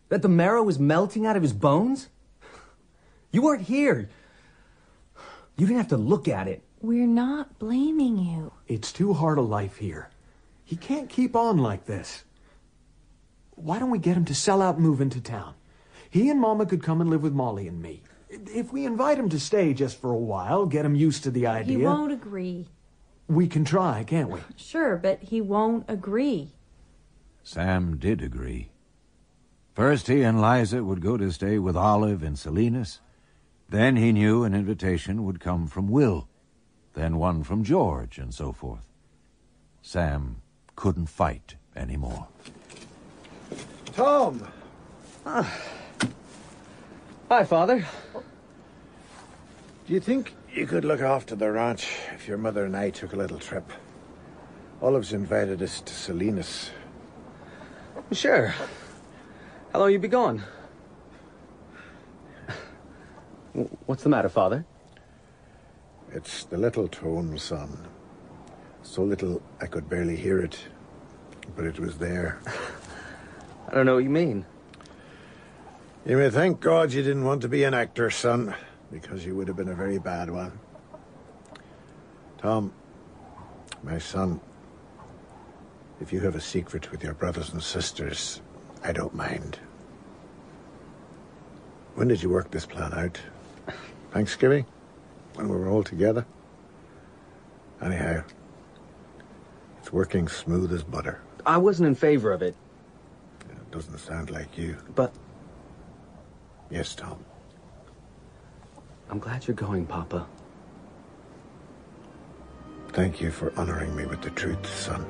That 0.10 0.22
the 0.22 0.30
marrow 0.30 0.64
was 0.64 0.80
melting 0.80 1.26
out 1.26 1.36
of 1.36 1.42
his 1.42 1.54
bones? 1.54 2.10
You 3.32 3.42
weren't 3.42 3.64
here. 3.64 4.10
You 5.58 5.66
didn't 5.68 5.80
have 5.80 5.90
to 5.90 5.98
look 5.98 6.28
at 6.28 6.48
it. 6.48 6.64
We're 6.82 7.08
not 7.08 7.58
blaming 7.58 8.18
you. 8.18 8.54
It's 8.68 8.92
too 8.92 9.14
hard 9.14 9.38
a 9.38 9.42
life 9.42 9.78
here. 9.78 10.10
He 10.64 10.76
can't 10.76 11.10
keep 11.10 11.36
on 11.36 11.58
like 11.58 11.86
this. 11.86 12.24
Why 13.56 13.80
don't 13.80 13.92
we 13.92 14.00
get 14.00 14.18
him 14.18 14.26
to 14.26 14.36
sell 14.36 14.62
out 14.62 14.76
and 14.76 14.84
move 14.84 15.02
into 15.02 15.22
town? 15.22 15.56
He 16.10 16.30
and 16.30 16.40
Mama 16.40 16.66
could 16.66 16.84
come 16.84 17.02
and 17.02 17.10
live 17.10 17.24
with 17.24 17.34
Molly 17.34 17.68
and 17.68 17.82
me. 17.82 18.04
If 18.30 18.72
we 18.72 18.86
invite 18.86 19.18
him 19.18 19.30
to 19.30 19.40
stay 19.40 19.74
just 19.74 20.00
for 20.00 20.12
a 20.12 20.18
while, 20.18 20.66
get 20.66 20.86
him 20.86 20.96
used 20.96 21.24
to 21.24 21.32
the 21.32 21.48
idea. 21.48 21.78
He 21.78 21.84
won't 21.84 22.12
agree. 22.12 22.68
We 23.28 23.48
can 23.48 23.66
try, 23.66 24.04
can't 24.04 24.30
we? 24.30 24.40
Sure, 24.56 24.98
but 24.98 25.24
he 25.24 25.42
won't 25.42 25.86
agree. 25.88 26.52
Sam 27.44 27.98
did 27.98 28.22
agree. 28.22 28.70
First, 29.76 30.08
he 30.08 30.22
and 30.22 30.42
Liza 30.42 30.86
would 30.86 31.02
go 31.02 31.18
to 31.18 31.30
stay 31.34 31.60
with 31.60 31.76
Olive 31.76 32.24
in 32.24 32.38
Salinas. 32.38 33.02
Then 33.68 33.98
he 33.98 34.14
knew 34.14 34.46
an 34.46 34.56
invitation 34.56 35.26
would 35.26 35.42
come 35.42 35.68
from 35.68 35.90
Will, 35.90 36.30
then 36.94 37.18
one 37.18 37.44
from 37.44 37.66
George, 37.66 38.18
and 38.18 38.34
so 38.34 38.54
forth. 38.54 38.88
Sam 39.82 40.38
couldn't 40.78 41.08
fight 41.08 41.56
anymore. 41.76 42.30
Tom! 43.94 44.48
Ah. 45.26 45.60
Hi, 47.30 47.44
Father. 47.44 47.86
Do 48.14 49.94
you 49.94 50.00
think 50.00 50.34
you 50.54 50.68
could 50.68 50.86
look 50.86 51.02
after 51.02 51.36
the 51.36 51.52
ranch 51.52 51.98
if 52.14 52.30
your 52.30 52.38
mother 52.38 52.64
and 52.64 52.78
I 52.78 52.92
took 52.92 53.12
a 53.12 53.18
little 53.18 53.40
trip? 53.40 53.70
Olive's 54.82 55.12
invited 55.12 55.62
us 55.62 55.82
to 55.82 55.94
Salinas. 55.94 56.72
Sure. 58.14 58.54
How 59.76 59.82
long 59.82 59.92
you 59.92 60.00
be 60.00 60.08
gone? 60.08 60.42
What's 63.88 64.04
the 64.04 64.10
matter, 64.10 64.30
Father? 64.30 64.66
It's 66.14 66.46
the 66.46 66.58
little 66.58 66.88
tone, 66.88 67.38
son. 67.38 67.86
So 68.84 69.04
little 69.04 69.42
I 69.60 69.66
could 69.66 69.90
barely 69.90 70.16
hear 70.16 70.40
it, 70.40 70.58
but 71.58 71.66
it 71.66 71.78
was 71.78 71.98
there. 71.98 72.40
I 73.68 73.74
don't 73.74 73.86
know 73.86 73.96
what 73.96 74.06
you 74.06 74.10
mean. 74.10 74.46
You 76.06 76.16
may 76.16 76.30
thank 76.30 76.62
God 76.62 76.94
you 76.94 77.04
didn't 77.04 77.26
want 77.26 77.42
to 77.42 77.50
be 77.50 77.66
an 77.66 77.74
actor, 77.74 78.10
son, 78.10 78.56
because 78.94 79.26
you 79.26 79.36
would 79.36 79.50
have 79.50 79.58
been 79.58 79.68
a 79.68 79.76
very 79.76 79.98
bad 79.98 80.30
one. 80.30 80.58
Tom, 82.38 82.72
my 83.84 83.98
son, 83.98 84.40
if 86.00 86.14
you 86.14 86.22
have 86.22 86.36
a 86.36 86.42
secret 86.42 86.92
with 86.92 87.04
your 87.04 87.14
brothers 87.14 87.52
and 87.52 87.62
sisters, 87.62 88.42
I 88.86 88.94
don't 88.94 89.14
mind. 89.14 89.60
When 91.96 92.08
did 92.08 92.22
you 92.22 92.30
work 92.30 92.52
this 92.52 92.66
plan 92.66 92.94
out? 92.94 93.20
Thanksgiving? 94.12 94.66
When 95.36 95.50
we 95.50 95.56
were 95.56 95.70
all 95.70 95.84
together? 95.84 96.26
Anyhow, 97.82 98.24
it's 99.80 99.92
working 99.92 100.28
smooth 100.28 100.72
as 100.74 100.84
butter. 100.84 101.22
I 101.46 101.58
wasn't 101.58 101.88
in 101.88 101.96
favor 101.96 102.32
of 102.32 102.42
it. 102.42 102.56
It 103.50 103.72
doesn't 103.72 103.98
sound 104.00 104.30
like 104.30 104.58
you. 104.58 104.78
But 104.94 105.14
Yes, 106.70 106.96
Tom. 106.96 107.24
I'm 109.10 109.20
glad 109.20 109.48
you're 109.48 109.56
going, 109.56 109.86
Papa. 109.86 110.26
Thank 112.90 113.22
you 113.22 113.30
for 113.30 113.54
honoring 113.58 113.96
me 113.96 114.06
with 114.06 114.22
the 114.22 114.32
truth, 114.32 114.66
son. 114.68 115.06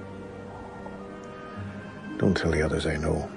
Don't 2.18 2.36
tell 2.36 2.52
the 2.52 2.62
others 2.62 2.86
I 2.86 2.98
know. 2.98 3.30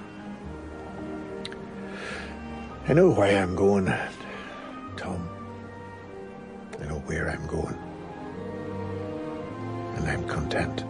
I 2.89 2.93
know 2.93 3.11
why 3.11 3.27
I'm 3.27 3.55
going, 3.55 3.85
Tom. 4.97 5.29
I 6.81 6.85
know 6.85 6.97
where 7.05 7.29
I'm 7.29 7.45
going. 7.45 7.77
And 9.95 10.09
I'm 10.09 10.27
content. 10.27 10.83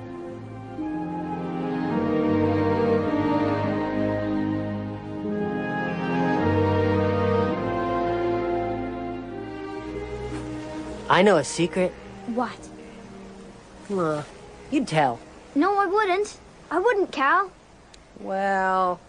I 11.09 11.21
know 11.21 11.35
a 11.35 11.43
secret. 11.43 11.91
What? 12.27 12.69
Uh, 13.91 14.23
you'd 14.71 14.87
tell. 14.87 15.19
No, 15.53 15.77
I 15.77 15.85
wouldn't. 15.85 16.37
I 16.71 16.79
wouldn't, 16.79 17.11
Cal. 17.11 17.51
Well, 18.21 19.01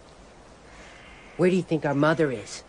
where 1.37 1.49
do 1.49 1.55
you 1.55 1.61
think 1.61 1.85
our 1.85 1.95
mother 1.95 2.33
is? 2.33 2.65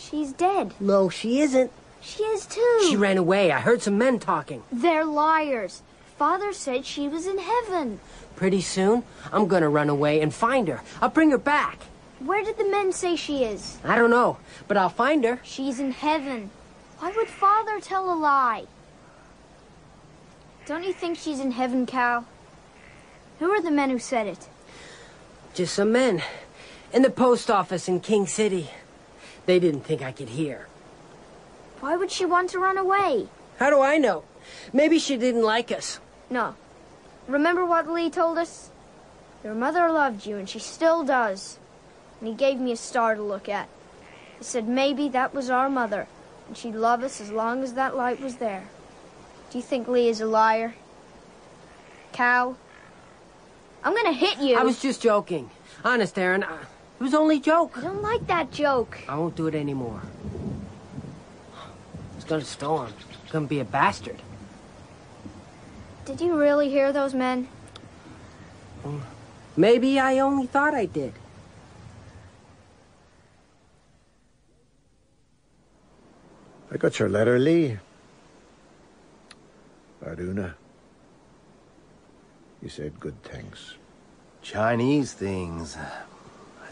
She's 0.00 0.32
dead. 0.32 0.72
No, 0.80 1.08
she 1.08 1.40
isn't. 1.40 1.70
She 2.00 2.22
is 2.22 2.46
too. 2.46 2.80
She 2.88 2.96
ran 2.96 3.18
away. 3.18 3.52
I 3.52 3.60
heard 3.60 3.82
some 3.82 3.98
men 3.98 4.18
talking. 4.18 4.62
They're 4.72 5.04
liars. 5.04 5.82
Father 6.16 6.52
said 6.52 6.86
she 6.86 7.06
was 7.06 7.26
in 7.26 7.38
heaven. 7.38 8.00
Pretty 8.34 8.62
soon, 8.62 9.02
I'm 9.30 9.46
gonna 9.46 9.68
run 9.68 9.90
away 9.90 10.20
and 10.20 10.32
find 10.32 10.68
her. 10.68 10.80
I'll 11.02 11.10
bring 11.10 11.30
her 11.30 11.38
back. 11.38 11.78
Where 12.18 12.42
did 12.42 12.56
the 12.56 12.68
men 12.68 12.92
say 12.92 13.16
she 13.16 13.44
is? 13.44 13.78
I 13.84 13.96
don't 13.96 14.10
know, 14.10 14.38
but 14.68 14.76
I'll 14.76 14.88
find 14.88 15.24
her. 15.24 15.40
She's 15.42 15.78
in 15.78 15.92
heaven. 15.92 16.50
Why 16.98 17.12
would 17.14 17.28
Father 17.28 17.80
tell 17.80 18.12
a 18.12 18.16
lie? 18.16 18.64
Don't 20.66 20.84
you 20.84 20.92
think 20.92 21.18
she's 21.18 21.40
in 21.40 21.52
heaven, 21.52 21.86
Cal? 21.86 22.26
Who 23.38 23.50
are 23.50 23.62
the 23.62 23.70
men 23.70 23.90
who 23.90 23.98
said 23.98 24.26
it? 24.26 24.48
Just 25.54 25.74
some 25.74 25.92
men. 25.92 26.22
In 26.92 27.02
the 27.02 27.10
post 27.10 27.50
office 27.50 27.88
in 27.88 28.00
King 28.00 28.26
City. 28.26 28.70
They 29.50 29.58
didn't 29.58 29.80
think 29.80 30.00
I 30.00 30.12
could 30.12 30.28
hear. 30.28 30.68
Why 31.80 31.96
would 31.96 32.12
she 32.12 32.24
want 32.24 32.50
to 32.50 32.60
run 32.60 32.78
away? 32.78 33.26
How 33.58 33.68
do 33.68 33.80
I 33.80 33.98
know? 33.98 34.22
Maybe 34.72 35.00
she 35.00 35.16
didn't 35.16 35.42
like 35.42 35.72
us. 35.72 35.98
No. 36.30 36.54
Remember 37.26 37.66
what 37.66 37.90
Lee 37.90 38.10
told 38.10 38.38
us? 38.38 38.70
Your 39.42 39.56
mother 39.56 39.90
loved 39.90 40.24
you, 40.24 40.36
and 40.36 40.48
she 40.48 40.60
still 40.60 41.02
does. 41.02 41.58
And 42.20 42.28
he 42.28 42.34
gave 42.36 42.60
me 42.60 42.70
a 42.70 42.76
star 42.76 43.16
to 43.16 43.22
look 43.24 43.48
at. 43.48 43.68
He 44.38 44.44
said 44.44 44.68
maybe 44.68 45.08
that 45.08 45.34
was 45.34 45.50
our 45.50 45.68
mother, 45.68 46.06
and 46.46 46.56
she'd 46.56 46.76
love 46.76 47.02
us 47.02 47.20
as 47.20 47.32
long 47.32 47.64
as 47.64 47.72
that 47.72 47.96
light 47.96 48.20
was 48.20 48.36
there. 48.36 48.68
Do 49.50 49.58
you 49.58 49.64
think 49.64 49.88
Lee 49.88 50.06
is 50.06 50.20
a 50.20 50.26
liar? 50.26 50.76
Cal? 52.12 52.56
I'm 53.82 53.96
gonna 53.96 54.12
hit 54.12 54.38
you. 54.38 54.56
I 54.56 54.62
was 54.62 54.80
just 54.80 55.02
joking. 55.02 55.50
Honest, 55.84 56.16
Aaron. 56.20 56.44
I, 56.44 56.58
it 57.00 57.02
was 57.02 57.14
only 57.14 57.38
a 57.38 57.40
joke. 57.40 57.78
I 57.78 57.80
don't 57.80 58.02
like 58.02 58.26
that 58.26 58.52
joke. 58.52 59.00
I 59.08 59.16
won't 59.16 59.34
do 59.34 59.46
it 59.46 59.54
anymore. 59.54 60.02
It's 62.16 62.26
gonna 62.26 62.44
storm. 62.44 62.92
It's 63.22 63.32
gonna 63.32 63.46
be 63.46 63.60
a 63.60 63.64
bastard. 63.64 64.20
Did 66.04 66.20
you 66.20 66.38
really 66.38 66.68
hear 66.68 66.92
those 66.92 67.14
men? 67.14 67.48
Maybe 69.56 69.98
I 69.98 70.18
only 70.18 70.46
thought 70.46 70.74
I 70.74 70.84
did. 70.84 71.14
I 76.70 76.76
got 76.76 76.98
your 76.98 77.08
letter, 77.08 77.38
Lee. 77.38 77.78
Arduna. 80.04 80.54
You 82.62 82.68
said 82.68 83.00
good 83.00 83.22
things. 83.22 83.74
Chinese 84.42 85.14
things. 85.14 85.76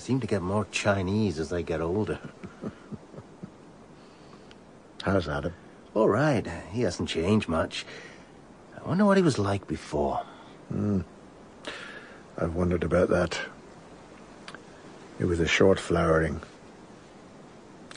Seem 0.09 0.21
to 0.21 0.27
get 0.27 0.41
more 0.41 0.67
Chinese 0.71 1.39
as 1.39 1.53
I 1.53 1.61
get 1.61 1.83
older. 1.83 2.19
How's 5.03 5.29
Adam? 5.29 5.53
All 5.93 6.09
right. 6.09 6.47
He 6.73 6.81
hasn't 6.81 7.11
changed 7.11 7.47
much. 7.47 7.85
I 8.75 8.89
wonder 8.89 9.05
what 9.05 9.19
he 9.19 9.23
was 9.23 9.39
like 9.39 9.67
before. 9.67 10.23
Hmm. 10.71 11.03
I've 12.39 12.55
wondered 12.55 12.85
about 12.85 13.11
that. 13.11 13.39
It 15.21 15.27
was 15.27 15.41
a 15.41 15.47
short 15.47 15.79
flowering. 15.79 16.41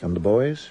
And 0.02 0.14
the 0.14 0.20
boys? 0.20 0.68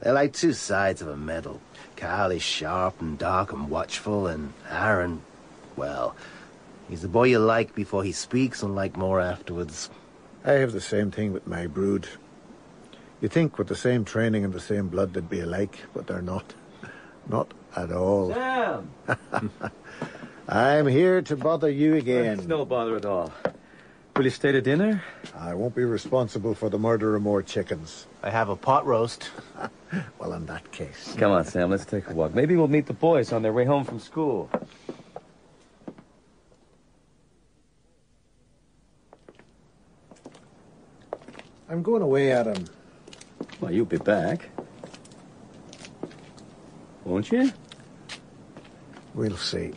They're 0.00 0.14
like 0.14 0.32
two 0.32 0.52
sides 0.52 1.00
of 1.00 1.06
a 1.06 1.16
medal. 1.16 1.60
Cal 1.94 2.32
is 2.32 2.42
sharp 2.42 3.00
and 3.00 3.16
dark 3.16 3.52
and 3.52 3.70
watchful, 3.70 4.26
and 4.26 4.52
Aaron, 4.68 5.22
well, 5.76 6.16
he's 6.88 7.02
the 7.02 7.08
boy 7.08 7.28
you 7.28 7.38
like 7.38 7.72
before 7.72 8.02
he 8.02 8.10
speaks 8.10 8.64
and 8.64 8.74
like 8.74 8.96
more 8.96 9.20
afterwards. 9.20 9.90
I 10.44 10.52
have 10.52 10.72
the 10.72 10.80
same 10.80 11.10
thing 11.10 11.32
with 11.32 11.46
my 11.46 11.66
brood. 11.66 12.08
You 13.20 13.28
think 13.28 13.58
with 13.58 13.68
the 13.68 13.76
same 13.76 14.04
training 14.04 14.44
and 14.44 14.54
the 14.54 14.60
same 14.60 14.88
blood 14.88 15.12
they'd 15.12 15.28
be 15.28 15.40
alike, 15.40 15.78
but 15.92 16.06
they're 16.06 16.22
not. 16.22 16.54
Not 17.28 17.52
at 17.76 17.92
all. 17.92 18.32
Sam! 18.32 18.90
I'm 20.48 20.86
here 20.86 21.22
to 21.22 21.36
bother 21.36 21.70
you 21.70 21.94
again. 21.94 22.38
It's 22.38 22.48
no 22.48 22.64
bother 22.64 22.96
at 22.96 23.04
all. 23.04 23.32
Will 24.16 24.24
you 24.24 24.30
stay 24.30 24.50
to 24.50 24.60
dinner? 24.60 25.02
I 25.38 25.54
won't 25.54 25.74
be 25.74 25.84
responsible 25.84 26.54
for 26.54 26.68
the 26.68 26.78
murder 26.78 27.14
of 27.14 27.22
more 27.22 27.42
chickens. 27.42 28.06
I 28.22 28.30
have 28.30 28.48
a 28.48 28.56
pot 28.56 28.84
roast. 28.84 29.30
well, 30.18 30.32
in 30.32 30.46
that 30.46 30.72
case. 30.72 31.14
Come 31.16 31.30
on, 31.30 31.44
Sam, 31.44 31.70
let's 31.70 31.84
take 31.84 32.08
a 32.08 32.14
walk. 32.14 32.34
Maybe 32.34 32.56
we'll 32.56 32.68
meet 32.68 32.86
the 32.86 32.94
boys 32.94 33.32
on 33.32 33.42
their 33.42 33.52
way 33.52 33.64
home 33.64 33.84
from 33.84 34.00
school. 34.00 34.50
I'm 41.70 41.84
going 41.84 42.02
away, 42.02 42.32
Adam. 42.32 42.64
Well, 43.60 43.70
you'll 43.70 43.86
be 43.86 43.96
back. 43.96 44.48
Won't 47.04 47.30
you? 47.30 47.52
We'll 49.14 49.36
see. 49.36 49.70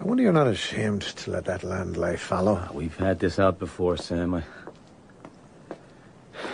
I 0.00 0.04
wonder 0.04 0.22
you're 0.22 0.32
not 0.32 0.46
ashamed 0.46 1.02
to 1.02 1.30
let 1.30 1.44
that 1.44 1.62
land 1.62 1.98
lie 1.98 2.16
fallow. 2.16 2.62
Ah, 2.62 2.72
we've 2.72 2.96
had 2.96 3.18
this 3.18 3.38
out 3.38 3.58
before, 3.58 3.98
Sam. 3.98 4.32
I... 4.32 4.42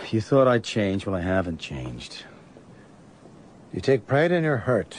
You 0.09 0.19
thought 0.19 0.49
I'd 0.49 0.65
change. 0.65 1.05
Well, 1.05 1.15
I 1.15 1.21
haven't 1.21 1.59
changed. 1.59 2.25
You 3.71 3.79
take 3.79 4.07
pride 4.07 4.33
in 4.33 4.43
your 4.43 4.57
hurt. 4.57 4.97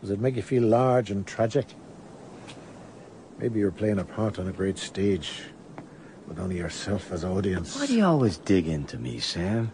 Does 0.00 0.08
it 0.08 0.20
make 0.20 0.36
you 0.36 0.42
feel 0.42 0.62
large 0.62 1.10
and 1.10 1.26
tragic? 1.26 1.66
Maybe 3.38 3.60
you're 3.60 3.70
playing 3.70 3.98
a 3.98 4.04
part 4.04 4.38
on 4.38 4.48
a 4.48 4.52
great 4.52 4.78
stage 4.78 5.42
with 6.26 6.38
only 6.38 6.56
yourself 6.56 7.12
as 7.12 7.24
audience. 7.24 7.78
Why 7.78 7.86
do 7.86 7.96
you 7.96 8.04
always 8.04 8.38
dig 8.38 8.66
into 8.66 8.98
me, 8.98 9.18
Sam? 9.18 9.72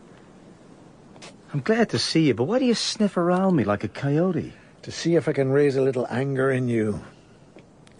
I'm 1.52 1.60
glad 1.60 1.88
to 1.90 1.98
see 1.98 2.28
you, 2.28 2.34
but 2.34 2.44
why 2.44 2.58
do 2.58 2.64
you 2.64 2.74
sniff 2.74 3.16
around 3.16 3.56
me 3.56 3.64
like 3.64 3.84
a 3.84 3.88
coyote? 3.88 4.52
To 4.82 4.92
see 4.92 5.16
if 5.16 5.28
I 5.28 5.32
can 5.32 5.50
raise 5.50 5.76
a 5.76 5.82
little 5.82 6.06
anger 6.08 6.50
in 6.50 6.68
you. 6.68 7.02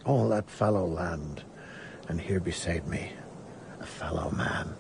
All 0.05 0.29
that 0.31 0.49
fallow 0.49 0.87
land, 0.87 1.43
and 2.09 2.21
here 2.21 2.41
beside 2.41 2.87
me, 2.87 3.13
a 3.81 3.87
fallow 3.87 4.31
man. 4.31 4.75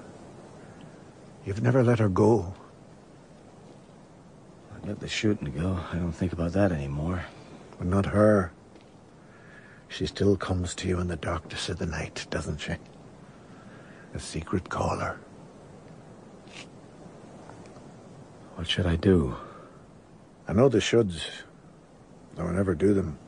You've 1.44 1.62
never 1.62 1.82
let 1.82 1.98
her 1.98 2.08
go. 2.08 2.54
I 4.72 4.86
let 4.86 5.00
the 5.00 5.08
shooting 5.08 5.52
go. 5.52 5.78
I 5.92 5.96
don't 5.96 6.12
think 6.12 6.32
about 6.32 6.52
that 6.52 6.72
anymore. 6.72 7.24
But 7.78 7.86
not 7.86 8.06
her. 8.06 8.52
She 9.88 10.06
still 10.06 10.36
comes 10.36 10.74
to 10.76 10.88
you 10.88 11.00
in 11.00 11.08
the 11.08 11.16
darkness 11.16 11.68
of 11.68 11.78
the 11.78 11.86
night, 11.86 12.26
doesn't 12.30 12.58
she? 12.58 12.74
A 14.14 14.18
secret 14.18 14.68
caller. 14.68 15.18
What 18.56 18.68
should 18.68 18.86
I 18.86 18.96
do? 18.96 19.36
I 20.48 20.52
know 20.52 20.68
the 20.68 20.78
shoulds, 20.78 21.24
though 22.34 22.46
I 22.46 22.52
never 22.52 22.74
do 22.74 22.92
them. 22.92 23.18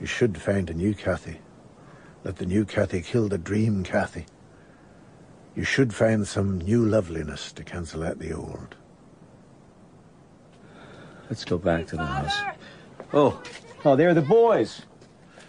You 0.00 0.06
should 0.06 0.40
find 0.40 0.70
a 0.70 0.74
new 0.74 0.94
Kathy. 0.94 1.40
Let 2.24 2.36
the 2.36 2.46
new 2.46 2.64
Kathy 2.64 3.00
kill 3.00 3.28
the 3.28 3.38
dream 3.38 3.82
Kathy. 3.82 4.26
You 5.56 5.64
should 5.64 5.92
find 5.92 6.26
some 6.26 6.58
new 6.58 6.84
loveliness 6.84 7.52
to 7.52 7.64
cancel 7.64 8.04
out 8.04 8.20
the 8.20 8.32
old. 8.32 8.76
Let's 11.28 11.44
go 11.44 11.58
back 11.58 11.86
to 11.88 11.96
the 11.96 12.06
house. 12.06 12.38
Oh, 13.12 13.42
oh, 13.84 13.96
there 13.96 14.08
are 14.08 14.14
the 14.14 14.22
boys. 14.22 14.82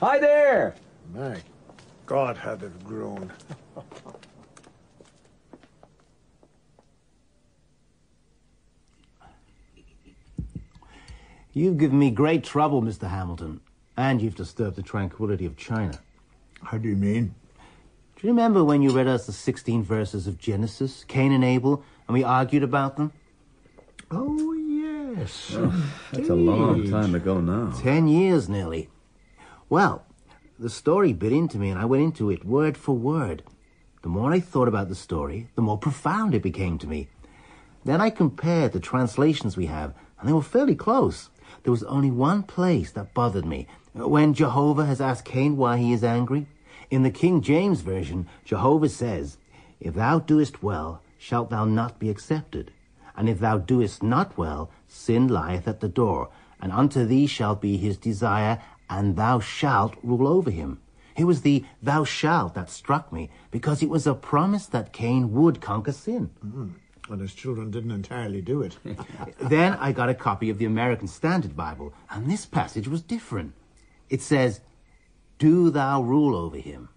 Hi 0.02 0.18
there. 0.20 0.76
My 1.14 1.38
God, 2.06 2.38
how 2.38 2.56
they've 2.56 2.84
grown. 2.84 3.32
You've 11.54 11.78
given 11.78 11.98
me 12.00 12.12
great 12.12 12.44
trouble, 12.44 12.82
Mr. 12.82 13.10
Hamilton, 13.10 13.62
and 13.98 14.22
you've 14.22 14.36
disturbed 14.36 14.76
the 14.76 14.84
tranquility 14.84 15.46
of 15.46 15.58
China. 15.58 16.00
How 16.64 16.78
do 16.78 16.88
you 16.88 16.96
mean? 16.96 17.34
Do 18.16 18.28
you 18.28 18.30
remember 18.34 18.64
when 18.64 18.82
you 18.82 18.92
read 18.92 19.08
us 19.08 19.26
the 19.26 19.32
16 19.34 19.84
verses 19.84 20.28
of 20.28 20.38
Genesis, 20.38 21.04
Cain 21.06 21.32
and 21.32 21.44
Abel, 21.44 21.84
and 22.08 22.14
we 22.14 22.24
argued 22.24 22.64
about 22.64 22.98
them? 22.98 23.14
Oh, 24.12 24.54
yes. 24.54 25.58
That's 26.12 26.30
a 26.30 26.36
long 26.36 26.90
time 26.90 27.16
ago 27.16 27.40
now. 27.40 27.74
Ten 27.82 28.08
years 28.08 28.48
nearly. 28.48 28.90
Well, 29.70 30.06
The 30.60 30.70
story 30.70 31.14
bit 31.14 31.32
into 31.32 31.58
me, 31.58 31.70
and 31.70 31.80
I 31.80 31.86
went 31.86 32.04
into 32.04 32.30
it 32.30 32.44
word 32.44 32.76
for 32.78 32.94
word. 32.94 33.44
The 34.02 34.10
more 34.10 34.32
I 34.32 34.40
thought 34.40 34.68
about 34.68 34.88
the 34.88 34.96
story, 34.96 35.50
the 35.56 35.62
more 35.62 35.78
profound 35.78 36.34
it 36.34 36.42
became 36.42 36.78
to 36.80 36.88
me. 36.88 37.10
Then 37.84 38.00
I 38.00 38.10
compared 38.10 38.72
the 38.72 38.80
translations 38.80 39.58
we 39.58 39.66
have, 39.66 39.94
and 40.20 40.28
they 40.28 40.34
were 40.34 40.42
fairly 40.42 40.76
close. 40.76 41.30
There 41.64 41.72
was 41.72 41.84
only 41.84 42.12
one 42.12 42.44
place 42.44 42.92
that 42.92 43.14
bothered 43.14 43.46
me. 43.46 43.68
When 43.94 44.34
Jehovah 44.34 44.86
has 44.86 45.02
asked 45.02 45.26
Cain 45.26 45.58
why 45.58 45.78
he 45.78 45.92
is 45.92 46.04
angry, 46.04 46.48
in 46.90 47.04
the 47.04 47.12
King 47.12 47.42
James 47.42 47.82
Version, 47.82 48.28
Jehovah 48.46 48.90
says, 48.90 49.38
If 49.80 49.96
thou 49.96 50.20
doest 50.20 50.64
well, 50.64 51.02
shalt 51.18 51.50
thou 51.50 51.66
not 51.66 52.00
be 52.00 52.10
accepted. 52.10 52.72
And 53.16 53.28
if 53.28 53.40
thou 53.40 53.58
doest 53.58 54.02
not 54.02 54.38
well, 54.38 54.72
sin 54.88 55.28
lieth 55.28 55.68
at 55.68 55.82
the 55.82 55.90
door, 55.90 56.30
and 56.62 56.72
unto 56.72 57.06
thee 57.06 57.28
shall 57.28 57.56
be 57.56 57.78
his 57.78 57.98
desire, 57.98 58.62
and 58.90 59.16
thou 59.16 59.40
shalt 59.40 59.96
rule 60.02 60.28
over 60.28 60.50
him. 60.50 60.80
It 61.20 61.26
was 61.26 61.42
the 61.42 61.66
thou 61.84 62.06
shalt 62.06 62.54
that 62.54 62.70
struck 62.70 63.12
me, 63.12 63.30
because 63.52 63.84
it 63.84 63.90
was 63.90 64.08
a 64.08 64.14
promise 64.14 64.66
that 64.68 64.94
Cain 64.94 65.34
would 65.34 65.60
conquer 65.60 65.92
sin. 65.92 66.30
Mm. 66.46 66.76
And 67.10 67.20
his 67.20 67.34
children 67.34 67.72
didn't 67.72 67.92
entirely 67.92 68.42
do 68.42 68.62
it. 68.62 68.78
then 69.42 69.74
I 69.74 69.92
got 69.92 70.08
a 70.08 70.14
copy 70.14 70.50
of 70.50 70.60
the 70.60 70.66
American 70.66 71.10
Standard 71.10 71.58
Bible, 71.58 71.94
and 72.10 72.32
this 72.32 72.46
passage 72.46 72.88
was 72.88 73.02
different. 73.02 73.54
It 74.10 74.22
says, 74.22 74.62
Do 75.40 75.70
thou 75.70 76.02
rule 76.02 76.38
over 76.38 76.58
him. 76.58 76.88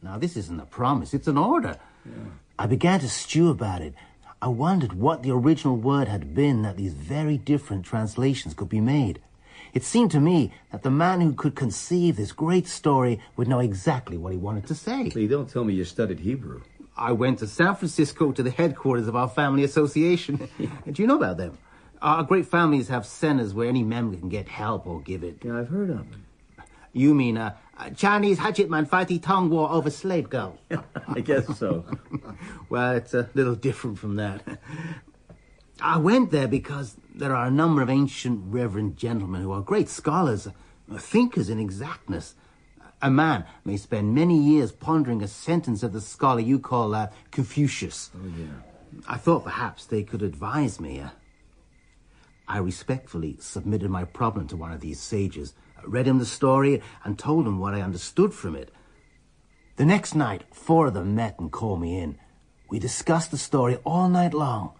Now, 0.00 0.16
this 0.16 0.36
isn't 0.36 0.60
a 0.60 0.66
promise, 0.66 1.12
it's 1.12 1.26
an 1.26 1.38
order. 1.38 1.76
I 2.56 2.66
began 2.66 3.00
to 3.00 3.08
stew 3.08 3.50
about 3.50 3.82
it. 3.82 3.94
I 4.40 4.46
wondered 4.46 4.92
what 4.92 5.24
the 5.24 5.32
original 5.32 5.76
word 5.76 6.06
had 6.06 6.34
been 6.34 6.62
that 6.62 6.76
these 6.76 6.92
very 6.92 7.36
different 7.36 7.84
translations 7.84 8.54
could 8.54 8.68
be 8.68 8.80
made. 8.80 9.20
It 9.76 9.84
seemed 9.84 10.10
to 10.12 10.20
me 10.20 10.54
that 10.72 10.84
the 10.84 10.90
man 10.90 11.20
who 11.20 11.34
could 11.34 11.54
conceive 11.54 12.16
this 12.16 12.32
great 12.32 12.66
story 12.66 13.20
would 13.36 13.46
know 13.46 13.58
exactly 13.58 14.16
what 14.16 14.32
he 14.32 14.38
wanted 14.38 14.66
to 14.68 14.74
say. 14.74 15.10
Lee, 15.10 15.26
don't 15.26 15.50
tell 15.50 15.64
me 15.64 15.74
you 15.74 15.84
studied 15.84 16.20
Hebrew. 16.20 16.62
I 16.96 17.12
went 17.12 17.40
to 17.40 17.46
San 17.46 17.74
Francisco 17.74 18.32
to 18.32 18.42
the 18.42 18.50
headquarters 18.50 19.06
of 19.06 19.14
our 19.14 19.28
family 19.28 19.64
association. 19.64 20.48
Do 20.58 21.02
you 21.02 21.06
know 21.06 21.16
about 21.16 21.36
them? 21.36 21.58
Our 22.00 22.22
great 22.22 22.46
families 22.46 22.88
have 22.88 23.04
centers 23.04 23.52
where 23.52 23.68
any 23.68 23.82
member 23.82 24.16
can 24.16 24.30
get 24.30 24.48
help 24.48 24.86
or 24.86 25.02
give 25.02 25.22
it. 25.22 25.42
Yeah, 25.44 25.58
I've 25.58 25.68
heard 25.68 25.90
of 25.90 26.10
them. 26.10 26.24
You 26.94 27.12
mean 27.12 27.36
uh, 27.36 27.54
Chinese 27.96 28.38
hatchet 28.38 28.70
man 28.70 28.86
fighting 28.86 29.20
tong 29.20 29.50
war 29.50 29.70
over 29.70 29.90
slave 29.90 30.30
girl? 30.30 30.56
I 31.08 31.20
guess 31.20 31.54
so. 31.58 31.84
well, 32.70 32.92
it's 32.96 33.12
a 33.12 33.28
little 33.34 33.54
different 33.54 33.98
from 33.98 34.16
that. 34.16 34.42
I 35.82 35.98
went 35.98 36.30
there 36.30 36.48
because 36.48 36.96
there 37.16 37.34
are 37.34 37.46
a 37.46 37.50
number 37.50 37.80
of 37.80 37.88
ancient 37.88 38.42
reverend 38.44 38.98
gentlemen 38.98 39.40
who 39.40 39.50
are 39.50 39.62
great 39.62 39.88
scholars, 39.88 40.48
thinkers 40.98 41.48
in 41.48 41.58
exactness. 41.58 42.34
A 43.00 43.10
man 43.10 43.46
may 43.64 43.78
spend 43.78 44.14
many 44.14 44.38
years 44.38 44.70
pondering 44.70 45.22
a 45.22 45.28
sentence 45.28 45.82
of 45.82 45.94
the 45.94 46.00
scholar 46.02 46.40
you 46.40 46.58
call 46.58 46.94
uh, 46.94 47.08
Confucius. 47.30 48.10
Oh, 48.14 48.28
yeah. 48.38 49.00
I 49.08 49.16
thought 49.16 49.44
perhaps 49.44 49.86
they 49.86 50.02
could 50.02 50.22
advise 50.22 50.78
me. 50.78 51.00
Uh, 51.00 51.08
I 52.46 52.58
respectfully 52.58 53.38
submitted 53.40 53.90
my 53.90 54.04
problem 54.04 54.46
to 54.48 54.56
one 54.56 54.72
of 54.72 54.80
these 54.80 55.00
sages, 55.00 55.54
read 55.84 56.06
him 56.06 56.18
the 56.18 56.26
story, 56.26 56.82
and 57.02 57.18
told 57.18 57.46
him 57.46 57.58
what 57.58 57.74
I 57.74 57.80
understood 57.80 58.34
from 58.34 58.54
it. 58.54 58.70
The 59.76 59.86
next 59.86 60.14
night, 60.14 60.44
four 60.52 60.86
of 60.86 60.94
them 60.94 61.14
met 61.14 61.38
and 61.38 61.50
called 61.50 61.80
me 61.80 61.98
in. 61.98 62.18
We 62.70 62.78
discussed 62.78 63.30
the 63.30 63.38
story 63.38 63.76
all 63.84 64.08
night 64.08 64.34
long. 64.34 64.72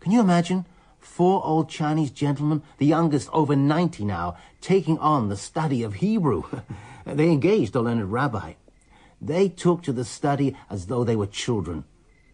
Can 0.00 0.12
you 0.12 0.20
imagine? 0.20 0.66
Four 1.02 1.44
old 1.44 1.68
Chinese 1.68 2.12
gentlemen, 2.12 2.62
the 2.78 2.86
youngest 2.86 3.28
over 3.32 3.56
90 3.56 4.04
now, 4.04 4.36
taking 4.60 4.98
on 4.98 5.28
the 5.28 5.36
study 5.36 5.82
of 5.82 5.94
Hebrew. 5.94 6.44
they 7.04 7.28
engaged 7.28 7.74
a 7.74 7.80
learned 7.80 8.12
rabbi. 8.12 8.54
They 9.20 9.48
took 9.48 9.82
to 9.82 9.92
the 9.92 10.04
study 10.04 10.56
as 10.70 10.86
though 10.86 11.02
they 11.02 11.16
were 11.16 11.26
children. 11.26 11.84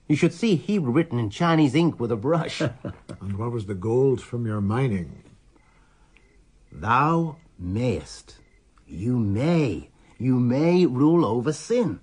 You 0.07 0.17
should 0.17 0.35
see 0.35 0.57
Hebrew 0.57 0.93
written 0.93 1.19
in 1.19 1.31
Chinese 1.31 1.75
ink 1.75 1.99
with 1.99 2.13
a 2.13 2.17
brush. 2.17 2.61
and 3.21 3.39
what 3.39 3.53
was 3.53 3.67
the 3.67 3.75
gold 3.75 4.21
from 4.21 4.47
your 4.47 4.61
mining? 4.61 5.23
Thou 6.71 7.37
mayest. 7.59 8.37
You 8.87 9.19
may. 9.19 9.89
You 10.19 10.39
may 10.39 10.85
rule 10.85 11.25
over 11.25 11.53
sin. 11.53 12.01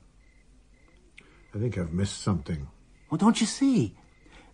I 1.53 1.59
think 1.59 1.77
I've 1.77 1.93
missed 1.93 2.21
something. 2.21 2.67
Well, 3.09 3.19
don't 3.19 3.39
you 3.39 3.47
see? 3.47 3.95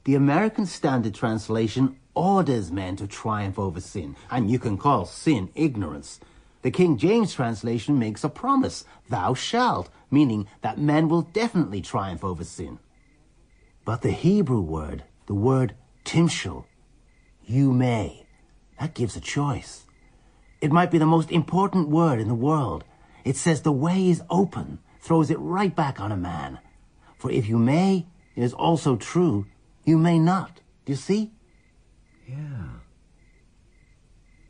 The 0.03 0.15
American 0.15 0.65
Standard 0.65 1.13
Translation 1.13 1.97
orders 2.15 2.71
men 2.71 2.95
to 2.95 3.07
triumph 3.07 3.59
over 3.59 3.79
sin, 3.79 4.15
and 4.31 4.49
you 4.49 4.57
can 4.57 4.77
call 4.77 5.05
sin 5.05 5.49
ignorance. 5.53 6.19
The 6.63 6.71
King 6.71 6.97
James 6.97 7.33
translation 7.33 7.99
makes 7.99 8.23
a 8.23 8.29
promise, 8.29 8.83
thou 9.09 9.33
shalt, 9.33 9.89
meaning 10.09 10.47
that 10.61 10.77
men 10.77 11.07
will 11.07 11.21
definitely 11.21 11.81
triumph 11.81 12.23
over 12.23 12.43
sin. 12.43 12.79
But 13.85 14.01
the 14.01 14.11
Hebrew 14.11 14.61
word, 14.61 15.03
the 15.27 15.33
word 15.33 15.75
timshel, 16.03 16.65
you 17.43 17.71
may, 17.71 18.25
that 18.79 18.93
gives 18.93 19.15
a 19.15 19.21
choice. 19.21 19.85
It 20.61 20.71
might 20.71 20.91
be 20.91 20.97
the 20.97 21.05
most 21.05 21.31
important 21.31 21.89
word 21.89 22.19
in 22.19 22.27
the 22.27 22.35
world. 22.35 22.83
It 23.23 23.37
says 23.37 23.61
the 23.61 23.71
way 23.71 24.09
is 24.09 24.23
open, 24.29 24.79
throws 24.99 25.31
it 25.31 25.39
right 25.39 25.75
back 25.75 25.99
on 25.99 26.11
a 26.11 26.17
man. 26.17 26.59
For 27.17 27.31
if 27.31 27.47
you 27.47 27.57
may, 27.57 28.07
it 28.35 28.43
is 28.43 28.53
also 28.53 28.95
true, 28.95 29.47
you 29.83 29.97
may 29.97 30.19
not. 30.19 30.61
Do 30.85 30.91
you 30.91 30.97
see? 30.97 31.31
Yeah. 32.27 32.37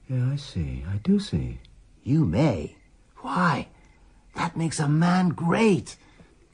Yeah, 0.09 0.31
I 0.31 0.35
see. 0.35 0.83
I 0.91 0.97
do 0.97 1.19
see. 1.19 1.59
You 2.03 2.25
may. 2.25 2.75
Why? 3.17 3.67
That 4.35 4.57
makes 4.57 4.79
a 4.79 4.87
man 4.87 5.29
great. 5.29 5.95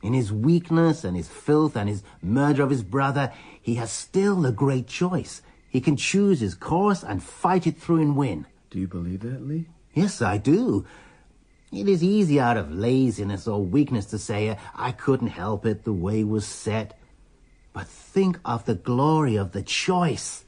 In 0.04 0.14
his 0.14 0.32
weakness 0.32 1.04
and 1.04 1.18
his 1.18 1.28
filth 1.28 1.76
and 1.76 1.90
his 1.90 2.04
murder 2.22 2.64
of 2.64 2.70
his 2.70 2.84
brother, 2.84 3.32
he 3.62 3.76
has 3.76 3.91
still 3.91 4.45
a 4.45 4.52
great 4.52 4.88
choice. 4.88 5.41
He 5.70 5.82
can 5.82 5.98
choose 5.98 6.40
his 6.40 6.56
course 6.56 7.04
and 7.04 7.22
fight 7.24 7.68
it 7.68 7.78
through 7.78 8.02
and 8.02 8.16
win. 8.16 8.45
Do 8.70 8.80
you 8.80 8.88
believe 8.88 9.22
that, 9.22 9.45
Lee? 9.45 9.68
Yes, 9.94 10.22
I 10.22 10.38
do. 10.38 10.86
It 11.72 11.90
is 11.90 12.04
easy 12.04 12.40
out 12.40 12.58
of 12.58 12.72
laziness 12.72 13.48
or 13.48 13.62
weakness 13.64 14.06
to 14.08 14.18
say, 14.18 14.58
I 14.76 14.91
couldn't 14.91 15.28
help 15.28 15.66
it, 15.66 15.84
the 15.84 15.94
way 15.94 16.24
was 16.24 16.45
set. 16.45 16.98
But 17.78 17.90
think 17.90 18.40
of 18.44 18.66
the 18.66 18.74
glory 18.74 19.36
of 19.36 19.52
the 19.52 19.62
choice. 19.62 20.45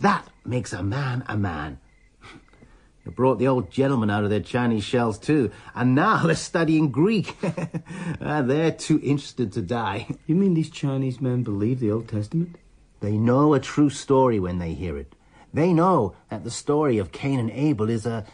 That 0.00 0.26
makes 0.44 0.72
a 0.72 0.82
man 0.82 1.22
a 1.28 1.36
man. 1.36 1.78
You 3.04 3.12
brought 3.12 3.38
the 3.38 3.46
old 3.46 3.70
gentlemen 3.70 4.10
out 4.10 4.24
of 4.24 4.30
their 4.30 4.40
Chinese 4.40 4.82
shells 4.82 5.16
too, 5.16 5.52
and 5.76 5.94
now 5.94 6.26
they're 6.26 6.34
studying 6.34 6.90
Greek. 6.90 7.36
and 7.44 7.84
ah, 8.20 8.42
they're 8.42 8.72
too 8.72 8.98
interested 9.04 9.52
to 9.52 9.62
die. 9.62 10.08
You 10.26 10.34
mean 10.34 10.54
these 10.54 10.68
Chinese 10.68 11.20
men 11.20 11.44
believe 11.44 11.78
the 11.78 11.92
Old 11.92 12.08
Testament? 12.08 12.56
They 12.98 13.18
know 13.18 13.54
a 13.54 13.60
true 13.60 13.90
story 13.90 14.40
when 14.40 14.58
they 14.58 14.74
hear 14.74 14.98
it. 14.98 15.14
They 15.52 15.72
know 15.72 16.16
that 16.28 16.42
the 16.42 16.50
story 16.50 16.98
of 16.98 17.12
Cain 17.12 17.38
and 17.38 17.52
Abel 17.52 17.88
is 17.88 18.04
a, 18.04 18.26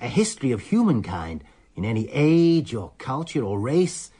a 0.00 0.06
history 0.06 0.52
of 0.52 0.60
humankind 0.60 1.42
in 1.74 1.84
any 1.84 2.08
age 2.12 2.74
or 2.74 2.92
culture 2.98 3.42
or 3.42 3.58
race. 3.58 4.12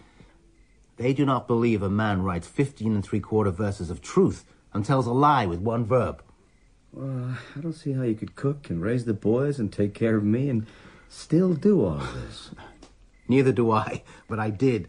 They 0.99 1.13
do 1.13 1.25
not 1.25 1.47
believe 1.47 1.81
a 1.81 1.89
man 1.89 2.23
writes 2.23 2.49
15 2.49 2.93
and 2.93 3.05
three 3.05 3.21
quarter 3.21 3.53
verses 3.53 3.89
of 3.89 4.03
truth 4.03 4.45
and 4.75 4.85
tells 4.85 5.07
a 5.07 5.13
lie 5.13 5.47
with 5.47 5.61
one 5.61 5.87
verb. 5.87 6.23
Well, 6.93 7.37
I 7.57 7.61
don't 7.61 7.73
see 7.73 7.93
how 7.93 8.03
you 8.03 8.17
could 8.17 8.35
cook 8.35 8.69
and 8.69 8.83
raise 8.83 9.05
the 9.05 9.15
boys 9.15 9.61
and 9.61 9.73
take 9.73 9.95
care 9.95 10.17
of 10.17 10.25
me 10.25 10.51
and 10.51 10.67
still 11.09 11.55
do 11.55 11.85
all 11.85 11.99
this. 11.99 12.51
Neither 13.29 13.53
do 13.53 13.71
I, 13.71 14.03
but 14.27 14.41
I 14.41 14.51
did. 14.51 14.89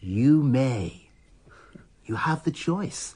You 0.00 0.42
may. 0.42 1.08
You 2.04 2.16
have 2.16 2.44
the 2.44 2.50
choice. 2.50 3.14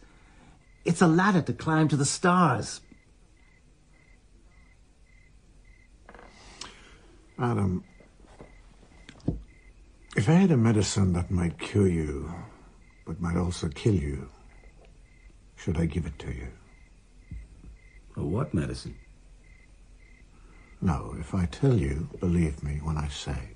It's 0.84 1.02
a 1.02 1.08
ladder 1.08 1.42
to 1.42 1.52
climb 1.52 1.88
to 1.88 1.96
the 1.96 2.06
stars. 2.06 2.80
Adam, 7.38 7.84
if 10.16 10.30
I 10.30 10.32
had 10.32 10.50
a 10.50 10.56
medicine 10.56 11.12
that 11.12 11.30
might 11.30 11.58
cure 11.58 11.86
you, 11.86 12.32
but 13.04 13.20
might 13.20 13.36
also 13.36 13.68
kill 13.68 13.94
you, 13.94 14.28
should 15.56 15.78
I 15.78 15.84
give 15.84 16.06
it 16.06 16.18
to 16.20 16.32
you? 16.32 16.48
A 18.16 18.24
what 18.24 18.54
medicine? 18.54 18.96
No, 20.80 21.14
if 21.20 21.34
I 21.34 21.44
tell 21.46 21.74
you, 21.74 22.08
believe 22.18 22.62
me 22.62 22.80
when 22.82 22.96
I 22.96 23.08
say 23.08 23.50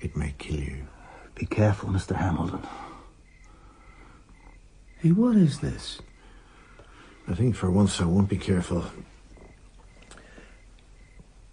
it 0.00 0.16
may 0.16 0.34
kill 0.36 0.58
you. 0.58 0.86
Be 1.36 1.46
careful, 1.46 1.90
Mr. 1.90 2.16
Hamilton. 2.16 2.62
Hey, 4.98 5.12
what 5.12 5.36
is 5.36 5.60
this? 5.60 6.00
I 7.28 7.34
think 7.34 7.54
for 7.54 7.70
once 7.70 8.00
I 8.00 8.04
won't 8.04 8.28
be 8.28 8.36
careful. 8.36 8.84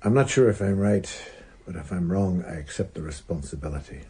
I'm 0.03 0.15
not 0.15 0.29
sure 0.29 0.49
if 0.49 0.61
I'm 0.61 0.79
right, 0.79 1.07
but 1.71 1.79
if 1.79 1.91
I'm 1.93 2.11
wrong, 2.11 2.43
I 2.45 2.55
accept 2.55 2.95
the 2.95 3.01
responsibility. 3.01 4.01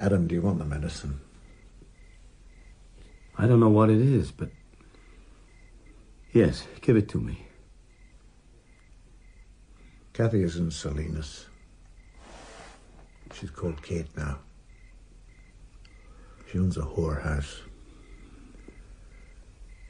Adam, 0.00 0.26
do 0.26 0.34
you 0.34 0.40
want 0.40 0.58
the 0.58 0.64
medicine? 0.64 1.20
I 3.36 3.46
don't 3.46 3.60
know 3.60 3.68
what 3.68 3.90
it 3.90 4.00
is, 4.00 4.30
but. 4.30 4.48
Yes, 6.32 6.66
give 6.80 6.96
it 6.96 7.10
to 7.10 7.18
me. 7.20 7.46
Kathy 10.14 10.42
is 10.42 10.56
in 10.56 10.70
Salinas. 10.70 11.46
She's 13.34 13.50
called 13.50 13.82
Kate 13.82 14.16
now. 14.16 14.38
She 16.50 16.58
owns 16.58 16.78
a 16.78 16.82
whorehouse. 16.82 17.60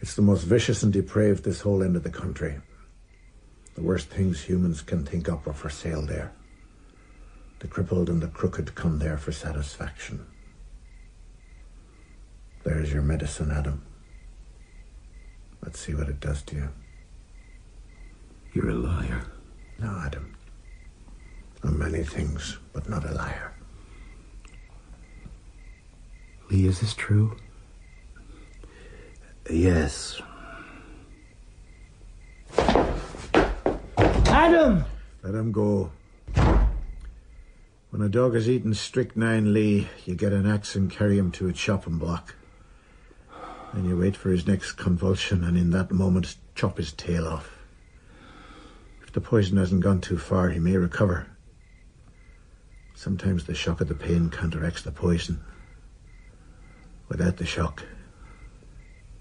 It's 0.01 0.17
the 0.17 0.23
most 0.23 0.43
vicious 0.43 0.83
and 0.83 0.93
depraved 0.93 1.45
this 1.45 1.61
whole 1.61 1.83
end 1.83 1.95
of 1.95 2.03
the 2.03 2.11
country. 2.11 2.57
The 3.75 3.83
worst 3.83 4.09
things 4.09 4.43
humans 4.43 4.83
can 4.83 5.05
think 5.05 5.29
up 5.29 5.47
are 5.47 5.53
for 5.53 5.71
sale 5.71 6.03
there. 6.03 6.33
The 7.59 7.69
crippled 7.69 8.09
and 8.09 8.23
the 8.23 8.29
crooked 8.29 8.75
come 8.75 8.99
there 8.99 9.17
for 9.17 9.33
satisfaction. 9.33 10.27
There's 12.63 12.93
your 12.93 13.03
medicine, 13.03 13.51
Adam. 13.51 13.83
Let's 15.63 15.81
see 15.81 15.95
what 15.95 16.09
it 16.09 16.21
does 16.21 16.43
to 16.43 16.57
you. 16.57 16.69
You're 18.53 18.71
a 18.71 18.75
liar. 18.75 19.27
No, 19.79 20.01
Adam. 20.05 20.37
I'm 21.63 21.79
many 21.79 22.05
things, 22.05 22.59
but 22.73 22.89
not 22.89 23.05
a 23.05 23.13
liar. 23.13 23.55
Lee, 26.51 26.67
is 26.67 26.81
this 26.81 26.95
true? 26.95 27.37
Yes. 29.51 30.21
Adam! 34.35 34.85
Let 35.23 35.37
him 35.37 35.53
go. 35.53 35.93
When 37.91 38.03
a 38.03 38.09
dog 38.09 38.35
has 38.35 38.49
eaten 38.49 38.75
strychnine, 38.75 39.53
Lee, 39.55 39.87
you 40.05 40.17
get 40.17 40.33
an 40.33 40.45
axe 40.45 40.75
and 40.75 40.91
carry 40.91 41.17
him 41.17 41.31
to 41.33 41.47
a 41.47 41.53
chopping 41.53 41.99
block. 41.99 42.35
Then 43.73 43.85
you 43.85 43.97
wait 43.97 44.17
for 44.17 44.31
his 44.31 44.45
next 44.45 44.73
convulsion, 44.73 45.45
and 45.45 45.57
in 45.57 45.71
that 45.71 45.93
moment, 45.93 46.35
chop 46.57 46.79
his 46.79 46.93
tail 46.93 47.29
off. 47.29 47.49
If 49.05 49.13
the 49.13 49.21
poison 49.21 49.57
hasn't 49.57 49.85
gone 49.85 50.01
too 50.01 50.19
far, 50.19 50.51
he 50.51 50.59
may 50.59 50.77
recover. 50.77 51.29
Sometimes 52.97 53.45
the 53.45 53.55
shock 53.55 53.81
of 53.81 53.87
the 53.87 53.95
pain 53.95 54.31
counteracts 54.31 54.83
the 54.83 54.91
poison. 54.91 55.45
Without 57.09 57.37
the 57.37 57.47
shock, 57.47 57.85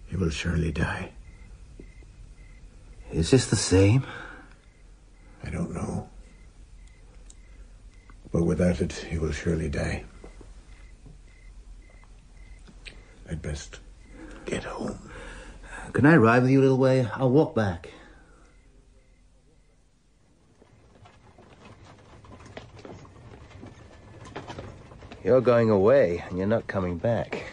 he 0.08 0.18
will 0.18 0.32
surely 0.32 0.72
die. 0.72 1.12
Is 3.12 3.30
this 3.30 3.46
the 3.46 3.56
same? 3.56 4.08
I 5.44 5.50
don't 5.50 5.74
know. 5.74 6.10
But 8.32 8.44
without 8.44 8.82
it, 8.82 8.94
he 8.94 9.18
will 9.18 9.32
surely 9.32 9.70
die. 9.70 10.04
I'd 13.30 13.42
best 13.42 13.80
get 14.46 14.64
home. 14.64 14.98
Can 15.92 16.06
I 16.06 16.18
ride 16.18 16.44
with 16.44 16.52
you 16.52 16.60
a 16.60 16.64
little 16.64 16.78
way? 16.78 17.08
I'll 17.14 17.30
walk 17.30 17.56
back. 17.56 17.90
You're 25.24 25.42
going 25.42 25.70
away, 25.70 26.24
and 26.28 26.38
you're 26.38 26.48
not 26.48 26.68
coming 26.68 26.98
back. 26.98 27.46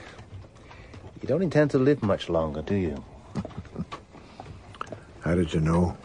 You 1.23 1.29
don't 1.29 1.43
intend 1.43 1.71
to 1.73 1.79
live 1.79 2.03
much 2.03 2.29
longer, 2.29 2.63
do 2.63 2.75
you? 2.75 3.05
How 5.21 5.35
did 5.35 5.55
you 5.55 5.61
know? 5.61 5.97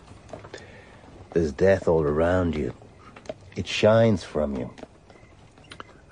There's 1.35 1.51
death 1.51 1.89
all 1.89 2.03
around 2.03 2.55
you. 2.55 2.73
It 3.57 3.67
shines 3.67 4.23
from 4.23 4.55
you. 4.55 4.73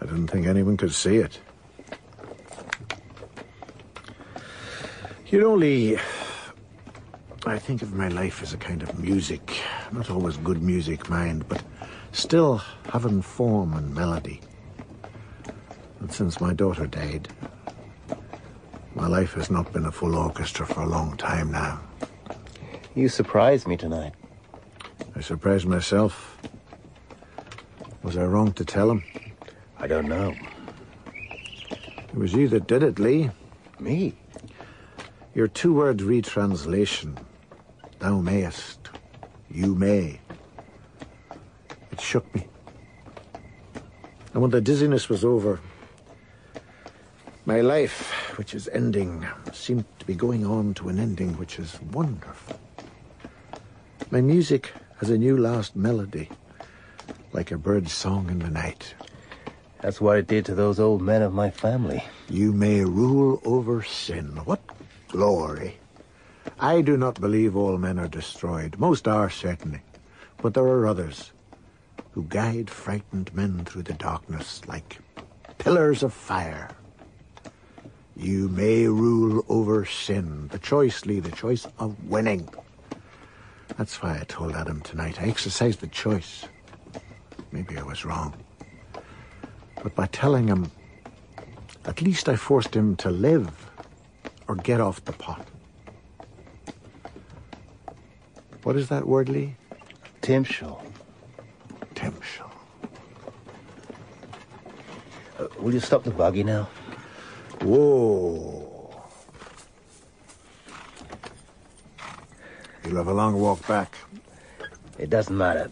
I 0.02 0.06
didn't 0.06 0.28
think 0.28 0.46
anyone 0.46 0.76
could 0.76 0.94
see 0.94 1.16
it. 1.16 1.40
You 5.28 5.40
know, 5.40 5.56
Lee, 5.56 5.98
I 7.46 7.58
think 7.58 7.82
of 7.82 7.94
my 7.94 8.10
life 8.10 8.44
as 8.44 8.52
a 8.52 8.58
kind 8.58 8.84
of 8.84 9.00
music. 9.00 9.62
Not 9.94 10.12
always 10.12 10.36
good 10.36 10.62
music, 10.62 11.10
mind, 11.10 11.48
but 11.48 11.64
still 12.12 12.58
having 12.92 13.22
form 13.22 13.76
and 13.76 13.96
melody. 13.96 14.42
And 16.02 16.12
since 16.12 16.42
my 16.42 16.52
daughter 16.52 16.86
died, 16.86 17.30
my 18.94 19.08
life 19.08 19.36
has 19.36 19.50
not 19.50 19.72
been 19.72 19.86
a 19.86 19.92
full 19.92 20.18
orchestra 20.18 20.66
for 20.66 20.82
a 20.82 20.88
long 20.88 21.16
time 21.16 21.50
now. 21.50 21.80
You 22.94 23.08
surprised 23.08 23.70
me 23.70 23.78
tonight. 23.78 24.16
I 25.16 25.22
surprised 25.22 25.66
myself. 25.66 26.38
Was 28.02 28.18
I 28.18 28.26
wrong 28.26 28.52
to 28.54 28.66
tell 28.66 28.92
him? 28.92 29.04
I 29.78 29.88
don't 29.88 30.08
know. 30.08 30.34
It 31.08 32.16
was 32.16 32.34
you 32.34 32.48
that 32.50 32.68
did 32.68 32.84
it, 32.84 33.00
Lee. 33.00 33.32
Me? 33.80 34.14
Your 35.34 35.48
two 35.48 35.74
word 35.74 36.02
retranslation. 36.02 37.18
Thou 38.00 38.20
mayest. 38.20 38.90
You 39.50 39.76
may. 39.76 40.20
It 41.92 42.02
shook 42.02 42.34
me. 42.36 42.48
And 44.34 44.42
when 44.42 44.52
the 44.52 44.62
dizziness 44.62 45.10
was 45.10 45.24
over, 45.24 45.60
my 47.46 47.62
life, 47.62 48.38
which 48.38 48.54
is 48.54 48.68
ending, 48.70 49.26
seemed 49.52 49.86
to 50.00 50.06
be 50.06 50.16
going 50.16 50.46
on 50.46 50.74
to 50.76 50.90
an 50.90 51.00
ending 51.00 51.38
which 51.38 51.60
is 51.60 51.80
wonderful. 51.92 52.60
My 54.12 54.22
music 54.22 54.72
has 55.04 55.10
a 55.10 55.18
new 55.18 55.36
last 55.36 55.76
melody, 55.76 56.30
like 57.34 57.52
a 57.52 57.58
bird's 57.58 57.92
song 57.92 58.30
in 58.30 58.40
the 58.40 58.50
night. 58.50 58.96
That's 59.82 60.00
what 60.00 60.18
it 60.18 60.28
did 60.28 60.46
to 60.46 60.56
those 60.56 60.80
old 60.80 61.02
men 61.02 61.22
of 61.22 61.34
my 61.34 61.50
family. 61.50 62.02
You 62.30 62.54
may 62.54 62.86
rule 62.86 63.42
over 63.44 63.84
sin. 63.84 64.28
What 64.46 64.62
glory! 65.10 65.76
I 66.58 66.80
do 66.80 66.96
not 66.96 67.20
believe 67.20 67.54
all 67.54 67.78
men 67.78 68.00
are 68.00 68.08
destroyed. 68.08 68.80
Most 68.80 69.06
are, 69.06 69.30
certainly. 69.30 69.82
But 70.42 70.54
there 70.54 70.64
are 70.64 70.88
others 70.88 71.34
who 72.14 72.24
guide 72.24 72.70
frightened 72.70 73.36
men 73.36 73.66
through 73.66 73.84
the 73.84 73.96
darkness 73.96 74.66
like 74.70 75.00
pillars 75.58 76.02
of 76.02 76.14
fire. 76.14 76.72
You 78.16 78.48
may 78.48 78.88
rule 78.88 79.44
over 79.50 79.84
sin. 79.84 80.48
The 80.48 80.60
choice, 80.60 81.06
Lee, 81.06 81.20
the 81.20 81.30
choice 81.30 81.68
of 81.78 82.10
winning. 82.10 82.48
That's 83.78 84.02
why 84.02 84.20
I 84.20 84.24
told 84.26 84.54
Adam 84.54 84.82
tonight. 84.82 85.22
I 85.22 85.26
exercised 85.26 85.80
the 85.80 85.88
choice. 85.88 86.46
Maybe 87.52 87.78
I 87.78 87.84
was 87.84 88.06
wrong. 88.06 88.34
But 89.82 89.96
by 89.96 90.06
telling 90.08 90.48
him, 90.48 90.72
at 91.86 92.02
least 92.02 92.30
I 92.30 92.36
forced 92.36 92.76
him 92.76 92.96
to 92.98 93.10
live 93.10 93.70
or 94.48 94.56
get 94.56 94.80
off 94.80 95.04
the 95.06 95.12
pot. 95.12 95.48
What 98.64 98.76
is 98.78 98.90
that 98.90 99.08
word, 99.08 99.28
Lee? 99.28 99.56
Timshel. 100.22 100.82
Timshel. 101.96 102.50
Uh, 105.38 105.48
will 105.60 105.74
you 105.74 105.82
stop 105.82 106.04
the 106.04 106.12
buggy 106.12 106.44
now? 106.44 106.70
Whoa. 107.62 108.73
You'll 112.86 112.98
have 112.98 113.08
a 113.08 113.14
long 113.14 113.40
walk 113.40 113.66
back. 113.68 113.96
It 114.98 115.10
doesn't 115.10 115.38
matter. 115.38 115.72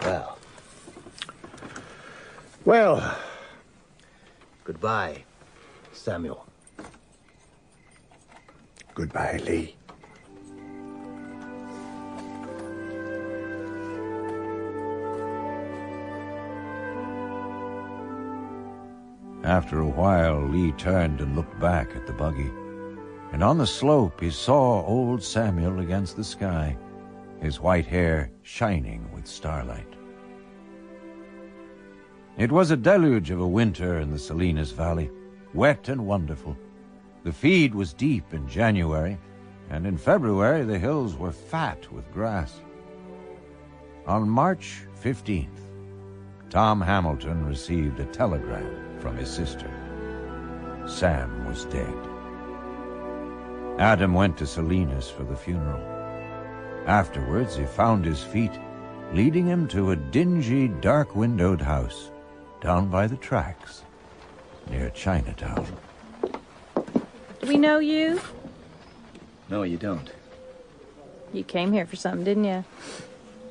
Well. 0.00 0.38
Well. 2.64 3.18
Goodbye, 4.64 5.24
Samuel. 5.92 6.46
Goodbye, 8.94 9.40
Lee. 9.44 9.76
After 19.44 19.80
a 19.80 19.86
while, 19.86 20.40
Lee 20.40 20.72
turned 20.72 21.20
and 21.20 21.36
looked 21.36 21.60
back 21.60 21.94
at 21.94 22.06
the 22.06 22.14
buggy. 22.14 22.50
And 23.30 23.44
on 23.44 23.58
the 23.58 23.66
slope, 23.66 24.18
he 24.18 24.30
saw 24.30 24.82
old 24.86 25.22
Samuel 25.22 25.80
against 25.80 26.16
the 26.16 26.24
sky, 26.24 26.78
his 27.42 27.60
white 27.60 27.84
hair 27.84 28.30
shining 28.42 29.06
with 29.12 29.26
starlight. 29.26 29.92
It 32.38 32.50
was 32.50 32.70
a 32.70 32.76
deluge 32.76 33.30
of 33.30 33.40
a 33.40 33.46
winter 33.46 33.98
in 33.98 34.10
the 34.10 34.18
Salinas 34.18 34.70
Valley, 34.70 35.10
wet 35.52 35.90
and 35.90 36.06
wonderful. 36.06 36.56
The 37.22 37.32
feed 37.32 37.74
was 37.74 37.92
deep 37.92 38.32
in 38.32 38.48
January, 38.48 39.18
and 39.68 39.86
in 39.86 39.98
February 39.98 40.64
the 40.64 40.78
hills 40.78 41.16
were 41.16 41.32
fat 41.32 41.92
with 41.92 42.10
grass. 42.14 42.62
On 44.06 44.26
March 44.26 44.84
15th, 45.02 45.48
Tom 46.48 46.80
Hamilton 46.80 47.44
received 47.44 48.00
a 48.00 48.06
telegram 48.06 48.83
from 49.04 49.18
his 49.18 49.28
sister. 49.28 49.70
Sam 50.86 51.44
was 51.44 51.66
dead. 51.66 51.94
Adam 53.78 54.14
went 54.14 54.38
to 54.38 54.46
Salinas 54.46 55.10
for 55.10 55.24
the 55.24 55.36
funeral. 55.36 55.82
Afterwards, 56.86 57.54
he 57.54 57.66
found 57.66 58.06
his 58.06 58.22
feet 58.22 58.52
leading 59.12 59.46
him 59.46 59.68
to 59.68 59.90
a 59.90 59.96
dingy, 59.96 60.68
dark 60.68 61.14
windowed 61.14 61.60
house 61.60 62.10
down 62.62 62.88
by 62.88 63.06
the 63.06 63.18
tracks 63.18 63.82
near 64.70 64.88
Chinatown. 64.88 65.66
Do 66.22 67.46
we 67.46 67.58
know 67.58 67.80
you? 67.80 68.22
No, 69.50 69.64
you 69.64 69.76
don't. 69.76 70.10
You 71.34 71.44
came 71.44 71.74
here 71.74 71.84
for 71.84 71.96
something, 71.96 72.24
didn't 72.24 72.44
you? 72.44 72.64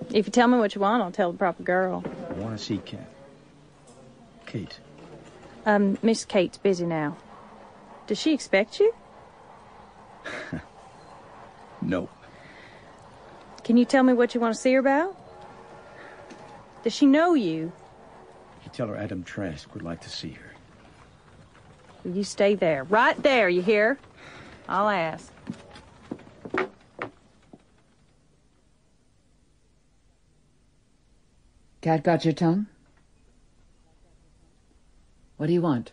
If 0.09 0.25
you 0.25 0.31
tell 0.31 0.47
me 0.47 0.57
what 0.57 0.73
you 0.73 0.81
want, 0.81 1.03
I'll 1.03 1.11
tell 1.11 1.31
the 1.31 1.37
proper 1.37 1.61
girl. 1.61 2.03
I 2.27 2.33
want 2.33 2.57
to 2.57 2.63
see 2.63 2.79
Kate. 2.83 2.99
Kate. 4.47 4.79
Um, 5.65 5.97
Miss 6.01 6.25
Kate's 6.25 6.57
busy 6.57 6.85
now. 6.85 7.15
Does 8.07 8.19
she 8.19 8.33
expect 8.33 8.79
you? 8.79 8.93
No. 11.85 12.07
Can 13.63 13.77
you 13.77 13.85
tell 13.85 14.03
me 14.03 14.13
what 14.13 14.33
you 14.33 14.39
want 14.41 14.55
to 14.55 14.59
see 14.59 14.73
her 14.73 14.79
about? 14.79 15.17
Does 16.83 16.93
she 16.93 17.05
know 17.05 17.33
you? 17.33 17.71
You 18.63 18.71
tell 18.71 18.87
her 18.87 18.95
Adam 18.95 19.23
Trask 19.23 19.73
would 19.73 19.83
like 19.83 20.01
to 20.01 20.09
see 20.09 20.29
her. 20.29 20.53
Will 22.03 22.15
you 22.15 22.23
stay 22.23 22.55
there? 22.55 22.83
Right 22.85 23.21
there, 23.21 23.49
you 23.49 23.61
hear? 23.61 23.97
I'll 24.67 24.89
ask. 24.89 25.31
Cat 31.81 32.03
got 32.03 32.23
your 32.23 32.33
tongue? 32.33 32.67
What 35.43 35.47
do 35.47 35.53
you 35.53 35.61
want? 35.61 35.91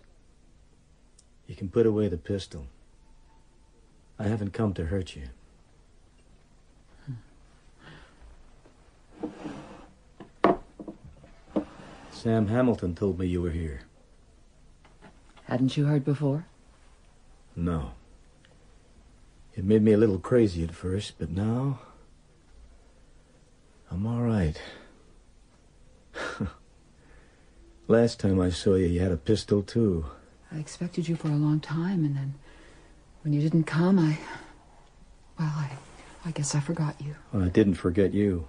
You 1.49 1.57
can 1.57 1.71
put 1.71 1.85
away 1.85 2.07
the 2.07 2.17
pistol. 2.17 2.69
I 4.17 4.29
haven't 4.29 4.53
come 4.53 4.75
to 4.75 4.85
hurt 4.87 5.17
you. 5.17 5.25
Sam 12.13 12.47
Hamilton 12.47 12.95
told 12.95 13.19
me 13.19 13.27
you 13.27 13.43
were 13.43 13.51
here. 13.51 13.81
Hadn't 15.47 15.77
you 15.77 15.87
heard 15.87 16.05
before? 16.05 16.47
No. 17.57 17.91
It 19.57 19.65
made 19.65 19.83
me 19.83 19.95
a 19.95 19.99
little 19.99 20.21
crazy 20.21 20.63
at 20.63 20.71
first, 20.71 21.15
but 21.19 21.29
now. 21.29 21.81
I'm 23.91 24.07
all 24.07 24.23
right. 24.23 24.63
Last 27.91 28.21
time 28.21 28.41
I 28.41 28.51
saw 28.51 28.77
you, 28.77 28.87
you 28.87 29.01
had 29.01 29.11
a 29.11 29.17
pistol, 29.17 29.65
too. 29.65 30.07
I 30.53 30.59
expected 30.59 31.09
you 31.09 31.17
for 31.17 31.27
a 31.27 31.33
long 31.33 31.59
time, 31.59 32.05
and 32.05 32.15
then 32.15 32.35
when 33.25 33.33
you 33.33 33.41
didn't 33.41 33.65
come, 33.65 33.99
I. 33.99 34.17
Well, 35.37 35.49
I. 35.49 35.73
I 36.25 36.31
guess 36.31 36.55
I 36.55 36.61
forgot 36.61 37.01
you. 37.01 37.17
Well, 37.33 37.43
I 37.43 37.49
didn't 37.49 37.75
forget 37.75 38.15
you. 38.15 38.47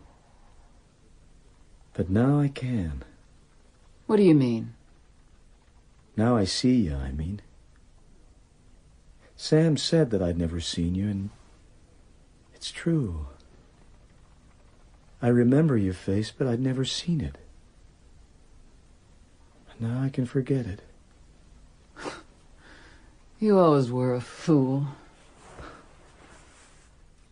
But 1.94 2.08
now 2.08 2.40
I 2.40 2.50
can. 2.50 3.04
What 4.06 4.18
do 4.18 4.24
you 4.24 4.36
mean? 4.36 4.76
Now 6.16 6.38
I 6.38 6.44
see 6.44 6.76
you, 6.76 6.96
I 6.96 7.12
mean. 7.12 7.42
Sam 9.36 9.76
said 9.76 10.12
that 10.12 10.22
I'd 10.22 10.38
never 10.38 10.60
seen 10.60 10.94
you, 10.94 11.10
and 11.10 11.32
it's 12.54 12.70
true. 12.70 13.26
I 15.20 15.30
remember 15.30 15.78
your 15.78 15.96
face, 15.96 16.30
but 16.30 16.46
I'd 16.46 16.60
never 16.60 16.86
seen 16.86 17.22
it. 17.22 17.40
Now 19.82 20.04
I 20.04 20.10
can 20.10 20.26
forget 20.26 20.66
it. 20.66 20.82
You 23.40 23.58
always 23.58 23.90
were 23.90 24.14
a 24.14 24.22
fool. 24.22 24.86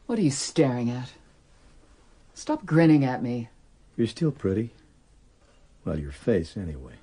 What 0.07 0.17
are 0.17 0.23
you 0.23 0.31
staring 0.31 0.89
at? 0.89 1.11
Stop 2.33 2.65
grinning 2.65 3.05
at 3.05 3.21
me. 3.21 3.49
You're 3.95 4.07
still 4.07 4.31
pretty. 4.31 4.71
Well, 5.85 5.99
your 5.99 6.11
face, 6.11 6.57
anyway. 6.57 6.93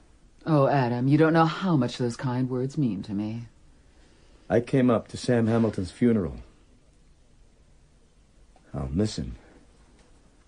Oh, 0.45 0.67
Adam, 0.67 1.07
you 1.07 1.17
don't 1.17 1.33
know 1.33 1.45
how 1.45 1.77
much 1.77 1.99
those 1.99 2.17
kind 2.17 2.51
words 2.51 2.77
mean 2.77 3.05
to 3.05 3.13
me. 3.13 3.45
I 4.51 4.59
came 4.59 4.91
up 4.91 5.07
to 5.09 5.17
Sam 5.17 5.47
Hamilton's 5.47 5.93
funeral. 5.93 6.39
I'll 8.75 8.91
miss 8.93 9.17
him. 9.17 9.37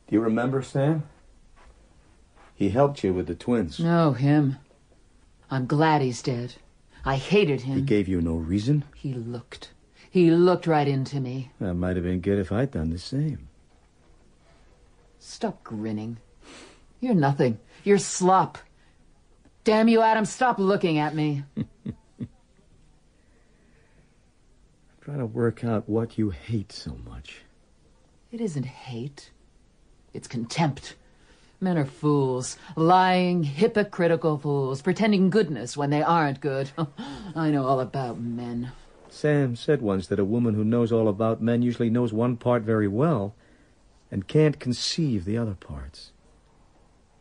Do 0.08 0.16
you 0.16 0.20
remember 0.20 0.62
Sam? 0.64 1.04
He 2.56 2.70
helped 2.70 3.04
you 3.04 3.14
with 3.14 3.28
the 3.28 3.36
twins. 3.36 3.78
No, 3.78 4.14
him. 4.14 4.56
I'm 5.50 5.66
glad 5.66 6.02
he's 6.02 6.22
dead. 6.22 6.54
I 7.04 7.16
hated 7.16 7.62
him. 7.62 7.76
He 7.76 7.82
gave 7.82 8.08
you 8.08 8.20
no 8.20 8.34
reason? 8.34 8.84
He 8.94 9.14
looked. 9.14 9.72
He 10.10 10.30
looked 10.30 10.66
right 10.66 10.86
into 10.86 11.20
me. 11.20 11.50
That 11.60 11.74
might 11.74 11.96
have 11.96 12.04
been 12.04 12.20
good 12.20 12.38
if 12.38 12.52
I'd 12.52 12.70
done 12.70 12.90
the 12.90 12.98
same. 12.98 13.48
Stop 15.18 15.62
grinning. 15.64 16.18
You're 17.00 17.14
nothing. 17.14 17.58
You're 17.84 17.98
slop. 17.98 18.58
Damn 19.64 19.88
you, 19.88 20.00
Adam, 20.00 20.24
stop 20.24 20.58
looking 20.58 20.98
at 20.98 21.14
me. 21.14 21.44
I'm 21.56 22.28
trying 25.00 25.18
to 25.18 25.26
work 25.26 25.64
out 25.64 25.88
what 25.88 26.18
you 26.18 26.30
hate 26.30 26.72
so 26.72 26.96
much. 27.06 27.42
It 28.30 28.40
isn't 28.40 28.66
hate. 28.66 29.30
It's 30.12 30.28
contempt. 30.28 30.96
Men 31.60 31.76
are 31.76 31.84
fools. 31.84 32.56
Lying, 32.76 33.42
hypocritical 33.42 34.38
fools, 34.38 34.80
pretending 34.80 35.28
goodness 35.28 35.76
when 35.76 35.90
they 35.90 36.02
aren't 36.02 36.40
good. 36.40 36.70
I 37.34 37.50
know 37.50 37.66
all 37.66 37.80
about 37.80 38.20
men. 38.20 38.70
Sam 39.10 39.56
said 39.56 39.82
once 39.82 40.06
that 40.06 40.20
a 40.20 40.24
woman 40.24 40.54
who 40.54 40.64
knows 40.64 40.92
all 40.92 41.08
about 41.08 41.42
men 41.42 41.62
usually 41.62 41.90
knows 41.90 42.12
one 42.12 42.36
part 42.36 42.62
very 42.62 42.86
well 42.86 43.34
and 44.10 44.28
can't 44.28 44.60
conceive 44.60 45.24
the 45.24 45.36
other 45.36 45.54
parts. 45.54 46.12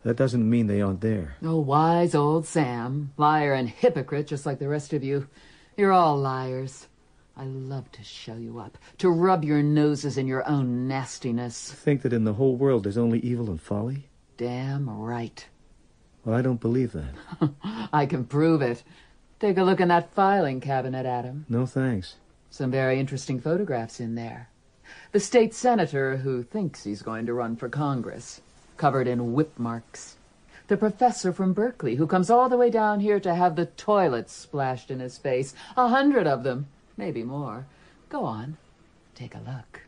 That 0.04 0.18
doesn't 0.18 0.50
mean 0.50 0.68
they 0.68 0.82
aren't 0.82 1.02
there. 1.02 1.36
Oh, 1.44 1.60
wise 1.60 2.14
old 2.14 2.46
Sam. 2.46 3.14
Liar 3.18 3.54
and 3.54 3.68
hypocrite, 3.68 4.28
just 4.28 4.46
like 4.46 4.60
the 4.60 4.70
rest 4.70 4.94
of 4.94 5.04
you. 5.04 5.28
You're 5.76 5.92
all 5.92 6.18
liars. 6.18 6.88
I 7.36 7.44
love 7.44 7.92
to 7.92 8.04
show 8.04 8.36
you 8.36 8.58
up, 8.60 8.78
to 8.98 9.10
rub 9.10 9.44
your 9.44 9.62
noses 9.62 10.18
in 10.18 10.26
your 10.26 10.48
own 10.50 10.88
nastiness. 10.88 11.72
Think 11.72 12.02
that 12.02 12.14
in 12.14 12.24
the 12.24 12.34
whole 12.34 12.56
world 12.56 12.84
there's 12.84 12.98
only 12.98 13.20
evil 13.20 13.50
and 13.50 13.62
folly? 13.62 14.07
Damn 14.38 14.90
right. 14.90 15.46
Well, 16.24 16.36
I 16.36 16.42
don't 16.42 16.62
believe 16.62 16.94
that. 16.94 17.50
I 17.94 18.06
can 18.06 18.26
prove 18.26 18.62
it. 18.62 18.84
Take 19.40 19.58
a 19.58 19.64
look 19.64 19.80
in 19.80 19.88
that 19.88 20.14
filing 20.14 20.62
cabinet, 20.62 21.06
Adam. 21.06 21.46
No 21.50 21.66
thanks. 21.66 22.16
Some 22.50 22.72
very 22.72 23.00
interesting 23.00 23.40
photographs 23.40 24.00
in 24.00 24.16
there. 24.16 24.50
The 25.12 25.20
state 25.20 25.54
senator 25.54 26.18
who 26.18 26.44
thinks 26.44 26.84
he's 26.84 27.02
going 27.02 27.26
to 27.26 27.34
run 27.34 27.56
for 27.56 27.70
Congress, 27.70 28.42
covered 28.78 29.08
in 29.08 29.34
whip 29.34 29.58
marks. 29.58 30.16
The 30.68 30.78
professor 30.78 31.32
from 31.32 31.54
Berkeley 31.54 31.96
who 31.96 32.08
comes 32.08 32.30
all 32.30 32.50
the 32.50 32.58
way 32.58 32.70
down 32.70 33.00
here 33.00 33.20
to 33.22 33.34
have 33.34 33.56
the 33.56 33.66
toilets 33.66 34.34
splashed 34.34 34.92
in 34.92 35.00
his 35.00 35.18
face. 35.18 35.56
A 35.76 35.88
hundred 35.88 36.28
of 36.28 36.44
them, 36.44 36.68
maybe 36.98 37.24
more. 37.24 37.66
Go 38.10 38.24
on, 38.24 38.58
take 39.16 39.34
a 39.34 39.40
look. 39.40 39.84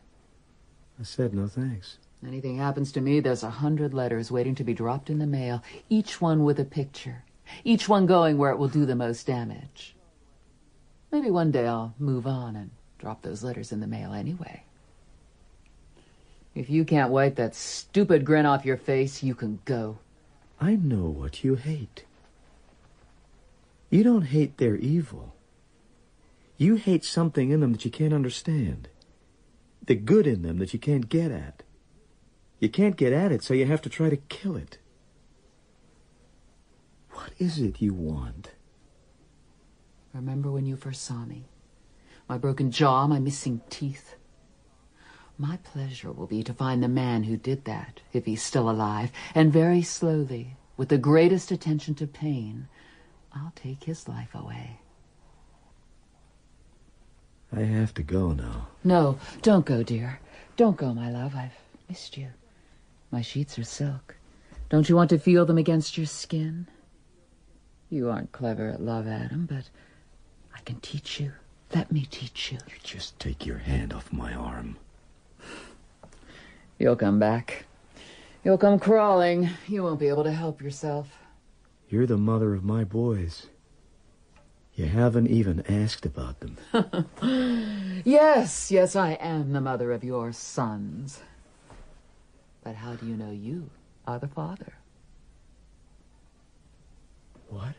I 0.98 1.02
said 1.02 1.34
no 1.34 1.46
thanks. 1.46 1.98
Anything 2.26 2.58
happens 2.58 2.92
to 2.92 3.00
me, 3.00 3.20
there's 3.20 3.42
a 3.42 3.50
hundred 3.50 3.94
letters 3.94 4.30
waiting 4.30 4.54
to 4.56 4.64
be 4.64 4.74
dropped 4.74 5.08
in 5.08 5.18
the 5.18 5.26
mail, 5.26 5.62
each 5.88 6.20
one 6.20 6.44
with 6.44 6.60
a 6.60 6.64
picture, 6.64 7.24
each 7.64 7.88
one 7.88 8.06
going 8.06 8.36
where 8.36 8.50
it 8.50 8.58
will 8.58 8.68
do 8.68 8.84
the 8.84 8.94
most 8.94 9.26
damage. 9.26 9.96
Maybe 11.10 11.30
one 11.30 11.50
day 11.50 11.66
I'll 11.66 11.94
move 11.98 12.26
on 12.26 12.56
and 12.56 12.70
drop 12.98 13.22
those 13.22 13.42
letters 13.42 13.72
in 13.72 13.80
the 13.80 13.86
mail 13.86 14.12
anyway. 14.12 14.64
If 16.54 16.68
you 16.68 16.84
can't 16.84 17.10
wipe 17.10 17.36
that 17.36 17.54
stupid 17.54 18.24
grin 18.24 18.44
off 18.44 18.66
your 18.66 18.76
face, 18.76 19.22
you 19.22 19.34
can 19.34 19.60
go. 19.64 19.98
I 20.60 20.76
know 20.76 21.06
what 21.06 21.42
you 21.42 21.54
hate. 21.54 22.04
You 23.88 24.04
don't 24.04 24.26
hate 24.26 24.58
their 24.58 24.76
evil. 24.76 25.34
You 26.58 26.74
hate 26.74 27.04
something 27.04 27.50
in 27.50 27.60
them 27.60 27.72
that 27.72 27.84
you 27.84 27.90
can't 27.90 28.12
understand. 28.12 28.88
The 29.86 29.94
good 29.94 30.26
in 30.26 30.42
them 30.42 30.58
that 30.58 30.74
you 30.74 30.78
can't 30.78 31.08
get 31.08 31.30
at. 31.30 31.62
You 32.60 32.68
can't 32.68 32.96
get 32.96 33.12
at 33.12 33.32
it, 33.32 33.42
so 33.42 33.54
you 33.54 33.64
have 33.66 33.82
to 33.82 33.88
try 33.88 34.10
to 34.10 34.16
kill 34.16 34.54
it. 34.54 34.78
What 37.12 37.32
is 37.38 37.58
it 37.58 37.80
you 37.80 37.94
want? 37.94 38.50
Remember 40.12 40.50
when 40.50 40.66
you 40.66 40.76
first 40.76 41.02
saw 41.02 41.24
me? 41.24 41.46
My 42.28 42.36
broken 42.36 42.70
jaw, 42.70 43.06
my 43.06 43.18
missing 43.18 43.62
teeth. 43.70 44.14
My 45.38 45.56
pleasure 45.56 46.12
will 46.12 46.26
be 46.26 46.42
to 46.42 46.52
find 46.52 46.82
the 46.82 46.88
man 46.88 47.24
who 47.24 47.38
did 47.38 47.64
that, 47.64 48.02
if 48.12 48.26
he's 48.26 48.42
still 48.42 48.68
alive, 48.68 49.10
and 49.34 49.50
very 49.50 49.80
slowly, 49.80 50.56
with 50.76 50.90
the 50.90 50.98
greatest 50.98 51.50
attention 51.50 51.94
to 51.94 52.06
pain, 52.06 52.68
I'll 53.32 53.52
take 53.54 53.84
his 53.84 54.06
life 54.06 54.34
away. 54.34 54.80
I 57.52 57.60
have 57.60 57.94
to 57.94 58.02
go 58.02 58.32
now. 58.32 58.68
No, 58.84 59.18
don't 59.40 59.64
go, 59.64 59.82
dear. 59.82 60.20
Don't 60.56 60.76
go, 60.76 60.92
my 60.92 61.10
love. 61.10 61.34
I've 61.34 61.56
missed 61.88 62.18
you. 62.18 62.28
My 63.10 63.22
sheets 63.22 63.58
are 63.58 63.64
silk. 63.64 64.16
Don't 64.68 64.88
you 64.88 64.94
want 64.94 65.10
to 65.10 65.18
feel 65.18 65.44
them 65.44 65.58
against 65.58 65.96
your 65.96 66.06
skin? 66.06 66.68
You 67.88 68.08
aren't 68.08 68.30
clever 68.30 68.68
at 68.68 68.80
love, 68.80 69.08
Adam, 69.08 69.46
but 69.46 69.68
I 70.54 70.60
can 70.60 70.78
teach 70.80 71.18
you. 71.18 71.32
Let 71.74 71.90
me 71.90 72.06
teach 72.08 72.52
you. 72.52 72.58
You 72.68 72.74
just 72.82 73.18
take 73.18 73.44
your 73.44 73.58
hand 73.58 73.92
off 73.92 74.12
my 74.12 74.32
arm. 74.32 74.76
You'll 76.78 76.96
come 76.96 77.18
back. 77.18 77.66
You'll 78.44 78.58
come 78.58 78.78
crawling. 78.78 79.50
You 79.66 79.82
won't 79.82 80.00
be 80.00 80.08
able 80.08 80.24
to 80.24 80.32
help 80.32 80.62
yourself. 80.62 81.18
You're 81.88 82.06
the 82.06 82.16
mother 82.16 82.54
of 82.54 82.64
my 82.64 82.84
boys. 82.84 83.48
You 84.74 84.86
haven't 84.86 85.26
even 85.26 85.64
asked 85.68 86.06
about 86.06 86.40
them. 86.40 86.56
yes, 88.04 88.70
yes, 88.70 88.94
I 88.96 89.12
am 89.14 89.52
the 89.52 89.60
mother 89.60 89.92
of 89.92 90.04
your 90.04 90.32
sons. 90.32 91.20
But 92.62 92.74
how 92.74 92.94
do 92.94 93.06
you 93.06 93.16
know 93.16 93.30
you 93.30 93.70
are 94.06 94.18
the 94.18 94.28
father? 94.28 94.74
What? 97.48 97.74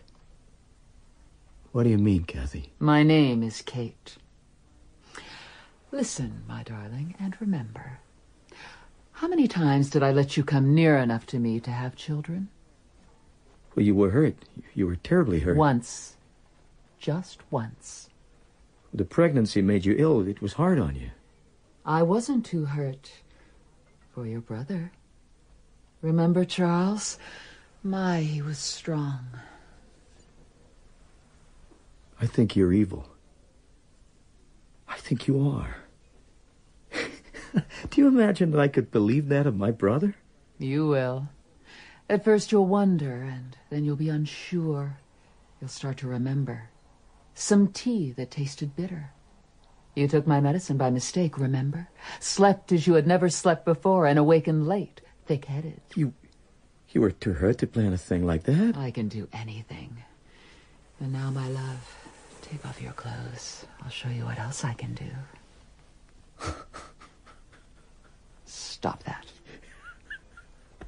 What 1.71 1.83
do 1.83 1.89
you 1.89 1.97
mean, 1.97 2.23
Kathy? 2.23 2.71
My 2.79 3.03
name 3.03 3.43
is 3.43 3.61
Kate. 3.61 4.17
Listen, 5.91 6.43
my 6.47 6.63
darling, 6.63 7.15
and 7.19 7.39
remember. 7.39 7.99
How 9.13 9.27
many 9.27 9.47
times 9.47 9.89
did 9.89 10.03
I 10.03 10.11
let 10.11 10.35
you 10.35 10.43
come 10.43 10.73
near 10.73 10.97
enough 10.97 11.25
to 11.27 11.39
me 11.39 11.59
to 11.59 11.71
have 11.71 11.95
children? 11.95 12.49
Well, 13.75 13.85
you 13.85 13.95
were 13.95 14.09
hurt. 14.09 14.35
You 14.73 14.87
were 14.87 14.95
terribly 14.95 15.39
hurt. 15.39 15.57
Once. 15.57 16.17
Just 16.99 17.39
once. 17.51 18.09
The 18.93 19.05
pregnancy 19.05 19.61
made 19.61 19.85
you 19.85 19.95
ill. 19.97 20.27
It 20.27 20.41
was 20.41 20.53
hard 20.53 20.79
on 20.79 20.95
you. 20.95 21.11
I 21.85 22.03
wasn't 22.03 22.45
too 22.45 22.65
hurt 22.65 23.11
for 24.21 24.27
your 24.27 24.39
brother. 24.39 24.91
Remember 26.03 26.45
Charles? 26.45 27.17
My, 27.81 28.19
he 28.19 28.39
was 28.39 28.59
strong. 28.59 29.25
I 32.21 32.27
think 32.27 32.55
you're 32.55 32.71
evil. 32.71 33.07
I 34.87 34.97
think 34.97 35.27
you 35.27 35.41
are. 35.49 35.75
Do 37.53 37.99
you 37.99 38.07
imagine 38.07 38.51
that 38.51 38.59
I 38.59 38.67
could 38.67 38.91
believe 38.91 39.27
that 39.29 39.47
of 39.47 39.57
my 39.57 39.71
brother? 39.71 40.15
You 40.59 40.85
will. 40.85 41.29
At 42.07 42.23
first 42.23 42.51
you'll 42.51 42.67
wonder, 42.67 43.23
and 43.23 43.57
then 43.71 43.85
you'll 43.85 43.95
be 43.95 44.09
unsure. 44.09 44.99
You'll 45.59 45.67
start 45.67 45.97
to 45.97 46.07
remember. 46.07 46.69
Some 47.33 47.69
tea 47.69 48.11
that 48.11 48.29
tasted 48.29 48.75
bitter. 48.75 49.13
You 49.93 50.07
took 50.07 50.25
my 50.25 50.39
medicine 50.39 50.77
by 50.77 50.89
mistake, 50.89 51.37
remember? 51.37 51.89
Slept 52.19 52.71
as 52.71 52.87
you 52.87 52.93
had 52.93 53.05
never 53.05 53.29
slept 53.29 53.65
before 53.65 54.05
and 54.05 54.17
awakened 54.17 54.67
late, 54.67 55.01
thick-headed. 55.25 55.81
You... 55.95 56.13
you 56.91 57.01
were 57.01 57.11
too 57.11 57.33
hurt 57.33 57.57
to 57.59 57.67
plan 57.67 57.91
a 57.91 57.97
thing 57.97 58.25
like 58.25 58.43
that? 58.43 58.77
I 58.77 58.91
can 58.91 59.09
do 59.09 59.27
anything. 59.33 59.97
And 61.01 61.11
now, 61.11 61.29
my 61.29 61.47
love, 61.49 61.97
take 62.41 62.65
off 62.65 62.81
your 62.81 62.93
clothes. 62.93 63.65
I'll 63.83 63.89
show 63.89 64.09
you 64.09 64.23
what 64.23 64.39
else 64.39 64.63
I 64.63 64.73
can 64.73 64.93
do. 64.93 66.53
Stop 68.45 69.03
that. 69.03 69.25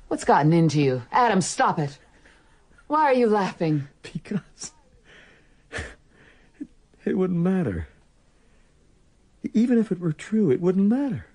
What's 0.07 0.23
gotten 0.23 0.53
into 0.53 0.79
you? 0.81 1.01
Adam, 1.11 1.41
stop 1.41 1.77
it. 1.77 1.97
Why 2.87 3.03
are 3.03 3.13
you 3.13 3.27
laughing? 3.27 3.87
Because... 4.01 4.71
It 7.05 7.17
wouldn't 7.17 7.39
matter. 7.39 7.87
Even 9.53 9.77
if 9.77 9.91
it 9.91 9.99
were 9.99 10.13
true, 10.13 10.51
it 10.51 10.61
wouldn't 10.61 10.87
matter. 10.87 11.25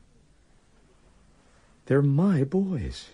They're 1.87 2.03
my 2.03 2.45
boys. 2.45 3.09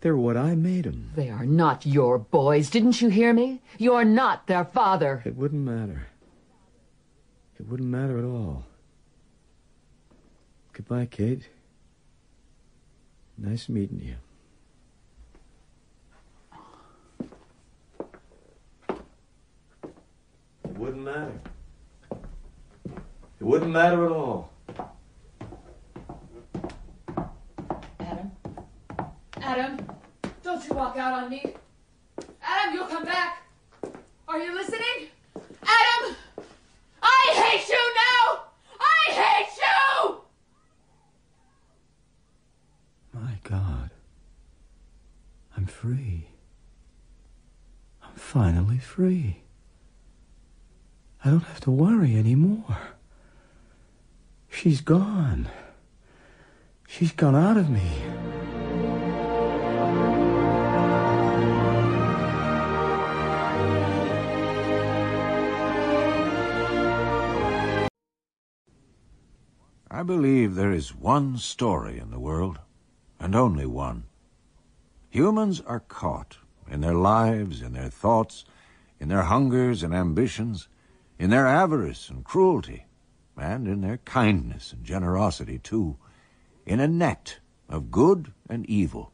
They're 0.00 0.16
what 0.16 0.36
I 0.36 0.54
made 0.54 0.84
them. 0.84 1.10
They 1.16 1.28
are 1.28 1.44
not 1.46 1.84
your 1.84 2.18
boys. 2.18 2.70
Didn't 2.70 3.00
you 3.02 3.08
hear 3.08 3.32
me? 3.32 3.60
You're 3.78 4.04
not 4.04 4.46
their 4.46 4.64
father. 4.64 5.22
It 5.24 5.36
wouldn't 5.36 5.64
matter. 5.64 6.08
It 7.58 7.66
wouldn't 7.66 7.88
matter 7.88 8.18
at 8.18 8.24
all. 8.24 8.64
Goodbye, 10.72 11.06
Kate. 11.06 11.48
Nice 13.36 13.68
meeting 13.68 14.00
you. 14.00 14.16
It 20.64 20.78
wouldn't 20.78 21.02
matter. 21.04 21.40
It 23.40 23.44
wouldn't 23.44 23.70
matter 23.70 24.04
at 24.04 24.10
all. 24.12 24.50
Adam? 28.00 28.32
Adam? 29.36 29.78
Don't 30.42 30.64
you 30.66 30.74
walk 30.74 30.96
out 30.96 31.22
on 31.22 31.30
me. 31.30 31.54
Adam, 32.42 32.74
you'll 32.74 32.86
come 32.86 33.04
back. 33.04 33.42
Are 34.26 34.38
you 34.38 34.52
listening? 34.54 35.08
Adam! 35.62 36.16
I 37.00 37.32
hate 37.34 37.68
you 37.68 37.94
now! 37.94 38.42
I 38.80 39.12
hate 39.12 39.56
you! 39.56 40.20
My 43.12 43.38
God. 43.44 43.90
I'm 45.56 45.66
free. 45.66 46.26
I'm 48.02 48.14
finally 48.14 48.78
free. 48.78 49.42
I 51.24 51.30
don't 51.30 51.44
have 51.44 51.60
to 51.60 51.70
worry 51.70 52.16
anymore. 52.16 52.97
She's 54.60 54.80
gone. 54.80 55.48
She's 56.88 57.12
gone 57.12 57.36
out 57.36 57.56
of 57.56 57.70
me. 57.70 57.92
I 69.88 70.02
believe 70.02 70.56
there 70.56 70.72
is 70.72 70.92
one 70.92 71.36
story 71.36 72.00
in 72.00 72.10
the 72.10 72.18
world, 72.18 72.58
and 73.20 73.36
only 73.36 73.64
one. 73.64 74.06
Humans 75.10 75.60
are 75.68 75.84
caught 75.86 76.38
in 76.68 76.80
their 76.80 76.94
lives, 76.94 77.62
in 77.62 77.74
their 77.74 77.90
thoughts, 77.90 78.44
in 78.98 79.06
their 79.06 79.22
hungers 79.22 79.84
and 79.84 79.94
ambitions, 79.94 80.66
in 81.16 81.30
their 81.30 81.46
avarice 81.46 82.08
and 82.08 82.24
cruelty, 82.24 82.87
and 83.38 83.66
in 83.66 83.80
their 83.80 83.98
kindness 83.98 84.72
and 84.72 84.84
generosity, 84.84 85.58
too, 85.58 85.96
in 86.66 86.80
a 86.80 86.88
net 86.88 87.38
of 87.68 87.90
good 87.90 88.32
and 88.48 88.66
evil. 88.66 89.12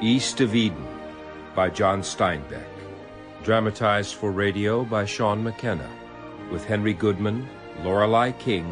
East 0.00 0.40
of 0.40 0.54
Eden 0.54 0.86
by 1.56 1.68
John 1.68 2.02
Steinbeck. 2.02 2.68
Dramatized 3.42 4.14
for 4.14 4.30
radio 4.30 4.84
by 4.84 5.04
Sean 5.04 5.42
McKenna, 5.42 5.88
with 6.52 6.64
Henry 6.64 6.94
Goodman, 6.94 7.48
Lorelei 7.82 8.32
King, 8.32 8.64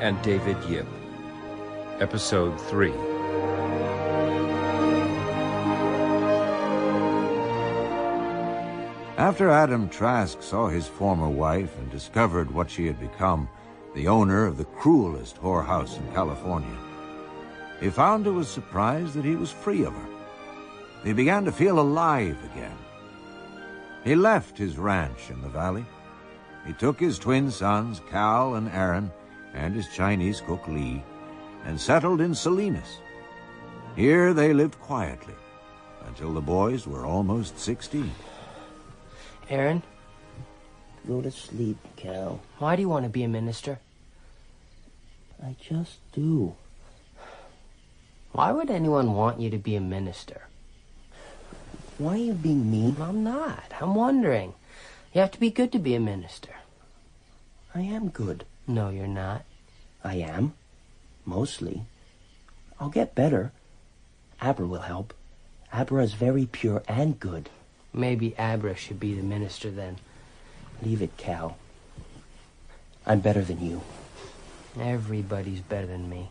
and 0.00 0.20
David 0.22 0.56
Yip. 0.70 0.86
Episode 2.00 2.58
3. 2.62 3.09
After 9.20 9.50
Adam 9.50 9.90
Trask 9.90 10.40
saw 10.40 10.68
his 10.68 10.86
former 10.86 11.28
wife 11.28 11.76
and 11.78 11.90
discovered 11.90 12.50
what 12.50 12.70
she 12.70 12.86
had 12.86 12.98
become, 12.98 13.50
the 13.94 14.08
owner 14.08 14.46
of 14.46 14.56
the 14.56 14.64
cruelest 14.64 15.36
whorehouse 15.36 15.98
in 15.98 16.10
California, 16.14 16.78
he 17.80 17.90
found 17.90 18.24
to 18.24 18.38
his 18.38 18.48
surprise 18.48 19.12
that 19.12 19.26
he 19.26 19.36
was 19.36 19.50
free 19.50 19.84
of 19.84 19.92
her. 19.92 20.08
He 21.04 21.12
began 21.12 21.44
to 21.44 21.52
feel 21.52 21.78
alive 21.78 22.38
again. 22.50 22.78
He 24.04 24.14
left 24.14 24.56
his 24.56 24.78
ranch 24.78 25.28
in 25.28 25.42
the 25.42 25.50
valley. 25.50 25.84
He 26.66 26.72
took 26.72 26.98
his 26.98 27.18
twin 27.18 27.50
sons, 27.50 28.00
Cal 28.08 28.54
and 28.54 28.70
Aaron, 28.70 29.12
and 29.52 29.74
his 29.74 29.88
Chinese 29.88 30.40
cook, 30.40 30.66
Lee, 30.66 31.04
and 31.66 31.78
settled 31.78 32.22
in 32.22 32.34
Salinas. 32.34 33.00
Here 33.96 34.32
they 34.32 34.54
lived 34.54 34.80
quietly 34.80 35.34
until 36.06 36.32
the 36.32 36.40
boys 36.40 36.86
were 36.86 37.04
almost 37.04 37.58
16. 37.58 38.10
Aaron, 39.50 39.82
Go 41.08 41.20
to 41.20 41.30
sleep, 41.30 41.76
Cal. 41.96 42.40
why 42.58 42.76
do 42.76 42.82
you 42.82 42.88
want 42.88 43.04
to 43.04 43.08
be 43.10 43.24
a 43.24 43.28
minister? 43.28 43.80
I 45.42 45.56
just 45.60 45.98
do. 46.12 46.54
Why 48.32 48.52
would 48.52 48.70
anyone 48.70 49.14
want 49.14 49.40
you 49.40 49.50
to 49.50 49.58
be 49.58 49.74
a 49.74 49.80
minister? 49.80 50.42
Why 51.98 52.14
are 52.14 52.16
you 52.16 52.32
being 52.34 52.70
mean? 52.70 52.96
I'm 53.00 53.24
not. 53.24 53.64
I'm 53.80 53.94
wondering. 53.94 54.54
You 55.12 55.22
have 55.22 55.32
to 55.32 55.40
be 55.40 55.50
good 55.50 55.72
to 55.72 55.78
be 55.78 55.94
a 55.94 56.00
minister. 56.00 56.54
I 57.74 57.80
am 57.80 58.10
good. 58.10 58.44
No, 58.68 58.90
you're 58.90 59.06
not. 59.06 59.42
I 60.04 60.16
am. 60.16 60.54
Mostly. 61.24 61.82
I'll 62.78 62.88
get 62.88 63.14
better. 63.14 63.52
Abra 64.40 64.66
will 64.66 64.82
help. 64.82 65.12
Abra 65.72 66.04
is 66.04 66.14
very 66.14 66.46
pure 66.46 66.82
and 66.86 67.18
good. 67.18 67.50
Maybe 67.92 68.34
Abra 68.38 68.74
should 68.76 69.00
be 69.00 69.14
the 69.14 69.22
minister 69.22 69.70
then. 69.70 69.98
Leave 70.82 71.02
it, 71.02 71.16
Cal. 71.16 71.56
I'm 73.06 73.20
better 73.20 73.42
than 73.42 73.64
you. 73.64 73.82
Everybody's 74.78 75.60
better 75.60 75.86
than 75.86 76.08
me. 76.08 76.28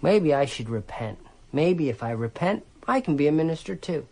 Maybe 0.00 0.32
I 0.32 0.46
should 0.46 0.68
repent. 0.68 1.18
Maybe 1.52 1.88
if 1.88 2.02
I 2.02 2.12
repent, 2.12 2.64
I 2.86 3.00
can 3.00 3.16
be 3.16 3.26
a 3.26 3.32
minister 3.32 3.74
too. 3.74 4.06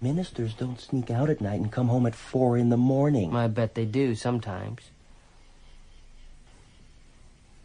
Ministers 0.00 0.54
don't 0.54 0.80
sneak 0.80 1.10
out 1.10 1.30
at 1.30 1.40
night 1.40 1.60
and 1.60 1.72
come 1.72 1.88
home 1.88 2.06
at 2.06 2.14
four 2.14 2.56
in 2.56 2.68
the 2.68 2.76
morning. 2.76 3.34
I 3.34 3.48
bet 3.48 3.74
they 3.74 3.84
do 3.84 4.14
sometimes. 4.14 4.82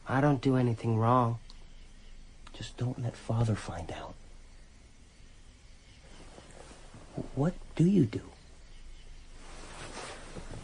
I 0.07 0.19
don't 0.19 0.41
do 0.41 0.55
anything 0.55 0.97
wrong. 0.97 1.37
Just 2.53 2.77
don't 2.77 3.01
let 3.01 3.15
Father 3.15 3.55
find 3.55 3.91
out. 3.91 4.15
What 7.35 7.53
do 7.75 7.83
you 7.83 8.05
do? 8.05 8.21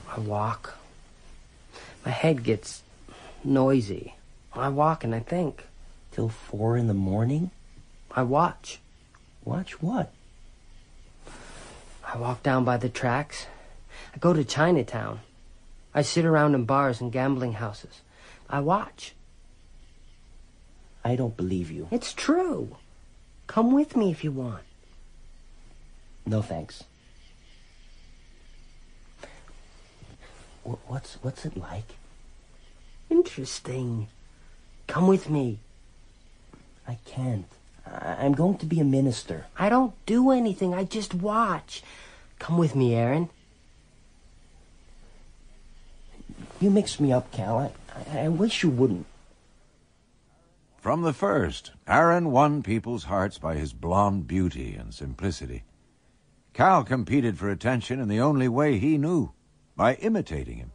I 0.10 0.20
walk. 0.20 0.78
My 2.06 2.12
head 2.12 2.44
gets 2.44 2.84
noisy. 3.44 4.16
I 4.54 4.70
walk 4.70 5.04
and 5.04 5.14
I 5.14 5.20
think. 5.20 5.64
Till 6.12 6.30
four 6.30 6.78
in 6.78 6.88
the 6.88 6.94
morning? 6.94 7.52
I 8.12 8.24
watch. 8.24 8.80
Watch 9.46 9.82
what? 9.82 10.12
I 12.06 12.18
walk 12.18 12.42
down 12.42 12.66
by 12.66 12.78
the 12.78 12.90
tracks. 12.90 13.46
I 14.14 14.18
go 14.18 14.34
to 14.34 14.44
Chinatown. 14.44 15.20
I 15.94 16.02
sit 16.02 16.26
around 16.26 16.56
in 16.56 16.66
bars 16.66 17.02
and 17.02 17.12
gambling 17.12 17.54
houses. 17.54 18.02
I 18.50 18.60
watch. 18.62 19.14
I 21.04 21.16
don't 21.16 21.38
believe 21.38 21.72
you. 21.72 21.88
It's 21.92 22.14
true. 22.14 22.78
Come 23.48 23.72
with 23.72 23.96
me 23.96 24.12
if 24.12 24.24
you 24.24 24.32
want. 24.32 24.64
No 26.26 26.42
thanks. 26.42 26.84
What's 30.64 31.16
what's 31.22 31.46
it 31.46 31.58
like? 31.58 31.96
Interesting. 33.10 34.08
Come 34.88 35.08
with 35.08 35.30
me. 35.30 35.60
I 36.88 36.98
can't. 37.06 37.46
I- 37.86 38.18
I'm 38.20 38.34
going 38.34 38.58
to 38.58 38.66
be 38.66 38.80
a 38.80 38.84
minister. 38.84 39.46
I 39.58 39.70
don't 39.70 39.94
do 40.06 40.32
anything. 40.32 40.74
I 40.74 40.84
just 40.84 41.14
watch. 41.14 41.84
Come 42.40 42.58
with 42.58 42.76
me, 42.76 42.96
Aaron. 42.96 43.30
You 46.60 46.70
mix 46.70 47.00
me 47.00 47.12
up, 47.12 47.32
Cal. 47.32 47.58
I, 47.58 47.72
I, 48.14 48.26
I 48.26 48.28
wish 48.28 48.64
you 48.64 48.70
wouldn't. 48.70 49.06
From 50.78 51.02
the 51.02 51.14
first, 51.14 51.72
Aaron 51.88 52.32
won 52.32 52.64
people's 52.64 53.06
hearts 53.06 53.38
by 53.38 53.56
his 53.56 53.74
blonde 53.74 54.28
beauty 54.28 54.76
and 54.76 54.94
simplicity. 54.94 55.64
Cal 56.54 56.84
competed 56.84 57.38
for 57.38 57.50
attention 57.50 58.00
in 58.00 58.08
the 58.08 58.20
only 58.20 58.48
way 58.48 58.78
he 58.78 58.98
knew, 58.98 59.32
by 59.80 59.94
imitating 59.96 60.58
him. 60.58 60.74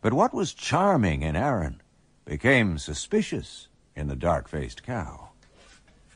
But 0.00 0.12
what 0.12 0.32
was 0.32 0.54
charming 0.54 1.22
in 1.22 1.34
Aaron 1.34 1.82
became 2.24 2.78
suspicious 2.78 3.66
in 3.96 4.06
the 4.06 4.14
dark-faced 4.14 4.84
Cal. 4.84 5.34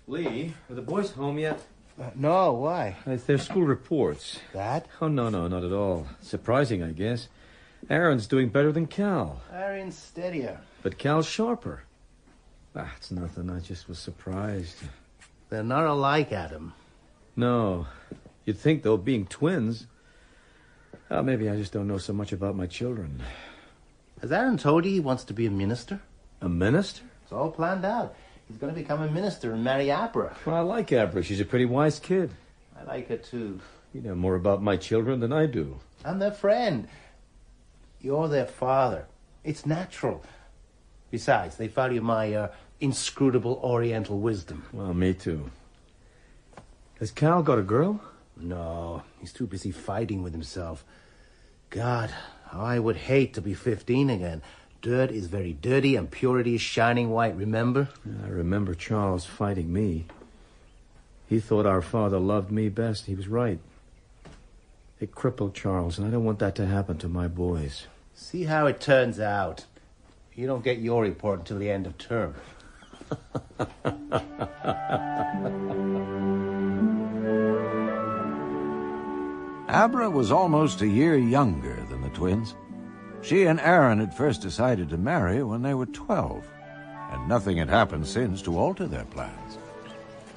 Lee, 0.06 0.54
are 0.70 0.76
the 0.76 0.80
boys 0.80 1.10
home 1.10 1.40
yet? 1.40 1.60
Uh, 2.00 2.10
no, 2.14 2.52
why? 2.52 2.94
It's 3.04 3.24
their 3.24 3.38
school 3.38 3.64
reports. 3.64 4.38
That? 4.52 4.86
Oh, 5.00 5.08
no, 5.08 5.28
no, 5.28 5.48
not 5.48 5.64
at 5.64 5.72
all. 5.72 6.06
Surprising, 6.22 6.84
I 6.84 6.92
guess. 6.92 7.28
Aaron's 7.90 8.28
doing 8.28 8.48
better 8.48 8.70
than 8.70 8.86
Cal, 8.86 9.42
Aaron's 9.52 9.98
steadier. 9.98 10.60
but 10.84 10.98
Cal's 10.98 11.26
sharper. 11.26 11.82
Ah, 12.76 12.94
nothing. 13.10 13.50
I 13.50 13.58
just 13.58 13.88
was 13.88 13.98
surprised. 13.98 14.76
They're 15.48 15.64
not 15.64 15.84
alike, 15.84 16.30
Adam. 16.30 16.74
No. 17.34 17.88
You'd 18.44 18.58
think, 18.58 18.84
though, 18.84 18.96
being 18.96 19.26
twins. 19.26 19.88
Oh, 21.10 21.22
maybe 21.22 21.48
I 21.50 21.56
just 21.56 21.72
don't 21.72 21.86
know 21.86 21.98
so 21.98 22.12
much 22.12 22.32
about 22.32 22.56
my 22.56 22.66
children. 22.66 23.22
Has 24.20 24.32
Aaron 24.32 24.56
told 24.56 24.84
you 24.84 24.90
he 24.90 25.00
wants 25.00 25.24
to 25.24 25.34
be 25.34 25.46
a 25.46 25.50
minister? 25.50 26.00
A 26.40 26.48
minister? 26.48 27.02
It's 27.22 27.32
all 27.32 27.50
planned 27.50 27.84
out. 27.84 28.14
He's 28.48 28.56
going 28.56 28.74
to 28.74 28.80
become 28.80 29.02
a 29.02 29.10
minister 29.10 29.52
and 29.52 29.64
marry 29.64 29.90
Abra. 29.90 30.36
Well, 30.44 30.56
I 30.56 30.60
like 30.60 30.92
Abra. 30.92 31.22
She's 31.22 31.40
a 31.40 31.44
pretty 31.44 31.64
wise 31.66 31.98
kid. 31.98 32.30
I 32.78 32.84
like 32.84 33.08
her 33.08 33.16
too. 33.16 33.60
You 33.92 34.00
know 34.00 34.14
more 34.14 34.34
about 34.34 34.62
my 34.62 34.76
children 34.76 35.20
than 35.20 35.32
I 35.32 35.46
do. 35.46 35.78
I'm 36.04 36.18
their 36.18 36.32
friend. 36.32 36.88
You're 38.00 38.28
their 38.28 38.46
father. 38.46 39.06
It's 39.44 39.64
natural. 39.64 40.22
Besides, 41.10 41.56
they 41.56 41.68
value 41.68 42.00
my 42.00 42.34
uh, 42.34 42.48
inscrutable 42.80 43.60
Oriental 43.62 44.18
wisdom. 44.18 44.64
Well, 44.72 44.92
me 44.92 45.14
too. 45.14 45.50
Has 46.98 47.10
Cal 47.10 47.42
got 47.42 47.58
a 47.58 47.62
girl? 47.62 48.00
No, 48.36 49.02
he's 49.20 49.32
too 49.32 49.46
busy 49.46 49.70
fighting 49.70 50.22
with 50.22 50.32
himself. 50.32 50.84
God, 51.70 52.12
I 52.52 52.78
would 52.78 52.96
hate 52.96 53.34
to 53.34 53.40
be 53.40 53.54
15 53.54 54.10
again. 54.10 54.42
Dirt 54.82 55.10
is 55.10 55.26
very 55.28 55.52
dirty 55.54 55.96
and 55.96 56.10
purity 56.10 56.56
is 56.56 56.60
shining 56.60 57.10
white, 57.10 57.36
remember? 57.36 57.88
I 58.24 58.28
remember 58.28 58.74
Charles 58.74 59.24
fighting 59.24 59.72
me. 59.72 60.06
He 61.26 61.40
thought 61.40 61.64
our 61.66 61.80
father 61.80 62.18
loved 62.18 62.50
me 62.50 62.68
best. 62.68 63.06
He 63.06 63.14
was 63.14 63.28
right. 63.28 63.58
It 65.00 65.14
crippled 65.14 65.54
Charles, 65.54 65.98
and 65.98 66.06
I 66.06 66.10
don't 66.10 66.24
want 66.24 66.38
that 66.40 66.54
to 66.56 66.66
happen 66.66 66.98
to 66.98 67.08
my 67.08 67.28
boys. 67.28 67.86
See 68.14 68.44
how 68.44 68.66
it 68.66 68.80
turns 68.80 69.18
out. 69.18 69.64
You 70.34 70.46
don't 70.46 70.62
get 70.62 70.78
your 70.78 71.02
report 71.02 71.40
until 71.40 71.58
the 71.58 71.70
end 71.70 71.86
of 71.86 71.96
term. 71.98 72.34
Abra 79.68 80.10
was 80.10 80.30
almost 80.30 80.82
a 80.82 80.86
year 80.86 81.16
younger 81.16 81.76
than 81.88 82.02
the 82.02 82.10
twins. 82.10 82.54
She 83.22 83.44
and 83.44 83.58
Aaron 83.60 83.98
had 83.98 84.14
first 84.14 84.42
decided 84.42 84.90
to 84.90 84.98
marry 84.98 85.42
when 85.42 85.62
they 85.62 85.72
were 85.72 85.86
12, 85.86 86.44
and 87.12 87.28
nothing 87.28 87.56
had 87.56 87.70
happened 87.70 88.06
since 88.06 88.42
to 88.42 88.58
alter 88.58 88.86
their 88.86 89.06
plans. 89.06 89.58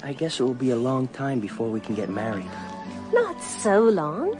I 0.02 0.14
guess 0.14 0.40
it 0.40 0.44
will 0.44 0.54
be 0.54 0.70
a 0.70 0.76
long 0.76 1.08
time 1.08 1.40
before 1.40 1.68
we 1.68 1.80
can 1.80 1.94
get 1.94 2.08
married. 2.08 2.48
Not 3.12 3.42
so 3.42 3.82
long. 3.82 4.38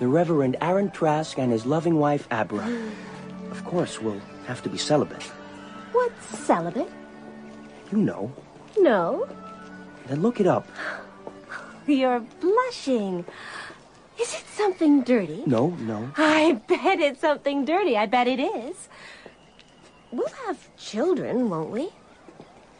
The 0.00 0.06
Reverend 0.06 0.56
Aaron 0.60 0.90
Trask 0.90 1.38
and 1.38 1.50
his 1.50 1.64
loving 1.64 1.98
wife, 1.98 2.28
Abra. 2.30 2.66
Of 3.50 3.64
course, 3.64 4.02
we'll 4.02 4.20
have 4.46 4.62
to 4.64 4.68
be 4.68 4.76
celibate. 4.76 5.22
What's 5.92 6.38
celibate? 6.40 6.90
You 7.90 7.98
know. 7.98 8.32
No. 8.76 9.26
Then 10.08 10.20
look 10.20 10.40
it 10.40 10.46
up. 10.46 10.68
You're 11.86 12.20
blushing. 12.20 13.24
Is 14.20 14.34
it 14.34 14.44
something 14.54 15.02
dirty? 15.02 15.42
No, 15.46 15.68
no. 15.68 16.10
I 16.16 16.60
bet 16.66 17.00
it's 17.00 17.20
something 17.20 17.64
dirty. 17.64 17.96
I 17.96 18.06
bet 18.06 18.26
it 18.26 18.40
is. 18.40 18.88
We'll 20.10 20.28
have 20.46 20.74
children, 20.76 21.50
won't 21.50 21.70
we? 21.70 21.90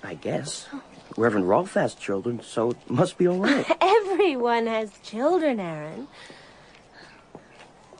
I 0.02 0.14
guess. 0.14 0.68
Reverend 1.16 1.48
Rolph 1.48 1.74
has 1.74 1.94
children, 1.94 2.40
so 2.42 2.70
it 2.70 2.90
must 2.90 3.18
be 3.18 3.26
all 3.28 3.38
right. 3.38 3.66
Everyone 3.80 4.66
has 4.66 4.90
children, 5.02 5.60
Aaron. 5.60 6.08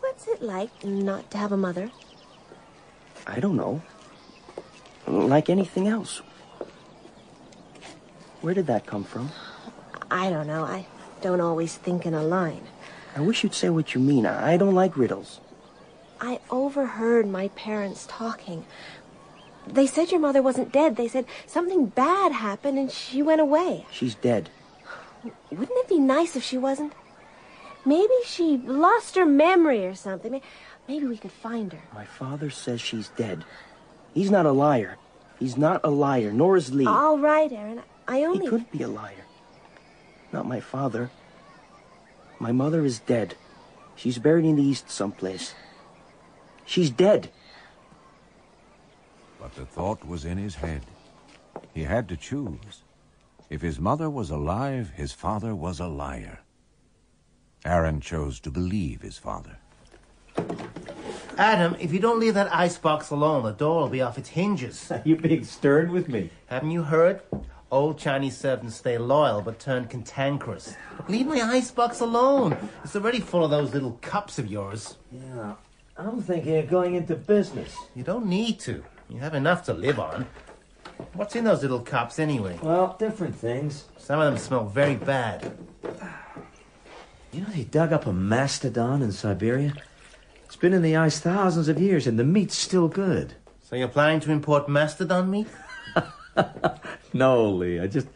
What's 0.01 0.29
it 0.29 0.41
like 0.43 0.85
not 0.85 1.31
to 1.33 1.39
have 1.39 1.53
a 1.53 1.57
mother? 1.57 1.91
I 3.27 3.41
don't 3.41 3.57
know. 3.57 3.83
Like 5.07 5.51
anything 5.51 5.89
else. 5.89 6.23
Where 8.41 8.55
did 8.55 8.67
that 8.69 8.87
come 8.87 9.05
from? 9.05 9.31
I 10.11 10.31
don't 10.31 10.47
know. 10.47 10.65
I 10.65 10.87
don't 11.21 11.41
always 11.41 11.75
think 11.75 12.07
in 12.07 12.15
a 12.15 12.23
line. 12.23 12.67
I 13.17 13.21
wish 13.21 13.43
you'd 13.43 13.55
say 13.55 13.71
what 13.71 13.95
you 13.95 14.01
mean. 14.01 14.27
I 14.27 14.59
don't 14.59 14.75
like 14.75 14.97
riddles. 14.97 15.41
I 16.21 16.39
overheard 16.51 17.27
my 17.27 17.49
parents 17.49 18.07
talking. 18.09 18.67
They 19.67 19.87
said 19.87 20.11
your 20.11 20.21
mother 20.21 20.43
wasn't 20.43 20.71
dead. 20.71 20.97
They 20.97 21.09
said 21.09 21.25
something 21.47 21.87
bad 21.87 22.33
happened 22.33 22.79
and 22.79 22.91
she 22.91 23.23
went 23.23 23.41
away. 23.41 23.87
She's 23.91 24.15
dead. 24.15 24.51
Wouldn't 25.51 25.71
it 25.71 25.89
be 25.89 25.99
nice 25.99 26.37
if 26.37 26.43
she 26.43 26.59
wasn't? 26.59 26.93
Maybe 27.87 28.15
she 28.27 28.59
lost 28.59 29.17
her 29.17 29.25
memory 29.25 29.87
or 29.87 29.95
something. 29.95 30.41
Maybe 30.87 31.07
we 31.07 31.17
could 31.17 31.33
find 31.33 31.73
her. 31.73 31.83
My 31.95 32.05
father 32.05 32.51
says 32.51 32.81
she's 32.83 33.09
dead. 33.09 33.45
He's 34.13 34.31
not 34.31 34.45
a 34.45 34.53
liar. 34.53 34.99
He's 35.39 35.57
not 35.57 35.81
a 35.85 35.91
liar, 35.91 36.33
nor 36.33 36.57
is 36.57 36.73
Lee. 36.73 36.87
All 36.87 37.19
right, 37.19 37.51
Aaron. 37.51 37.83
I 38.07 38.25
only... 38.25 38.45
He 38.45 38.49
couldn't 38.49 38.73
be 38.73 38.83
a 38.83 38.89
liar. 38.89 39.25
Not 40.33 40.47
my 40.47 40.61
father. 40.61 41.11
My 42.39 42.53
mother 42.53 42.85
is 42.85 42.99
dead. 42.99 43.35
She's 43.95 44.19
buried 44.19 44.45
in 44.45 44.57
the 44.57 44.63
east 44.63 44.91
someplace. 44.91 45.55
She's 46.65 46.91
dead. 46.91 47.31
But 49.41 49.55
the 49.55 49.65
thought 49.65 50.07
was 50.07 50.25
in 50.25 50.37
his 50.37 50.57
head. 50.57 50.83
He 51.73 51.85
had 51.85 52.09
to 52.09 52.17
choose. 52.17 52.83
If 53.49 53.63
his 53.63 53.79
mother 53.79 54.11
was 54.11 54.31
alive, 54.31 54.91
his 54.95 55.13
father 55.13 55.55
was 55.55 55.81
a 55.81 55.87
liar. 55.87 56.41
Aaron 57.65 58.01
chose 58.01 58.41
to 58.41 58.51
believe 58.51 59.03
his 59.03 59.19
father. 59.19 59.59
Adam, 61.39 61.77
if 61.79 61.93
you 61.93 62.01
don't 62.01 62.21
leave 62.21 62.35
that 62.35 62.53
icebox 62.53 63.11
alone, 63.11 63.45
the 63.45 63.53
door 63.53 63.83
will 63.83 63.89
be 63.89 64.01
off 64.01 64.19
its 64.19 64.31
hinges. 64.31 64.91
Are 64.91 65.03
you 65.05 65.17
being 65.17 65.45
stern 65.45 65.93
with 65.93 66.09
me? 66.09 66.31
Haven't 66.47 66.71
you 66.71 66.83
heard? 66.83 67.23
Old 67.71 67.99
Chinese 67.99 68.37
servants 68.37 68.77
stay 68.77 68.97
loyal 68.97 69.43
but 69.43 69.59
turn 69.59 69.87
cantankerous. 69.87 70.77
Leave 71.09 71.27
my 71.27 71.41
icebox 71.41 72.01
alone. 72.01 72.57
It's 72.85 72.95
already 72.95 73.19
full 73.21 73.45
of 73.45 73.51
those 73.51 73.75
little 73.75 73.99
cups 74.03 74.39
of 74.39 74.47
yours. 74.47 74.97
Yeah, 75.11 75.55
I'm 75.97 76.23
thinking 76.23 76.57
of 76.59 76.69
going 76.69 76.95
into 76.95 77.17
business. 77.17 77.77
You 77.95 78.05
don't 78.05 78.27
need 78.27 78.61
to. 78.61 78.85
You 79.09 79.19
have 79.19 79.35
enough 79.35 79.65
to 79.65 79.73
live 79.73 79.99
on. 79.99 80.27
What's 81.13 81.35
in 81.35 81.45
those 81.45 81.63
little 81.63 81.81
cups 81.81 82.19
anyway? 82.19 82.59
Well, 82.63 82.97
different 82.99 83.35
things. 83.35 83.85
Some 83.99 84.21
of 84.21 84.33
them 84.33 84.39
smell 84.39 84.67
very 84.67 84.95
bad. 84.95 85.57
You 87.33 87.41
know, 87.43 87.49
they 87.49 87.65
dug 87.65 87.93
up 87.93 88.07
a 88.07 88.13
mastodon 88.13 89.03
in 89.03 89.13
Siberia. 89.13 89.75
It's 90.45 90.57
been 90.57 90.73
in 90.73 90.83
the 90.83 90.97
ice 90.97 91.19
thousands 91.19 91.69
of 91.69 91.81
years, 91.81 92.07
and 92.07 92.19
the 92.19 92.25
meat's 92.25 92.57
still 92.57 92.89
good. 92.89 93.35
So 93.63 93.75
you're 93.75 93.89
planning 93.89 94.21
to 94.21 94.31
import 94.31 94.69
mastodon 94.69 95.31
meat? 95.31 95.49
No, 97.13 97.49
Lee, 97.49 97.81
I 97.81 97.87
just, 97.87 98.09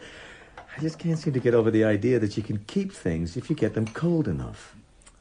I 0.59 0.81
just 0.81 0.99
can't 0.99 1.19
seem 1.19 1.33
to 1.33 1.41
get 1.41 1.55
over 1.55 1.71
the 1.71 1.85
idea 1.85 2.19
that 2.19 2.37
you 2.37 2.43
can 2.43 2.59
keep 2.67 2.93
things 2.93 3.35
if 3.35 3.49
you 3.49 3.57
get 3.57 3.73
them 3.73 3.87
cold 3.87 4.29
enough. 4.29 4.77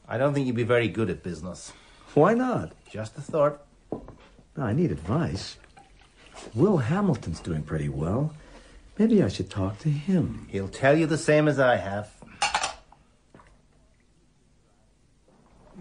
I 0.06 0.18
don't 0.18 0.34
think 0.34 0.48
you'd 0.48 0.56
be 0.56 0.64
very 0.64 0.90
good 0.90 1.10
at 1.10 1.24
business. 1.24 1.72
Why 2.14 2.34
not? 2.34 2.74
Just 2.92 3.18
a 3.18 3.22
thought. 3.22 3.66
I 4.58 4.74
need 4.74 4.92
advice. 4.92 5.58
Will 6.54 6.78
Hamilton's 6.78 7.40
doing 7.40 7.64
pretty 7.64 7.88
well. 7.88 8.34
Maybe 8.98 9.24
I 9.24 9.30
should 9.30 9.50
talk 9.50 9.80
to 9.80 9.90
him. 9.90 10.48
He'll 10.50 10.68
tell 10.68 10.98
you 10.98 11.06
the 11.06 11.18
same 11.18 11.48
as 11.48 11.58
I 11.58 11.78
have. 11.78 12.12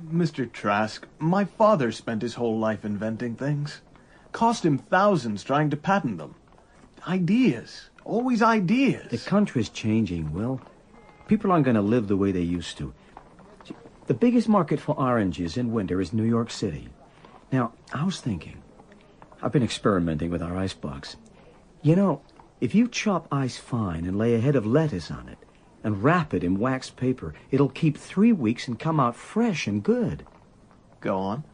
Mr. 0.09 0.51
Trask, 0.51 1.05
my 1.19 1.45
father 1.45 1.91
spent 1.91 2.23
his 2.23 2.35
whole 2.35 2.59
life 2.59 2.85
inventing 2.85 3.35
things. 3.35 3.81
Cost 4.31 4.65
him 4.65 4.79
thousands 4.79 5.43
trying 5.43 5.71
to 5.71 5.77
patent 5.77 6.19
them. 6.19 6.37
Ideas. 7.07 7.91
Always 8.05 8.43
ideas. 8.43 9.11
The 9.11 9.19
country's 9.19 9.69
changing, 9.69 10.33
Will. 10.33 10.61
People 11.27 11.53
aren't 11.53 11.65
going 11.65 11.75
to 11.75 11.83
live 11.83 12.09
the 12.09 12.17
way 12.17 12.33
they 12.33 12.41
used 12.41 12.79
to. 12.79 12.95
The 14.07 14.15
biggest 14.15 14.49
market 14.49 14.81
for 14.81 14.99
oranges 14.99 15.59
in 15.59 15.73
winter 15.73 16.01
is 16.01 16.15
New 16.15 16.25
York 16.25 16.51
City. 16.51 16.89
Now, 17.53 17.73
I 17.93 18.05
was 18.05 18.21
thinking, 18.21 18.63
I've 19.43 19.53
been 19.53 19.63
experimenting 19.63 20.31
with 20.31 20.43
our 20.43 20.57
ice 20.57 20.73
box. 20.73 21.17
You 21.83 21.95
know, 21.95 22.23
if 22.61 22.75
you 22.75 22.89
chop 22.89 23.29
ice 23.31 23.59
fine 23.59 24.07
and 24.07 24.19
lay 24.19 24.35
a 24.35 24.41
head 24.41 24.57
of 24.57 24.67
lettuce 24.67 25.11
on 25.11 25.29
it 25.29 25.39
and 25.85 26.03
wrap 26.03 26.33
it 26.33 26.43
in 26.43 26.59
wax 26.59 26.91
paper, 26.91 27.35
it'll 27.51 27.69
keep 27.69 27.97
three 27.97 28.33
weeks 28.33 28.67
and 28.67 28.79
come 28.79 28.99
out 28.99 29.15
fresh 29.15 29.67
and 29.67 29.83
good. 29.83 30.27
Go 31.01 31.19
on. 31.19 31.45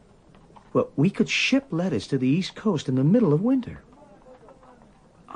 Well, 0.73 0.89
we 0.95 1.09
could 1.09 1.29
ship 1.29 1.67
lettuce 1.71 2.07
to 2.07 2.17
the 2.17 2.27
East 2.27 2.55
Coast 2.55 2.89
in 2.89 2.95
the 2.95 3.03
middle 3.03 3.33
of 3.33 3.41
winter. 3.41 3.83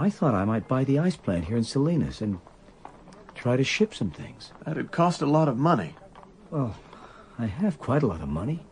I 0.01 0.09
thought 0.09 0.33
I 0.33 0.45
might 0.45 0.69
buy 0.69 0.85
the 0.85 0.97
ice 0.97 1.17
plant 1.17 1.45
here 1.45 1.57
in 1.57 1.65
Salinas 1.65 2.21
and 2.21 2.39
try 3.35 3.57
to 3.57 3.65
ship 3.65 3.93
some 3.93 4.11
things. 4.11 4.53
That'd 4.65 4.93
cost 4.93 5.21
a 5.21 5.25
lot 5.25 5.49
of 5.49 5.57
money. 5.57 5.93
Well, 6.49 6.77
I 7.37 7.47
have 7.47 7.79
quite 7.79 8.01
a 8.01 8.07
lot 8.07 8.21
of 8.21 8.29
money. 8.29 8.65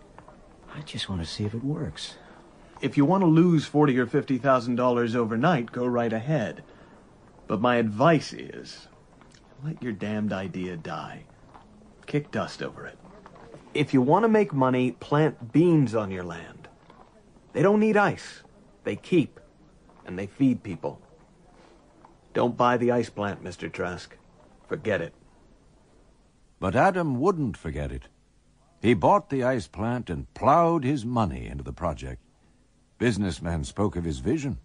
I 0.73 0.79
just 0.81 1.09
want 1.09 1.21
to 1.21 1.27
see 1.27 1.43
if 1.43 1.53
it 1.53 1.65
works. 1.65 2.15
If 2.79 2.95
you 2.95 3.03
want 3.03 3.23
to 3.23 3.27
lose 3.27 3.65
forty 3.65 3.99
or 3.99 4.05
fifty 4.05 4.37
thousand 4.37 4.75
dollars 4.75 5.17
overnight, 5.17 5.73
go 5.73 5.85
right 5.85 6.13
ahead. 6.13 6.63
But 7.45 7.59
my 7.59 7.75
advice 7.75 8.31
is, 8.31 8.87
let 9.65 9.83
your 9.83 9.91
damned 9.91 10.31
idea 10.31 10.77
die. 10.77 11.25
Kick 12.05 12.31
dust 12.31 12.63
over 12.63 12.85
it. 12.85 12.97
If 13.73 13.93
you 13.93 14.01
want 14.01 14.23
to 14.23 14.29
make 14.29 14.53
money, 14.53 14.91
plant 14.91 15.51
beans 15.51 15.93
on 15.93 16.09
your 16.09 16.23
land. 16.23 16.69
They 17.51 17.61
don't 17.61 17.81
need 17.81 17.97
ice. 17.97 18.43
They 18.85 18.95
keep, 18.95 19.41
and 20.05 20.17
they 20.17 20.27
feed 20.27 20.63
people. 20.63 21.01
Don't 22.37 22.55
buy 22.55 22.77
the 22.77 22.91
ice 22.91 23.09
plant, 23.09 23.43
Mr. 23.43 23.67
Trask. 23.71 24.15
Forget 24.67 25.01
it. 25.01 25.11
But 26.59 26.75
Adam 26.75 27.19
wouldn't 27.19 27.57
forget 27.57 27.91
it. 27.91 28.03
He 28.79 28.93
bought 28.93 29.31
the 29.31 29.43
ice 29.43 29.65
plant 29.65 30.11
and 30.11 30.31
plowed 30.35 30.83
his 30.83 31.03
money 31.03 31.47
into 31.47 31.63
the 31.63 31.73
project. 31.73 32.21
Businessmen 32.99 33.63
spoke 33.63 33.95
of 33.95 34.03
his 34.03 34.19
vision. 34.19 34.59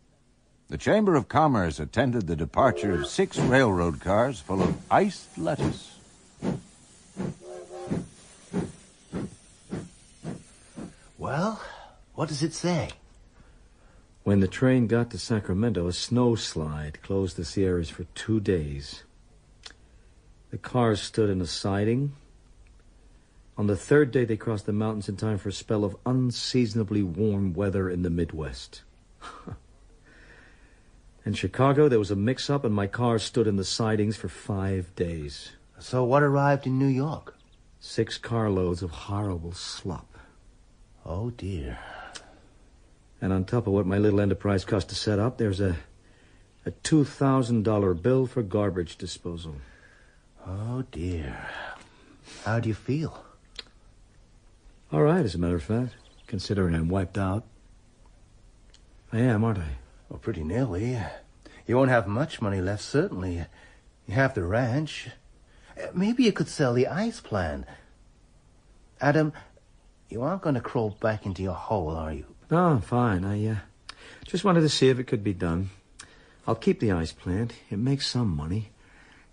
The 0.69 0.77
Chamber 0.77 1.15
of 1.15 1.29
Commerce 1.29 1.81
attended 1.81 2.27
the 2.27 2.37
departure 2.37 2.93
of 2.93 3.07
six 3.07 3.39
railroad 3.39 4.03
cars 4.03 4.39
full 4.39 4.61
of 4.61 4.77
iced 4.91 5.39
lettuce. 5.39 5.97
Well, 11.17 11.59
what 12.15 12.29
does 12.29 12.43
it 12.43 12.53
say? 12.53 12.91
When 14.25 14.39
the 14.39 14.47
train 14.47 14.87
got 14.87 15.11
to 15.11 15.19
Sacramento, 15.19 15.89
a 15.89 15.91
snowslide 15.91 17.03
closed 17.03 17.37
the 17.37 17.45
Sierras 17.45 17.91
for 17.91 18.05
two 18.15 18.39
days. 18.39 19.03
The 20.51 20.59
cars 20.59 21.03
stood 21.03 21.29
in 21.29 21.41
a 21.41 21.47
siding. 21.47 22.13
On 23.59 23.67
the 23.67 23.77
third 23.77 24.13
day, 24.13 24.25
they 24.25 24.37
crossed 24.37 24.67
the 24.67 24.73
mountains 24.73 25.09
in 25.09 25.17
time 25.17 25.39
for 25.39 25.49
a 25.49 25.53
spell 25.53 25.85
of 25.85 25.97
unseasonably 26.07 27.03
warm 27.03 27.53
weather 27.53 27.91
in 27.91 28.03
the 28.03 28.11
Midwest. 28.11 28.83
in 31.27 31.35
Chicago, 31.35 31.89
there 31.89 31.99
was 31.99 32.13
a 32.13 32.17
mix-up, 32.17 32.65
and 32.65 32.75
my 32.75 32.87
car 32.87 33.19
stood 33.19 33.49
in 33.49 33.57
the 33.57 33.65
sidings 33.65 34.17
for 34.17 34.29
five 34.29 34.95
days. 34.95 35.51
So 35.81 36.05
what 36.05 36.23
arrived 36.23 36.67
in 36.67 36.79
New 36.79 36.87
York? 36.87 37.35
Six 37.81 38.19
carloads 38.19 38.83
of 38.83 38.91
horrible 38.91 39.53
slop. 39.53 40.17
Oh, 41.05 41.31
dear. 41.31 41.79
And 43.23 43.33
on 43.33 43.45
top 43.45 43.67
of 43.67 43.73
what 43.73 43.87
my 43.87 43.99
little 43.99 44.21
enterprise 44.21 44.65
cost 44.65 44.91
to 44.91 44.95
set 44.95 45.19
up, 45.19 45.39
there's 45.39 45.61
a 45.61 45.77
a 46.67 46.71
two 46.71 47.05
thousand 47.05 47.63
dollar 47.63 47.95
bill 47.95 48.27
for 48.27 48.43
garbage 48.43 48.97
disposal. 48.97 49.57
Oh, 50.47 50.85
dear. 50.91 51.49
How 52.45 52.61
do 52.61 52.69
you 52.69 52.75
feel? 52.75 53.25
All 54.93 55.03
right, 55.03 55.25
as 55.25 55.35
a 55.35 55.39
matter 55.39 55.57
of 55.57 55.63
fact, 55.63 55.95
considering 56.27 56.75
I'm 56.75 56.89
wiped 56.89 57.17
out. 57.17 57.45
I 59.13 59.21
am, 59.21 59.45
aren't 59.45 59.59
I? 59.59 59.77
Well, 60.09 60.19
pretty 60.19 60.43
nearly. 60.43 60.99
You 61.67 61.77
won't 61.77 61.91
have 61.91 62.07
much 62.07 62.43
money 62.43 62.61
left, 62.61 62.83
certainly. 62.83 63.45
You 64.07 64.15
have 64.15 64.35
the 64.35 64.43
ranch. 64.43 65.11
Uh, 65.81 65.87
Maybe 65.95 66.25
you 66.25 66.33
could 66.33 66.49
sell 66.49 66.75
the 66.75 66.89
ice 66.89 67.21
plant. 67.21 67.67
Adam, 69.01 69.33
you 70.09 70.23
aren't 70.23 70.43
going 70.43 70.57
to 70.57 70.61
crawl 70.61 70.97
back 71.01 71.25
into 71.25 71.43
your 71.43 71.55
hole, 71.55 71.91
are 71.91 72.13
you? 72.13 72.27
No, 72.53 72.67
I'm 72.67 72.83
fine. 72.83 73.25
I 73.25 73.47
uh, 73.47 73.57
just 74.27 74.45
wanted 74.45 74.61
to 74.61 74.69
see 74.69 74.91
if 74.91 74.99
it 74.99 75.05
could 75.05 75.25
be 75.25 75.33
done. 75.33 75.71
I'll 76.47 76.55
keep 76.55 76.81
the 76.81 76.93
ice 76.93 77.11
plant. 77.11 77.55
It 77.71 77.79
makes 77.79 78.07
some 78.07 78.37
money. 78.37 78.73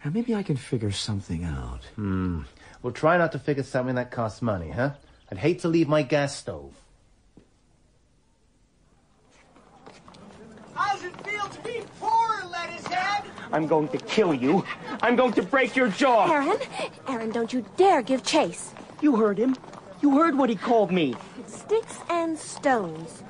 And 0.01 0.13
maybe 0.13 0.33
I 0.33 0.41
can 0.41 0.55
figure 0.55 0.93
something 0.93 1.43
out. 1.43 1.83
Hmm. 1.97 2.43
Well, 2.81 2.93
try 2.93 3.17
not 3.17 3.33
to 3.33 3.39
figure 3.39 3.63
something 3.63 3.95
that 3.95 4.09
costs 4.09 4.41
money, 4.41 4.69
huh? 4.69 4.91
I'd 5.29 5.37
hate 5.37 5.59
to 5.63 5.67
leave 5.67 5.89
my 5.89 6.01
gas 6.01 6.33
stove. 6.33 6.73
How's 10.73 11.03
it 11.03 11.27
feel 11.27 11.45
to 11.45 11.61
be 11.61 11.81
poor, 11.99 12.45
lettuce 12.49 12.87
head? 12.87 13.25
I'm 13.51 13.67
going 13.67 13.89
to 13.89 13.97
kill 13.97 14.33
you. 14.33 14.63
I'm 15.01 15.17
going 15.17 15.33
to 15.33 15.43
break 15.43 15.75
your 15.75 15.89
jaw. 15.89 16.31
Aron, 16.31 16.57
Aron, 17.09 17.31
don't 17.31 17.51
you 17.51 17.65
dare 17.75 18.01
give 18.01 18.23
chase. 18.23 18.73
You 19.01 19.17
heard 19.17 19.37
him. 19.37 19.57
You 20.01 20.17
heard 20.17 20.37
what 20.37 20.49
he 20.49 20.55
called 20.55 20.91
me. 20.91 21.15
Sticks 21.45 21.99
and 22.09 22.37
stones. 22.37 23.23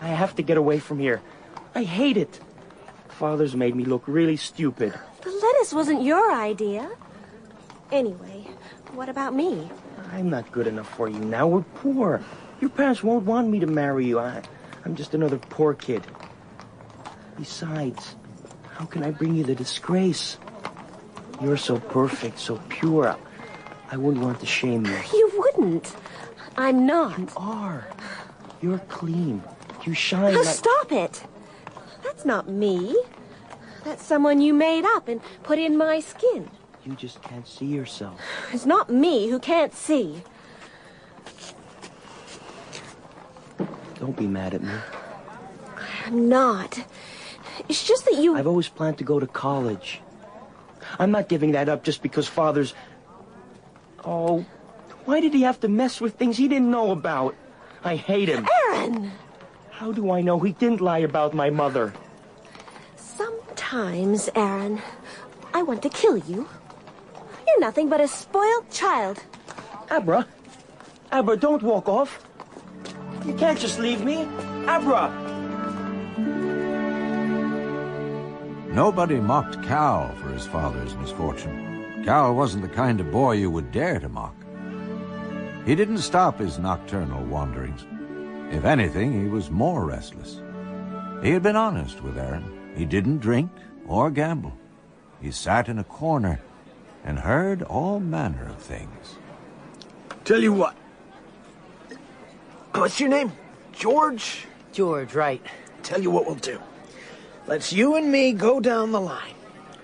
I 0.00 0.08
have 0.08 0.34
to 0.36 0.42
get 0.42 0.56
away 0.56 0.78
from 0.78 0.98
here. 0.98 1.20
I 1.74 1.84
hate 1.84 2.16
it. 2.16 2.40
Father's 3.08 3.54
made 3.54 3.74
me 3.74 3.84
look 3.84 4.04
really 4.06 4.36
stupid. 4.36 4.92
The 5.22 5.30
lettuce 5.30 5.72
wasn't 5.72 6.02
your 6.02 6.32
idea. 6.32 6.90
Anyway, 7.92 8.46
what 8.92 9.08
about 9.08 9.34
me? 9.34 9.70
I'm 10.12 10.30
not 10.30 10.50
good 10.52 10.66
enough 10.66 10.88
for 10.94 11.08
you 11.08 11.18
now. 11.18 11.46
We're 11.46 11.62
poor. 11.62 12.22
Your 12.60 12.70
parents 12.70 13.02
won't 13.02 13.24
want 13.24 13.48
me 13.48 13.60
to 13.60 13.66
marry 13.66 14.06
you. 14.06 14.18
I, 14.18 14.42
I'm 14.84 14.96
just 14.96 15.14
another 15.14 15.38
poor 15.38 15.74
kid. 15.74 16.02
Besides, 17.36 18.16
how 18.76 18.84
can 18.84 19.04
I 19.04 19.10
bring 19.10 19.34
you 19.34 19.44
the 19.44 19.54
disgrace? 19.54 20.38
You're 21.40 21.56
so 21.56 21.78
perfect, 21.78 22.40
so 22.40 22.60
pure. 22.68 23.16
I 23.90 23.96
wouldn't 23.96 24.22
want 24.24 24.40
to 24.40 24.46
shame 24.46 24.84
you. 24.86 24.98
You 25.12 25.32
wouldn't. 25.36 25.94
I'm 26.56 26.86
not. 26.86 27.18
You 27.18 27.28
are. 27.36 27.88
You're 28.60 28.78
clean. 28.80 29.42
You 29.84 29.94
shine 29.94 30.32
Now 30.34 30.42
like... 30.42 30.54
stop 30.54 30.92
it. 30.92 31.22
That's 32.02 32.24
not 32.24 32.48
me. 32.48 32.96
That's 33.84 34.04
someone 34.04 34.40
you 34.40 34.52
made 34.52 34.84
up 34.84 35.08
and 35.08 35.20
put 35.42 35.58
in 35.58 35.76
my 35.76 36.00
skin. 36.00 36.50
You 36.84 36.94
just 36.94 37.22
can't 37.22 37.46
see 37.46 37.66
yourself. 37.66 38.20
It's 38.52 38.66
not 38.66 38.90
me 38.90 39.28
who 39.28 39.38
can't 39.38 39.74
see. 39.74 40.22
Don't 43.98 44.16
be 44.16 44.26
mad 44.26 44.54
at 44.54 44.62
me. 44.62 44.72
I'm 46.06 46.28
not. 46.28 46.84
It's 47.68 47.86
just 47.86 48.04
that 48.04 48.14
you. 48.14 48.36
I've 48.36 48.46
always 48.46 48.68
planned 48.68 48.98
to 48.98 49.04
go 49.04 49.18
to 49.18 49.26
college. 49.26 50.00
I'm 50.98 51.10
not 51.10 51.28
giving 51.28 51.52
that 51.52 51.68
up 51.68 51.84
just 51.84 52.02
because 52.02 52.26
father's. 52.26 52.74
Oh, 54.10 54.46
why 55.04 55.20
did 55.20 55.34
he 55.34 55.42
have 55.42 55.60
to 55.60 55.68
mess 55.68 56.00
with 56.00 56.14
things 56.14 56.38
he 56.38 56.48
didn't 56.48 56.70
know 56.70 56.92
about? 56.92 57.34
I 57.84 57.96
hate 57.96 58.30
him. 58.30 58.48
Aron! 58.70 59.12
How 59.70 59.92
do 59.92 60.10
I 60.10 60.22
know 60.22 60.40
he 60.40 60.52
didn't 60.52 60.80
lie 60.80 61.00
about 61.00 61.34
my 61.34 61.50
mother? 61.50 61.92
Sometimes, 62.96 64.30
Aron, 64.34 64.80
I 65.52 65.62
want 65.62 65.82
to 65.82 65.90
kill 65.90 66.16
you. 66.16 66.48
You're 67.46 67.60
nothing 67.60 67.90
but 67.90 68.00
a 68.00 68.08
spoiled 68.08 68.70
child. 68.70 69.22
Abra, 69.90 70.26
Abra, 71.12 71.36
don't 71.36 71.62
walk 71.62 71.86
off. 71.86 72.24
You 73.26 73.34
can't 73.34 73.58
just 73.58 73.78
leave 73.78 74.02
me. 74.02 74.26
Abra! 74.66 75.12
Nobody 78.72 79.20
mocked 79.20 79.62
Cal 79.64 80.14
for 80.14 80.30
his 80.30 80.46
father's 80.46 80.96
misfortune. 80.96 81.67
Cal 82.08 82.34
wasn't 82.34 82.62
the 82.62 82.74
kind 82.74 83.00
of 83.00 83.10
boy 83.10 83.32
you 83.32 83.50
would 83.50 83.70
dare 83.70 84.00
to 84.00 84.08
mock. 84.08 84.34
He 85.66 85.74
didn't 85.74 85.98
stop 85.98 86.38
his 86.38 86.58
nocturnal 86.58 87.22
wanderings. 87.24 87.84
If 88.50 88.64
anything, 88.64 89.12
he 89.12 89.28
was 89.28 89.50
more 89.50 89.84
restless. 89.84 90.40
He 91.22 91.32
had 91.32 91.42
been 91.42 91.54
honest 91.54 92.02
with 92.02 92.16
Aron. 92.16 92.72
He 92.74 92.86
didn't 92.86 93.18
drink 93.18 93.50
or 93.86 94.10
gamble. 94.10 94.56
He 95.20 95.30
sat 95.30 95.68
in 95.68 95.78
a 95.78 95.84
corner 95.84 96.40
and 97.04 97.18
heard 97.18 97.62
all 97.62 98.00
manner 98.00 98.48
of 98.48 98.56
things. 98.56 99.16
Tell 100.24 100.40
you 100.40 100.54
what. 100.54 100.74
What's 102.72 102.98
your 103.00 103.10
name? 103.10 103.32
George? 103.74 104.46
George, 104.72 105.14
right. 105.14 105.44
Tell 105.82 106.00
you 106.00 106.10
what 106.10 106.24
we'll 106.24 106.36
do. 106.36 106.58
Let's 107.46 107.70
you 107.70 107.96
and 107.96 108.10
me 108.10 108.32
go 108.32 108.60
down 108.60 108.92
the 108.92 109.00
line. 109.02 109.34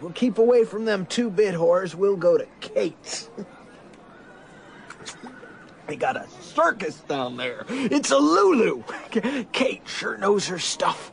We'll 0.04 0.12
keep 0.12 0.36
away 0.36 0.66
from 0.66 0.84
them 0.84 1.06
two-bit 1.06 1.54
whores. 1.54 1.94
We'll 1.94 2.18
go 2.18 2.36
to 2.36 2.46
Kate's. 2.60 3.30
they 5.86 5.96
got 5.96 6.18
a 6.18 6.26
circus 6.42 6.98
down 7.08 7.38
there. 7.38 7.64
It's 7.70 8.10
a 8.10 8.18
Lulu. 8.18 8.82
Kate 9.52 9.88
sure 9.88 10.18
knows 10.18 10.46
her 10.48 10.58
stuff. 10.58 11.10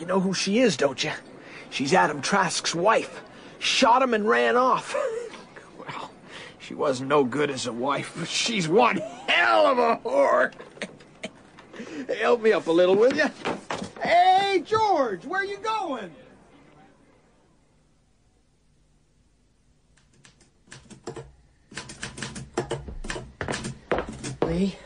You 0.00 0.06
know 0.06 0.18
who 0.18 0.34
she 0.34 0.58
is, 0.58 0.76
don't 0.76 1.04
you? 1.04 1.12
She's 1.70 1.94
Adam 1.94 2.20
Trask's 2.20 2.74
wife. 2.74 3.22
Shot 3.60 4.02
him 4.02 4.14
and 4.14 4.28
ran 4.28 4.56
off. 4.56 4.96
well, 5.78 6.10
she 6.58 6.74
wasn't 6.74 7.08
no 7.08 7.22
good 7.22 7.52
as 7.52 7.68
a 7.68 7.72
wife, 7.72 8.16
but 8.18 8.26
she's 8.26 8.66
one 8.66 8.96
hell 9.28 9.64
of 9.64 9.78
a 9.78 9.98
whore. 9.98 10.52
Help 12.18 12.42
me 12.42 12.52
up 12.52 12.66
a 12.66 12.72
little, 12.72 12.96
will 12.96 13.14
you? 13.14 13.30
Hey, 14.02 14.60
George, 14.66 15.24
where 15.24 15.44
you 15.44 15.58
going? 15.58 16.10
Lee? 24.46 24.76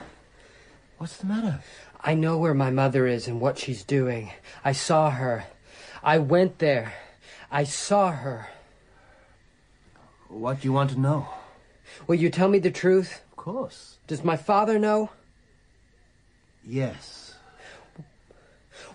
What's 0.96 1.18
the 1.18 1.26
matter? 1.26 1.60
I 2.00 2.14
know 2.14 2.38
where 2.38 2.54
my 2.54 2.70
mother 2.70 3.06
is 3.06 3.28
and 3.28 3.40
what 3.40 3.58
she's 3.58 3.84
doing. 3.84 4.32
I 4.64 4.72
saw 4.72 5.10
her. 5.10 5.44
I 6.02 6.18
went 6.18 6.58
there. 6.58 6.94
I 7.50 7.64
saw 7.64 8.10
her. 8.10 8.48
What 10.28 10.60
do 10.60 10.68
you 10.68 10.72
want 10.72 10.90
to 10.90 11.00
know? 11.00 11.28
Will 12.06 12.14
you 12.14 12.30
tell 12.30 12.48
me 12.48 12.58
the 12.58 12.70
truth? 12.70 13.20
Of 13.32 13.36
course. 13.36 13.98
Does 14.06 14.24
my 14.24 14.36
father 14.36 14.78
know? 14.78 15.10
Yes. 16.64 17.34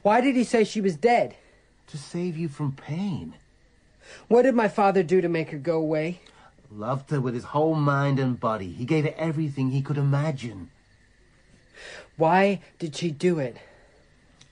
Why 0.01 0.19
did 0.19 0.35
he 0.35 0.43
say 0.43 0.63
she 0.63 0.81
was 0.81 0.95
dead? 0.95 1.35
To 1.87 1.97
save 1.97 2.37
you 2.37 2.47
from 2.47 2.71
pain. 2.71 3.35
What 4.27 4.43
did 4.43 4.55
my 4.55 4.67
father 4.67 5.03
do 5.03 5.21
to 5.21 5.29
make 5.29 5.51
her 5.51 5.57
go 5.59 5.77
away? 5.77 6.21
Loved 6.75 7.09
her 7.11 7.21
with 7.21 7.33
his 7.33 7.45
whole 7.45 7.75
mind 7.75 8.19
and 8.19 8.37
body. 8.37 8.69
He 8.69 8.83
gave 8.83 9.05
her 9.05 9.13
everything 9.15 9.71
he 9.71 9.81
could 9.81 9.97
imagine. 9.97 10.71
Why 12.17 12.61
did 12.79 12.97
she 12.97 13.11
do 13.11 13.39
it? 13.39 13.55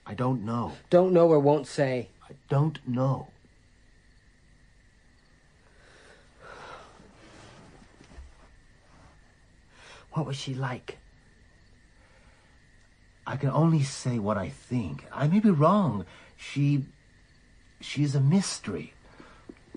I 0.06 0.14
don't 0.14 0.46
know. 0.46 0.72
Don't 0.90 1.12
know 1.12 1.28
or 1.28 1.40
won't 1.40 1.68
say. 1.68 2.08
I 2.24 2.36
don't 2.48 2.80
know. 2.88 3.28
What 10.14 10.26
was 10.26 10.38
she 10.38 10.54
like? 10.54 11.00
I 13.28 13.36
can 13.36 13.50
only 13.50 13.84
say 13.84 14.18
what 14.18 14.38
I 14.38 14.48
think. 14.48 15.06
I 15.12 15.28
may 15.28 15.42
be 15.42 15.50
wrong. 15.50 16.06
She. 16.38 16.86
She's 17.82 18.16
a 18.16 18.22
mystery. 18.22 18.93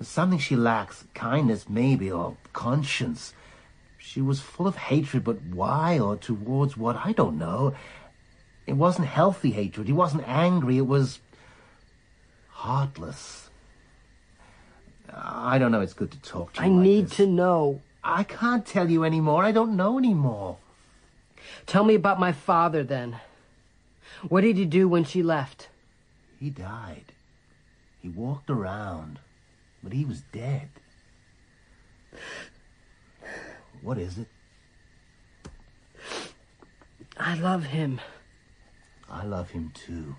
Something 0.03 0.39
she 0.39 0.57
lacks 0.57 1.05
kindness, 1.15 1.69
maybe, 1.69 2.11
or 2.11 2.37
conscience. 2.53 3.33
She 3.99 4.21
was 4.21 4.41
full 4.41 4.67
of 4.67 4.77
hatred, 4.77 5.25
but 5.25 5.43
why 5.43 5.99
or 5.99 6.17
towards 6.17 6.77
what? 6.77 6.97
I 6.97 7.13
don't 7.13 7.39
know. 7.39 7.75
It 8.67 8.75
wasn't 8.75 9.09
healthy 9.09 9.53
hatred. 9.53 9.87
He 9.87 9.93
wasn't 9.93 10.29
angry. 10.29 10.79
It 10.79 10.87
was 10.87 11.21
heartless. 12.51 13.49
I 15.13 15.59
don't 15.59 15.73
know. 15.73 15.81
It's 15.81 15.95
good 15.95 16.11
to 16.13 16.21
talk 16.21 16.53
to 16.55 16.61
you. 16.61 16.67
I 16.67 16.71
like 16.71 16.83
need 16.83 17.09
this. 17.09 17.17
to 17.17 17.27
know. 17.27 17.81
I 18.03 18.23
can't 18.25 18.67
tell 18.67 18.91
you 18.91 19.05
anymore. 19.05 19.43
I 19.43 19.53
don't 19.53 19.77
know 19.77 19.99
anymore. 19.99 20.59
Tell 21.67 21.85
me 21.85 21.95
about 21.95 22.21
my 22.21 22.33
father 22.33 22.85
then. 22.85 23.21
What 24.29 24.43
did 24.43 24.57
he 24.57 24.65
do 24.65 24.89
when 24.89 25.05
she 25.05 25.23
left? 25.23 25.69
He 26.39 26.51
died. 26.51 27.13
He 28.01 28.09
walked 28.09 28.51
around, 28.51 29.19
but 29.87 29.93
he 29.93 30.05
was 30.05 30.23
dead. 30.33 30.69
What 33.83 33.99
is 33.99 34.19
it? 34.19 34.27
I 37.17 37.37
love 37.37 37.67
him. 37.67 38.01
I 39.09 39.25
love 39.25 39.51
him 39.51 39.71
too. 39.73 40.17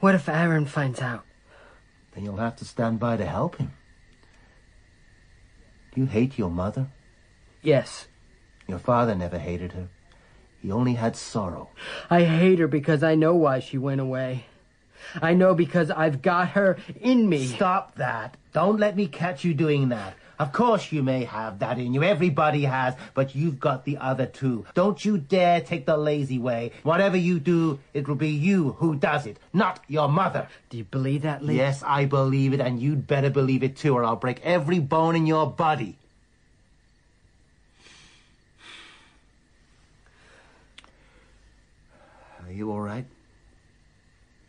What 0.00 0.16
if 0.16 0.28
Aron 0.28 0.66
finds 0.66 1.00
out? 1.00 1.24
Then 2.16 2.24
you'll 2.24 2.38
have 2.38 2.56
to 2.56 2.64
stand 2.64 2.98
by 2.98 3.16
to 3.16 3.24
help 3.24 3.54
him. 3.54 3.70
You 5.94 6.06
hate 6.06 6.36
your 6.36 6.50
mother? 6.50 6.88
Yes. 7.62 8.08
Your 8.66 8.80
father 8.80 9.14
never 9.14 9.38
hated 9.38 9.70
her. 9.70 9.88
He 10.60 10.72
only 10.72 10.94
had 10.94 11.14
sorrow. 11.14 11.70
I 12.10 12.24
hate 12.24 12.58
her 12.58 12.66
because 12.66 13.04
I 13.04 13.14
know 13.14 13.36
why 13.36 13.60
she 13.60 13.78
went 13.78 14.00
away. 14.00 14.46
I 15.20 15.34
know 15.34 15.54
because 15.54 15.90
I've 15.90 16.22
got 16.22 16.50
her 16.50 16.78
in 17.00 17.28
me. 17.28 17.46
Stop 17.46 17.96
that. 17.96 18.36
Don't 18.52 18.80
let 18.80 18.96
me 18.96 19.06
catch 19.06 19.44
you 19.44 19.54
doing 19.54 19.90
that. 19.90 20.14
Of 20.40 20.52
course 20.52 20.90
you 20.90 21.02
may 21.02 21.24
have 21.24 21.58
that 21.58 21.78
in 21.78 21.92
you. 21.92 22.02
Everybody 22.02 22.64
has, 22.64 22.94
but 23.12 23.34
you've 23.34 23.60
got 23.60 23.84
the 23.84 23.98
other 23.98 24.24
two. 24.24 24.64
Don't 24.72 25.04
you 25.04 25.18
dare 25.18 25.60
take 25.60 25.84
the 25.84 25.98
lazy 25.98 26.38
way. 26.38 26.72
Whatever 26.82 27.18
you 27.18 27.38
do, 27.38 27.78
it 27.92 28.08
will 28.08 28.14
be 28.14 28.30
you 28.30 28.72
who 28.78 28.94
does 28.94 29.26
it, 29.26 29.36
not 29.52 29.84
your 29.86 30.08
mother. 30.08 30.48
Do 30.70 30.78
you 30.78 30.84
believe 30.84 31.22
that, 31.22 31.44
Lee? 31.44 31.56
Yes, 31.56 31.82
I 31.86 32.06
believe 32.06 32.54
it, 32.54 32.60
and 32.60 32.80
you'd 32.80 33.06
better 33.06 33.28
believe 33.28 33.62
it 33.62 33.76
too, 33.76 33.94
or 33.94 34.02
I'll 34.02 34.16
break 34.16 34.40
every 34.42 34.78
bone 34.78 35.14
in 35.14 35.26
your 35.26 35.46
body. 35.46 35.98
Are 42.46 42.52
you 42.52 42.72
all 42.72 42.80
right? 42.80 43.04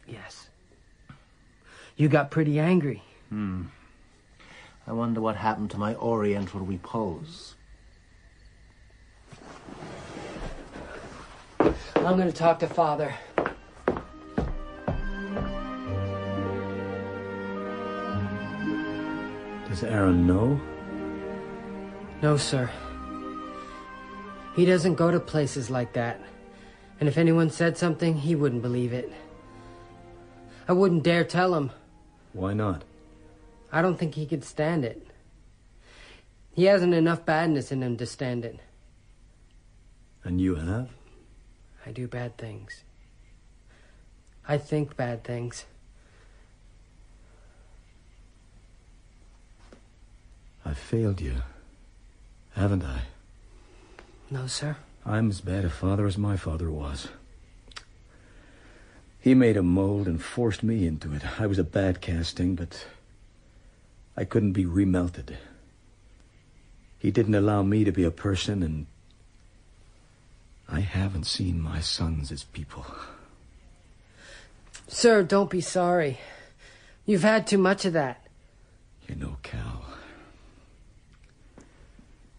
Yes. 0.08 0.41
You 2.02 2.10
got 2.10 2.32
pretty 2.32 2.60
angry. 2.60 3.04
Hmm. 3.30 3.66
I 4.88 4.92
wonder 4.92 5.22
what 5.22 5.36
happened 5.36 5.70
to 5.70 5.78
my 5.78 5.94
oriental 5.94 6.62
repose. 6.62 7.54
I'm 11.60 12.18
going 12.18 12.26
to 12.26 12.32
talk 12.32 12.58
to 12.58 12.68
Father. 12.68 13.14
Does 19.70 19.84
Aron 19.84 20.26
know? 20.26 20.60
No, 22.24 22.36
sir. 22.36 22.68
He 24.56 24.66
doesn't 24.66 24.96
go 24.96 25.12
to 25.12 25.20
places 25.20 25.70
like 25.70 25.94
that. 25.94 26.20
And 27.00 27.08
if 27.08 27.20
anyone 27.20 27.52
said 27.52 27.78
something, 27.78 28.16
he 28.16 28.34
wouldn't 28.34 28.64
believe 28.64 28.92
it. 28.92 29.14
I 30.68 30.74
wouldn't 30.74 31.04
dare 31.04 31.24
tell 31.24 31.54
him. 31.54 31.70
Why 32.34 32.54
not? 32.54 32.84
I 33.72 33.82
don't 33.82 33.98
think 33.98 34.16
he 34.16 34.26
could 34.26 34.44
stand 34.44 34.86
it. 34.86 35.06
He 36.54 36.66
hasn't 36.66 36.94
enough 36.94 37.26
badness 37.26 37.72
in 37.72 37.82
him 37.82 37.98
to 37.98 38.06
stand 38.06 38.46
it. 38.46 38.60
And 40.24 40.40
you 40.40 40.56
have? 40.56 40.90
I 41.86 41.92
do 41.92 42.08
bad 42.08 42.38
things. 42.38 42.84
I 44.48 44.58
think 44.58 44.96
bad 44.96 45.24
things. 45.24 45.66
I 50.66 50.74
failed 50.74 51.22
you, 51.22 51.38
haven't 52.56 52.84
I? 52.84 53.02
No, 54.30 54.48
sir. 54.48 54.78
I'm 55.06 55.30
as 55.30 55.42
bad 55.42 55.66
a 55.66 55.70
father 55.70 56.06
as 56.06 56.18
my 56.18 56.38
father 56.38 56.70
was. 56.70 57.08
He 59.22 59.36
made 59.36 59.56
a 59.56 59.62
mold 59.62 60.08
and 60.08 60.22
forced 60.22 60.64
me 60.64 60.88
into 60.88 61.14
it. 61.14 61.40
I 61.40 61.46
was 61.46 61.60
a 61.60 61.64
bad 61.64 62.02
casting, 62.02 62.56
but 62.56 62.88
I 64.18 64.26
couldn't 64.26 64.54
be 64.54 64.66
remelted. 64.66 65.36
He 66.98 67.12
didn't 67.12 67.36
allow 67.36 67.62
me 67.62 67.84
to 67.84 67.92
be 67.92 68.04
a 68.04 68.12
person, 68.12 68.64
and 68.64 68.88
I 70.68 70.80
haven't 70.80 71.26
seen 71.26 71.62
my 71.62 71.82
sons 71.82 72.32
as 72.32 72.44
people. 72.46 72.86
Sir, 74.88 75.22
don't 75.22 75.52
be 75.52 75.62
sorry. 75.62 76.18
You've 77.06 77.22
had 77.22 77.46
too 77.46 77.60
much 77.60 77.86
of 77.86 77.94
that. 77.94 78.26
You 79.08 79.16
know, 79.16 79.38
Cal, 79.44 79.86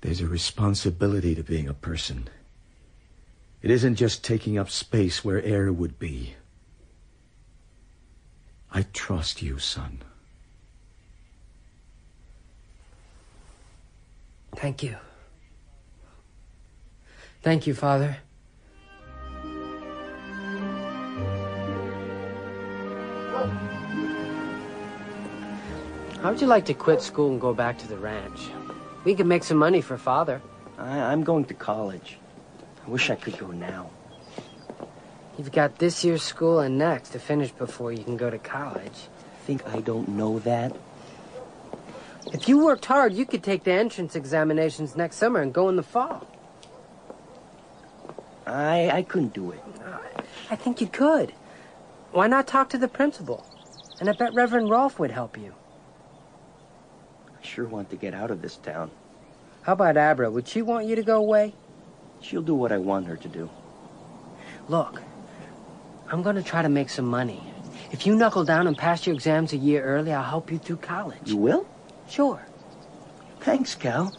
there's 0.01 0.21
a 0.21 0.27
responsibility 0.27 1.37
to 1.37 1.45
being 1.45 1.69
a 1.69 1.75
person. 1.75 2.29
It 3.63 3.71
isn't 3.71 3.95
just 3.95 4.25
taking 4.25 4.59
up 4.59 4.69
space 4.69 5.25
where 5.25 5.41
air 5.43 5.73
would 5.73 6.01
be. 6.01 6.35
I 8.74 8.86
trust 8.93 9.43
you, 9.43 9.59
son. 9.59 9.99
Thank 14.57 14.82
you. 14.82 14.97
Thank 17.43 17.66
you, 17.66 17.74
Father. 17.74 18.16
How 26.23 26.31
would 26.31 26.40
you 26.40 26.47
like 26.47 26.65
to 26.66 26.74
quit 26.74 27.03
school 27.03 27.31
and 27.31 27.40
go 27.40 27.53
back 27.53 27.77
to 27.78 27.89
the 27.89 27.97
ranch? 27.97 28.49
We 29.05 29.15
could 29.15 29.27
make 29.27 29.43
some 29.43 29.59
money 29.59 29.81
for 29.81 29.99
Father. 29.99 30.40
I, 30.78 30.99
I'm 30.99 31.24
going 31.24 31.44
to 31.47 31.55
college. 31.55 32.19
I 32.86 32.89
wish 32.89 33.11
I 33.11 33.16
could 33.16 33.36
go 33.36 33.49
now. 33.49 33.90
You've 35.39 35.53
got 35.53 35.79
this 35.79 36.05
year's 36.05 36.23
school 36.23 36.61
and 36.61 36.77
next 36.79 37.11
to 37.11 37.19
finish 37.19 37.51
before 37.51 37.91
you 37.93 38.05
can 38.05 38.17
go 38.17 38.29
to 38.29 38.39
college. 38.39 39.09
I 39.35 39.47
Think 39.47 39.67
I 39.67 39.81
don't 39.81 40.09
know 40.09 40.39
that? 40.41 40.77
If 42.33 42.49
you 42.49 42.65
worked 42.65 42.85
hard, 42.85 43.15
you 43.15 43.25
could 43.25 43.43
take 43.43 43.65
the 43.65 43.73
entrance 43.73 44.15
examinations 44.15 44.95
next 44.95 45.17
summer 45.17 45.41
and 45.41 45.53
go 45.53 45.69
in 45.69 45.77
the 45.77 45.83
fall. 45.83 46.27
I 48.47 48.91
I 48.91 49.03
couldn't 49.03 49.33
do 49.33 49.51
it. 49.53 49.63
I 50.51 50.57
think 50.57 50.81
you 50.81 50.87
could. 50.87 51.33
Why 52.13 52.27
not 52.27 52.47
talk 52.47 52.69
to 52.71 52.79
the 52.79 52.89
principal? 52.89 53.47
And 54.01 54.09
I 54.11 54.13
bet 54.13 54.35
Reverend 54.35 54.69
Rolph 54.69 54.99
would 54.99 55.11
help 55.11 55.39
you. 55.39 55.55
I 57.31 57.45
sure 57.45 57.67
want 57.67 57.89
to 57.91 57.97
get 57.97 58.13
out 58.15 58.31
of 58.31 58.43
this 58.43 58.57
town. 58.57 58.91
How 59.63 59.73
about 59.73 59.97
Abra? 59.97 60.31
Would 60.31 60.47
she 60.47 60.61
want 60.61 60.87
you 60.87 60.97
to 60.97 61.03
go 61.03 61.17
away? 61.17 61.55
She'll 62.21 62.43
do 62.43 62.55
what 62.55 62.71
I 62.71 62.79
want 62.79 63.07
her 63.07 63.17
to 63.17 63.29
do. 63.29 63.49
Look, 64.69 65.01
I'm 66.12 66.22
going 66.22 66.36
to 66.36 66.43
try 66.43 66.60
to 66.60 66.68
make 66.68 66.90
some 66.90 67.06
money. 67.06 67.43
If 67.90 68.06
you 68.06 68.14
knuckle 68.14 68.44
down 68.44 68.66
and 68.66 68.76
pass 68.76 69.06
your 69.06 69.14
exams 69.14 69.55
a 69.55 69.56
year 69.56 69.82
early, 69.82 70.12
I'll 70.12 70.22
help 70.22 70.52
you 70.52 70.59
through 70.59 70.76
college. 70.76 71.30
You 71.30 71.39
will? 71.39 71.66
Sure. 72.06 72.47
Thanks, 73.40 73.74
Cal. 73.74 74.14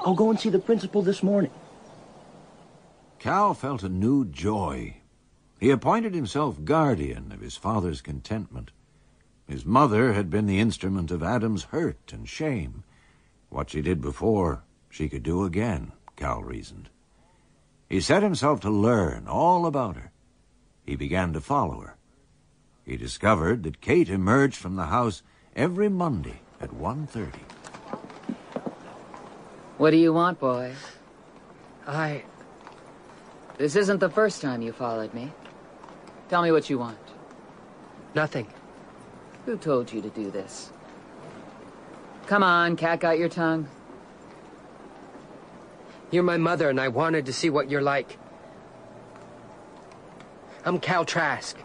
I'll 0.00 0.14
go 0.14 0.28
and 0.28 0.38
see 0.38 0.50
the 0.50 0.58
principal 0.58 1.00
this 1.00 1.22
morning. 1.22 1.50
Cal 3.18 3.54
felt 3.54 3.82
a 3.82 3.88
new 3.88 4.26
joy. 4.26 4.98
He 5.58 5.70
appointed 5.70 6.14
himself 6.14 6.64
guardian 6.64 7.32
of 7.32 7.40
his 7.40 7.56
father's 7.56 8.02
contentment. 8.02 8.70
His 9.48 9.64
mother 9.64 10.12
had 10.12 10.28
been 10.28 10.44
the 10.44 10.60
instrument 10.60 11.10
of 11.10 11.22
Adam's 11.22 11.64
hurt 11.64 12.12
and 12.12 12.28
shame. 12.28 12.84
What 13.48 13.70
she 13.70 13.80
did 13.80 14.02
before, 14.02 14.64
she 14.90 15.08
could 15.08 15.22
do 15.22 15.44
again, 15.44 15.92
Cal 16.14 16.42
reasoned. 16.42 16.90
He 17.88 18.00
set 18.00 18.22
himself 18.22 18.60
to 18.60 18.70
learn 18.70 19.26
all 19.26 19.64
about 19.64 19.96
her. 19.96 20.12
He 20.86 20.94
began 20.94 21.32
to 21.32 21.40
follow 21.40 21.80
her. 21.80 21.96
He 22.84 22.96
discovered 22.96 23.64
that 23.64 23.80
Kate 23.80 24.08
emerged 24.08 24.56
from 24.56 24.76
the 24.76 24.86
house 24.86 25.24
every 25.56 25.88
Monday 25.88 26.40
at 26.60 26.70
1.30. 26.70 27.34
What 29.78 29.90
do 29.90 29.96
you 29.96 30.12
want, 30.12 30.38
boy? 30.38 30.72
I... 31.86 32.22
This 33.58 33.74
isn't 33.74 33.98
the 33.98 34.08
first 34.08 34.40
time 34.40 34.62
you 34.62 34.72
followed 34.72 35.12
me. 35.12 35.32
Tell 36.28 36.42
me 36.42 36.52
what 36.52 36.70
you 36.70 36.78
want. 36.78 36.98
Nothing. 38.14 38.46
Who 39.44 39.56
told 39.56 39.92
you 39.92 40.00
to 40.02 40.10
do 40.10 40.30
this? 40.30 40.70
Come 42.26 42.42
on, 42.42 42.76
cat 42.76 43.00
got 43.00 43.18
your 43.18 43.28
tongue. 43.28 43.68
You're 46.10 46.22
my 46.22 46.36
mother, 46.36 46.70
and 46.70 46.80
I 46.80 46.88
wanted 46.88 47.26
to 47.26 47.32
see 47.32 47.50
what 47.50 47.70
you're 47.70 47.82
like. 47.82 48.18
I'm 50.66 50.80
Cal 50.80 51.04
Trask. 51.04 51.56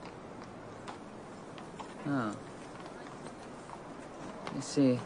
Oh. 2.06 2.36
I 4.56 4.60
see. 4.60 5.00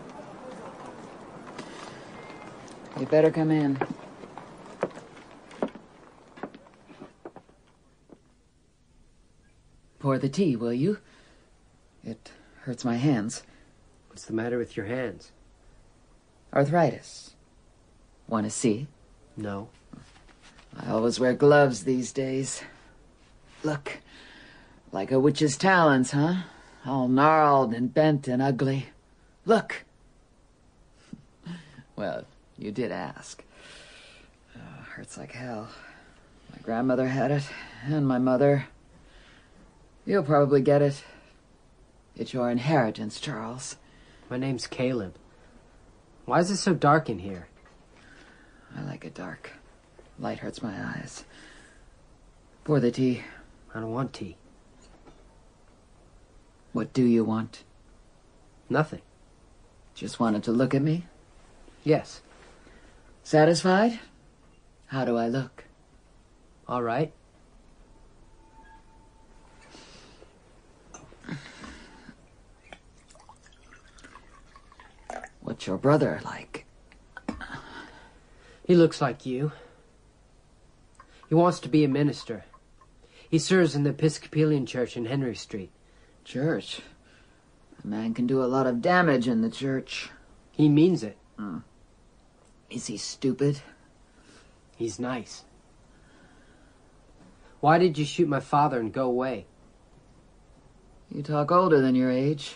You 2.99 3.05
better 3.05 3.31
come 3.31 3.51
in. 3.51 3.79
Pour 9.99 10.19
the 10.19 10.27
tea, 10.27 10.57
will 10.57 10.73
you? 10.73 10.97
It 12.03 12.33
hurts 12.63 12.83
my 12.83 12.95
hands. 12.95 13.43
What's 14.09 14.25
the 14.25 14.33
matter 14.33 14.57
with 14.57 14.75
your 14.75 14.87
hands? 14.87 15.31
Arthritis. 16.53 17.33
Want 18.27 18.45
to 18.45 18.49
see? 18.49 18.87
No. 19.37 19.69
I 20.77 20.91
always 20.91 21.17
wear 21.17 21.33
gloves 21.33 21.85
these 21.85 22.11
days. 22.11 22.61
Look. 23.65 23.97
Like 24.91 25.11
a 25.11 25.19
witch's 25.19 25.57
talons, 25.57 26.11
huh? 26.11 26.43
All 26.85 27.07
gnarled 27.07 27.73
and 27.73 27.91
bent 27.91 28.27
and 28.27 28.39
ugly. 28.39 28.89
Look. 29.43 29.83
well, 31.95 32.25
you 32.59 32.71
did 32.71 32.91
ask. 32.91 33.43
Oh, 34.55 34.83
hurts 34.93 35.17
like 35.17 35.31
hell. 35.31 35.67
My 36.51 36.59
grandmother 36.61 37.07
had 37.07 37.31
it, 37.31 37.41
and 37.83 38.07
my 38.07 38.19
mother. 38.19 38.67
You'll 40.05 40.21
probably 40.21 40.61
get 40.61 40.83
it. 40.83 41.03
It's 42.15 42.35
your 42.35 42.51
inheritance, 42.51 43.19
Charles. 43.19 43.77
My 44.29 44.37
name's 44.37 44.67
Caleb. 44.67 45.15
Why 46.25 46.39
is 46.39 46.51
it 46.51 46.57
so 46.57 46.75
dark 46.75 47.09
in 47.09 47.17
here? 47.17 47.47
I 48.77 48.83
like 48.83 49.05
it 49.05 49.15
dark. 49.15 49.53
Light 50.19 50.37
hurts 50.37 50.61
my 50.61 50.73
eyes. 50.73 51.25
Pour 52.63 52.79
the 52.79 52.91
tea. 52.91 53.23
I 53.75 53.81
don't 53.81 53.91
want 53.91 54.13
tea. 54.13 54.37
What 56.71 56.93
do 56.93 57.03
you 57.03 57.25
want? 57.25 57.65
Nothing. 58.69 59.01
Just 59.93 60.17
wanted 60.17 60.43
to 60.43 60.51
look 60.53 60.73
at 60.73 60.81
me? 60.81 61.07
Yes. 61.83 62.21
Satisfied? 63.21 63.99
How 64.87 65.03
do 65.03 65.17
I 65.17 65.27
look? 65.27 65.65
All 66.69 66.81
right. 66.81 67.11
What's 75.41 75.67
your 75.67 75.77
brother 75.77 76.21
like? 76.23 76.65
He 78.65 78.73
looks 78.73 79.01
like 79.01 79.25
you. 79.25 79.51
He 81.27 81.35
wants 81.35 81.59
to 81.59 81.67
be 81.67 81.83
a 81.83 81.89
minister. 81.89 82.45
He 83.35 83.39
serves 83.39 83.75
in 83.75 83.83
the 83.83 83.89
Episcopalian 83.89 84.65
Church 84.65 84.95
in 84.95 85.07
Henry 85.07 85.35
Street. 85.35 85.69
Church? 86.23 86.79
A 87.83 87.85
man 87.85 88.13
can 88.13 88.27
do 88.27 88.41
a 88.41 88.47
lot 88.47 88.65
of 88.65 88.81
damage 88.81 89.27
in 89.27 89.41
the 89.41 89.49
church. 89.49 90.09
He 90.53 90.69
means 90.69 91.03
it. 91.03 91.17
Hmm. 91.37 91.57
Is 92.69 92.87
he 92.87 92.95
stupid? 92.95 93.59
He's 94.77 94.99
nice. 94.99 95.43
Why 97.59 97.77
did 97.77 97.97
you 97.97 98.05
shoot 98.05 98.29
my 98.29 98.39
father 98.39 98.79
and 98.79 98.93
go 98.93 99.03
away? 99.03 99.47
You 101.11 101.21
talk 101.21 101.51
older 101.51 101.81
than 101.81 101.93
your 101.93 102.11
age. 102.11 102.55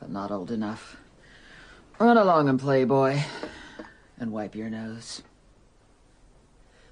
But 0.00 0.10
not 0.10 0.32
old 0.32 0.50
enough. 0.50 0.96
Run 2.00 2.16
along 2.16 2.48
and 2.48 2.58
play, 2.58 2.82
boy. 2.82 3.22
And 4.18 4.32
wipe 4.32 4.56
your 4.56 4.70
nose. 4.70 5.22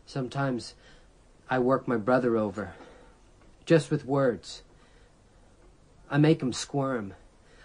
Sometimes 0.07 0.75
I 1.49 1.59
work 1.59 1.87
my 1.87 1.97
brother 1.97 2.37
over. 2.37 2.75
Just 3.65 3.91
with 3.91 4.05
words. 4.05 4.63
I 6.11 6.19
make 6.19 6.43
him 6.43 6.53
squirm. 6.53 7.15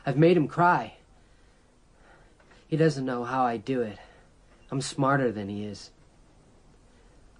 I've 0.05 0.17
made 0.17 0.37
him 0.37 0.47
cry. 0.47 0.95
He 2.67 2.77
doesn't 2.77 3.05
know 3.05 3.23
how 3.23 3.43
I 3.43 3.57
do 3.57 3.81
it. 3.81 3.97
I'm 4.71 4.81
smarter 4.81 5.31
than 5.31 5.49
he 5.49 5.65
is. 5.65 5.91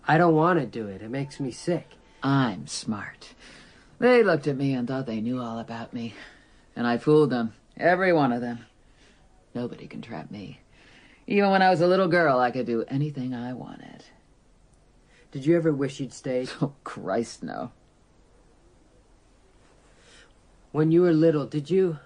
I 0.08 0.18
don't 0.18 0.36
want 0.36 0.60
to 0.60 0.66
do 0.66 0.88
it. 0.88 1.02
It 1.02 1.10
makes 1.10 1.40
me 1.40 1.52
sick. 1.52 1.88
I'm 2.22 2.68
smart. 2.68 3.34
They 4.00 4.24
looked 4.24 4.48
at 4.48 4.58
me 4.58 4.74
and 4.74 4.88
thought 4.88 5.06
they 5.06 5.22
knew 5.22 5.40
all 5.40 5.60
about 5.60 5.94
me. 5.94 6.14
And 6.76 6.86
I 6.88 6.98
fooled 6.98 7.30
them. 7.30 7.54
Every 7.78 8.12
one 8.12 8.32
of 8.32 8.42
them. 8.42 8.66
Nobody 9.54 9.88
can 9.88 10.02
trap 10.02 10.32
me. 10.32 10.60
Even 11.28 11.52
when 11.52 11.62
I 11.62 11.70
was 11.70 11.82
a 11.82 11.88
little 11.88 12.08
girl, 12.08 12.40
I 12.40 12.52
could 12.52 12.66
do 12.66 12.84
anything 12.88 13.34
I 13.34 13.54
wanted. 13.54 14.04
Did 15.32 15.46
you 15.46 15.56
ever 15.56 15.72
wish 15.72 16.00
you'd 16.00 16.14
stayed? 16.14 16.50
Oh, 16.62 16.74
Christ, 16.84 17.42
no. 17.42 17.72
When 20.72 20.92
you 20.92 21.02
were 21.02 21.14
little, 21.14 21.46
did 21.46 21.70
you. 21.70 22.00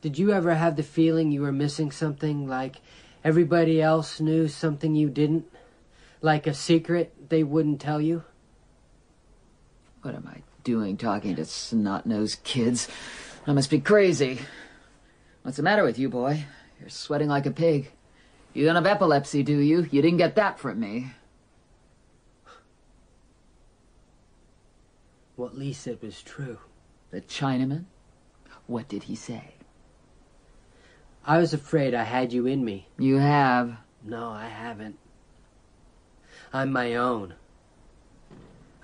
Did 0.00 0.18
you 0.18 0.32
ever 0.32 0.54
have 0.54 0.76
the 0.76 0.82
feeling 0.82 1.30
you 1.30 1.42
were 1.42 1.52
missing 1.52 1.90
something, 1.90 2.48
like 2.48 2.76
everybody 3.22 3.82
else 3.82 4.20
knew 4.20 4.48
something 4.48 4.94
you 4.94 5.10
didn't? 5.10 5.46
Like 6.22 6.46
a 6.46 6.54
secret 6.54 7.30
they 7.30 7.42
wouldn't 7.42 7.80
tell 7.80 8.00
you? 8.00 8.24
What 10.02 10.14
am 10.14 10.26
I 10.26 10.42
doing 10.64 10.96
talking 10.96 11.36
to 11.36 11.44
snot-nosed 11.44 12.42
kids? 12.44 12.88
I 13.46 13.52
must 13.52 13.70
be 13.70 13.80
crazy. 13.80 14.40
What's 15.42 15.56
the 15.56 15.62
matter 15.62 15.84
with 15.84 15.98
you, 15.98 16.08
boy? 16.08 16.44
You're 16.78 16.88
sweating 16.88 17.28
like 17.28 17.46
a 17.46 17.50
pig. 17.50 17.90
You 18.52 18.66
don't 18.66 18.74
have 18.74 18.86
epilepsy, 18.86 19.42
do 19.42 19.58
you? 19.58 19.86
You 19.90 20.02
didn't 20.02 20.18
get 20.18 20.34
that 20.34 20.58
from 20.58 20.80
me. 20.80 21.12
What 25.36 25.56
Lee 25.56 25.72
said 25.72 26.02
was 26.02 26.20
true. 26.20 26.58
The 27.10 27.20
Chinaman? 27.20 27.84
What 28.66 28.88
did 28.88 29.04
he 29.04 29.14
say? 29.14 29.54
I 31.24 31.38
was 31.38 31.54
afraid 31.54 31.94
I 31.94 32.02
had 32.04 32.32
you 32.32 32.46
in 32.46 32.64
me. 32.64 32.88
You 32.98 33.18
have. 33.18 33.78
No, 34.02 34.30
I 34.30 34.48
haven't. 34.48 34.98
I'm 36.52 36.72
my 36.72 36.94
own. 36.94 37.34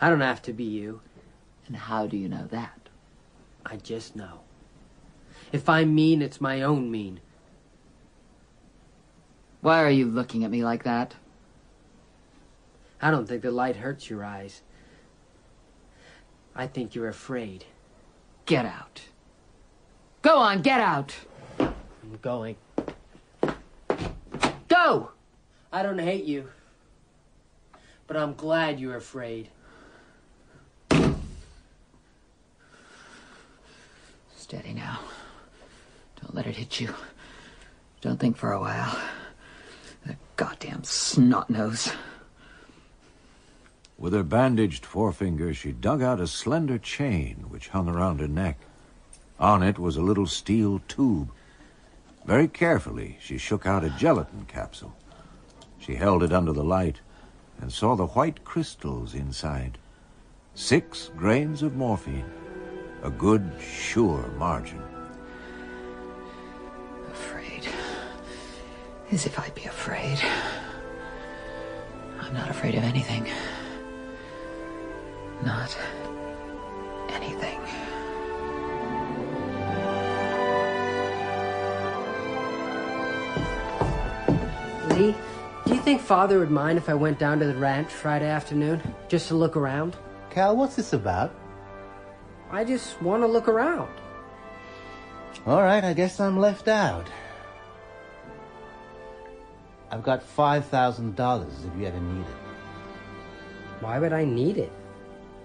I 0.01 0.09
don't 0.09 0.21
have 0.21 0.43
to 0.43 0.53
be 0.53 0.65
you. 0.65 1.01
And 1.67 1.77
how 1.77 2.07
do 2.07 2.17
you 2.17 2.29
know 2.29 2.47
that? 2.51 2.89
I 3.65 3.77
just 3.77 4.15
know. 4.15 4.41
If 5.53 5.69
I'm 5.69 5.95
mean, 5.95 6.23
it's 6.23 6.41
my 6.41 6.63
own 6.63 6.91
mean. 6.91 7.21
Why 9.67 9.83
are 9.83 9.91
you 9.91 10.07
looking 10.07 10.45
at 10.45 10.51
me 10.53 10.63
like 10.63 10.85
that? 10.85 11.17
I 13.03 13.11
don't 13.11 13.27
think 13.27 13.43
the 13.43 13.51
light 13.51 13.75
hurts 13.75 14.09
your 14.09 14.25
eyes. 14.25 14.63
I 16.55 16.69
think 16.69 16.95
you're 16.95 17.09
afraid. 17.09 17.65
Get 18.45 18.65
out. 18.65 19.03
Go 20.23 20.39
on, 20.39 20.63
get 20.63 20.79
out. 20.81 21.17
I'm 21.59 21.75
going. 22.23 22.55
Go! 24.69 25.11
I 25.73 25.83
don't 25.83 25.99
hate 25.99 26.27
you. 26.27 26.49
But 28.07 28.19
I'm 28.19 28.35
glad 28.35 28.79
you're 28.79 28.95
afraid. 28.95 29.49
Steady 34.37 34.75
now. 34.75 35.01
Don't 36.23 36.37
let 36.37 36.47
it 36.47 36.55
hit 36.55 36.79
you. 36.81 36.95
Don't 38.01 38.21
think 38.21 38.37
for 38.37 38.53
a 38.53 38.61
while. 38.61 38.97
Goddamn 40.37 40.85
snot 40.85 41.49
nose. 41.49 41.91
With 43.99 44.13
her 44.13 44.23
bandaged 44.23 44.85
forefinger, 44.85 45.55
she 45.55 45.73
dug 45.73 46.03
out 46.03 46.21
a 46.21 46.27
slender 46.27 46.79
chain 46.79 47.47
which 47.49 47.69
hung 47.69 47.89
around 47.89 48.21
her 48.21 48.29
neck. 48.29 48.59
On 49.41 49.63
it 49.63 49.79
was 49.79 49.97
a 49.97 50.03
little 50.03 50.27
steel 50.27 50.83
tube. 50.89 51.31
Very 52.27 52.49
carefully, 52.49 53.17
she 53.21 53.39
shook 53.39 53.65
out 53.65 53.85
a 53.85 53.91
gelatin 53.91 54.45
capsule. 54.47 54.95
She 55.79 55.95
held 55.95 56.23
it 56.23 56.33
under 56.33 56.53
the 56.53 56.65
light 56.65 57.01
and 57.59 57.73
saw 57.73 57.95
the 57.95 58.09
white 58.09 58.45
crystals 58.45 59.15
inside. 59.15 59.79
Six 60.55 61.11
grains 61.17 61.63
of 61.63 61.77
morphine. 61.77 62.31
A 63.03 63.11
good, 63.11 63.53
sure 63.61 64.29
margin. 64.39 64.83
As 69.13 69.25
if 69.25 69.39
I'd 69.39 69.55
be 69.55 69.65
afraid. 69.65 70.19
I'm 72.21 72.35
not 72.35 72.51
afraid 72.51 72.75
of 72.75 72.83
anything. 72.83 73.29
Not 75.45 75.77
anything. 77.11 77.61
Lee, 84.91 85.15
do 85.67 85.75
you 85.75 85.81
think 85.83 86.01
Father 86.01 86.41
would 86.41 86.51
mind 86.51 86.77
if 86.77 86.89
I 86.89 86.95
went 86.95 87.19
down 87.19 87.39
to 87.39 87.47
the 87.47 87.55
ranch 87.55 87.93
Friday 87.93 88.29
afternoon 88.29 88.83
just 89.09 89.29
to 89.29 89.35
look 89.35 89.57
around? 89.57 89.97
Cal, 90.31 90.57
what's 90.57 90.75
this 90.75 90.93
about? 90.93 91.33
I 92.51 92.65
just 92.65 93.01
want 93.01 93.23
to 93.23 93.29
look 93.29 93.47
around. 93.47 93.95
All 95.47 95.63
right, 95.63 95.85
I 95.85 95.93
guess 95.93 96.19
I'm 96.19 96.39
left 96.39 96.67
out. 96.67 97.07
I've 99.91 100.03
got 100.03 100.23
$5,000 100.37 101.47
if 101.47 101.81
you 101.81 101.87
ever 101.87 102.01
need 102.01 102.27
it. 102.27 102.37
Why 103.81 103.99
would 103.99 104.13
I 104.13 104.25
need 104.25 104.59
it? 104.59 104.73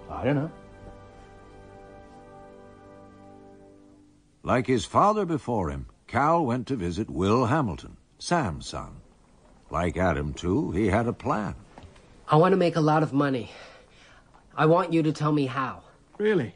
I 0.09 0.23
don't 0.23 0.35
know. 0.35 0.51
Like 4.43 4.65
his 4.65 4.85
father 4.85 5.25
before 5.25 5.69
him, 5.69 5.85
Cal 6.07 6.45
went 6.45 6.67
to 6.67 6.75
visit 6.75 7.09
Will 7.09 7.45
Hamilton, 7.45 7.97
Sam's 8.17 8.67
son. 8.67 9.01
Like 9.69 9.95
Adam, 9.97 10.33
too, 10.33 10.71
he 10.71 10.87
had 10.87 11.07
a 11.07 11.13
plan. 11.13 11.55
I 12.27 12.35
want 12.37 12.53
to 12.53 12.57
make 12.57 12.75
a 12.75 12.81
lot 12.81 13.03
of 13.03 13.13
money. 13.13 13.51
I 14.55 14.65
want 14.65 14.91
you 14.91 15.03
to 15.03 15.13
tell 15.13 15.31
me 15.31 15.45
how. 15.45 15.83
Really? 16.17 16.55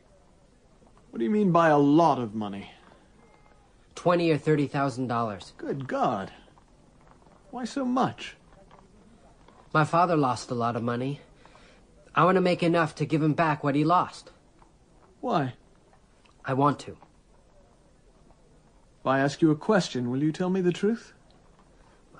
What 1.11 1.19
do 1.19 1.25
you 1.25 1.31
mean 1.31 1.51
by 1.51 1.69
a 1.69 1.77
lot 1.77 2.19
of 2.19 2.35
money? 2.35 2.71
Twenty 3.93 4.31
or 4.31 4.37
thirty 4.37 4.67
thousand 4.67 5.07
dollars. 5.07 5.53
Good 5.57 5.87
God. 5.87 6.31
Why 7.55 7.63
so 7.63 7.85
much? 7.85 8.35
My 9.73 9.85
father 9.85 10.17
lost 10.17 10.51
a 10.51 10.53
lot 10.53 10.75
of 10.75 10.83
money. 10.83 11.21
I 12.13 12.25
want 12.25 12.35
to 12.35 12.41
make 12.41 12.61
enough 12.61 12.95
to 12.95 13.05
give 13.05 13.23
him 13.23 13.31
back 13.31 13.63
what 13.63 13.75
he 13.75 13.85
lost. 13.85 14.31
Why? 15.21 15.53
I 16.43 16.53
want 16.53 16.79
to. 16.79 16.97
If 18.99 19.07
I 19.07 19.21
ask 19.21 19.41
you 19.41 19.51
a 19.51 19.55
question, 19.55 20.11
will 20.11 20.21
you 20.21 20.33
tell 20.33 20.49
me 20.49 20.59
the 20.59 20.73
truth? 20.73 21.13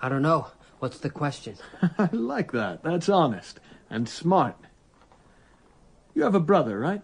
I 0.01 0.07
don't 0.07 0.21
know. 0.21 0.51
What's 0.79 0.99
the 0.99 1.09
question? 1.09 1.57
I 1.97 2.07
like 2.13 2.53
that. 2.53 2.81
That's 2.81 3.09
honest 3.09 3.59
and 3.89 4.07
smart. 4.07 4.55
You 6.13 6.23
have 6.23 6.35
a 6.35 6.39
brother, 6.39 6.79
right? 6.79 7.01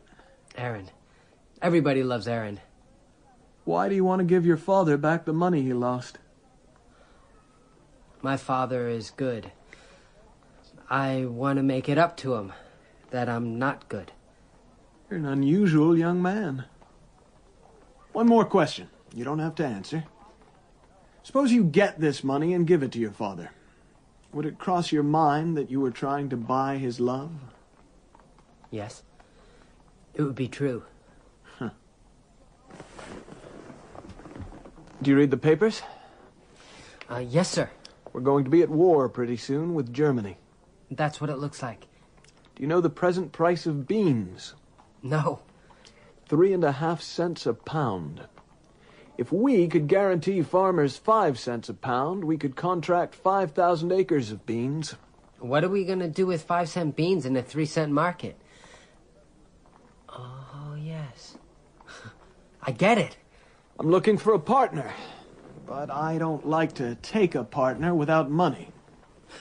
Aron. 0.55 0.89
Everybody 1.61 2.01
loves 2.01 2.29
Aron. 2.29 2.61
Why 3.65 3.89
do 3.89 3.95
you 3.95 4.05
want 4.05 4.19
to 4.19 4.25
give 4.25 4.45
your 4.45 4.55
father 4.55 4.95
back 4.95 5.25
the 5.25 5.33
money 5.33 5.63
he 5.63 5.73
lost? 5.73 6.17
My 8.21 8.37
father 8.37 8.87
is 8.87 9.11
good. 9.11 9.51
I 10.89 11.25
want 11.25 11.57
to 11.57 11.63
make 11.63 11.89
it 11.89 11.97
up 11.97 12.17
to 12.17 12.35
him 12.35 12.53
that 13.09 13.27
I'm 13.27 13.57
not 13.57 13.89
good. 13.89 14.11
You're 15.09 15.19
an 15.19 15.25
unusual 15.25 15.97
young 15.97 16.21
man. 16.21 16.65
One 18.13 18.27
more 18.27 18.45
question. 18.45 18.89
You 19.15 19.23
don't 19.23 19.39
have 19.39 19.55
to 19.55 19.65
answer. 19.65 20.03
Suppose 21.23 21.51
you 21.51 21.63
get 21.63 21.99
this 21.99 22.23
money 22.23 22.53
and 22.53 22.67
give 22.67 22.83
it 22.83 22.91
to 22.93 22.99
your 22.99 23.11
father. 23.11 23.51
Would 24.33 24.45
it 24.45 24.59
cross 24.59 24.91
your 24.91 25.03
mind 25.03 25.57
that 25.57 25.69
you 25.69 25.79
were 25.79 25.91
trying 25.91 26.29
to 26.29 26.37
buy 26.37 26.77
his 26.77 26.99
love? 26.99 27.31
Yes. 28.69 29.03
It 30.13 30.21
would 30.21 30.35
be 30.35 30.47
true. 30.47 30.83
Huh. 31.57 31.69
Do 35.01 35.11
you 35.11 35.17
read 35.17 35.31
the 35.31 35.37
papers? 35.37 35.81
Uh, 37.09 37.17
yes, 37.17 37.49
sir. 37.49 37.69
We're 38.13 38.21
going 38.21 38.43
to 38.43 38.49
be 38.49 38.61
at 38.61 38.69
war 38.69 39.09
pretty 39.09 39.37
soon 39.37 39.73
with 39.73 39.93
Germany. 39.93 40.37
That's 40.89 41.21
what 41.21 41.29
it 41.29 41.37
looks 41.37 41.61
like. 41.61 41.87
Do 42.55 42.63
you 42.63 42.67
know 42.67 42.81
the 42.81 42.89
present 42.89 43.31
price 43.31 43.65
of 43.65 43.87
beans? 43.87 44.55
No. 45.01 45.41
Three 46.27 46.53
and 46.53 46.63
a 46.63 46.73
half 46.73 47.01
cents 47.01 47.45
a 47.45 47.53
pound. 47.53 48.27
If 49.17 49.31
we 49.31 49.67
could 49.67 49.87
guarantee 49.87 50.41
farmers 50.41 50.97
five 50.97 51.37
cents 51.39 51.69
a 51.69 51.73
pound, 51.73 52.23
we 52.23 52.37
could 52.37 52.55
contract 52.55 53.15
5,000 53.15 53.91
acres 53.91 54.31
of 54.31 54.45
beans. 54.45 54.95
What 55.39 55.63
are 55.63 55.69
we 55.69 55.85
going 55.85 55.99
to 55.99 56.07
do 56.07 56.25
with 56.25 56.43
five 56.43 56.69
cent 56.69 56.95
beans 56.95 57.25
in 57.25 57.35
a 57.35 57.41
three 57.41 57.65
cent 57.65 57.91
market? 57.91 58.37
Oh, 60.09 60.75
yes. 60.79 61.37
I 62.63 62.71
get 62.71 62.97
it. 62.97 63.17
I'm 63.79 63.89
looking 63.89 64.17
for 64.17 64.33
a 64.33 64.39
partner, 64.39 64.93
but 65.71 65.89
I 65.89 66.17
don't 66.17 66.45
like 66.45 66.73
to 66.73 66.95
take 66.95 67.33
a 67.33 67.45
partner 67.45 67.95
without 67.95 68.29
money. 68.29 68.67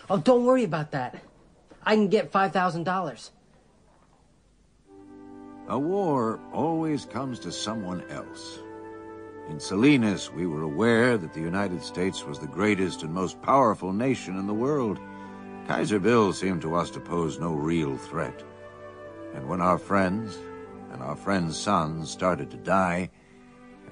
Oh, 0.09 0.17
don't 0.17 0.45
worry 0.45 0.63
about 0.63 0.93
that. 0.93 1.21
I 1.83 1.97
can 1.97 2.07
get 2.07 2.31
$5,000. 2.31 3.31
A 5.67 5.77
war 5.77 6.39
always 6.53 7.05
comes 7.05 7.41
to 7.41 7.51
someone 7.51 8.09
else. 8.11 8.61
In 9.49 9.59
Salinas, 9.59 10.31
we 10.31 10.47
were 10.47 10.63
aware 10.63 11.19
that 11.19 11.33
the 11.33 11.41
United 11.41 11.83
States 11.83 12.25
was 12.25 12.39
the 12.39 12.47
greatest 12.47 13.03
and 13.03 13.13
most 13.13 13.43
powerful 13.43 13.93
nation 13.93 14.39
in 14.39 14.47
the 14.47 14.55
world. 14.55 15.01
Kaiser 15.67 15.99
Bill 15.99 16.33
seemed 16.33 16.63
to 16.63 16.77
us 16.77 16.91
to 16.91 17.01
pose 17.01 17.41
no 17.41 17.55
real 17.55 17.97
threat. 17.97 18.45
And 19.35 19.49
when 19.49 19.61
our 19.61 19.79
friends 19.79 20.39
and 20.93 21.03
our 21.03 21.17
friends' 21.17 21.59
sons 21.59 22.09
started 22.09 22.53
to 22.53 22.57
die, 22.57 23.11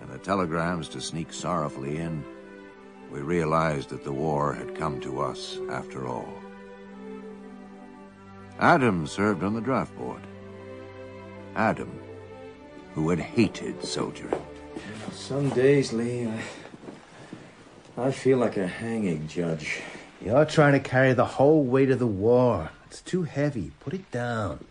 and 0.00 0.10
the 0.10 0.18
telegrams 0.18 0.88
to 0.90 1.00
sneak 1.00 1.32
sorrowfully 1.32 1.98
in, 1.98 2.24
we 3.10 3.20
realized 3.20 3.88
that 3.90 4.04
the 4.04 4.12
war 4.12 4.52
had 4.52 4.74
come 4.74 5.00
to 5.00 5.20
us 5.20 5.58
after 5.70 6.06
all. 6.06 6.28
Adam 8.60 9.06
served 9.06 9.42
on 9.42 9.54
the 9.54 9.60
draft 9.60 9.96
board. 9.96 10.20
Adam, 11.54 12.00
who 12.94 13.08
had 13.10 13.18
hated 13.18 13.82
soldiering. 13.84 14.42
Some 15.12 15.48
days, 15.50 15.92
Lee, 15.92 16.26
I, 16.26 16.42
I 17.96 18.10
feel 18.10 18.38
like 18.38 18.56
a 18.56 18.66
hanging 18.66 19.28
judge. 19.28 19.80
You're 20.20 20.44
trying 20.44 20.72
to 20.72 20.80
carry 20.80 21.12
the 21.12 21.24
whole 21.24 21.64
weight 21.64 21.90
of 21.90 21.98
the 21.98 22.06
war. 22.06 22.70
It's 22.86 23.00
too 23.00 23.22
heavy. 23.22 23.72
Put 23.80 23.94
it 23.94 24.10
down. 24.10 24.64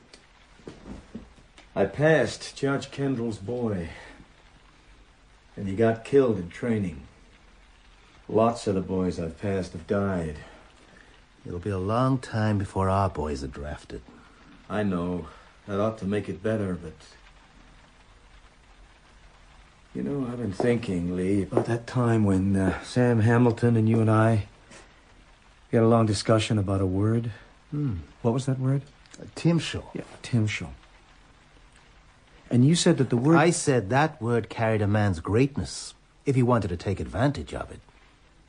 I 1.76 1.86
passed 1.86 2.58
Judge 2.58 2.92
Kendall's 2.92 3.38
boy, 3.38 3.90
and 5.58 5.68
he 5.68 5.76
got 5.76 6.06
killed 6.06 6.38
in 6.38 6.50
training. 6.50 7.02
Lots 8.30 8.68
of 8.68 8.76
the 8.76 8.82
boys 8.82 9.20
I've 9.20 9.40
passed 9.42 9.74
have 9.74 9.88
died. 9.88 10.38
It'll 11.46 11.60
be 11.60 11.70
a 11.70 11.78
long 11.78 12.20
time 12.20 12.58
before 12.58 12.90
our 12.90 13.10
boys 13.10 13.44
are 13.44 13.48
drafted. 13.48 14.02
I 14.70 14.84
know. 14.84 15.28
That 15.68 15.82
ought 15.82 15.98
to 15.98 16.06
make 16.06 16.30
it 16.30 16.42
better, 16.42 16.74
but. 16.82 16.94
You 19.94 20.04
know, 20.04 20.28
I've 20.32 20.38
been 20.38 20.54
thinking, 20.54 21.16
Lee, 21.16 21.42
about 21.42 21.66
that 21.66 21.88
time 21.88 22.24
when 22.24 22.56
uh, 22.56 22.82
Sam 22.84 23.22
Hamilton 23.22 23.76
and 23.76 23.90
you 23.90 24.00
and 24.00 24.12
I 24.12 24.48
we 25.72 25.76
had 25.76 25.84
a 25.84 25.88
long 25.88 26.06
discussion 26.06 26.58
about 26.58 26.80
a 26.80 26.86
word. 26.86 27.32
Hmm. 27.72 27.96
What 28.22 28.34
was 28.34 28.46
that 28.46 28.60
word? 28.60 28.84
Timshel. 29.36 29.84
Yeah, 29.94 30.04
Timshel. 30.24 30.70
And 32.50 32.66
you 32.66 32.76
said 32.76 32.98
that 32.98 33.10
the 33.10 33.18
word. 33.18 33.36
I 33.36 33.50
said 33.50 33.90
that 33.90 34.22
word 34.22 34.50
carried 34.50 34.82
a 34.82 34.88
man's 34.88 35.20
greatness 35.20 35.94
if 36.26 36.36
he 36.36 36.44
wanted 36.44 36.70
to 36.70 36.78
take 36.78 37.00
advantage 37.00 37.54
of 37.54 37.72
it. 37.72 37.80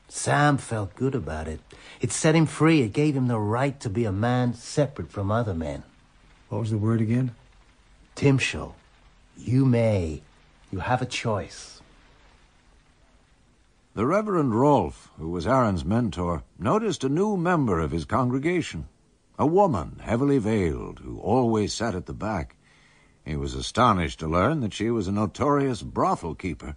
Sam 0.07 0.57
felt 0.57 0.95
good 0.95 1.13
about 1.13 1.47
it. 1.47 1.59
It 2.01 2.11
set 2.11 2.35
him 2.35 2.45
free. 2.45 2.81
It 2.81 2.93
gave 2.93 3.15
him 3.15 3.27
the 3.27 3.39
right 3.39 3.79
to 3.81 3.89
be 3.89 4.05
a 4.05 4.11
man 4.11 4.53
separate 4.53 5.11
from 5.11 5.29
other 5.29 5.53
men. 5.53 5.83
What 6.49 6.61
was 6.61 6.71
the 6.71 6.77
word 6.77 6.99
again? 6.99 7.35
Timshel, 8.15 8.73
you 9.37 9.65
may. 9.65 10.21
You 10.71 10.79
have 10.79 11.01
a 11.01 11.05
choice. 11.05 11.81
The 13.93 14.05
Reverend 14.05 14.59
Rolph, 14.59 15.11
who 15.17 15.29
was 15.29 15.45
Aron's 15.45 15.83
mentor, 15.83 16.43
noticed 16.57 17.03
a 17.03 17.09
new 17.09 17.37
member 17.37 17.79
of 17.79 17.91
his 17.91 18.05
congregation. 18.05 18.87
A 19.37 19.45
woman, 19.45 19.99
heavily 20.01 20.37
veiled, 20.37 20.99
who 20.99 21.19
always 21.19 21.73
sat 21.73 21.95
at 21.95 22.05
the 22.05 22.13
back. 22.13 22.55
He 23.29 23.35
was 23.35 23.53
astonished 23.53 24.19
to 24.21 24.27
learn 24.27 24.61
that 24.61 24.73
she 24.73 24.89
was 24.89 25.07
a 25.07 25.11
notorious 25.11 25.83
brothel 25.83 26.33
keeper. 26.33 26.75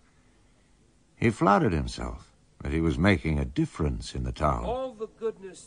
He 1.16 1.30
flattered 1.30 1.72
himself 1.72 2.30
that 2.62 2.72
he 2.72 2.80
was 2.82 2.98
making 2.98 3.38
a 3.38 3.46
difference 3.46 4.14
in 4.14 4.24
the 4.24 4.32
town. 4.32 4.94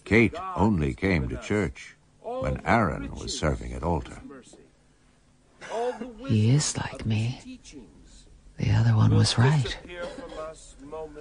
Kate 0.04 0.36
only 0.56 0.94
came 0.94 1.28
to 1.30 1.38
church 1.38 1.96
when 2.22 2.62
Aron 2.64 3.10
was 3.16 3.36
serving 3.36 3.74
at 3.74 3.82
altar. 3.82 4.22
He 6.28 6.52
is 6.52 6.78
like 6.78 7.04
me. 7.04 7.42
The 8.60 8.70
other 8.70 8.96
one 8.96 9.16
was 9.16 9.40
right. 9.40 9.76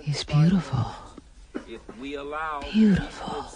He's 0.03 0.25
beautiful. 0.25 0.93
Beautiful. 2.71 3.47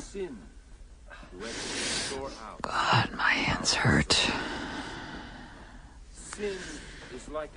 God, 2.63 3.11
my 3.13 3.33
hands 3.45 3.75
hurt. 3.75 4.31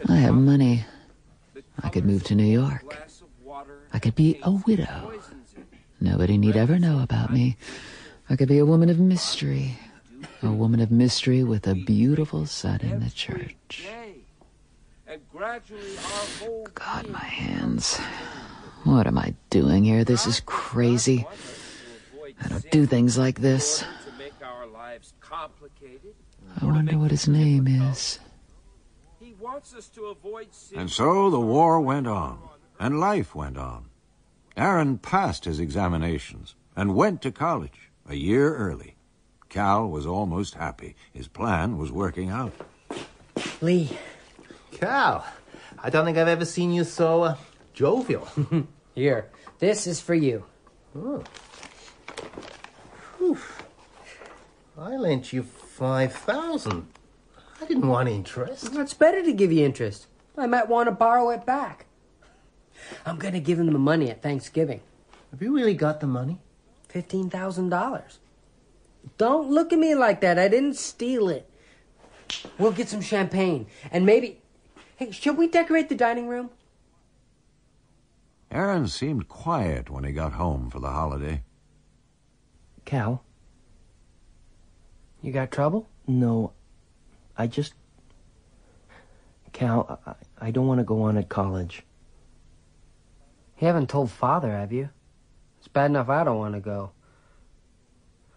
I 0.10 0.16
have 0.16 0.36
money. 0.36 0.86
I 1.84 1.90
could 1.90 2.06
move 2.06 2.24
to 2.26 2.36
New 2.36 2.46
York. 2.46 2.98
I 3.94 4.00
could 4.00 4.16
be 4.16 4.40
a 4.44 4.52
widow. 4.52 5.14
Nobody 6.00 6.38
need 6.38 6.56
ever 6.56 6.80
know 6.80 7.02
about 7.02 7.32
me. 7.32 7.58
I 8.30 8.36
could 8.36 8.48
be 8.48 8.58
a 8.58 8.66
woman 8.66 8.90
of 8.90 9.00
mystery. 9.00 9.78
A 10.42 10.52
woman 10.52 10.80
of 10.80 10.92
mystery 10.92 11.44
with 11.44 11.68
a 11.68 11.76
beautiful 11.76 12.46
son 12.46 12.80
in 12.82 13.00
the 13.00 13.10
church. 13.10 13.88
God, 16.74 17.08
my 17.10 17.20
hands. 17.20 18.00
What 18.84 19.06
am 19.06 19.18
I 19.18 19.36
doing 19.50 19.84
here? 19.84 20.04
This 20.04 20.26
is 20.26 20.42
crazy. 20.46 21.28
I 22.44 22.48
don't 22.48 22.72
do 22.72 22.86
things 22.86 23.18
like 23.18 23.42
this. 23.42 23.84
I 26.60 26.66
wonder 26.66 26.98
what 26.98 27.12
his 27.12 27.28
name 27.28 27.68
is. 27.68 28.20
And 30.76 30.90
so 30.90 31.30
the 31.30 31.40
war 31.40 31.80
went 31.82 32.08
on, 32.08 32.40
and 32.80 33.00
life 33.00 33.36
went 33.36 33.58
on. 33.58 33.86
Aron 34.58 34.98
passed 34.98 35.46
his 35.46 35.60
examinations 35.60 36.56
and 36.76 36.96
went 36.96 37.22
to 37.22 37.32
college 37.32 37.92
a 38.08 38.16
year 38.16 38.56
early. 38.56 38.96
Cal 39.50 39.88
was 39.88 40.06
almost 40.06 40.56
happy. 40.56 40.96
His 41.14 41.28
plan 41.28 41.78
was 41.78 41.92
working 41.92 42.30
out. 42.30 42.54
Lee. 43.62 43.90
Cal, 44.72 45.26
I 45.78 45.90
don't 45.90 46.06
think 46.06 46.18
I've 46.18 46.28
ever 46.28 46.46
seen 46.46 46.72
you 46.72 46.84
so 46.84 47.24
uh, 47.24 47.36
jovial. 47.74 48.28
Here, 48.96 49.30
this 49.60 49.88
is 49.88 50.02
for 50.02 50.16
you. 50.16 50.46
Oh. 50.96 51.24
Whew. 53.18 53.38
I 54.78 54.96
lent 54.96 55.32
you 55.32 55.44
five 55.44 56.14
thousand. 56.14 56.88
I 57.62 57.66
didn't 57.66 57.88
want 57.88 58.10
interest. 58.10 58.74
It's 58.74 58.94
better 58.96 59.22
to 59.24 59.32
give 59.32 59.52
you 59.52 59.64
interest. 59.64 60.08
I 60.36 60.48
might 60.48 60.68
want 60.68 60.88
to 60.88 60.92
borrow 60.92 61.30
it 61.30 61.46
back. 61.46 61.86
I'm 63.06 63.18
going 63.18 63.36
to 63.36 63.40
give 63.40 63.60
him 63.60 63.72
the 63.72 63.78
money 63.78 64.10
at 64.10 64.24
Thanksgiving. 64.24 64.82
Have 65.30 65.42
you 65.42 65.56
really 65.56 65.76
got 65.76 66.00
the 66.00 66.08
money? 66.08 66.40
$15,000. 66.92 68.18
Don't 69.18 69.50
look 69.50 69.72
at 69.72 69.80
me 69.80 69.94
like 69.94 70.22
that. 70.22 70.40
I 70.40 70.48
didn't 70.48 70.76
steal 70.76 71.30
it. 71.30 71.48
We'll 72.58 72.72
get 72.72 72.90
some 72.90 73.02
champagne 73.02 73.68
and 73.92 74.06
maybe. 74.06 74.42
Hey, 74.96 75.12
should 75.12 75.38
we 75.38 75.48
decorate 75.48 75.90
the 75.90 75.96
dining 75.96 76.28
room? 76.28 76.50
Aron 78.50 78.88
seemed 78.88 79.28
quiet 79.28 79.90
when 79.90 80.04
he 80.04 80.12
got 80.12 80.34
home 80.34 80.70
for 80.70 80.80
the 80.80 80.90
holiday. 80.90 81.44
Cal? 82.86 83.24
You 85.22 85.32
got 85.32 85.52
trouble? 85.52 85.88
No. 86.08 86.54
I 87.42 87.48
just. 87.48 87.74
Cal, 89.52 90.00
I, 90.06 90.48
I 90.48 90.52
don't 90.52 90.68
want 90.68 90.80
to 90.80 90.84
go 90.84 91.02
on 91.02 91.18
at 91.18 91.28
college. 91.28 91.82
You 93.60 93.66
haven't 93.66 93.90
told 93.90 94.12
father, 94.12 94.52
have 94.52 94.72
you? 94.72 94.90
It's 95.58 95.68
bad 95.68 95.90
enough 95.90 96.08
I 96.08 96.24
don't 96.24 96.38
want 96.38 96.54
to 96.54 96.60
go. 96.60 96.92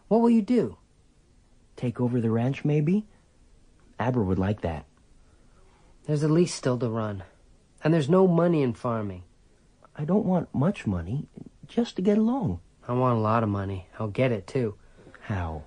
What 0.08 0.22
will 0.22 0.30
you 0.30 0.40
do? 0.40 0.78
Take 1.76 2.00
over 2.00 2.18
the 2.18 2.30
ranch, 2.30 2.64
maybe? 2.64 3.06
Abra 4.00 4.24
would 4.24 4.38
like 4.38 4.62
that. 4.62 4.86
There's 6.06 6.22
a 6.22 6.28
lease 6.28 6.54
still 6.54 6.78
to 6.78 6.88
run. 6.88 7.24
And 7.82 7.92
there's 7.92 8.08
no 8.08 8.26
money 8.26 8.62
in 8.62 8.72
farming. 8.72 9.24
I 9.94 10.06
don't 10.06 10.24
want 10.24 10.54
much 10.54 10.86
money, 10.86 11.28
just 11.68 11.96
to 11.96 12.02
get 12.02 12.16
along. 12.16 12.60
I 12.88 12.94
want 12.94 13.18
a 13.18 13.20
lot 13.20 13.42
of 13.42 13.50
money. 13.50 13.86
I'll 13.98 14.08
get 14.08 14.32
it, 14.32 14.46
too. 14.46 14.76
How? 15.20 15.64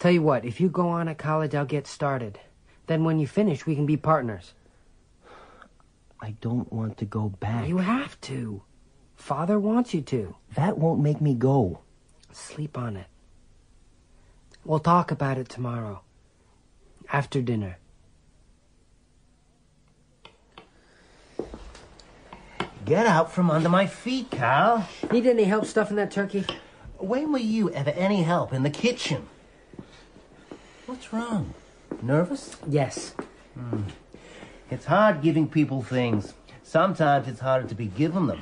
Tell 0.00 0.10
you 0.10 0.22
what, 0.22 0.46
if 0.46 0.62
you 0.62 0.70
go 0.70 0.88
on 0.88 1.08
at 1.08 1.18
college, 1.18 1.54
I'll 1.54 1.66
get 1.66 1.86
started. 1.86 2.40
Then 2.86 3.04
when 3.04 3.18
you 3.18 3.26
finish, 3.26 3.66
we 3.66 3.74
can 3.74 3.84
be 3.84 3.98
partners. 3.98 4.54
I 6.22 6.36
don't 6.40 6.72
want 6.72 6.96
to 6.98 7.04
go 7.04 7.28
back. 7.28 7.68
You 7.68 7.78
have 7.78 8.18
to. 8.22 8.62
Father 9.14 9.60
wants 9.60 9.92
you 9.92 10.00
to. 10.00 10.36
That 10.54 10.78
won't 10.78 11.02
make 11.02 11.20
me 11.20 11.34
go. 11.34 11.80
Sleep 12.32 12.78
on 12.78 12.96
it. 12.96 13.08
We'll 14.64 14.78
talk 14.78 15.10
about 15.10 15.36
it 15.36 15.50
tomorrow. 15.50 16.00
After 17.12 17.42
dinner. 17.42 17.76
Get 22.86 23.04
out 23.06 23.30
from 23.30 23.50
under 23.50 23.68
my 23.68 23.86
feet, 23.86 24.30
Cal. 24.30 24.88
Need 25.12 25.26
any 25.26 25.44
help 25.44 25.66
stuffing 25.66 25.96
that 25.96 26.10
turkey? 26.10 26.46
When 26.96 27.32
were 27.32 27.38
you 27.38 27.70
ever 27.70 27.90
any 27.90 28.22
help 28.22 28.54
in 28.54 28.62
the 28.62 28.70
kitchen? 28.70 29.28
What's 30.90 31.12
wrong? 31.12 31.54
Nervous? 32.02 32.56
Yes. 32.68 33.14
Hmm. 33.54 33.82
It's 34.72 34.86
hard 34.86 35.22
giving 35.22 35.46
people 35.48 35.84
things. 35.84 36.34
Sometimes 36.64 37.28
it's 37.28 37.38
harder 37.38 37.68
to 37.68 37.76
be 37.76 37.86
given 37.86 38.26
them. 38.26 38.40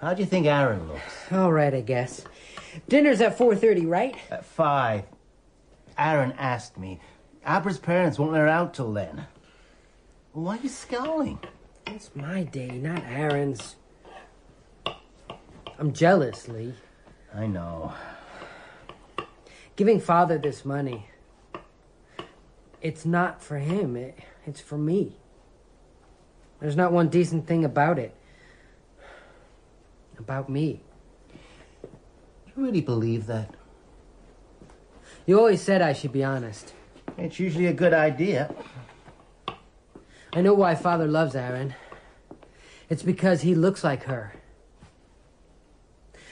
How 0.00 0.14
do 0.14 0.22
you 0.22 0.26
think 0.26 0.46
Aron 0.46 0.88
looks? 0.88 1.30
All 1.30 1.52
right, 1.52 1.74
I 1.74 1.82
guess. 1.82 2.24
Dinner's 2.88 3.20
at 3.20 3.36
4.30, 3.36 3.86
right? 3.86 4.16
At 4.30 4.46
five. 4.46 5.04
Aron 5.98 6.32
asked 6.38 6.78
me. 6.78 6.98
Abra's 7.46 7.78
parents 7.78 8.18
won't 8.18 8.32
let 8.32 8.40
her 8.40 8.48
out 8.48 8.72
till 8.72 8.94
then. 8.94 9.26
Why 10.32 10.56
are 10.56 10.60
you 10.62 10.70
scowling? 10.70 11.40
It's 11.86 12.10
my 12.14 12.44
day, 12.44 12.70
not 12.70 13.04
Aron's. 13.04 13.76
I'm 15.78 15.92
jealous, 15.92 16.48
Lee. 16.48 16.72
I 17.34 17.46
know. 17.46 17.92
Giving 19.76 20.00
father 20.00 20.38
this 20.38 20.64
money. 20.64 21.08
It's 22.80 23.04
not 23.04 23.42
for 23.42 23.58
him. 23.58 23.94
It, 23.96 24.18
it's 24.46 24.60
for 24.60 24.78
me. 24.78 25.16
There's 26.60 26.76
not 26.76 26.92
one 26.92 27.08
decent 27.08 27.46
thing 27.46 27.64
about 27.64 27.98
it. 27.98 28.14
About 30.18 30.48
me. 30.48 30.80
You 32.46 32.64
really 32.64 32.80
believe 32.80 33.26
that? 33.26 33.54
You 35.26 35.38
always 35.38 35.60
said 35.60 35.82
I 35.82 35.92
should 35.92 36.12
be 36.12 36.24
honest. 36.24 36.72
It's 37.18 37.38
usually 37.38 37.66
a 37.66 37.72
good 37.74 37.92
idea. 37.92 38.54
I 40.32 40.40
know 40.40 40.54
why 40.54 40.74
father 40.74 41.06
loves 41.06 41.34
Aron. 41.34 41.74
It's 42.88 43.02
because 43.02 43.42
he 43.42 43.54
looks 43.54 43.82
like 43.82 44.04
her. 44.04 44.34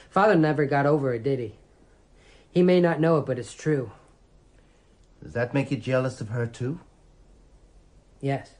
Father 0.08 0.36
never 0.36 0.64
got 0.64 0.86
over 0.86 1.12
it, 1.12 1.22
did 1.22 1.40
he? 1.40 1.54
He 2.54 2.62
may 2.62 2.80
not 2.80 3.00
know 3.00 3.18
it, 3.18 3.26
but 3.26 3.38
it's 3.38 3.52
true. 3.52 3.90
Does 5.22 5.32
that 5.32 5.52
make 5.52 5.72
you 5.72 5.76
jealous 5.76 6.20
of 6.20 6.28
her, 6.28 6.46
too? 6.46 6.78
Yes. 8.20 8.52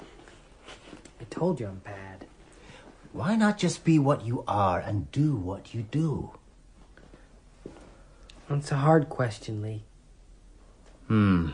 I 0.00 1.24
told 1.28 1.58
you 1.58 1.66
I'm 1.66 1.78
bad. 1.78 2.26
Why 3.12 3.34
not 3.34 3.58
just 3.58 3.84
be 3.84 3.98
what 3.98 4.24
you 4.24 4.44
are 4.46 4.78
and 4.78 5.10
do 5.10 5.34
what 5.34 5.74
you 5.74 5.82
do? 5.82 6.32
It's 8.48 8.70
a 8.70 8.76
hard 8.76 9.08
question, 9.08 9.60
Lee. 9.60 9.82
Hmm. 11.08 11.50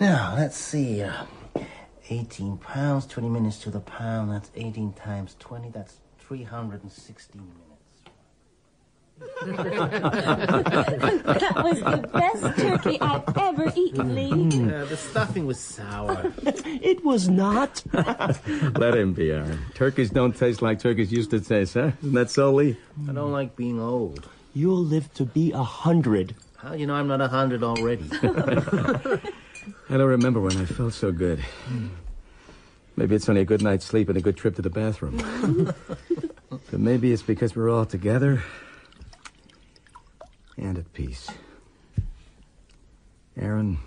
Now, 0.00 0.34
let's 0.36 0.56
see. 0.56 1.02
Uh, 1.02 1.24
18 2.08 2.56
pounds, 2.58 3.06
20 3.06 3.28
minutes 3.28 3.58
to 3.58 3.70
the 3.70 3.80
pound. 3.80 4.30
That's 4.30 4.50
18 4.54 4.94
times 4.94 5.36
20. 5.40 5.70
That's 5.70 5.98
316 6.20 7.40
minutes. 7.40 7.63
That 9.44 11.60
was 11.62 11.80
the 11.80 12.08
best 12.12 12.58
turkey 12.58 13.00
I've 13.00 13.36
ever 13.36 13.72
eaten, 13.76 14.14
Lee. 14.14 14.72
Uh, 14.72 14.84
the 14.86 14.96
stuffing 14.96 15.46
was 15.46 15.58
sour. 15.58 16.32
it 16.42 17.04
was 17.04 17.28
not. 17.28 17.82
Let 17.92 18.96
him 18.96 19.12
be, 19.12 19.30
Aron. 19.30 19.58
Turkeys 19.74 20.10
don't 20.10 20.36
taste 20.36 20.62
like 20.62 20.78
turkeys 20.78 21.12
used 21.12 21.30
to 21.30 21.40
taste, 21.40 21.74
huh? 21.74 21.92
Isn't 22.02 22.14
that 22.14 22.30
so, 22.30 22.54
Lee? 22.54 22.76
I 23.08 23.12
don't 23.12 23.32
like 23.32 23.56
being 23.56 23.80
old. 23.80 24.28
You'll 24.54 24.84
live 24.84 25.12
to 25.14 25.24
be 25.24 25.52
a 25.52 25.62
hundred. 25.62 26.34
How 26.56 26.70
do 26.70 26.78
you 26.78 26.86
know 26.86 26.94
I'm 26.94 27.08
not 27.08 27.20
a 27.20 27.28
hundred 27.28 27.62
already? 27.62 28.08
I 28.22 29.20
don't 29.90 30.08
remember 30.08 30.40
when 30.40 30.56
I 30.56 30.64
felt 30.64 30.94
so 30.94 31.12
good. 31.12 31.44
Maybe 32.96 33.16
it's 33.16 33.28
only 33.28 33.40
a 33.40 33.44
good 33.44 33.62
night's 33.62 33.84
sleep 33.84 34.08
and 34.08 34.16
a 34.16 34.20
good 34.20 34.36
trip 34.36 34.54
to 34.56 34.62
the 34.62 34.70
bathroom. 34.70 35.16
but 36.50 36.80
maybe 36.80 37.12
it's 37.12 37.22
because 37.22 37.56
we're 37.56 37.70
all 37.70 37.84
together 37.84 38.42
and 40.56 40.78
at 40.78 40.92
peace. 40.92 41.30
Aron, 43.36 43.78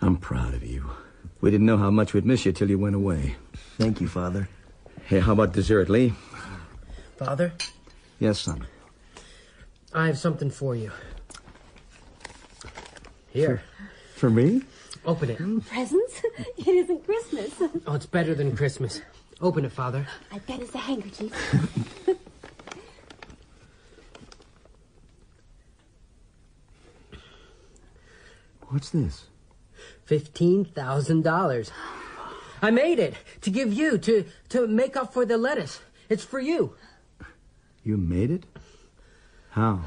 I'm 0.00 0.16
proud 0.16 0.54
of 0.54 0.64
you. 0.64 0.90
We 1.40 1.50
didn't 1.50 1.66
know 1.66 1.76
how 1.78 1.90
much 1.90 2.14
we'd 2.14 2.24
miss 2.26 2.46
you 2.46 2.52
till 2.52 2.70
you 2.70 2.78
went 2.78 2.94
away. 2.96 3.36
Thank 3.78 4.00
you, 4.00 4.08
Father. 4.08 4.48
Hey, 5.04 5.20
how 5.20 5.32
about 5.32 5.52
dessert, 5.52 5.88
Lee? 5.88 6.14
Father, 7.16 7.52
Yes, 8.18 8.38
son. 8.40 8.66
I 9.94 10.06
have 10.06 10.18
something 10.18 10.50
for 10.50 10.76
you. 10.76 10.90
Here, 13.30 13.62
For 14.14 14.28
me? 14.28 14.62
open 15.06 15.30
it. 15.30 15.38
Mm, 15.38 15.66
presents? 15.66 16.20
It 16.58 16.68
isn't 16.68 17.04
Christmas. 17.06 17.50
Oh, 17.86 17.94
it's 17.94 18.06
better 18.06 18.34
than 18.34 18.54
Christmas. 18.56 19.00
Open 19.40 19.64
it, 19.64 19.72
Father. 19.72 20.06
I 20.30 20.38
bet 20.40 20.60
it's 20.60 20.74
a 20.74 20.78
handkerchief. 20.78 21.32
What's 28.70 28.90
this? 28.90 29.26
Fifteen 30.04 30.64
thousand 30.64 31.22
dollars. 31.22 31.72
I 32.62 32.70
made 32.70 33.00
it 33.00 33.14
to 33.40 33.50
give 33.50 33.72
you 33.72 33.98
to 33.98 34.24
to 34.50 34.66
make 34.66 34.96
up 34.96 35.12
for 35.12 35.26
the 35.26 35.36
lettuce. 35.36 35.80
It's 36.08 36.24
for 36.24 36.38
you. 36.38 36.74
You 37.82 37.96
made 37.96 38.30
it? 38.30 38.44
How? 39.50 39.80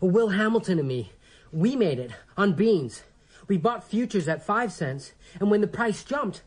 Will 0.00 0.28
Hamilton 0.28 0.78
and 0.78 0.88
me, 0.88 1.12
we 1.52 1.76
made 1.76 1.98
it 1.98 2.12
on 2.36 2.54
beans. 2.54 3.02
We 3.48 3.58
bought 3.58 3.88
futures 3.88 4.28
at 4.28 4.44
five 4.44 4.72
cents, 4.72 5.12
and 5.38 5.50
when 5.50 5.60
the 5.60 5.66
price 5.66 6.02
jumped, 6.02 6.42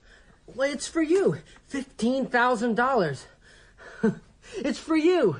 well, 0.48 0.72
it's 0.72 0.88
for 0.88 1.02
you. 1.02 1.38
Fifteen 1.68 2.26
thousand 2.26 2.76
dollars. 2.76 3.28
It's 4.56 4.80
for 4.80 4.96
you. 4.96 5.40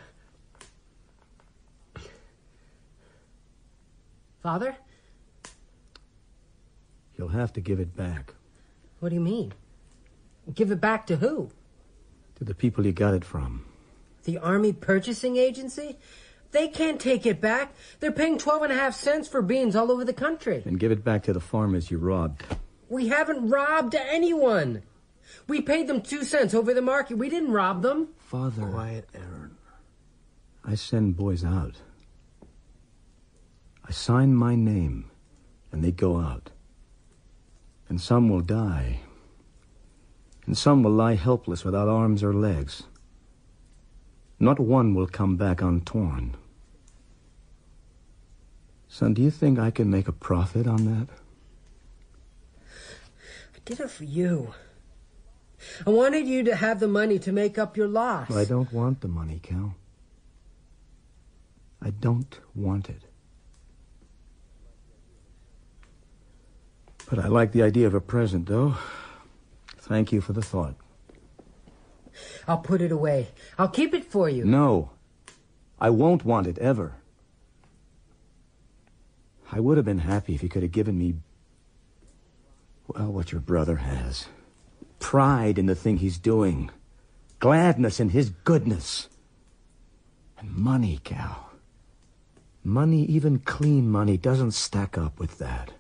Father, 4.44 4.78
You'll 7.20 7.28
have 7.28 7.54
to 7.54 7.62
give 7.62 7.80
it 7.80 7.96
back 7.96 8.34
what 9.00 9.10
do 9.10 9.16
you 9.16 9.22
mean? 9.22 9.54
Give 10.54 10.72
it 10.72 10.82
back 10.82 11.08
to 11.08 11.16
who? 11.16 11.52
to 12.36 12.46
the 12.46 12.56
people 12.56 12.86
you 12.86 12.94
got 12.94 13.14
it 13.14 13.26
from. 13.26 13.66
The 14.24 14.38
Army 14.38 14.72
Purchasing 14.72 15.36
Agency? 15.36 15.98
They 16.52 16.70
can't 16.70 17.00
take 17.00 17.26
it 17.26 17.42
back. 17.42 17.74
They're 18.00 18.14
paying 18.14 18.38
twelve 18.38 18.64
and 18.64 18.72
a 18.72 18.76
half 18.76 18.96
cents 18.96 19.28
for 19.28 19.42
beans 19.42 19.76
all 19.76 19.92
over 19.92 20.06
the 20.06 20.14
country. 20.14 20.64
And 20.66 20.80
give 20.80 20.92
it 20.92 21.04
back 21.04 21.24
to 21.24 21.34
the 21.34 21.42
farmers 21.42 21.92
you 21.92 21.98
robbed. 21.98 22.44
We 22.88 23.10
haven't 23.10 23.50
robbed 23.50 23.94
anyone. 23.94 24.84
We 25.48 25.62
paid 25.62 25.88
them 25.88 26.02
two 26.02 26.24
cents 26.24 26.54
over 26.54 26.74
the 26.74 26.82
market. 26.82 27.18
We 27.18 27.30
didn't 27.30 27.52
rob 27.52 27.82
them. 27.82 28.08
Father. 28.18 28.66
Quiet, 28.66 29.10
Aron. 29.14 29.58
I 30.64 30.76
send 30.76 31.18
boys 31.18 31.44
out. 31.44 31.76
I 33.86 33.92
sign 33.92 34.34
my 34.34 34.56
name, 34.56 35.12
and 35.74 35.84
they 35.84 35.92
go 35.92 36.20
out. 36.20 36.52
And 37.90 38.00
some 38.00 38.30
will 38.30 38.42
die. 38.42 39.02
And 40.46 40.58
some 40.58 40.84
will 40.84 40.92
lie 40.92 41.16
helpless 41.16 41.66
without 41.66 41.88
arms 41.90 42.24
or 42.24 42.34
legs. 42.34 42.84
Not 44.40 44.60
one 44.60 44.96
will 44.96 45.08
come 45.08 45.36
back 45.36 45.62
untorn. 45.62 46.36
Son, 48.88 49.14
do 49.14 49.22
you 49.22 49.32
think 49.32 49.60
I 49.60 49.70
can 49.70 49.90
make 49.90 50.08
a 50.08 50.14
profit 50.14 50.66
on 50.66 50.86
that? 50.86 51.08
I 53.56 53.60
did 53.66 53.80
it 53.80 53.90
for 53.90 54.06
you. 54.06 54.54
I 55.86 55.90
wanted 55.90 56.26
you 56.26 56.44
to 56.44 56.56
have 56.56 56.80
the 56.80 56.88
money 56.88 57.20
to 57.20 57.32
make 57.32 57.58
up 57.58 57.76
your 57.76 57.88
loss. 57.88 58.32
I 58.32 58.46
don't 58.46 58.72
want 58.72 59.02
the 59.02 59.08
money, 59.08 59.40
Cal. 59.44 59.76
I 61.82 61.90
don't 61.90 62.40
want 62.56 62.90
it. 62.90 63.04
But 67.10 67.20
I 67.20 67.28
like 67.28 67.52
the 67.52 67.64
idea 67.64 67.88
of 67.88 67.96
a 67.96 68.02
present, 68.02 68.48
though. 68.48 68.76
Thank 69.78 70.12
you 70.12 70.22
for 70.22 70.34
the 70.34 70.44
thought. 70.44 70.76
I'll 72.48 72.60
put 72.60 72.82
it 72.82 72.92
away. 72.92 73.30
I'll 73.58 73.70
keep 73.70 73.94
it 73.94 74.06
for 74.06 74.30
you. 74.30 74.46
No. 74.46 74.92
I 75.80 75.90
won't 75.90 76.24
want 76.24 76.46
it 76.46 76.60
ever. 76.60 76.94
I 79.52 79.60
would 79.60 79.78
have 79.78 79.86
been 79.86 80.00
happy 80.00 80.36
if 80.36 80.44
you 80.44 80.50
could 80.50 80.62
have 80.62 80.72
given 80.72 80.98
me, 80.98 81.16
well, 82.88 83.12
what 83.12 83.32
your 83.32 83.42
brother 83.42 83.78
has. 83.78 84.28
Pride 85.00 85.58
in 85.58 85.66
the 85.66 85.76
thing 85.76 85.98
he's 85.98 86.20
doing. 86.20 86.70
Gladness 87.40 88.00
in 88.00 88.10
his 88.10 88.30
goodness. 88.30 89.10
And 90.38 90.56
money, 90.56 91.00
Cal. 91.04 91.50
Money, 92.64 93.06
even 93.06 93.40
clean 93.40 93.90
money, 93.90 94.18
doesn't 94.18 94.52
stack 94.52 94.98
up 94.98 95.18
with 95.18 95.40
that. 95.40 95.72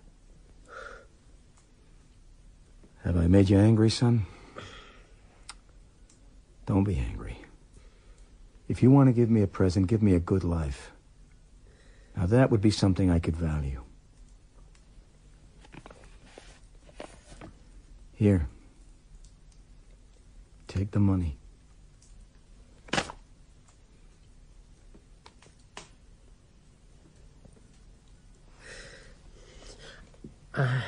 Have 3.04 3.18
I 3.18 3.28
made 3.28 3.50
you 3.50 3.58
angry, 3.58 3.90
son? 3.90 4.26
Don't 6.66 6.84
be 6.84 6.98
angry. 6.98 7.38
If 8.68 8.84
you 8.84 8.92
want 8.92 9.08
to 9.08 9.14
give 9.14 9.30
me 9.30 9.42
a 9.42 9.48
present, 9.48 9.88
give 9.88 10.04
me 10.04 10.14
a 10.14 10.20
good 10.20 10.44
life. 10.44 10.92
Now 12.16 12.28
that 12.28 12.52
would 12.52 12.62
be 12.62 12.72
something 12.72 13.10
I 13.10 13.20
could 13.20 13.36
value. 13.36 13.84
Here. 18.14 18.48
Take 20.68 20.92
the 20.92 21.00
money. 21.00 21.38
Uh, 30.54 30.82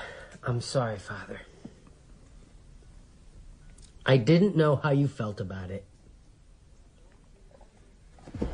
I'm 0.43 0.59
sorry, 0.59 0.99
Father. 0.99 1.39
I 4.11 4.17
didn't 4.17 4.57
know 4.57 4.75
how 4.75 4.89
you 4.89 5.07
felt 5.07 5.39
about 5.39 5.71
it. 5.71 5.85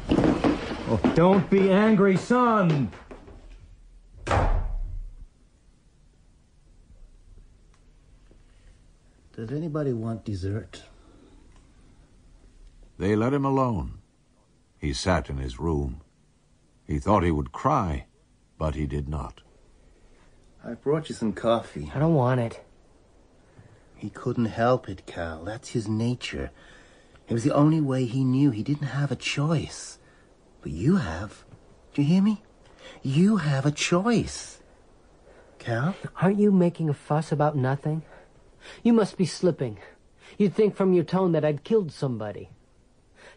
Oh, 0.07 0.99
don't 1.15 1.49
be 1.49 1.71
angry, 1.71 2.15
son! 2.15 2.91
Does 9.35 9.51
anybody 9.51 9.93
want 9.93 10.23
dessert? 10.23 10.83
They 12.99 13.15
let 13.15 13.33
him 13.33 13.43
alone. 13.43 13.97
He 14.77 14.93
sat 14.93 15.27
in 15.27 15.37
his 15.37 15.59
room. 15.59 16.01
He 16.85 16.99
thought 16.99 17.23
he 17.23 17.31
would 17.31 17.51
cry, 17.51 18.05
but 18.59 18.75
he 18.75 18.85
did 18.85 19.09
not. 19.09 19.41
I 20.63 20.75
brought 20.75 21.09
you 21.09 21.15
some 21.15 21.33
coffee. 21.33 21.91
I 21.95 21.97
don't 21.97 22.13
want 22.13 22.41
it. 22.41 22.63
He 23.97 24.09
couldn't 24.11 24.45
help 24.45 24.87
it, 24.87 25.05
Cal. 25.05 25.43
That's 25.43 25.69
his 25.69 25.87
nature. 25.87 26.51
It 27.27 27.33
was 27.33 27.43
the 27.43 27.53
only 27.53 27.81
way 27.81 28.05
he 28.05 28.23
knew. 28.23 28.51
He 28.51 28.63
didn't 28.63 28.87
have 28.87 29.11
a 29.11 29.15
choice. 29.15 29.97
But 30.61 30.71
you 30.71 30.97
have. 30.97 31.43
Do 31.93 32.01
you 32.01 32.07
hear 32.07 32.21
me? 32.21 32.43
You 33.01 33.37
have 33.37 33.65
a 33.65 33.71
choice. 33.71 34.61
Cal? 35.59 35.95
Aren't 36.21 36.39
you 36.39 36.51
making 36.51 36.89
a 36.89 36.93
fuss 36.93 37.31
about 37.31 37.55
nothing? 37.55 38.03
You 38.83 38.93
must 38.93 39.17
be 39.17 39.25
slipping. 39.25 39.79
You'd 40.37 40.53
think 40.53 40.75
from 40.75 40.93
your 40.93 41.03
tone 41.03 41.31
that 41.31 41.43
I'd 41.43 41.63
killed 41.63 41.91
somebody. 41.91 42.49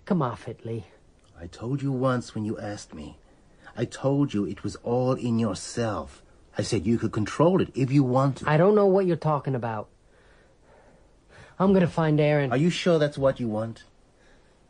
Come 0.04 0.22
off 0.22 0.46
it, 0.46 0.64
Lee. 0.64 0.86
I 1.40 1.46
told 1.46 1.82
you 1.82 1.90
once 1.90 2.34
when 2.34 2.44
you 2.44 2.58
asked 2.58 2.94
me. 2.94 3.16
I 3.76 3.86
told 3.86 4.34
you 4.34 4.44
it 4.44 4.62
was 4.62 4.76
all 4.76 5.14
in 5.14 5.38
yourself. 5.38 6.22
I 6.58 6.62
said 6.62 6.86
you 6.86 6.98
could 6.98 7.12
control 7.12 7.62
it 7.62 7.70
if 7.74 7.90
you 7.90 8.02
wanted. 8.04 8.46
I 8.46 8.56
don't 8.56 8.74
know 8.74 8.86
what 8.86 9.06
you're 9.06 9.16
talking 9.16 9.54
about. 9.54 9.88
I'm 11.60 11.74
gonna 11.74 11.86
find 11.86 12.18
Aron. 12.18 12.52
Are 12.52 12.56
you 12.56 12.70
sure 12.70 12.98
that's 12.98 13.18
what 13.18 13.38
you 13.38 13.46
want? 13.46 13.84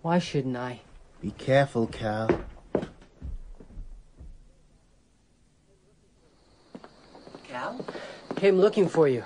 Why 0.02 0.18
shouldn't 0.18 0.56
I? 0.56 0.80
Be 1.22 1.30
careful, 1.30 1.86
Cal. 1.86 2.28
Cal? 7.44 7.86
Came 8.34 8.56
looking 8.56 8.88
for 8.88 9.06
you. 9.06 9.22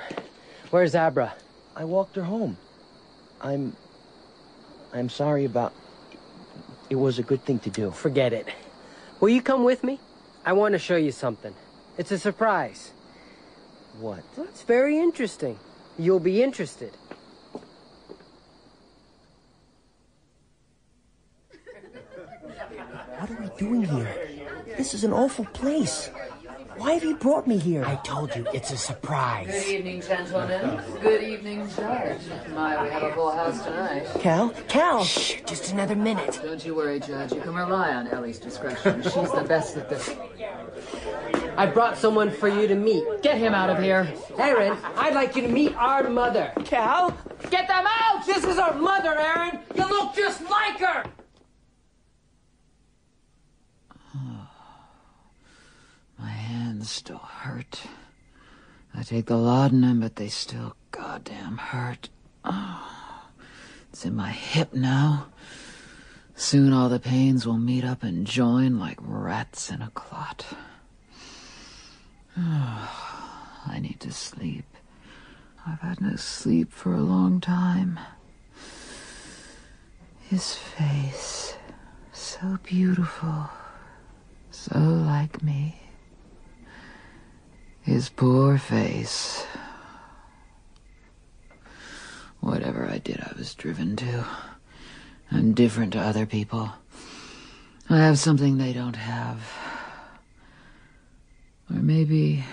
Where's 0.69 0.95
Abra? 0.95 1.33
I 1.75 1.85
walked 1.85 2.17
her 2.17 2.23
home. 2.23 2.59
I'm. 3.41 3.75
I'm 4.93 5.09
sorry 5.09 5.47
about. 5.47 5.73
It 6.91 6.97
was 6.97 7.19
a 7.19 7.23
good 7.23 7.43
thing 7.47 7.61
to 7.61 7.71
do. 7.71 7.91
Forget 7.91 8.35
it. 8.35 8.47
Will 9.21 9.31
you 9.31 9.41
come 9.41 9.65
with 9.65 9.83
me? 9.83 9.99
I 10.45 10.53
want 10.53 10.73
to 10.73 10.79
show 10.79 10.97
you 10.97 11.13
something. 11.13 11.55
It's 11.97 12.11
a 12.11 12.19
surprise. 12.19 12.93
What? 14.01 14.23
Well, 14.37 14.47
it's 14.49 14.63
very 14.63 14.99
interesting. 14.99 15.59
You'll 15.99 16.21
be 16.21 16.43
interested. 16.43 16.93
What 23.25 23.31
are 23.31 23.41
we 23.41 23.44
doing 23.59 23.85
here? 23.85 24.09
This 24.77 24.95
is 24.95 25.05
an 25.05 25.13
awful 25.13 25.45
place. 25.47 26.11
Why 26.77 26.95
have 26.95 27.05
you 27.05 27.17
brought 27.17 27.47
me 27.47 27.57
here? 27.57 27.85
I 27.85 27.95
told 27.97 28.35
you, 28.35 28.45
it's 28.53 28.73
a 28.73 28.77
surprise. 28.77 29.47
Good 29.47 29.77
evening, 29.77 30.01
gentlemen. 30.01 30.83
Good 31.01 31.23
evening, 31.23 31.69
Judge. 31.77 32.23
My, 32.53 32.83
we 32.83 32.91
have 32.91 33.05
a 33.05 33.13
full 33.15 33.31
house 33.31 33.63
tonight. 33.63 34.09
Cal? 34.19 34.51
Cal! 34.67 35.05
Shh, 35.05 35.41
just 35.47 35.71
another 35.71 35.95
minute. 35.95 36.41
Don't 36.43 36.65
you 36.67 36.75
worry, 36.75 36.99
Judge. 36.99 37.33
You 37.33 37.41
can 37.41 37.55
rely 37.55 37.95
on 37.95 38.09
Ellie's 38.09 38.41
discretion. 38.41 39.03
She's 39.03 39.13
the 39.15 39.45
best 39.47 39.77
at 39.77 39.89
this. 39.89 40.17
I 41.57 41.67
brought 41.67 41.97
someone 41.97 42.33
for 42.33 42.49
you 42.49 42.67
to 42.67 42.75
meet. 42.75 43.05
Get 43.23 43.39
him 43.39 43.55
out 43.55 43.71
of 43.71 43.81
here. 43.81 44.13
Aron, 44.37 44.77
I'd 44.97 45.15
like 45.15 45.37
you 45.37 45.43
to 45.43 45.49
meet 45.49 45.77
our 45.77 46.11
mother. 46.11 46.53
Cal? 46.65 47.17
Get 47.51 47.69
them 47.69 47.85
out! 47.87 48.27
This 48.27 48.43
is 48.43 48.59
our 48.59 48.75
mother, 48.75 49.17
Aron! 49.17 49.61
You 49.77 49.89
look 49.89 50.17
just 50.17 50.43
like 50.51 50.81
her! 50.81 51.05
My 56.19 56.31
hands 56.55 56.89
still 56.89 57.19
hurt. 57.19 57.83
I 58.95 59.03
take 59.03 59.27
the 59.27 59.37
laudanum, 59.37 60.01
but 60.01 60.15
they 60.17 60.29
still 60.29 60.77
goddamn 60.93 61.59
hurt. 61.59 62.11
Oh, 62.45 63.29
it's 63.89 64.05
in 64.05 64.15
my 64.15 64.31
hip 64.31 64.73
now. 64.73 65.27
Soon 66.37 66.73
all 66.73 66.89
the 66.89 67.01
pains 67.01 67.45
will 67.45 67.59
meet 67.59 67.85
up 67.85 68.05
and 68.05 68.25
join 68.25 68.79
like 68.79 68.99
rats 69.01 69.69
in 69.69 69.83
a 69.83 69.91
clot. 69.91 70.47
Oh, 72.39 73.63
I 73.67 73.81
need 73.81 73.99
to 74.01 74.13
sleep. 74.13 74.67
I've 75.67 75.81
had 75.81 76.01
no 76.01 76.15
sleep 76.15 76.73
for 76.73 76.95
a 76.95 77.03
long 77.03 77.41
time. 77.41 77.99
His 80.21 80.55
face, 80.55 81.57
so 82.13 82.59
beautiful, 82.63 83.49
so 84.51 84.79
like 84.79 85.43
me. 85.43 85.84
His 87.85 88.09
poor 88.09 88.57
face. 88.57 89.45
Whatever 92.41 92.89
I 92.89 92.97
did, 92.97 93.21
I 93.21 93.35
was 93.37 93.55
driven 93.55 93.95
to. 93.97 94.25
I'm 95.31 95.53
different 95.53 95.93
to 95.93 96.01
other 96.01 96.25
people. 96.25 96.73
I 97.91 97.99
have 97.99 98.19
something 98.19 98.57
they 98.57 98.73
don't 98.73 98.97
have. 98.97 99.39
Or 101.71 101.77
maybe. 101.77 102.45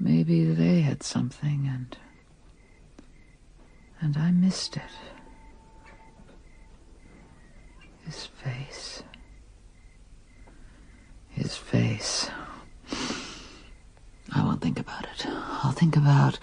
Maybe 0.00 0.46
they 0.46 0.80
had 0.80 1.02
something 1.02 1.68
and. 1.70 1.98
and 4.00 4.16
I 4.16 4.30
missed 4.30 4.78
it. 4.78 4.82
His 8.06 8.24
face. 8.24 9.02
His 11.28 11.54
face. 11.54 12.30
I 14.34 14.42
won't 14.44 14.60
think 14.60 14.78
about 14.80 15.04
it. 15.04 15.26
I'll 15.26 15.72
think 15.72 15.96
about 15.96 16.38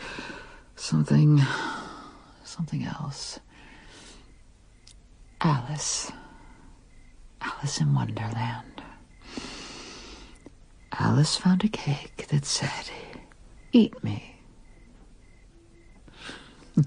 something. 0.76 1.42
something 2.44 2.84
else. 2.84 3.40
Alice. 5.42 6.12
Alice 7.42 7.80
in 7.82 7.94
Wonderland. 7.94 8.84
Alice 10.94 11.38
found 11.38 11.64
a 11.64 11.68
cake 11.68 12.28
that 12.30 12.46
said, 12.46 12.90
Eat 13.72 14.04
me. 14.04 14.36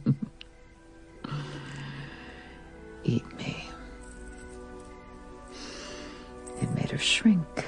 Eat 3.05 3.36
me. 3.39 3.68
It 6.60 6.70
made 6.75 6.91
her 6.91 6.99
shrink 6.99 7.65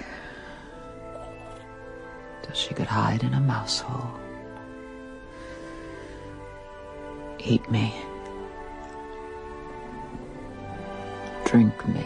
till 2.46 2.54
she 2.54 2.74
could 2.74 2.86
hide 2.86 3.24
in 3.24 3.34
a 3.34 3.40
mouse 3.40 3.80
hole. 3.80 4.10
Eat 7.40 7.68
me. 7.70 7.94
Drink 11.44 11.86
me. 11.88 12.04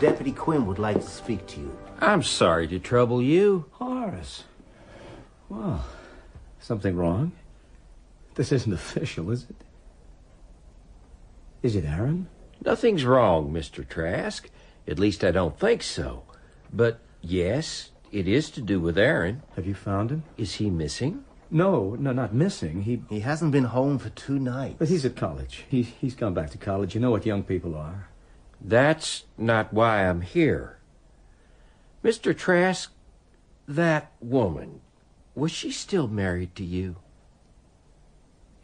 Deputy 0.00 0.32
Quinn 0.32 0.66
would 0.66 0.78
like 0.78 0.96
to 1.00 1.06
speak 1.06 1.46
to 1.48 1.60
you. 1.60 1.76
I'm 2.00 2.22
sorry 2.22 2.68
to 2.68 2.78
trouble 2.78 3.20
you. 3.20 3.64
Horace. 3.72 4.44
Well, 5.48 5.84
something 6.60 6.94
wrong? 6.94 7.32
This 8.36 8.52
isn't 8.52 8.72
official, 8.72 9.30
is 9.32 9.44
it? 9.50 9.56
Is 11.62 11.74
it 11.74 11.84
Aron? 11.84 12.28
Nothing's 12.64 13.04
wrong, 13.04 13.52
Mr. 13.52 13.86
Trask. 13.88 14.48
At 14.86 14.98
least 14.98 15.24
I 15.24 15.32
don't 15.32 15.58
think 15.58 15.82
so. 15.82 16.22
But 16.72 17.00
yes, 17.20 17.90
it 18.12 18.28
is 18.28 18.50
to 18.50 18.60
do 18.60 18.78
with 18.80 18.96
Aron. 18.98 19.42
Have 19.56 19.66
you 19.66 19.74
found 19.74 20.10
him? 20.10 20.22
Is 20.36 20.54
he 20.54 20.70
missing? 20.70 21.24
No, 21.50 21.96
no, 21.98 22.12
not 22.12 22.32
missing. 22.34 22.82
He 22.82 23.02
He 23.08 23.20
hasn't 23.20 23.52
been 23.52 23.64
home 23.64 23.98
for 23.98 24.10
two 24.10 24.38
nights. 24.38 24.76
but 24.78 24.88
he's 24.88 25.04
at 25.04 25.16
college. 25.16 25.64
He 25.68 25.82
he's 25.82 26.14
gone 26.14 26.34
back 26.34 26.50
to 26.50 26.58
college. 26.58 26.94
You 26.94 27.00
know 27.00 27.10
what 27.10 27.26
young 27.26 27.42
people 27.42 27.74
are. 27.74 28.07
That's 28.60 29.24
not 29.36 29.72
why 29.72 30.08
I'm 30.08 30.20
here. 30.20 30.78
Mr. 32.04 32.36
Trask, 32.36 32.92
that 33.66 34.12
woman, 34.20 34.80
was 35.34 35.52
she 35.52 35.70
still 35.70 36.08
married 36.08 36.54
to 36.56 36.64
you? 36.64 36.96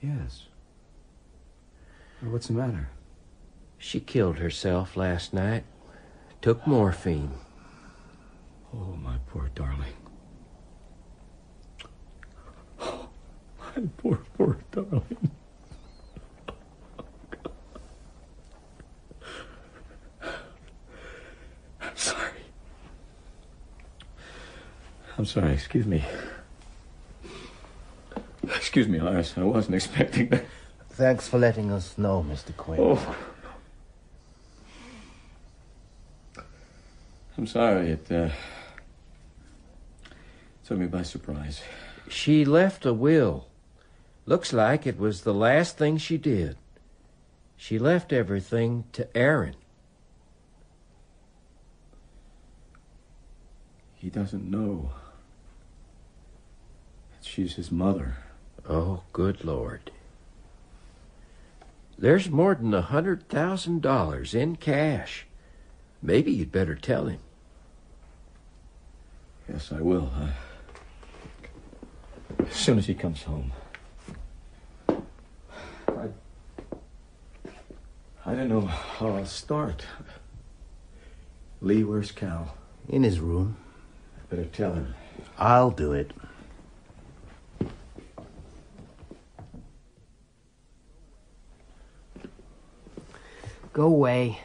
Yes. 0.00 0.47
Well, 2.20 2.32
what's 2.32 2.48
the 2.48 2.55
matter? 2.55 2.89
She 3.78 4.00
killed 4.00 4.39
herself 4.39 4.97
last 4.97 5.32
night. 5.34 5.64
Took 6.40 6.66
morphine. 6.66 7.32
Oh, 8.74 8.97
my 9.02 9.16
poor 9.28 9.50
darling. 9.55 9.94
My 12.81 13.82
poor, 13.98 14.20
poor 14.36 14.58
darling. 14.73 15.31
I'm 21.81 21.97
sorry. 21.97 22.31
I'm 25.16 25.26
sorry, 25.26 25.52
excuse 25.52 25.86
me. 25.86 26.04
Excuse 28.42 28.88
me, 28.88 28.98
Horace. 28.98 29.34
I 29.36 29.44
wasn't 29.44 29.76
expecting 29.76 30.28
that. 30.30 30.44
Thanks 30.90 31.28
for 31.28 31.38
letting 31.38 31.70
us 31.70 31.96
know, 31.96 32.24
Mr. 32.28 32.56
Quinn. 32.56 32.80
Oh. 32.80 33.16
I'm 37.38 37.46
sorry. 37.46 37.90
It 37.90 38.10
uh, 38.10 38.30
took 40.64 40.78
me 40.78 40.86
by 40.86 41.02
surprise. 41.02 41.62
She 42.08 42.44
left 42.44 42.84
a 42.84 42.92
will. 42.92 43.46
Looks 44.26 44.52
like 44.52 44.86
it 44.86 44.98
was 44.98 45.22
the 45.22 45.34
last 45.34 45.78
thing 45.78 45.96
she 45.96 46.16
did. 46.16 46.56
She 47.56 47.78
left 47.78 48.12
everything 48.12 48.84
to 48.92 49.08
Aron. 49.16 49.56
He 53.94 54.10
doesn't 54.10 54.50
know 54.50 54.90
she's 57.24 57.54
his 57.54 57.70
mother. 57.70 58.16
Oh, 58.68 59.02
good 59.12 59.44
Lord. 59.44 59.90
There's 61.98 62.28
more 62.30 62.54
than 62.54 62.74
a 62.74 62.82
hundred 62.82 63.28
thousand 63.28 63.82
dollars 63.82 64.34
in 64.34 64.56
cash. 64.56 65.26
Maybe 66.02 66.32
you'd 66.32 66.52
better 66.52 66.74
tell 66.74 67.06
him. 67.06 67.20
Yes, 69.48 69.70
I 69.72 69.80
will. 69.80 70.10
Uh, 70.14 70.30
as 72.46 72.54
soon 72.54 72.78
as 72.78 72.86
he 72.86 72.94
comes 72.94 73.22
home. 73.22 73.52
I, 74.88 76.08
I 78.26 78.34
don't 78.34 78.48
know 78.48 78.62
how 78.62 79.16
I'll 79.16 79.26
start. 79.26 79.84
Lee, 81.60 81.84
where's 81.84 82.10
Cal? 82.10 82.56
In 82.88 83.02
his 83.02 83.20
room. 83.20 83.56
I 84.18 84.34
better 84.34 84.48
tell 84.48 84.74
him. 84.74 84.94
I'll 85.38 85.70
do 85.70 85.92
it. 85.92 86.12
Go 93.74 93.86
away. 93.86 94.38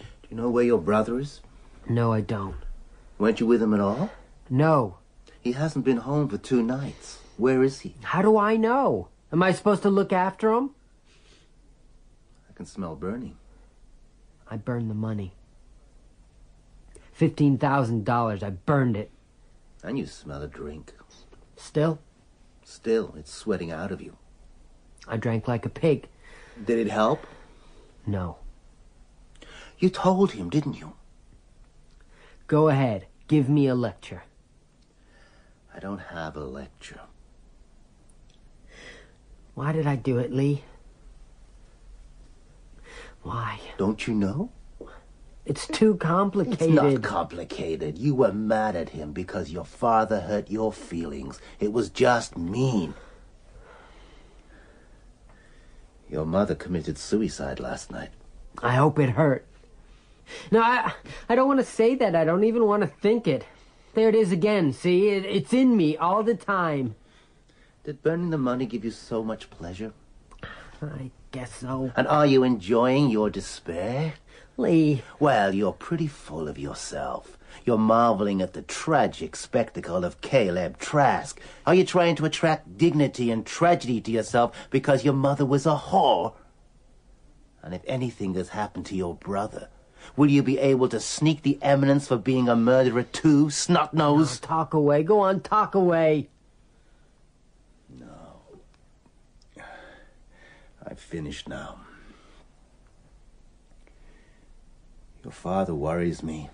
Do 0.00 0.28
you 0.28 0.36
know 0.36 0.50
where 0.50 0.64
your 0.64 0.80
brother 0.80 1.20
is? 1.20 1.40
No, 1.88 2.12
I 2.12 2.20
don't. 2.20 2.56
Weren't 3.16 3.38
you 3.38 3.46
with 3.46 3.62
him 3.62 3.72
at 3.72 3.78
all? 3.78 4.10
No. 4.50 4.98
He 5.40 5.52
hasn't 5.52 5.84
been 5.84 5.98
home 5.98 6.28
for 6.28 6.36
two 6.36 6.64
nights. 6.64 7.20
Where 7.36 7.62
is 7.62 7.80
he? 7.80 7.94
How 8.02 8.22
do 8.22 8.36
I 8.36 8.56
know? 8.56 9.06
Am 9.32 9.40
I 9.40 9.52
supposed 9.52 9.82
to 9.82 9.88
look 9.88 10.12
after 10.12 10.52
him? 10.52 10.70
I 12.50 12.52
can 12.54 12.66
smell 12.66 12.96
burning. 12.96 13.36
I 14.50 14.56
burned 14.56 14.90
the 14.90 14.94
money. 14.94 15.32
Fifteen 17.12 17.58
thousand 17.58 18.04
dollars. 18.04 18.42
I 18.42 18.50
burned 18.50 18.96
it. 18.96 19.12
And 19.84 19.96
you 19.96 20.06
smell 20.06 20.42
a 20.42 20.48
drink. 20.48 20.92
Still? 21.54 22.00
Still, 22.64 23.14
it's 23.16 23.32
sweating 23.32 23.70
out 23.70 23.92
of 23.92 24.02
you. 24.02 24.16
I 25.06 25.18
drank 25.18 25.46
like 25.46 25.64
a 25.64 25.68
pig. 25.70 26.08
Did 26.64 26.80
it 26.80 26.90
help? 26.90 27.24
No. 28.04 28.38
You 29.78 29.90
told 29.90 30.32
him, 30.32 30.48
didn't 30.48 30.74
you? 30.80 30.94
Go 32.46 32.68
ahead. 32.68 33.06
Give 33.28 33.48
me 33.48 33.66
a 33.66 33.74
lecture. 33.74 34.22
I 35.74 35.78
don't 35.78 35.98
have 35.98 36.36
a 36.36 36.44
lecture. 36.44 37.00
Why 39.54 39.72
did 39.72 39.86
I 39.86 39.96
do 39.96 40.18
it, 40.18 40.32
Lee? 40.32 40.64
Why? 43.22 43.60
Don't 43.76 44.06
you 44.06 44.14
know? 44.14 44.50
It's 45.44 45.66
too 45.66 45.96
complicated. 45.96 46.60
It's 46.60 46.72
not 46.72 47.02
complicated. 47.02 47.98
You 47.98 48.14
were 48.14 48.32
mad 48.32 48.74
at 48.76 48.90
him 48.90 49.12
because 49.12 49.50
your 49.50 49.64
father 49.64 50.20
hurt 50.20 50.50
your 50.50 50.72
feelings. 50.72 51.40
It 51.60 51.72
was 51.72 51.88
just 51.88 52.36
mean. 52.36 52.94
Your 56.08 56.24
mother 56.24 56.54
committed 56.54 56.98
suicide 56.98 57.60
last 57.60 57.90
night. 57.90 58.10
I 58.62 58.74
hope 58.74 58.98
it 58.98 59.10
hurt. 59.10 59.46
No, 60.50 60.60
I, 60.60 60.92
I 61.28 61.34
don't 61.34 61.48
want 61.48 61.60
to 61.60 61.66
say 61.66 61.94
that. 61.96 62.14
I 62.14 62.24
don't 62.24 62.44
even 62.44 62.66
want 62.66 62.82
to 62.82 62.86
think 62.88 63.26
it. 63.26 63.44
There 63.94 64.08
it 64.08 64.14
is 64.14 64.32
again, 64.32 64.72
see? 64.72 65.08
It, 65.08 65.24
it's 65.24 65.52
in 65.52 65.76
me 65.76 65.96
all 65.96 66.22
the 66.22 66.34
time. 66.34 66.96
Did 67.84 68.02
burning 68.02 68.30
the 68.30 68.38
money 68.38 68.66
give 68.66 68.84
you 68.84 68.90
so 68.90 69.22
much 69.22 69.48
pleasure? 69.48 69.92
I 70.82 71.10
guess 71.30 71.54
so. 71.54 71.92
And 71.96 72.06
are 72.08 72.26
you 72.26 72.42
enjoying 72.42 73.10
your 73.10 73.30
despair? 73.30 74.14
Lee. 74.56 75.02
Well, 75.20 75.54
you're 75.54 75.72
pretty 75.72 76.06
full 76.06 76.48
of 76.48 76.58
yourself. 76.58 77.38
You're 77.64 77.78
marveling 77.78 78.42
at 78.42 78.52
the 78.52 78.62
tragic 78.62 79.36
spectacle 79.36 80.04
of 80.04 80.20
Caleb 80.20 80.78
Trask. 80.78 81.40
Are 81.66 81.74
you 81.74 81.84
trying 81.84 82.16
to 82.16 82.24
attract 82.24 82.76
dignity 82.76 83.30
and 83.30 83.46
tragedy 83.46 84.00
to 84.00 84.10
yourself 84.10 84.54
because 84.70 85.04
your 85.04 85.14
mother 85.14 85.46
was 85.46 85.66
a 85.66 85.76
whore? 85.76 86.34
And 87.62 87.74
if 87.74 87.82
anything 87.86 88.34
has 88.34 88.50
happened 88.50 88.86
to 88.86 88.96
your 88.96 89.14
brother, 89.14 89.68
will 90.16 90.30
you 90.30 90.42
be 90.42 90.58
able 90.58 90.88
to 90.88 91.00
sneak 91.00 91.42
the 91.42 91.58
eminence 91.62 92.08
for 92.08 92.16
being 92.16 92.48
a 92.48 92.56
murderer 92.56 93.02
too, 93.02 93.50
snot-nosed? 93.50 94.42
No, 94.42 94.48
talk 94.48 94.74
away. 94.74 95.02
Go 95.02 95.20
on, 95.20 95.40
talk 95.40 95.74
away. 95.74 96.28
No. 97.98 99.64
I've 100.86 101.00
finished 101.00 101.48
now. 101.48 101.80
Your 105.24 105.32
father 105.32 105.74
worries 105.74 106.22
me. 106.22 106.50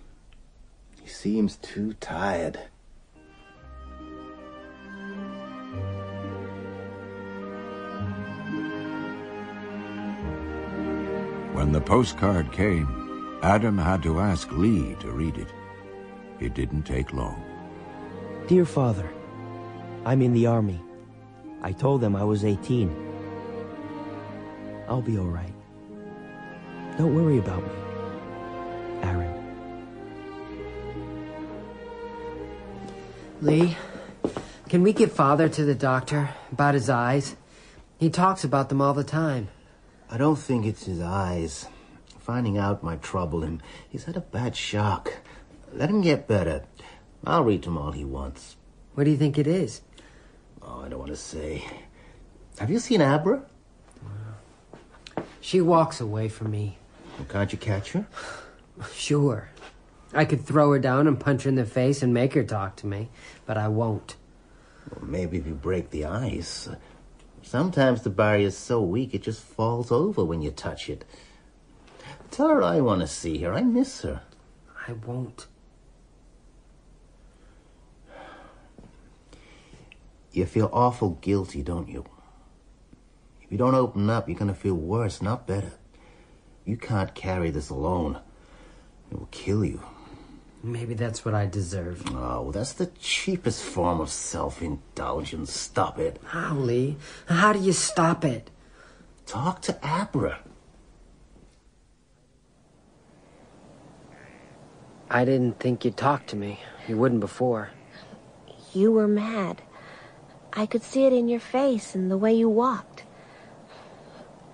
He 1.02 1.08
seems 1.08 1.56
too 1.56 1.92
tired. 1.94 2.58
When 11.52 11.72
the 11.72 11.80
postcard 11.80 12.50
came, 12.50 13.01
Adam 13.42 13.76
had 13.76 14.04
to 14.04 14.20
ask 14.20 14.50
Lee 14.52 14.94
to 15.00 15.10
read 15.10 15.36
it. 15.36 15.48
It 16.38 16.54
didn't 16.54 16.84
take 16.84 17.12
long. 17.12 17.42
Dear 18.46 18.64
Father, 18.64 19.10
I'm 20.04 20.22
in 20.22 20.32
the 20.32 20.46
Army. 20.46 20.80
I 21.60 21.72
told 21.72 22.00
them 22.00 22.14
I 22.14 22.22
was 22.22 22.44
18. 22.44 22.94
I'll 24.88 25.02
be 25.02 25.18
all 25.18 25.26
right. 25.26 25.52
Don't 26.98 27.14
worry 27.14 27.38
about 27.38 27.62
me. 27.64 27.70
Aron. 29.02 29.34
Lee, 33.40 33.76
can 34.68 34.82
we 34.82 34.92
get 34.92 35.10
Father 35.10 35.48
to 35.48 35.64
the 35.64 35.74
doctor 35.74 36.30
about 36.52 36.74
his 36.74 36.88
eyes? 36.88 37.34
He 37.98 38.08
talks 38.08 38.44
about 38.44 38.68
them 38.68 38.80
all 38.80 38.94
the 38.94 39.02
time. 39.02 39.48
I 40.08 40.16
don't 40.16 40.36
think 40.36 40.64
it's 40.64 40.84
his 40.84 41.00
eyes. 41.00 41.66
Finding 42.22 42.56
out 42.56 42.84
might 42.84 43.02
trouble 43.02 43.42
him. 43.42 43.60
He's 43.88 44.04
had 44.04 44.16
a 44.16 44.20
bad 44.20 44.54
shock. 44.54 45.12
Let 45.72 45.90
him 45.90 46.02
get 46.02 46.28
better. 46.28 46.62
I'll 47.24 47.42
read 47.42 47.64
to 47.64 47.70
him 47.70 47.78
all 47.78 47.90
he 47.90 48.04
wants. 48.04 48.56
What 48.94 49.04
do 49.04 49.10
you 49.10 49.16
think 49.16 49.38
it 49.38 49.48
is? 49.48 49.80
Oh, 50.62 50.82
I 50.84 50.88
don't 50.88 51.00
want 51.00 51.10
to 51.10 51.16
say. 51.16 51.64
Have 52.58 52.70
you 52.70 52.78
seen 52.78 53.02
Abra? 53.02 53.42
She 55.40 55.60
walks 55.60 56.00
away 56.00 56.28
from 56.28 56.52
me. 56.52 56.78
Well, 57.18 57.26
can't 57.28 57.52
you 57.52 57.58
catch 57.58 57.92
her? 57.92 58.06
Sure. 58.94 59.50
I 60.14 60.24
could 60.24 60.44
throw 60.44 60.72
her 60.72 60.78
down 60.78 61.06
and 61.06 61.20
punch 61.20 61.42
her 61.42 61.48
in 61.48 61.56
the 61.56 61.64
face 61.64 62.02
and 62.02 62.14
make 62.14 62.34
her 62.34 62.42
talk 62.42 62.76
to 62.76 62.86
me, 62.86 63.10
but 63.46 63.58
I 63.58 63.68
won't. 63.68 64.16
Well, 64.90 65.04
maybe 65.04 65.38
if 65.38 65.46
you 65.46 65.54
break 65.54 65.90
the 65.90 66.06
ice. 66.06 66.68
Sometimes 67.42 68.02
the 68.02 68.10
barrier's 68.10 68.56
so 68.56 68.80
weak 68.80 69.12
it 69.14 69.22
just 69.22 69.42
falls 69.42 69.92
over 69.92 70.24
when 70.24 70.40
you 70.40 70.50
touch 70.50 70.88
it. 70.88 71.04
Tell 72.32 72.48
her 72.48 72.62
I 72.62 72.80
want 72.80 73.02
to 73.02 73.06
see 73.06 73.38
her. 73.42 73.52
I 73.52 73.60
miss 73.60 74.00
her. 74.00 74.22
I 74.88 74.92
won't. 74.92 75.46
You 80.32 80.46
feel 80.46 80.70
awful 80.72 81.18
guilty, 81.20 81.62
don't 81.62 81.90
you? 81.90 82.06
If 83.42 83.52
you 83.52 83.58
don't 83.58 83.74
open 83.74 84.08
up, 84.08 84.30
you're 84.30 84.38
going 84.38 84.48
to 84.48 84.58
feel 84.58 84.74
worse, 84.74 85.20
not 85.20 85.46
better. 85.46 85.72
You 86.64 86.78
can't 86.78 87.14
carry 87.14 87.50
this 87.50 87.68
alone. 87.68 88.18
It 89.10 89.18
will 89.18 89.28
kill 89.30 89.62
you. 89.62 89.82
Maybe 90.62 90.94
that's 90.94 91.26
what 91.26 91.34
I 91.34 91.44
deserve. 91.44 92.02
Oh, 92.14 92.50
that's 92.50 92.72
the 92.72 92.86
cheapest 92.98 93.62
form 93.62 94.00
of 94.00 94.08
self-indulgence. 94.08 95.52
Stop 95.52 95.98
it. 95.98 96.18
How, 96.24 96.54
Lee? 96.54 96.96
How 97.26 97.52
do 97.52 97.58
you 97.58 97.72
stop 97.72 98.24
it? 98.24 98.50
Talk 99.26 99.60
to 99.62 99.78
Abra. 99.86 100.38
I 105.14 105.26
didn't 105.26 105.60
think 105.60 105.84
you'd 105.84 105.98
talk 105.98 106.24
to 106.28 106.36
me. 106.36 106.60
You 106.88 106.96
wouldn't 106.96 107.20
before. 107.20 107.68
You 108.72 108.92
were 108.92 109.06
mad. 109.06 109.60
I 110.54 110.64
could 110.64 110.82
see 110.82 111.04
it 111.04 111.12
in 111.12 111.28
your 111.28 111.38
face 111.38 111.94
and 111.94 112.10
the 112.10 112.16
way 112.16 112.32
you 112.32 112.48
walked. 112.48 113.04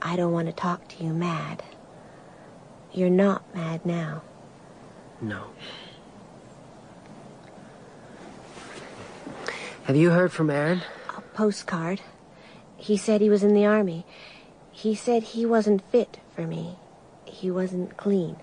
I 0.03 0.17
don't 0.17 0.33
want 0.33 0.49
to 0.49 0.53
talk 0.53 0.89
to 0.89 1.05
you 1.05 1.13
mad. 1.13 1.63
You're 2.93 3.09
not 3.09 3.55
mad 3.55 3.87
now. 3.87 4.23
No. 5.21 5.45
Have 9.85 9.95
you 9.95 10.11
heard 10.11 10.33
from 10.33 10.51
Aron? 10.51 10.83
A 11.17 11.21
postcard. 11.21 12.01
He 12.77 12.97
said 12.97 13.21
he 13.21 13.31
was 13.31 13.45
in 13.45 13.55
the 13.55 13.65
army. 13.65 14.05
He 14.73 14.97
said 14.97 15.23
he 15.23 15.47
wasn't 15.47 15.89
fit 15.93 16.19
for 16.35 16.49
me. 16.49 16.79
He 17.25 17.49
wasn't 17.49 17.97
clean. 17.97 18.37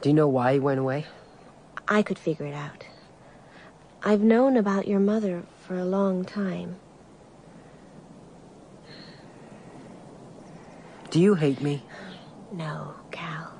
Do 0.00 0.08
you 0.08 0.14
know 0.14 0.28
why 0.28 0.54
he 0.54 0.58
went 0.58 0.80
away? 0.80 1.06
I 1.86 2.02
could 2.02 2.18
figure 2.18 2.46
it 2.46 2.54
out. 2.54 2.86
I've 4.02 4.22
known 4.22 4.56
about 4.56 4.88
your 4.88 5.00
mother 5.00 5.42
for 5.66 5.76
a 5.76 5.84
long 5.84 6.24
time. 6.24 6.76
Do 11.10 11.20
you 11.20 11.34
hate 11.34 11.60
me? 11.60 11.82
No, 12.52 12.94
Cal. 13.10 13.52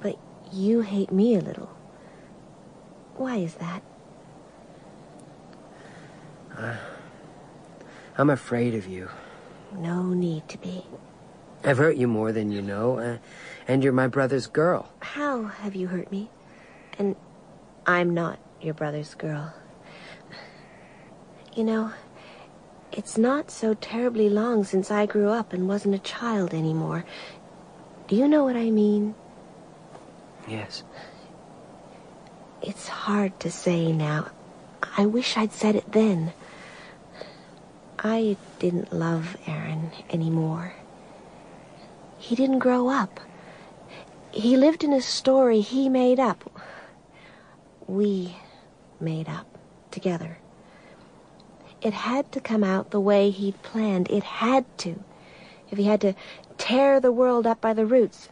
But 0.00 0.18
you 0.52 0.82
hate 0.82 1.10
me 1.10 1.34
a 1.34 1.40
little. 1.40 1.70
Why 3.16 3.36
is 3.36 3.54
that? 3.54 3.82
Uh, 6.56 6.76
I'm 8.18 8.30
afraid 8.30 8.74
of 8.74 8.86
you. 8.86 9.08
No 9.74 10.02
need 10.02 10.48
to 10.50 10.58
be. 10.58 10.84
I've 11.64 11.78
hurt 11.78 11.96
you 11.96 12.08
more 12.08 12.32
than 12.32 12.50
you 12.50 12.60
know, 12.60 12.98
uh, 12.98 13.18
and 13.68 13.84
you're 13.84 13.92
my 13.92 14.08
brother's 14.08 14.46
girl. 14.46 14.90
How 15.00 15.44
have 15.44 15.74
you 15.76 15.86
hurt 15.86 16.10
me? 16.10 16.28
And 16.98 17.14
I'm 17.86 18.14
not 18.14 18.38
your 18.60 18.74
brother's 18.74 19.14
girl. 19.14 19.54
You 21.54 21.64
know, 21.64 21.92
it's 22.90 23.16
not 23.16 23.50
so 23.50 23.74
terribly 23.74 24.28
long 24.28 24.64
since 24.64 24.90
I 24.90 25.06
grew 25.06 25.28
up 25.28 25.52
and 25.52 25.68
wasn't 25.68 25.94
a 25.94 26.00
child 26.00 26.52
anymore. 26.52 27.04
Do 28.08 28.16
you 28.16 28.26
know 28.26 28.44
what 28.44 28.56
I 28.56 28.70
mean? 28.70 29.14
Yes. 30.48 30.82
It's 32.60 32.88
hard 32.88 33.38
to 33.40 33.50
say 33.50 33.92
now. 33.92 34.30
I 34.96 35.06
wish 35.06 35.36
I'd 35.36 35.52
said 35.52 35.76
it 35.76 35.92
then. 35.92 36.32
I 37.98 38.36
didn't 38.58 38.92
love 38.92 39.36
Aron 39.46 39.92
anymore. 40.10 40.74
He 42.22 42.36
didn't 42.36 42.60
grow 42.60 42.88
up. 42.88 43.18
He 44.30 44.56
lived 44.56 44.84
in 44.84 44.92
a 44.92 45.00
story 45.00 45.60
he 45.60 45.88
made 45.88 46.20
up. 46.20 46.48
We 47.88 48.36
made 49.00 49.28
up 49.28 49.58
together. 49.90 50.38
It 51.80 51.92
had 51.92 52.30
to 52.30 52.40
come 52.40 52.62
out 52.62 52.92
the 52.92 53.00
way 53.00 53.30
he'd 53.30 53.60
planned. 53.62 54.08
It 54.08 54.22
had 54.22 54.64
to. 54.78 55.02
If 55.72 55.78
he 55.78 55.84
had 55.84 56.00
to 56.02 56.14
tear 56.58 57.00
the 57.00 57.10
world 57.10 57.44
up 57.44 57.60
by 57.60 57.74
the 57.74 57.86
roots. 57.86 58.28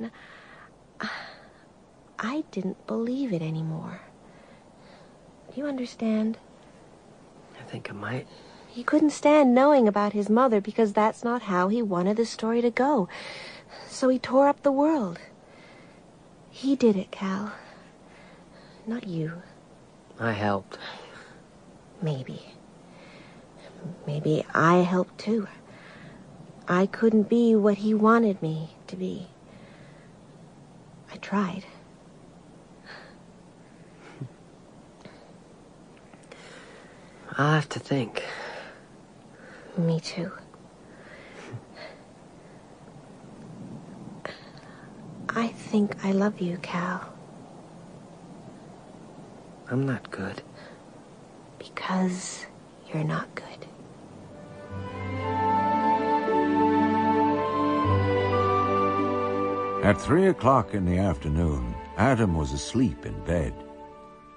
I 2.21 2.45
didn't 2.53 2.87
believe 2.87 3.33
it 3.33 3.43
anymore. 3.43 4.03
Do 5.53 5.61
you 5.61 5.67
understand? 5.67 6.39
I 7.59 7.65
think 7.65 7.91
I 7.91 7.93
might. 7.93 8.29
He 8.69 8.85
couldn't 8.85 9.11
stand 9.11 9.53
knowing 9.53 9.89
about 9.89 10.13
his 10.13 10.31
mother 10.31 10.61
because 10.61 10.93
that's 10.93 11.25
not 11.25 11.43
how 11.43 11.67
he 11.67 11.83
wanted 11.83 12.17
the 12.19 12.25
story 12.25 12.63
to 12.63 12.71
go. 12.71 13.09
So 13.89 14.09
he 14.09 14.19
tore 14.19 14.49
up 14.49 14.63
the 14.63 14.73
world. 14.73 15.19
He 16.51 16.77
did 16.77 16.97
it, 16.97 17.11
Cal. 17.11 17.53
Not 18.87 19.07
you. 19.07 19.43
I 20.19 20.33
helped. 20.33 20.79
Maybe. 22.03 22.43
Maybe 24.07 24.45
I 24.55 24.79
helped 24.79 25.19
too. 25.19 25.49
I 26.69 26.87
couldn't 26.87 27.29
be 27.29 27.55
what 27.57 27.79
he 27.79 27.95
wanted 27.95 28.41
me 28.43 28.71
to 28.87 28.97
be. 28.97 29.29
I 31.13 31.17
tried. 31.17 31.65
I'll 37.39 37.53
have 37.53 37.69
to 37.71 37.79
think. 37.79 38.23
Me 39.77 40.01
too. 40.01 40.31
I 45.37 45.47
think 45.47 46.05
I 46.05 46.11
love 46.11 46.41
you, 46.41 46.57
Cal. 46.59 47.13
I'm 49.71 49.87
not 49.87 50.11
good. 50.11 50.43
Because 51.59 52.47
you're 52.93 53.05
not 53.05 53.33
good. 53.37 53.45
At 59.85 60.01
three 60.01 60.27
o'clock 60.27 60.75
in 60.75 60.85
the 60.85 60.99
afternoon, 60.99 61.75
Adam 61.97 62.37
was 62.37 62.53
asleep 62.53 63.07
in 63.07 63.19
bed. 63.25 63.55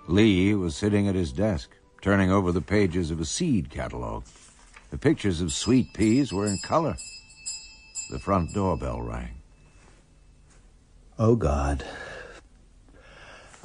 Lee 0.08 0.54
was 0.54 0.76
sitting 0.76 1.08
at 1.08 1.16
his 1.16 1.32
desk, 1.32 1.72
turning 2.02 2.32
over 2.32 2.52
the 2.52 2.62
pages 2.62 3.10
of 3.10 3.20
a 3.20 3.26
seed 3.26 3.70
catalog. 3.70 4.26
The 4.92 4.98
pictures 4.98 5.42
of 5.42 5.52
sweet 5.52 5.92
peas 5.94 6.32
were 6.32 6.46
in 6.46 6.60
color. 6.64 6.96
The 8.12 8.20
front 8.20 8.54
doorbell 8.54 9.02
rang. 9.02 9.43
Oh, 11.20 11.36
God. 11.36 11.86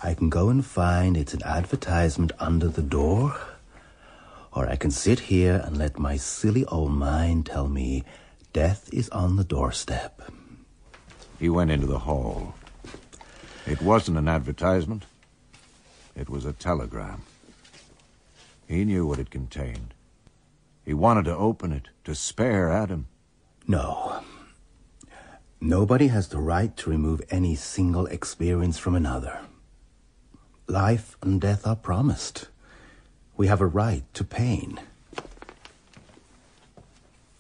I 0.00 0.12
can 0.12 0.28
go 0.28 0.50
and 0.50 0.64
find 0.64 1.16
it's 1.16 1.32
an 1.32 1.42
advertisement 1.44 2.32
under 2.38 2.68
the 2.68 2.82
door, 2.82 3.36
or 4.52 4.68
I 4.68 4.76
can 4.76 4.90
sit 4.90 5.18
here 5.20 5.62
and 5.64 5.78
let 5.78 5.98
my 5.98 6.16
silly 6.16 6.66
old 6.66 6.92
mind 6.92 7.46
tell 7.46 7.68
me 7.68 8.04
death 8.52 8.88
is 8.92 9.08
on 9.08 9.36
the 9.36 9.44
doorstep. 9.44 10.20
He 11.38 11.48
went 11.48 11.70
into 11.70 11.86
the 11.86 12.00
hall. 12.00 12.54
It 13.66 13.80
wasn't 13.80 14.18
an 14.18 14.28
advertisement. 14.28 15.04
It 16.14 16.28
was 16.28 16.44
a 16.44 16.52
telegram. 16.52 17.22
He 18.66 18.84
knew 18.84 19.06
what 19.06 19.18
it 19.18 19.30
contained. 19.30 19.94
He 20.84 20.92
wanted 20.92 21.24
to 21.24 21.36
open 21.36 21.72
it, 21.72 21.88
to 22.04 22.14
spare 22.14 22.70
Adam. 22.70 23.06
No. 23.66 24.22
Nobody 25.60 26.06
has 26.06 26.28
the 26.28 26.38
right 26.38 26.76
to 26.76 26.90
remove 26.90 27.20
any 27.30 27.56
single 27.56 28.06
experience 28.06 28.78
from 28.78 28.94
another. 28.94 29.40
Life 30.68 31.16
and 31.20 31.40
death 31.40 31.66
are 31.66 31.74
promised. 31.74 32.46
We 33.36 33.48
have 33.48 33.60
a 33.60 33.66
right 33.66 34.04
to 34.14 34.22
pain. 34.22 34.78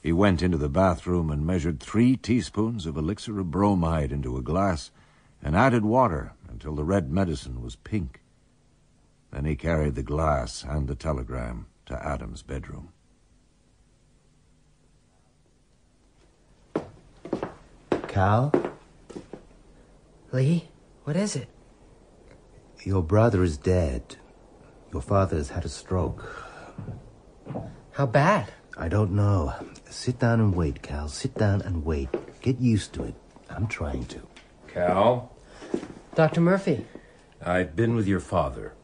He 0.02 0.12
went 0.12 0.42
into 0.42 0.56
the 0.56 0.68
bathroom 0.68 1.30
and 1.30 1.46
measured 1.46 1.78
three 1.78 2.16
teaspoons 2.16 2.86
of 2.86 2.96
elixir 2.96 3.38
of 3.38 3.52
bromide 3.52 4.10
into 4.10 4.36
a 4.36 4.42
glass 4.42 4.90
and 5.40 5.54
added 5.54 5.84
water 5.84 6.32
until 6.48 6.74
the 6.74 6.84
red 6.84 7.12
medicine 7.12 7.62
was 7.62 7.76
pink. 7.76 8.20
Then 9.30 9.44
he 9.44 9.54
carried 9.54 9.94
the 9.94 10.02
glass 10.02 10.64
and 10.64 10.88
the 10.88 10.96
telegram 10.96 11.66
to 11.86 12.04
Adam's 12.04 12.42
bedroom. 12.42 12.88
Cal? 18.18 18.52
Lee, 20.32 20.68
what 21.04 21.14
is 21.14 21.36
it? 21.36 21.46
Your 22.82 23.00
brother 23.00 23.44
is 23.44 23.56
dead. 23.56 24.16
Your 24.92 25.02
father 25.02 25.36
has 25.36 25.50
had 25.50 25.64
a 25.64 25.68
stroke. 25.68 26.24
How 27.92 28.06
bad? 28.06 28.52
I 28.76 28.88
don't 28.88 29.12
know. 29.12 29.54
Sit 29.88 30.18
down 30.18 30.40
and 30.40 30.52
wait, 30.52 30.82
Cal. 30.82 31.06
Sit 31.06 31.36
down 31.36 31.62
and 31.62 31.84
wait. 31.84 32.08
Get 32.40 32.58
used 32.58 32.92
to 32.94 33.04
it. 33.04 33.14
I'm 33.50 33.68
trying 33.68 34.06
to. 34.06 34.26
Cal? 34.66 35.30
Dr. 36.16 36.40
Murphy. 36.40 36.86
I've 37.40 37.76
been 37.76 37.94
with 37.94 38.08
your 38.08 38.18
father. 38.18 38.74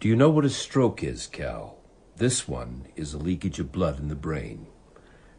Do 0.00 0.08
you 0.08 0.16
know 0.16 0.30
what 0.30 0.46
a 0.46 0.48
stroke 0.48 1.04
is, 1.04 1.26
Cal? 1.26 1.76
This 2.16 2.48
one 2.48 2.86
is 2.96 3.12
a 3.12 3.18
leakage 3.18 3.60
of 3.60 3.72
blood 3.72 4.00
in 4.00 4.08
the 4.08 4.14
brain. 4.14 4.68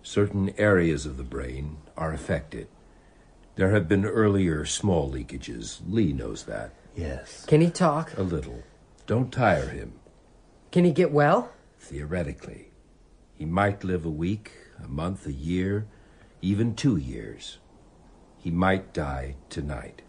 Certain 0.04 0.54
areas 0.60 1.08
of 1.08 1.18
the 1.18 1.24
brain 1.24 1.78
are 1.98 2.14
affected. 2.14 2.68
There 3.56 3.72
have 3.72 3.88
been 3.88 4.06
earlier 4.06 4.66
small 4.66 5.12
leakages. 5.12 5.80
Lee 5.88 6.12
knows 6.12 6.46
that. 6.46 6.74
Yes. 6.96 7.46
Can 7.46 7.62
he 7.62 7.70
talk? 7.70 8.18
A 8.18 8.24
little. 8.24 8.64
Don't 9.06 9.32
tire 9.32 9.68
him. 9.70 9.94
Can 10.72 10.86
he 10.86 10.92
get 10.92 11.12
well? 11.12 11.52
Theoretically. 11.80 12.72
He 13.36 13.46
might 13.46 13.84
live 13.84 14.06
a 14.06 14.10
week, 14.10 14.52
a 14.84 14.88
month, 14.88 15.28
a 15.28 15.32
year, 15.32 15.86
even 16.42 16.76
two 16.76 16.98
years. 16.98 17.60
He 18.38 18.50
might 18.50 18.94
die 18.94 19.36
tonight. 19.50 20.02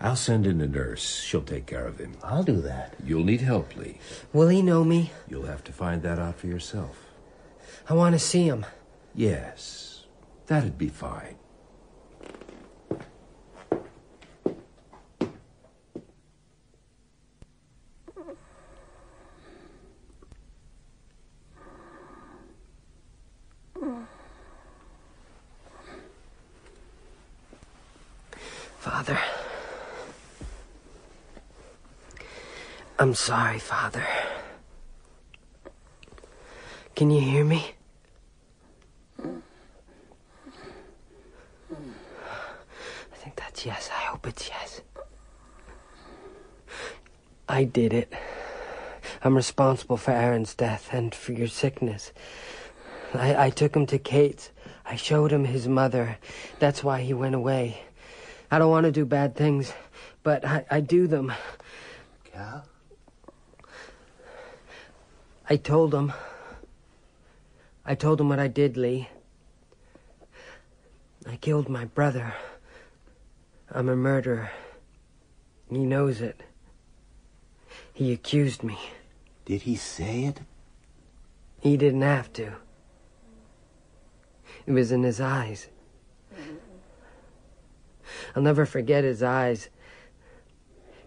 I'll 0.00 0.16
send 0.16 0.46
in 0.46 0.60
a 0.60 0.66
nurse. 0.66 1.22
She'll 1.22 1.42
take 1.42 1.66
care 1.66 1.86
of 1.86 1.98
him. 1.98 2.16
I'll 2.22 2.42
do 2.42 2.60
that. 2.60 2.94
You'll 3.04 3.24
need 3.24 3.40
help, 3.40 3.74
Lee. 3.76 3.98
Will 4.32 4.48
he 4.48 4.62
know 4.62 4.84
me? 4.84 5.10
You'll 5.28 5.46
have 5.46 5.64
to 5.64 5.72
find 5.72 6.02
that 6.02 6.18
out 6.18 6.38
for 6.38 6.46
yourself. 6.46 7.06
I 7.88 7.94
want 7.94 8.14
to 8.14 8.18
see 8.18 8.46
him. 8.46 8.66
Yes, 9.14 10.04
that'd 10.46 10.76
be 10.76 10.88
fine. 10.88 11.36
Father. 28.86 29.18
I'm 33.00 33.14
sorry, 33.14 33.58
Father. 33.58 34.06
Can 36.94 37.10
you 37.10 37.20
hear 37.20 37.44
me? 37.44 37.72
I 39.18 39.26
think 43.16 43.34
that's 43.34 43.66
yes. 43.66 43.90
I 43.92 44.02
hope 44.04 44.24
it's 44.28 44.48
yes. 44.48 44.82
I 47.48 47.64
did 47.64 47.92
it. 47.92 48.12
I'm 49.24 49.34
responsible 49.34 49.96
for 49.96 50.12
Aron's 50.12 50.54
death 50.54 50.90
and 50.92 51.12
for 51.12 51.32
your 51.32 51.48
sickness. 51.48 52.12
I, 53.12 53.46
I 53.46 53.50
took 53.50 53.74
him 53.74 53.86
to 53.86 53.98
Kate's. 53.98 54.50
I 54.84 54.94
showed 54.94 55.32
him 55.32 55.44
his 55.44 55.66
mother. 55.66 56.18
That's 56.60 56.84
why 56.84 57.00
he 57.00 57.12
went 57.12 57.34
away. 57.34 57.80
I 58.50 58.58
don't 58.58 58.70
want 58.70 58.84
to 58.84 58.92
do 58.92 59.04
bad 59.04 59.34
things, 59.34 59.72
but 60.22 60.44
I, 60.44 60.64
I 60.70 60.80
do 60.80 61.06
them. 61.06 61.32
Cal? 62.24 62.64
I 65.48 65.56
told 65.56 65.94
him. 65.94 66.12
I 67.84 67.94
told 67.94 68.20
him 68.20 68.28
what 68.28 68.38
I 68.38 68.48
did, 68.48 68.76
Lee. 68.76 69.08
I 71.28 71.36
killed 71.36 71.68
my 71.68 71.84
brother. 71.84 72.34
I'm 73.70 73.88
a 73.88 73.96
murderer. 73.96 74.50
He 75.70 75.78
knows 75.78 76.20
it. 76.20 76.40
He 77.92 78.12
accused 78.12 78.62
me. 78.62 78.78
Did 79.44 79.62
he 79.62 79.76
say 79.76 80.24
it? 80.24 80.40
He 81.60 81.76
didn't 81.76 82.02
have 82.02 82.32
to. 82.34 82.52
It 84.66 84.72
was 84.72 84.92
in 84.92 85.02
his 85.02 85.20
eyes. 85.20 85.68
I'll 88.36 88.42
never 88.42 88.66
forget 88.66 89.02
his 89.02 89.22
eyes. 89.22 89.70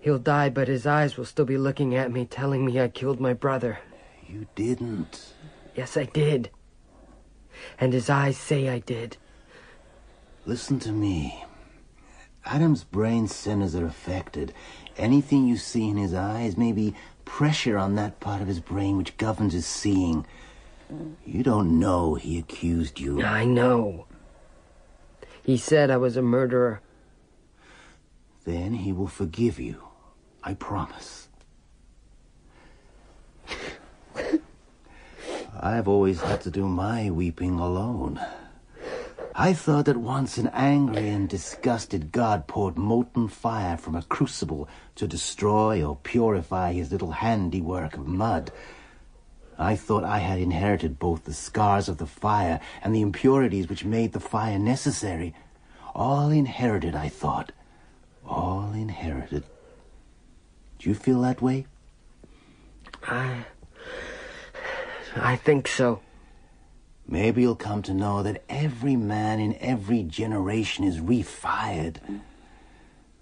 He'll 0.02 0.18
die, 0.18 0.50
but 0.50 0.68
his 0.68 0.88
eyes 0.88 1.16
will 1.16 1.26
still 1.26 1.46
be 1.46 1.60
looking 1.60 1.96
at 1.96 2.12
me, 2.12 2.26
telling 2.26 2.66
me 2.66 2.82
I 2.82 2.88
killed 2.88 3.20
my 3.20 3.34
brother. 3.34 3.80
You 4.28 4.48
didn't. 4.56 5.34
Yes, 5.76 5.96
I 5.96 6.06
did. 6.06 6.50
And 7.80 7.94
his 7.94 8.10
eyes 8.10 8.36
say 8.36 8.68
I 8.68 8.80
did. 8.80 9.18
Listen 10.48 10.80
to 10.80 10.92
me. 10.92 11.44
Adam's 12.46 12.84
brain 12.84 13.28
centers 13.28 13.76
are 13.76 13.86
affected. 13.86 14.52
Anything 14.98 15.46
you 15.46 15.58
see 15.58 15.88
in 15.88 15.98
his 15.98 16.16
eyes 16.16 16.58
may 16.58 16.72
be 16.72 16.96
pressure 17.26 17.78
on 17.78 17.94
that 17.96 18.20
part 18.20 18.42
of 18.42 18.48
his 18.48 18.60
brain 18.60 18.98
which 18.98 19.18
governs 19.18 19.54
his 19.54 19.68
seeing. 19.68 20.26
You 21.24 21.44
don't 21.44 21.78
know 21.78 22.16
he 22.16 22.40
accused 22.40 23.00
you. 23.00 23.22
I 23.22 23.46
know. 23.46 24.08
He 25.44 25.58
said 25.58 25.92
I 25.92 25.98
was 25.98 26.18
a 26.18 26.24
murderer. 26.24 26.82
Then 28.50 28.74
he 28.74 28.92
will 28.92 29.06
forgive 29.08 29.60
you. 29.60 29.84
I 30.44 30.56
promise. 30.56 31.28
I've 35.62 35.88
always 35.88 36.20
had 36.22 36.42
to 36.42 36.50
do 36.50 36.68
my 36.68 37.12
weeping 37.12 37.60
alone. 37.60 38.20
I 39.36 39.54
thought 39.54 39.86
that 39.86 39.98
once 39.98 40.40
an 40.40 40.48
angry 40.48 41.10
and 41.10 41.30
disgusted 41.30 42.12
God 42.12 42.48
poured 42.48 42.76
molten 42.76 43.28
fire 43.28 43.78
from 43.78 43.96
a 43.96 44.02
crucible 44.02 44.68
to 44.96 45.08
destroy 45.08 45.84
or 45.84 45.98
purify 45.98 46.74
his 46.74 46.92
little 46.92 47.12
handiwork 47.12 47.98
of 47.98 48.08
mud. 48.08 48.52
I 49.60 49.76
thought 49.76 50.04
I 50.04 50.18
had 50.18 50.40
inherited 50.40 50.98
both 50.98 51.26
the 51.26 51.36
scars 51.36 51.88
of 51.88 52.00
the 52.00 52.08
fire 52.08 52.60
and 52.82 52.96
the 52.96 53.02
impurities 53.02 53.70
which 53.70 53.86
made 53.86 54.14
the 54.14 54.20
fire 54.20 54.58
necessary. 54.58 55.36
All 55.94 56.32
inherited, 56.32 56.96
I 56.96 57.10
thought. 57.10 57.52
All 58.30 58.72
inherited. 58.74 59.44
Do 60.78 60.88
you 60.88 60.96
feel 60.96 61.22
that 61.22 61.42
way? 61.42 61.66
I. 63.04 63.46
I 65.16 65.36
think 65.36 65.68
so. 65.68 66.02
Maybe 67.08 67.42
you'll 67.42 67.56
come 67.56 67.82
to 67.82 67.94
know 67.94 68.22
that 68.22 68.44
every 68.48 68.96
man 68.96 69.40
in 69.40 69.58
every 69.60 70.04
generation 70.04 70.86
is 70.86 71.00
refired. 71.00 71.98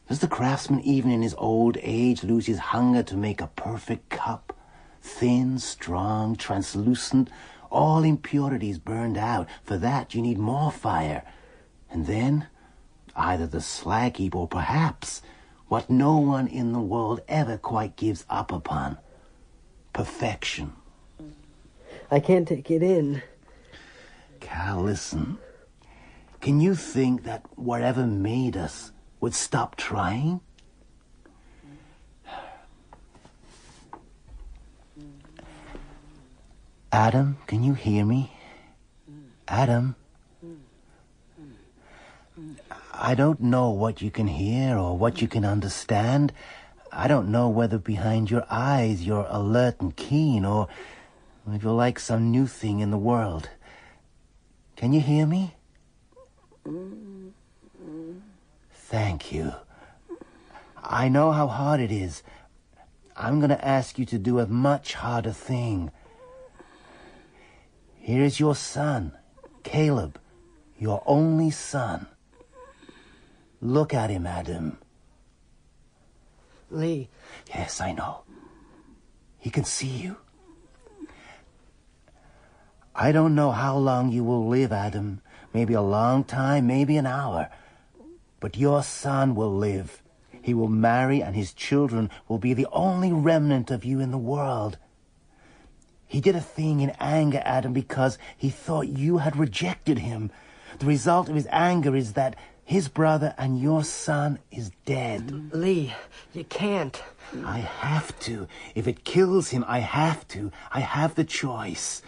Does 0.10 0.20
the 0.20 0.28
craftsman, 0.28 0.82
even 0.82 1.10
in 1.10 1.22
his 1.22 1.36
old 1.38 1.78
age, 1.82 2.24
lose 2.24 2.46
his 2.46 2.60
hunger 2.60 3.04
to 3.04 3.16
make 3.16 3.40
a 3.40 3.48
perfect 3.48 4.10
cup? 4.10 4.54
Thin, 5.02 5.58
strong, 5.58 6.36
translucent, 6.36 7.30
all 7.72 8.04
impurities 8.04 8.78
burned 8.78 9.18
out. 9.18 9.48
For 9.64 9.78
that, 9.78 10.14
you 10.14 10.22
need 10.22 10.38
more 10.38 10.72
fire. 10.72 11.24
And 11.90 12.06
then, 12.06 12.48
either 13.18 13.48
the 13.48 13.62
slag 13.62 14.18
heap 14.18 14.36
or 14.36 14.48
perhaps 14.48 15.22
what 15.68 15.90
no 15.90 16.18
one 16.18 16.48
in 16.48 16.72
the 16.72 16.80
world 16.80 17.22
ever 17.28 17.58
quite 17.58 17.96
gives 17.96 18.26
up 18.30 18.52
upon 18.52 18.98
perfection. 19.92 20.74
I 22.10 22.20
can't 22.20 22.48
take 22.48 22.72
it 22.72 22.84
in. 22.84 23.22
Cal, 24.40 24.84
listen. 24.84 25.40
Can 26.40 26.62
you 26.62 26.76
think 26.76 27.24
that 27.24 27.44
whatever 27.58 28.06
made 28.06 28.56
us 28.56 28.92
would 29.20 29.34
stop 29.34 29.76
trying? 29.76 30.40
Adam, 36.92 37.38
can 37.48 37.64
you 37.64 37.74
hear 37.74 38.06
me? 38.06 38.32
Adam? 39.48 39.96
I 43.00 43.14
don't 43.14 43.40
know 43.40 43.70
what 43.70 44.02
you 44.02 44.10
can 44.10 44.26
hear 44.26 44.76
or 44.76 44.98
what 44.98 45.22
you 45.22 45.28
can 45.28 45.46
understand. 45.46 46.34
I 46.92 47.08
don't 47.08 47.30
know 47.30 47.48
whether 47.48 47.78
behind 47.78 48.32
your 48.32 48.44
eyes 48.50 49.06
you're 49.06 49.28
alert 49.30 49.80
and 49.80 49.96
keen 49.96 50.44
or 50.44 50.68
if 51.52 51.62
you're 51.62 51.74
like 51.74 52.00
some 52.00 52.32
new 52.32 52.48
thing 52.48 52.80
in 52.80 52.90
the 52.90 52.98
world. 52.98 53.50
Can 54.76 54.94
you 54.94 55.00
hear 55.00 55.28
me? 55.28 55.56
Thank 58.74 59.32
you. 59.32 59.54
I 60.84 61.08
know 61.08 61.32
how 61.32 61.46
hard 61.46 61.80
it 61.80 61.92
is. 61.92 62.24
I'm 63.16 63.40
going 63.40 63.52
to 63.52 63.66
ask 63.66 64.00
you 64.00 64.06
to 64.06 64.18
do 64.18 64.40
a 64.40 64.48
much 64.48 64.96
harder 64.96 65.34
thing. 65.34 65.92
Here 68.00 68.24
is 68.24 68.40
your 68.40 68.56
son, 68.56 69.12
Caleb, 69.64 70.20
your 70.80 71.04
only 71.06 71.52
son. 71.52 72.08
Look 73.62 73.94
at 73.94 74.10
him, 74.10 74.28
Adam. 74.28 74.78
Lee. 76.70 77.10
Yes, 77.50 77.82
I 77.82 77.92
know. 77.92 78.22
He 79.40 79.50
can 79.50 79.64
see 79.64 79.88
you. 79.88 80.18
I 82.94 83.12
don't 83.12 83.36
know 83.36 83.52
how 83.52 83.78
long 83.78 84.12
you 84.12 84.24
will 84.24 84.48
live, 84.48 84.72
Adam. 84.72 85.22
Maybe 85.54 85.74
a 85.74 85.82
long 85.82 86.24
time, 86.24 86.68
maybe 86.68 86.98
an 86.98 87.06
hour. 87.06 87.50
But 88.40 88.58
your 88.58 88.84
son 88.84 89.36
will 89.36 89.56
live. 89.56 90.02
He 90.42 90.54
will 90.54 90.68
marry, 90.68 91.22
and 91.22 91.36
his 91.36 91.54
children 91.54 92.10
will 92.28 92.38
be 92.38 92.54
the 92.54 92.68
only 92.72 93.12
remnant 93.12 93.72
of 93.72 93.86
you 93.86 94.00
in 94.00 94.12
the 94.12 94.18
world. 94.18 94.78
He 96.08 96.22
did 96.22 96.36
a 96.36 96.42
thing 96.42 96.80
in 96.80 96.92
anger, 97.00 97.42
Adam, 97.44 97.74
because 97.74 98.18
he 98.36 98.50
thought 98.50 98.88
you 98.88 99.18
had 99.18 99.36
rejected 99.36 100.00
him. 100.00 100.32
The 100.80 100.86
result 100.86 101.28
of 101.30 101.36
his 101.36 101.48
anger 101.52 101.96
is 101.96 102.14
that 102.14 102.36
his 102.68 102.90
brother 102.90 103.34
and 103.38 103.62
your 103.62 103.82
son 103.82 104.40
is 104.52 104.72
dead. 104.86 105.54
Lee, 105.54 105.94
you 106.34 106.44
can't. 106.44 107.02
I 107.46 107.60
have 107.60 108.20
to. 108.20 108.46
If 108.76 108.90
it 108.90 109.06
kills 109.06 109.52
him, 109.52 109.64
I 109.70 109.80
have 109.80 110.28
to. 110.30 110.52
I 110.70 110.82
have 110.82 111.16
the 111.16 111.24
choice. 111.24 112.02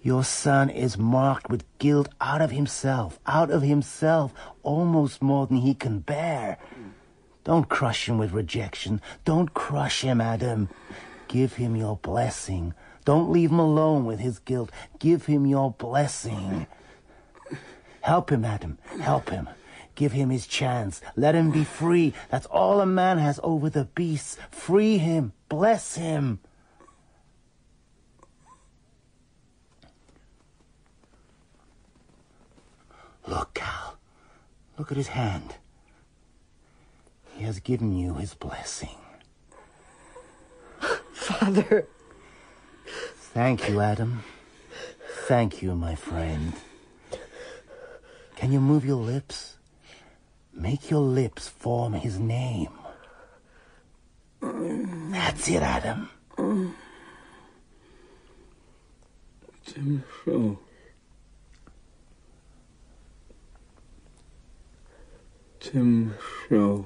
Your 0.00 0.24
son 0.24 0.70
is 0.70 0.96
marked 0.96 1.50
with 1.50 1.66
guilt 1.78 2.08
out 2.18 2.40
of 2.40 2.50
himself, 2.50 3.20
out 3.26 3.50
of 3.50 3.60
himself, 3.60 4.32
almost 4.62 5.20
more 5.20 5.46
than 5.46 5.58
he 5.58 5.74
can 5.74 5.98
bear. 5.98 6.56
Don't 7.44 7.68
crush 7.68 8.08
him 8.08 8.16
with 8.16 8.32
rejection. 8.32 9.02
Don't 9.26 9.52
crush 9.52 10.00
him, 10.00 10.18
Adam. 10.18 10.70
Give 11.28 11.52
him 11.52 11.76
your 11.76 11.96
blessing. 11.96 12.72
Don't 13.04 13.30
leave 13.30 13.50
him 13.50 13.58
alone 13.58 14.06
with 14.06 14.18
his 14.18 14.38
guilt. 14.38 14.72
Give 14.98 15.26
him 15.26 15.44
your 15.44 15.72
blessing. 15.72 16.66
Help 18.02 18.30
him, 18.30 18.44
Adam. 18.44 18.78
Help 19.00 19.30
him. 19.30 19.48
Give 19.94 20.12
him 20.12 20.30
his 20.30 20.46
chance. 20.46 21.00
Let 21.16 21.34
him 21.34 21.50
be 21.50 21.64
free. 21.64 22.14
That's 22.30 22.46
all 22.46 22.80
a 22.80 22.86
man 22.86 23.18
has 23.18 23.38
over 23.42 23.70
the 23.70 23.84
beasts. 23.84 24.36
Free 24.50 24.98
him. 24.98 25.32
Bless 25.48 25.94
him. 25.94 26.40
Look, 33.26 33.54
Cal. 33.54 33.96
Look 34.78 34.90
at 34.90 34.96
his 34.96 35.08
hand. 35.08 35.54
He 37.36 37.44
has 37.44 37.60
given 37.60 37.96
you 37.96 38.14
his 38.14 38.34
blessing. 38.34 38.98
Father. 41.12 41.86
Thank 43.32 43.68
you, 43.68 43.80
Adam. 43.80 44.24
Thank 45.28 45.62
you, 45.62 45.74
my 45.76 45.94
friend. 45.94 46.52
Can 48.42 48.50
you 48.50 48.60
move 48.60 48.84
your 48.84 48.96
lips? 48.96 49.56
Make 50.52 50.90
your 50.90 51.00
lips 51.00 51.46
form 51.46 51.92
his 51.92 52.18
name. 52.18 52.72
That's 54.40 55.48
it, 55.48 55.62
Adam. 55.62 56.10
Tim 59.64 60.02
Shaw. 60.24 60.56
Tim 65.60 66.14
Shaw. 66.48 66.82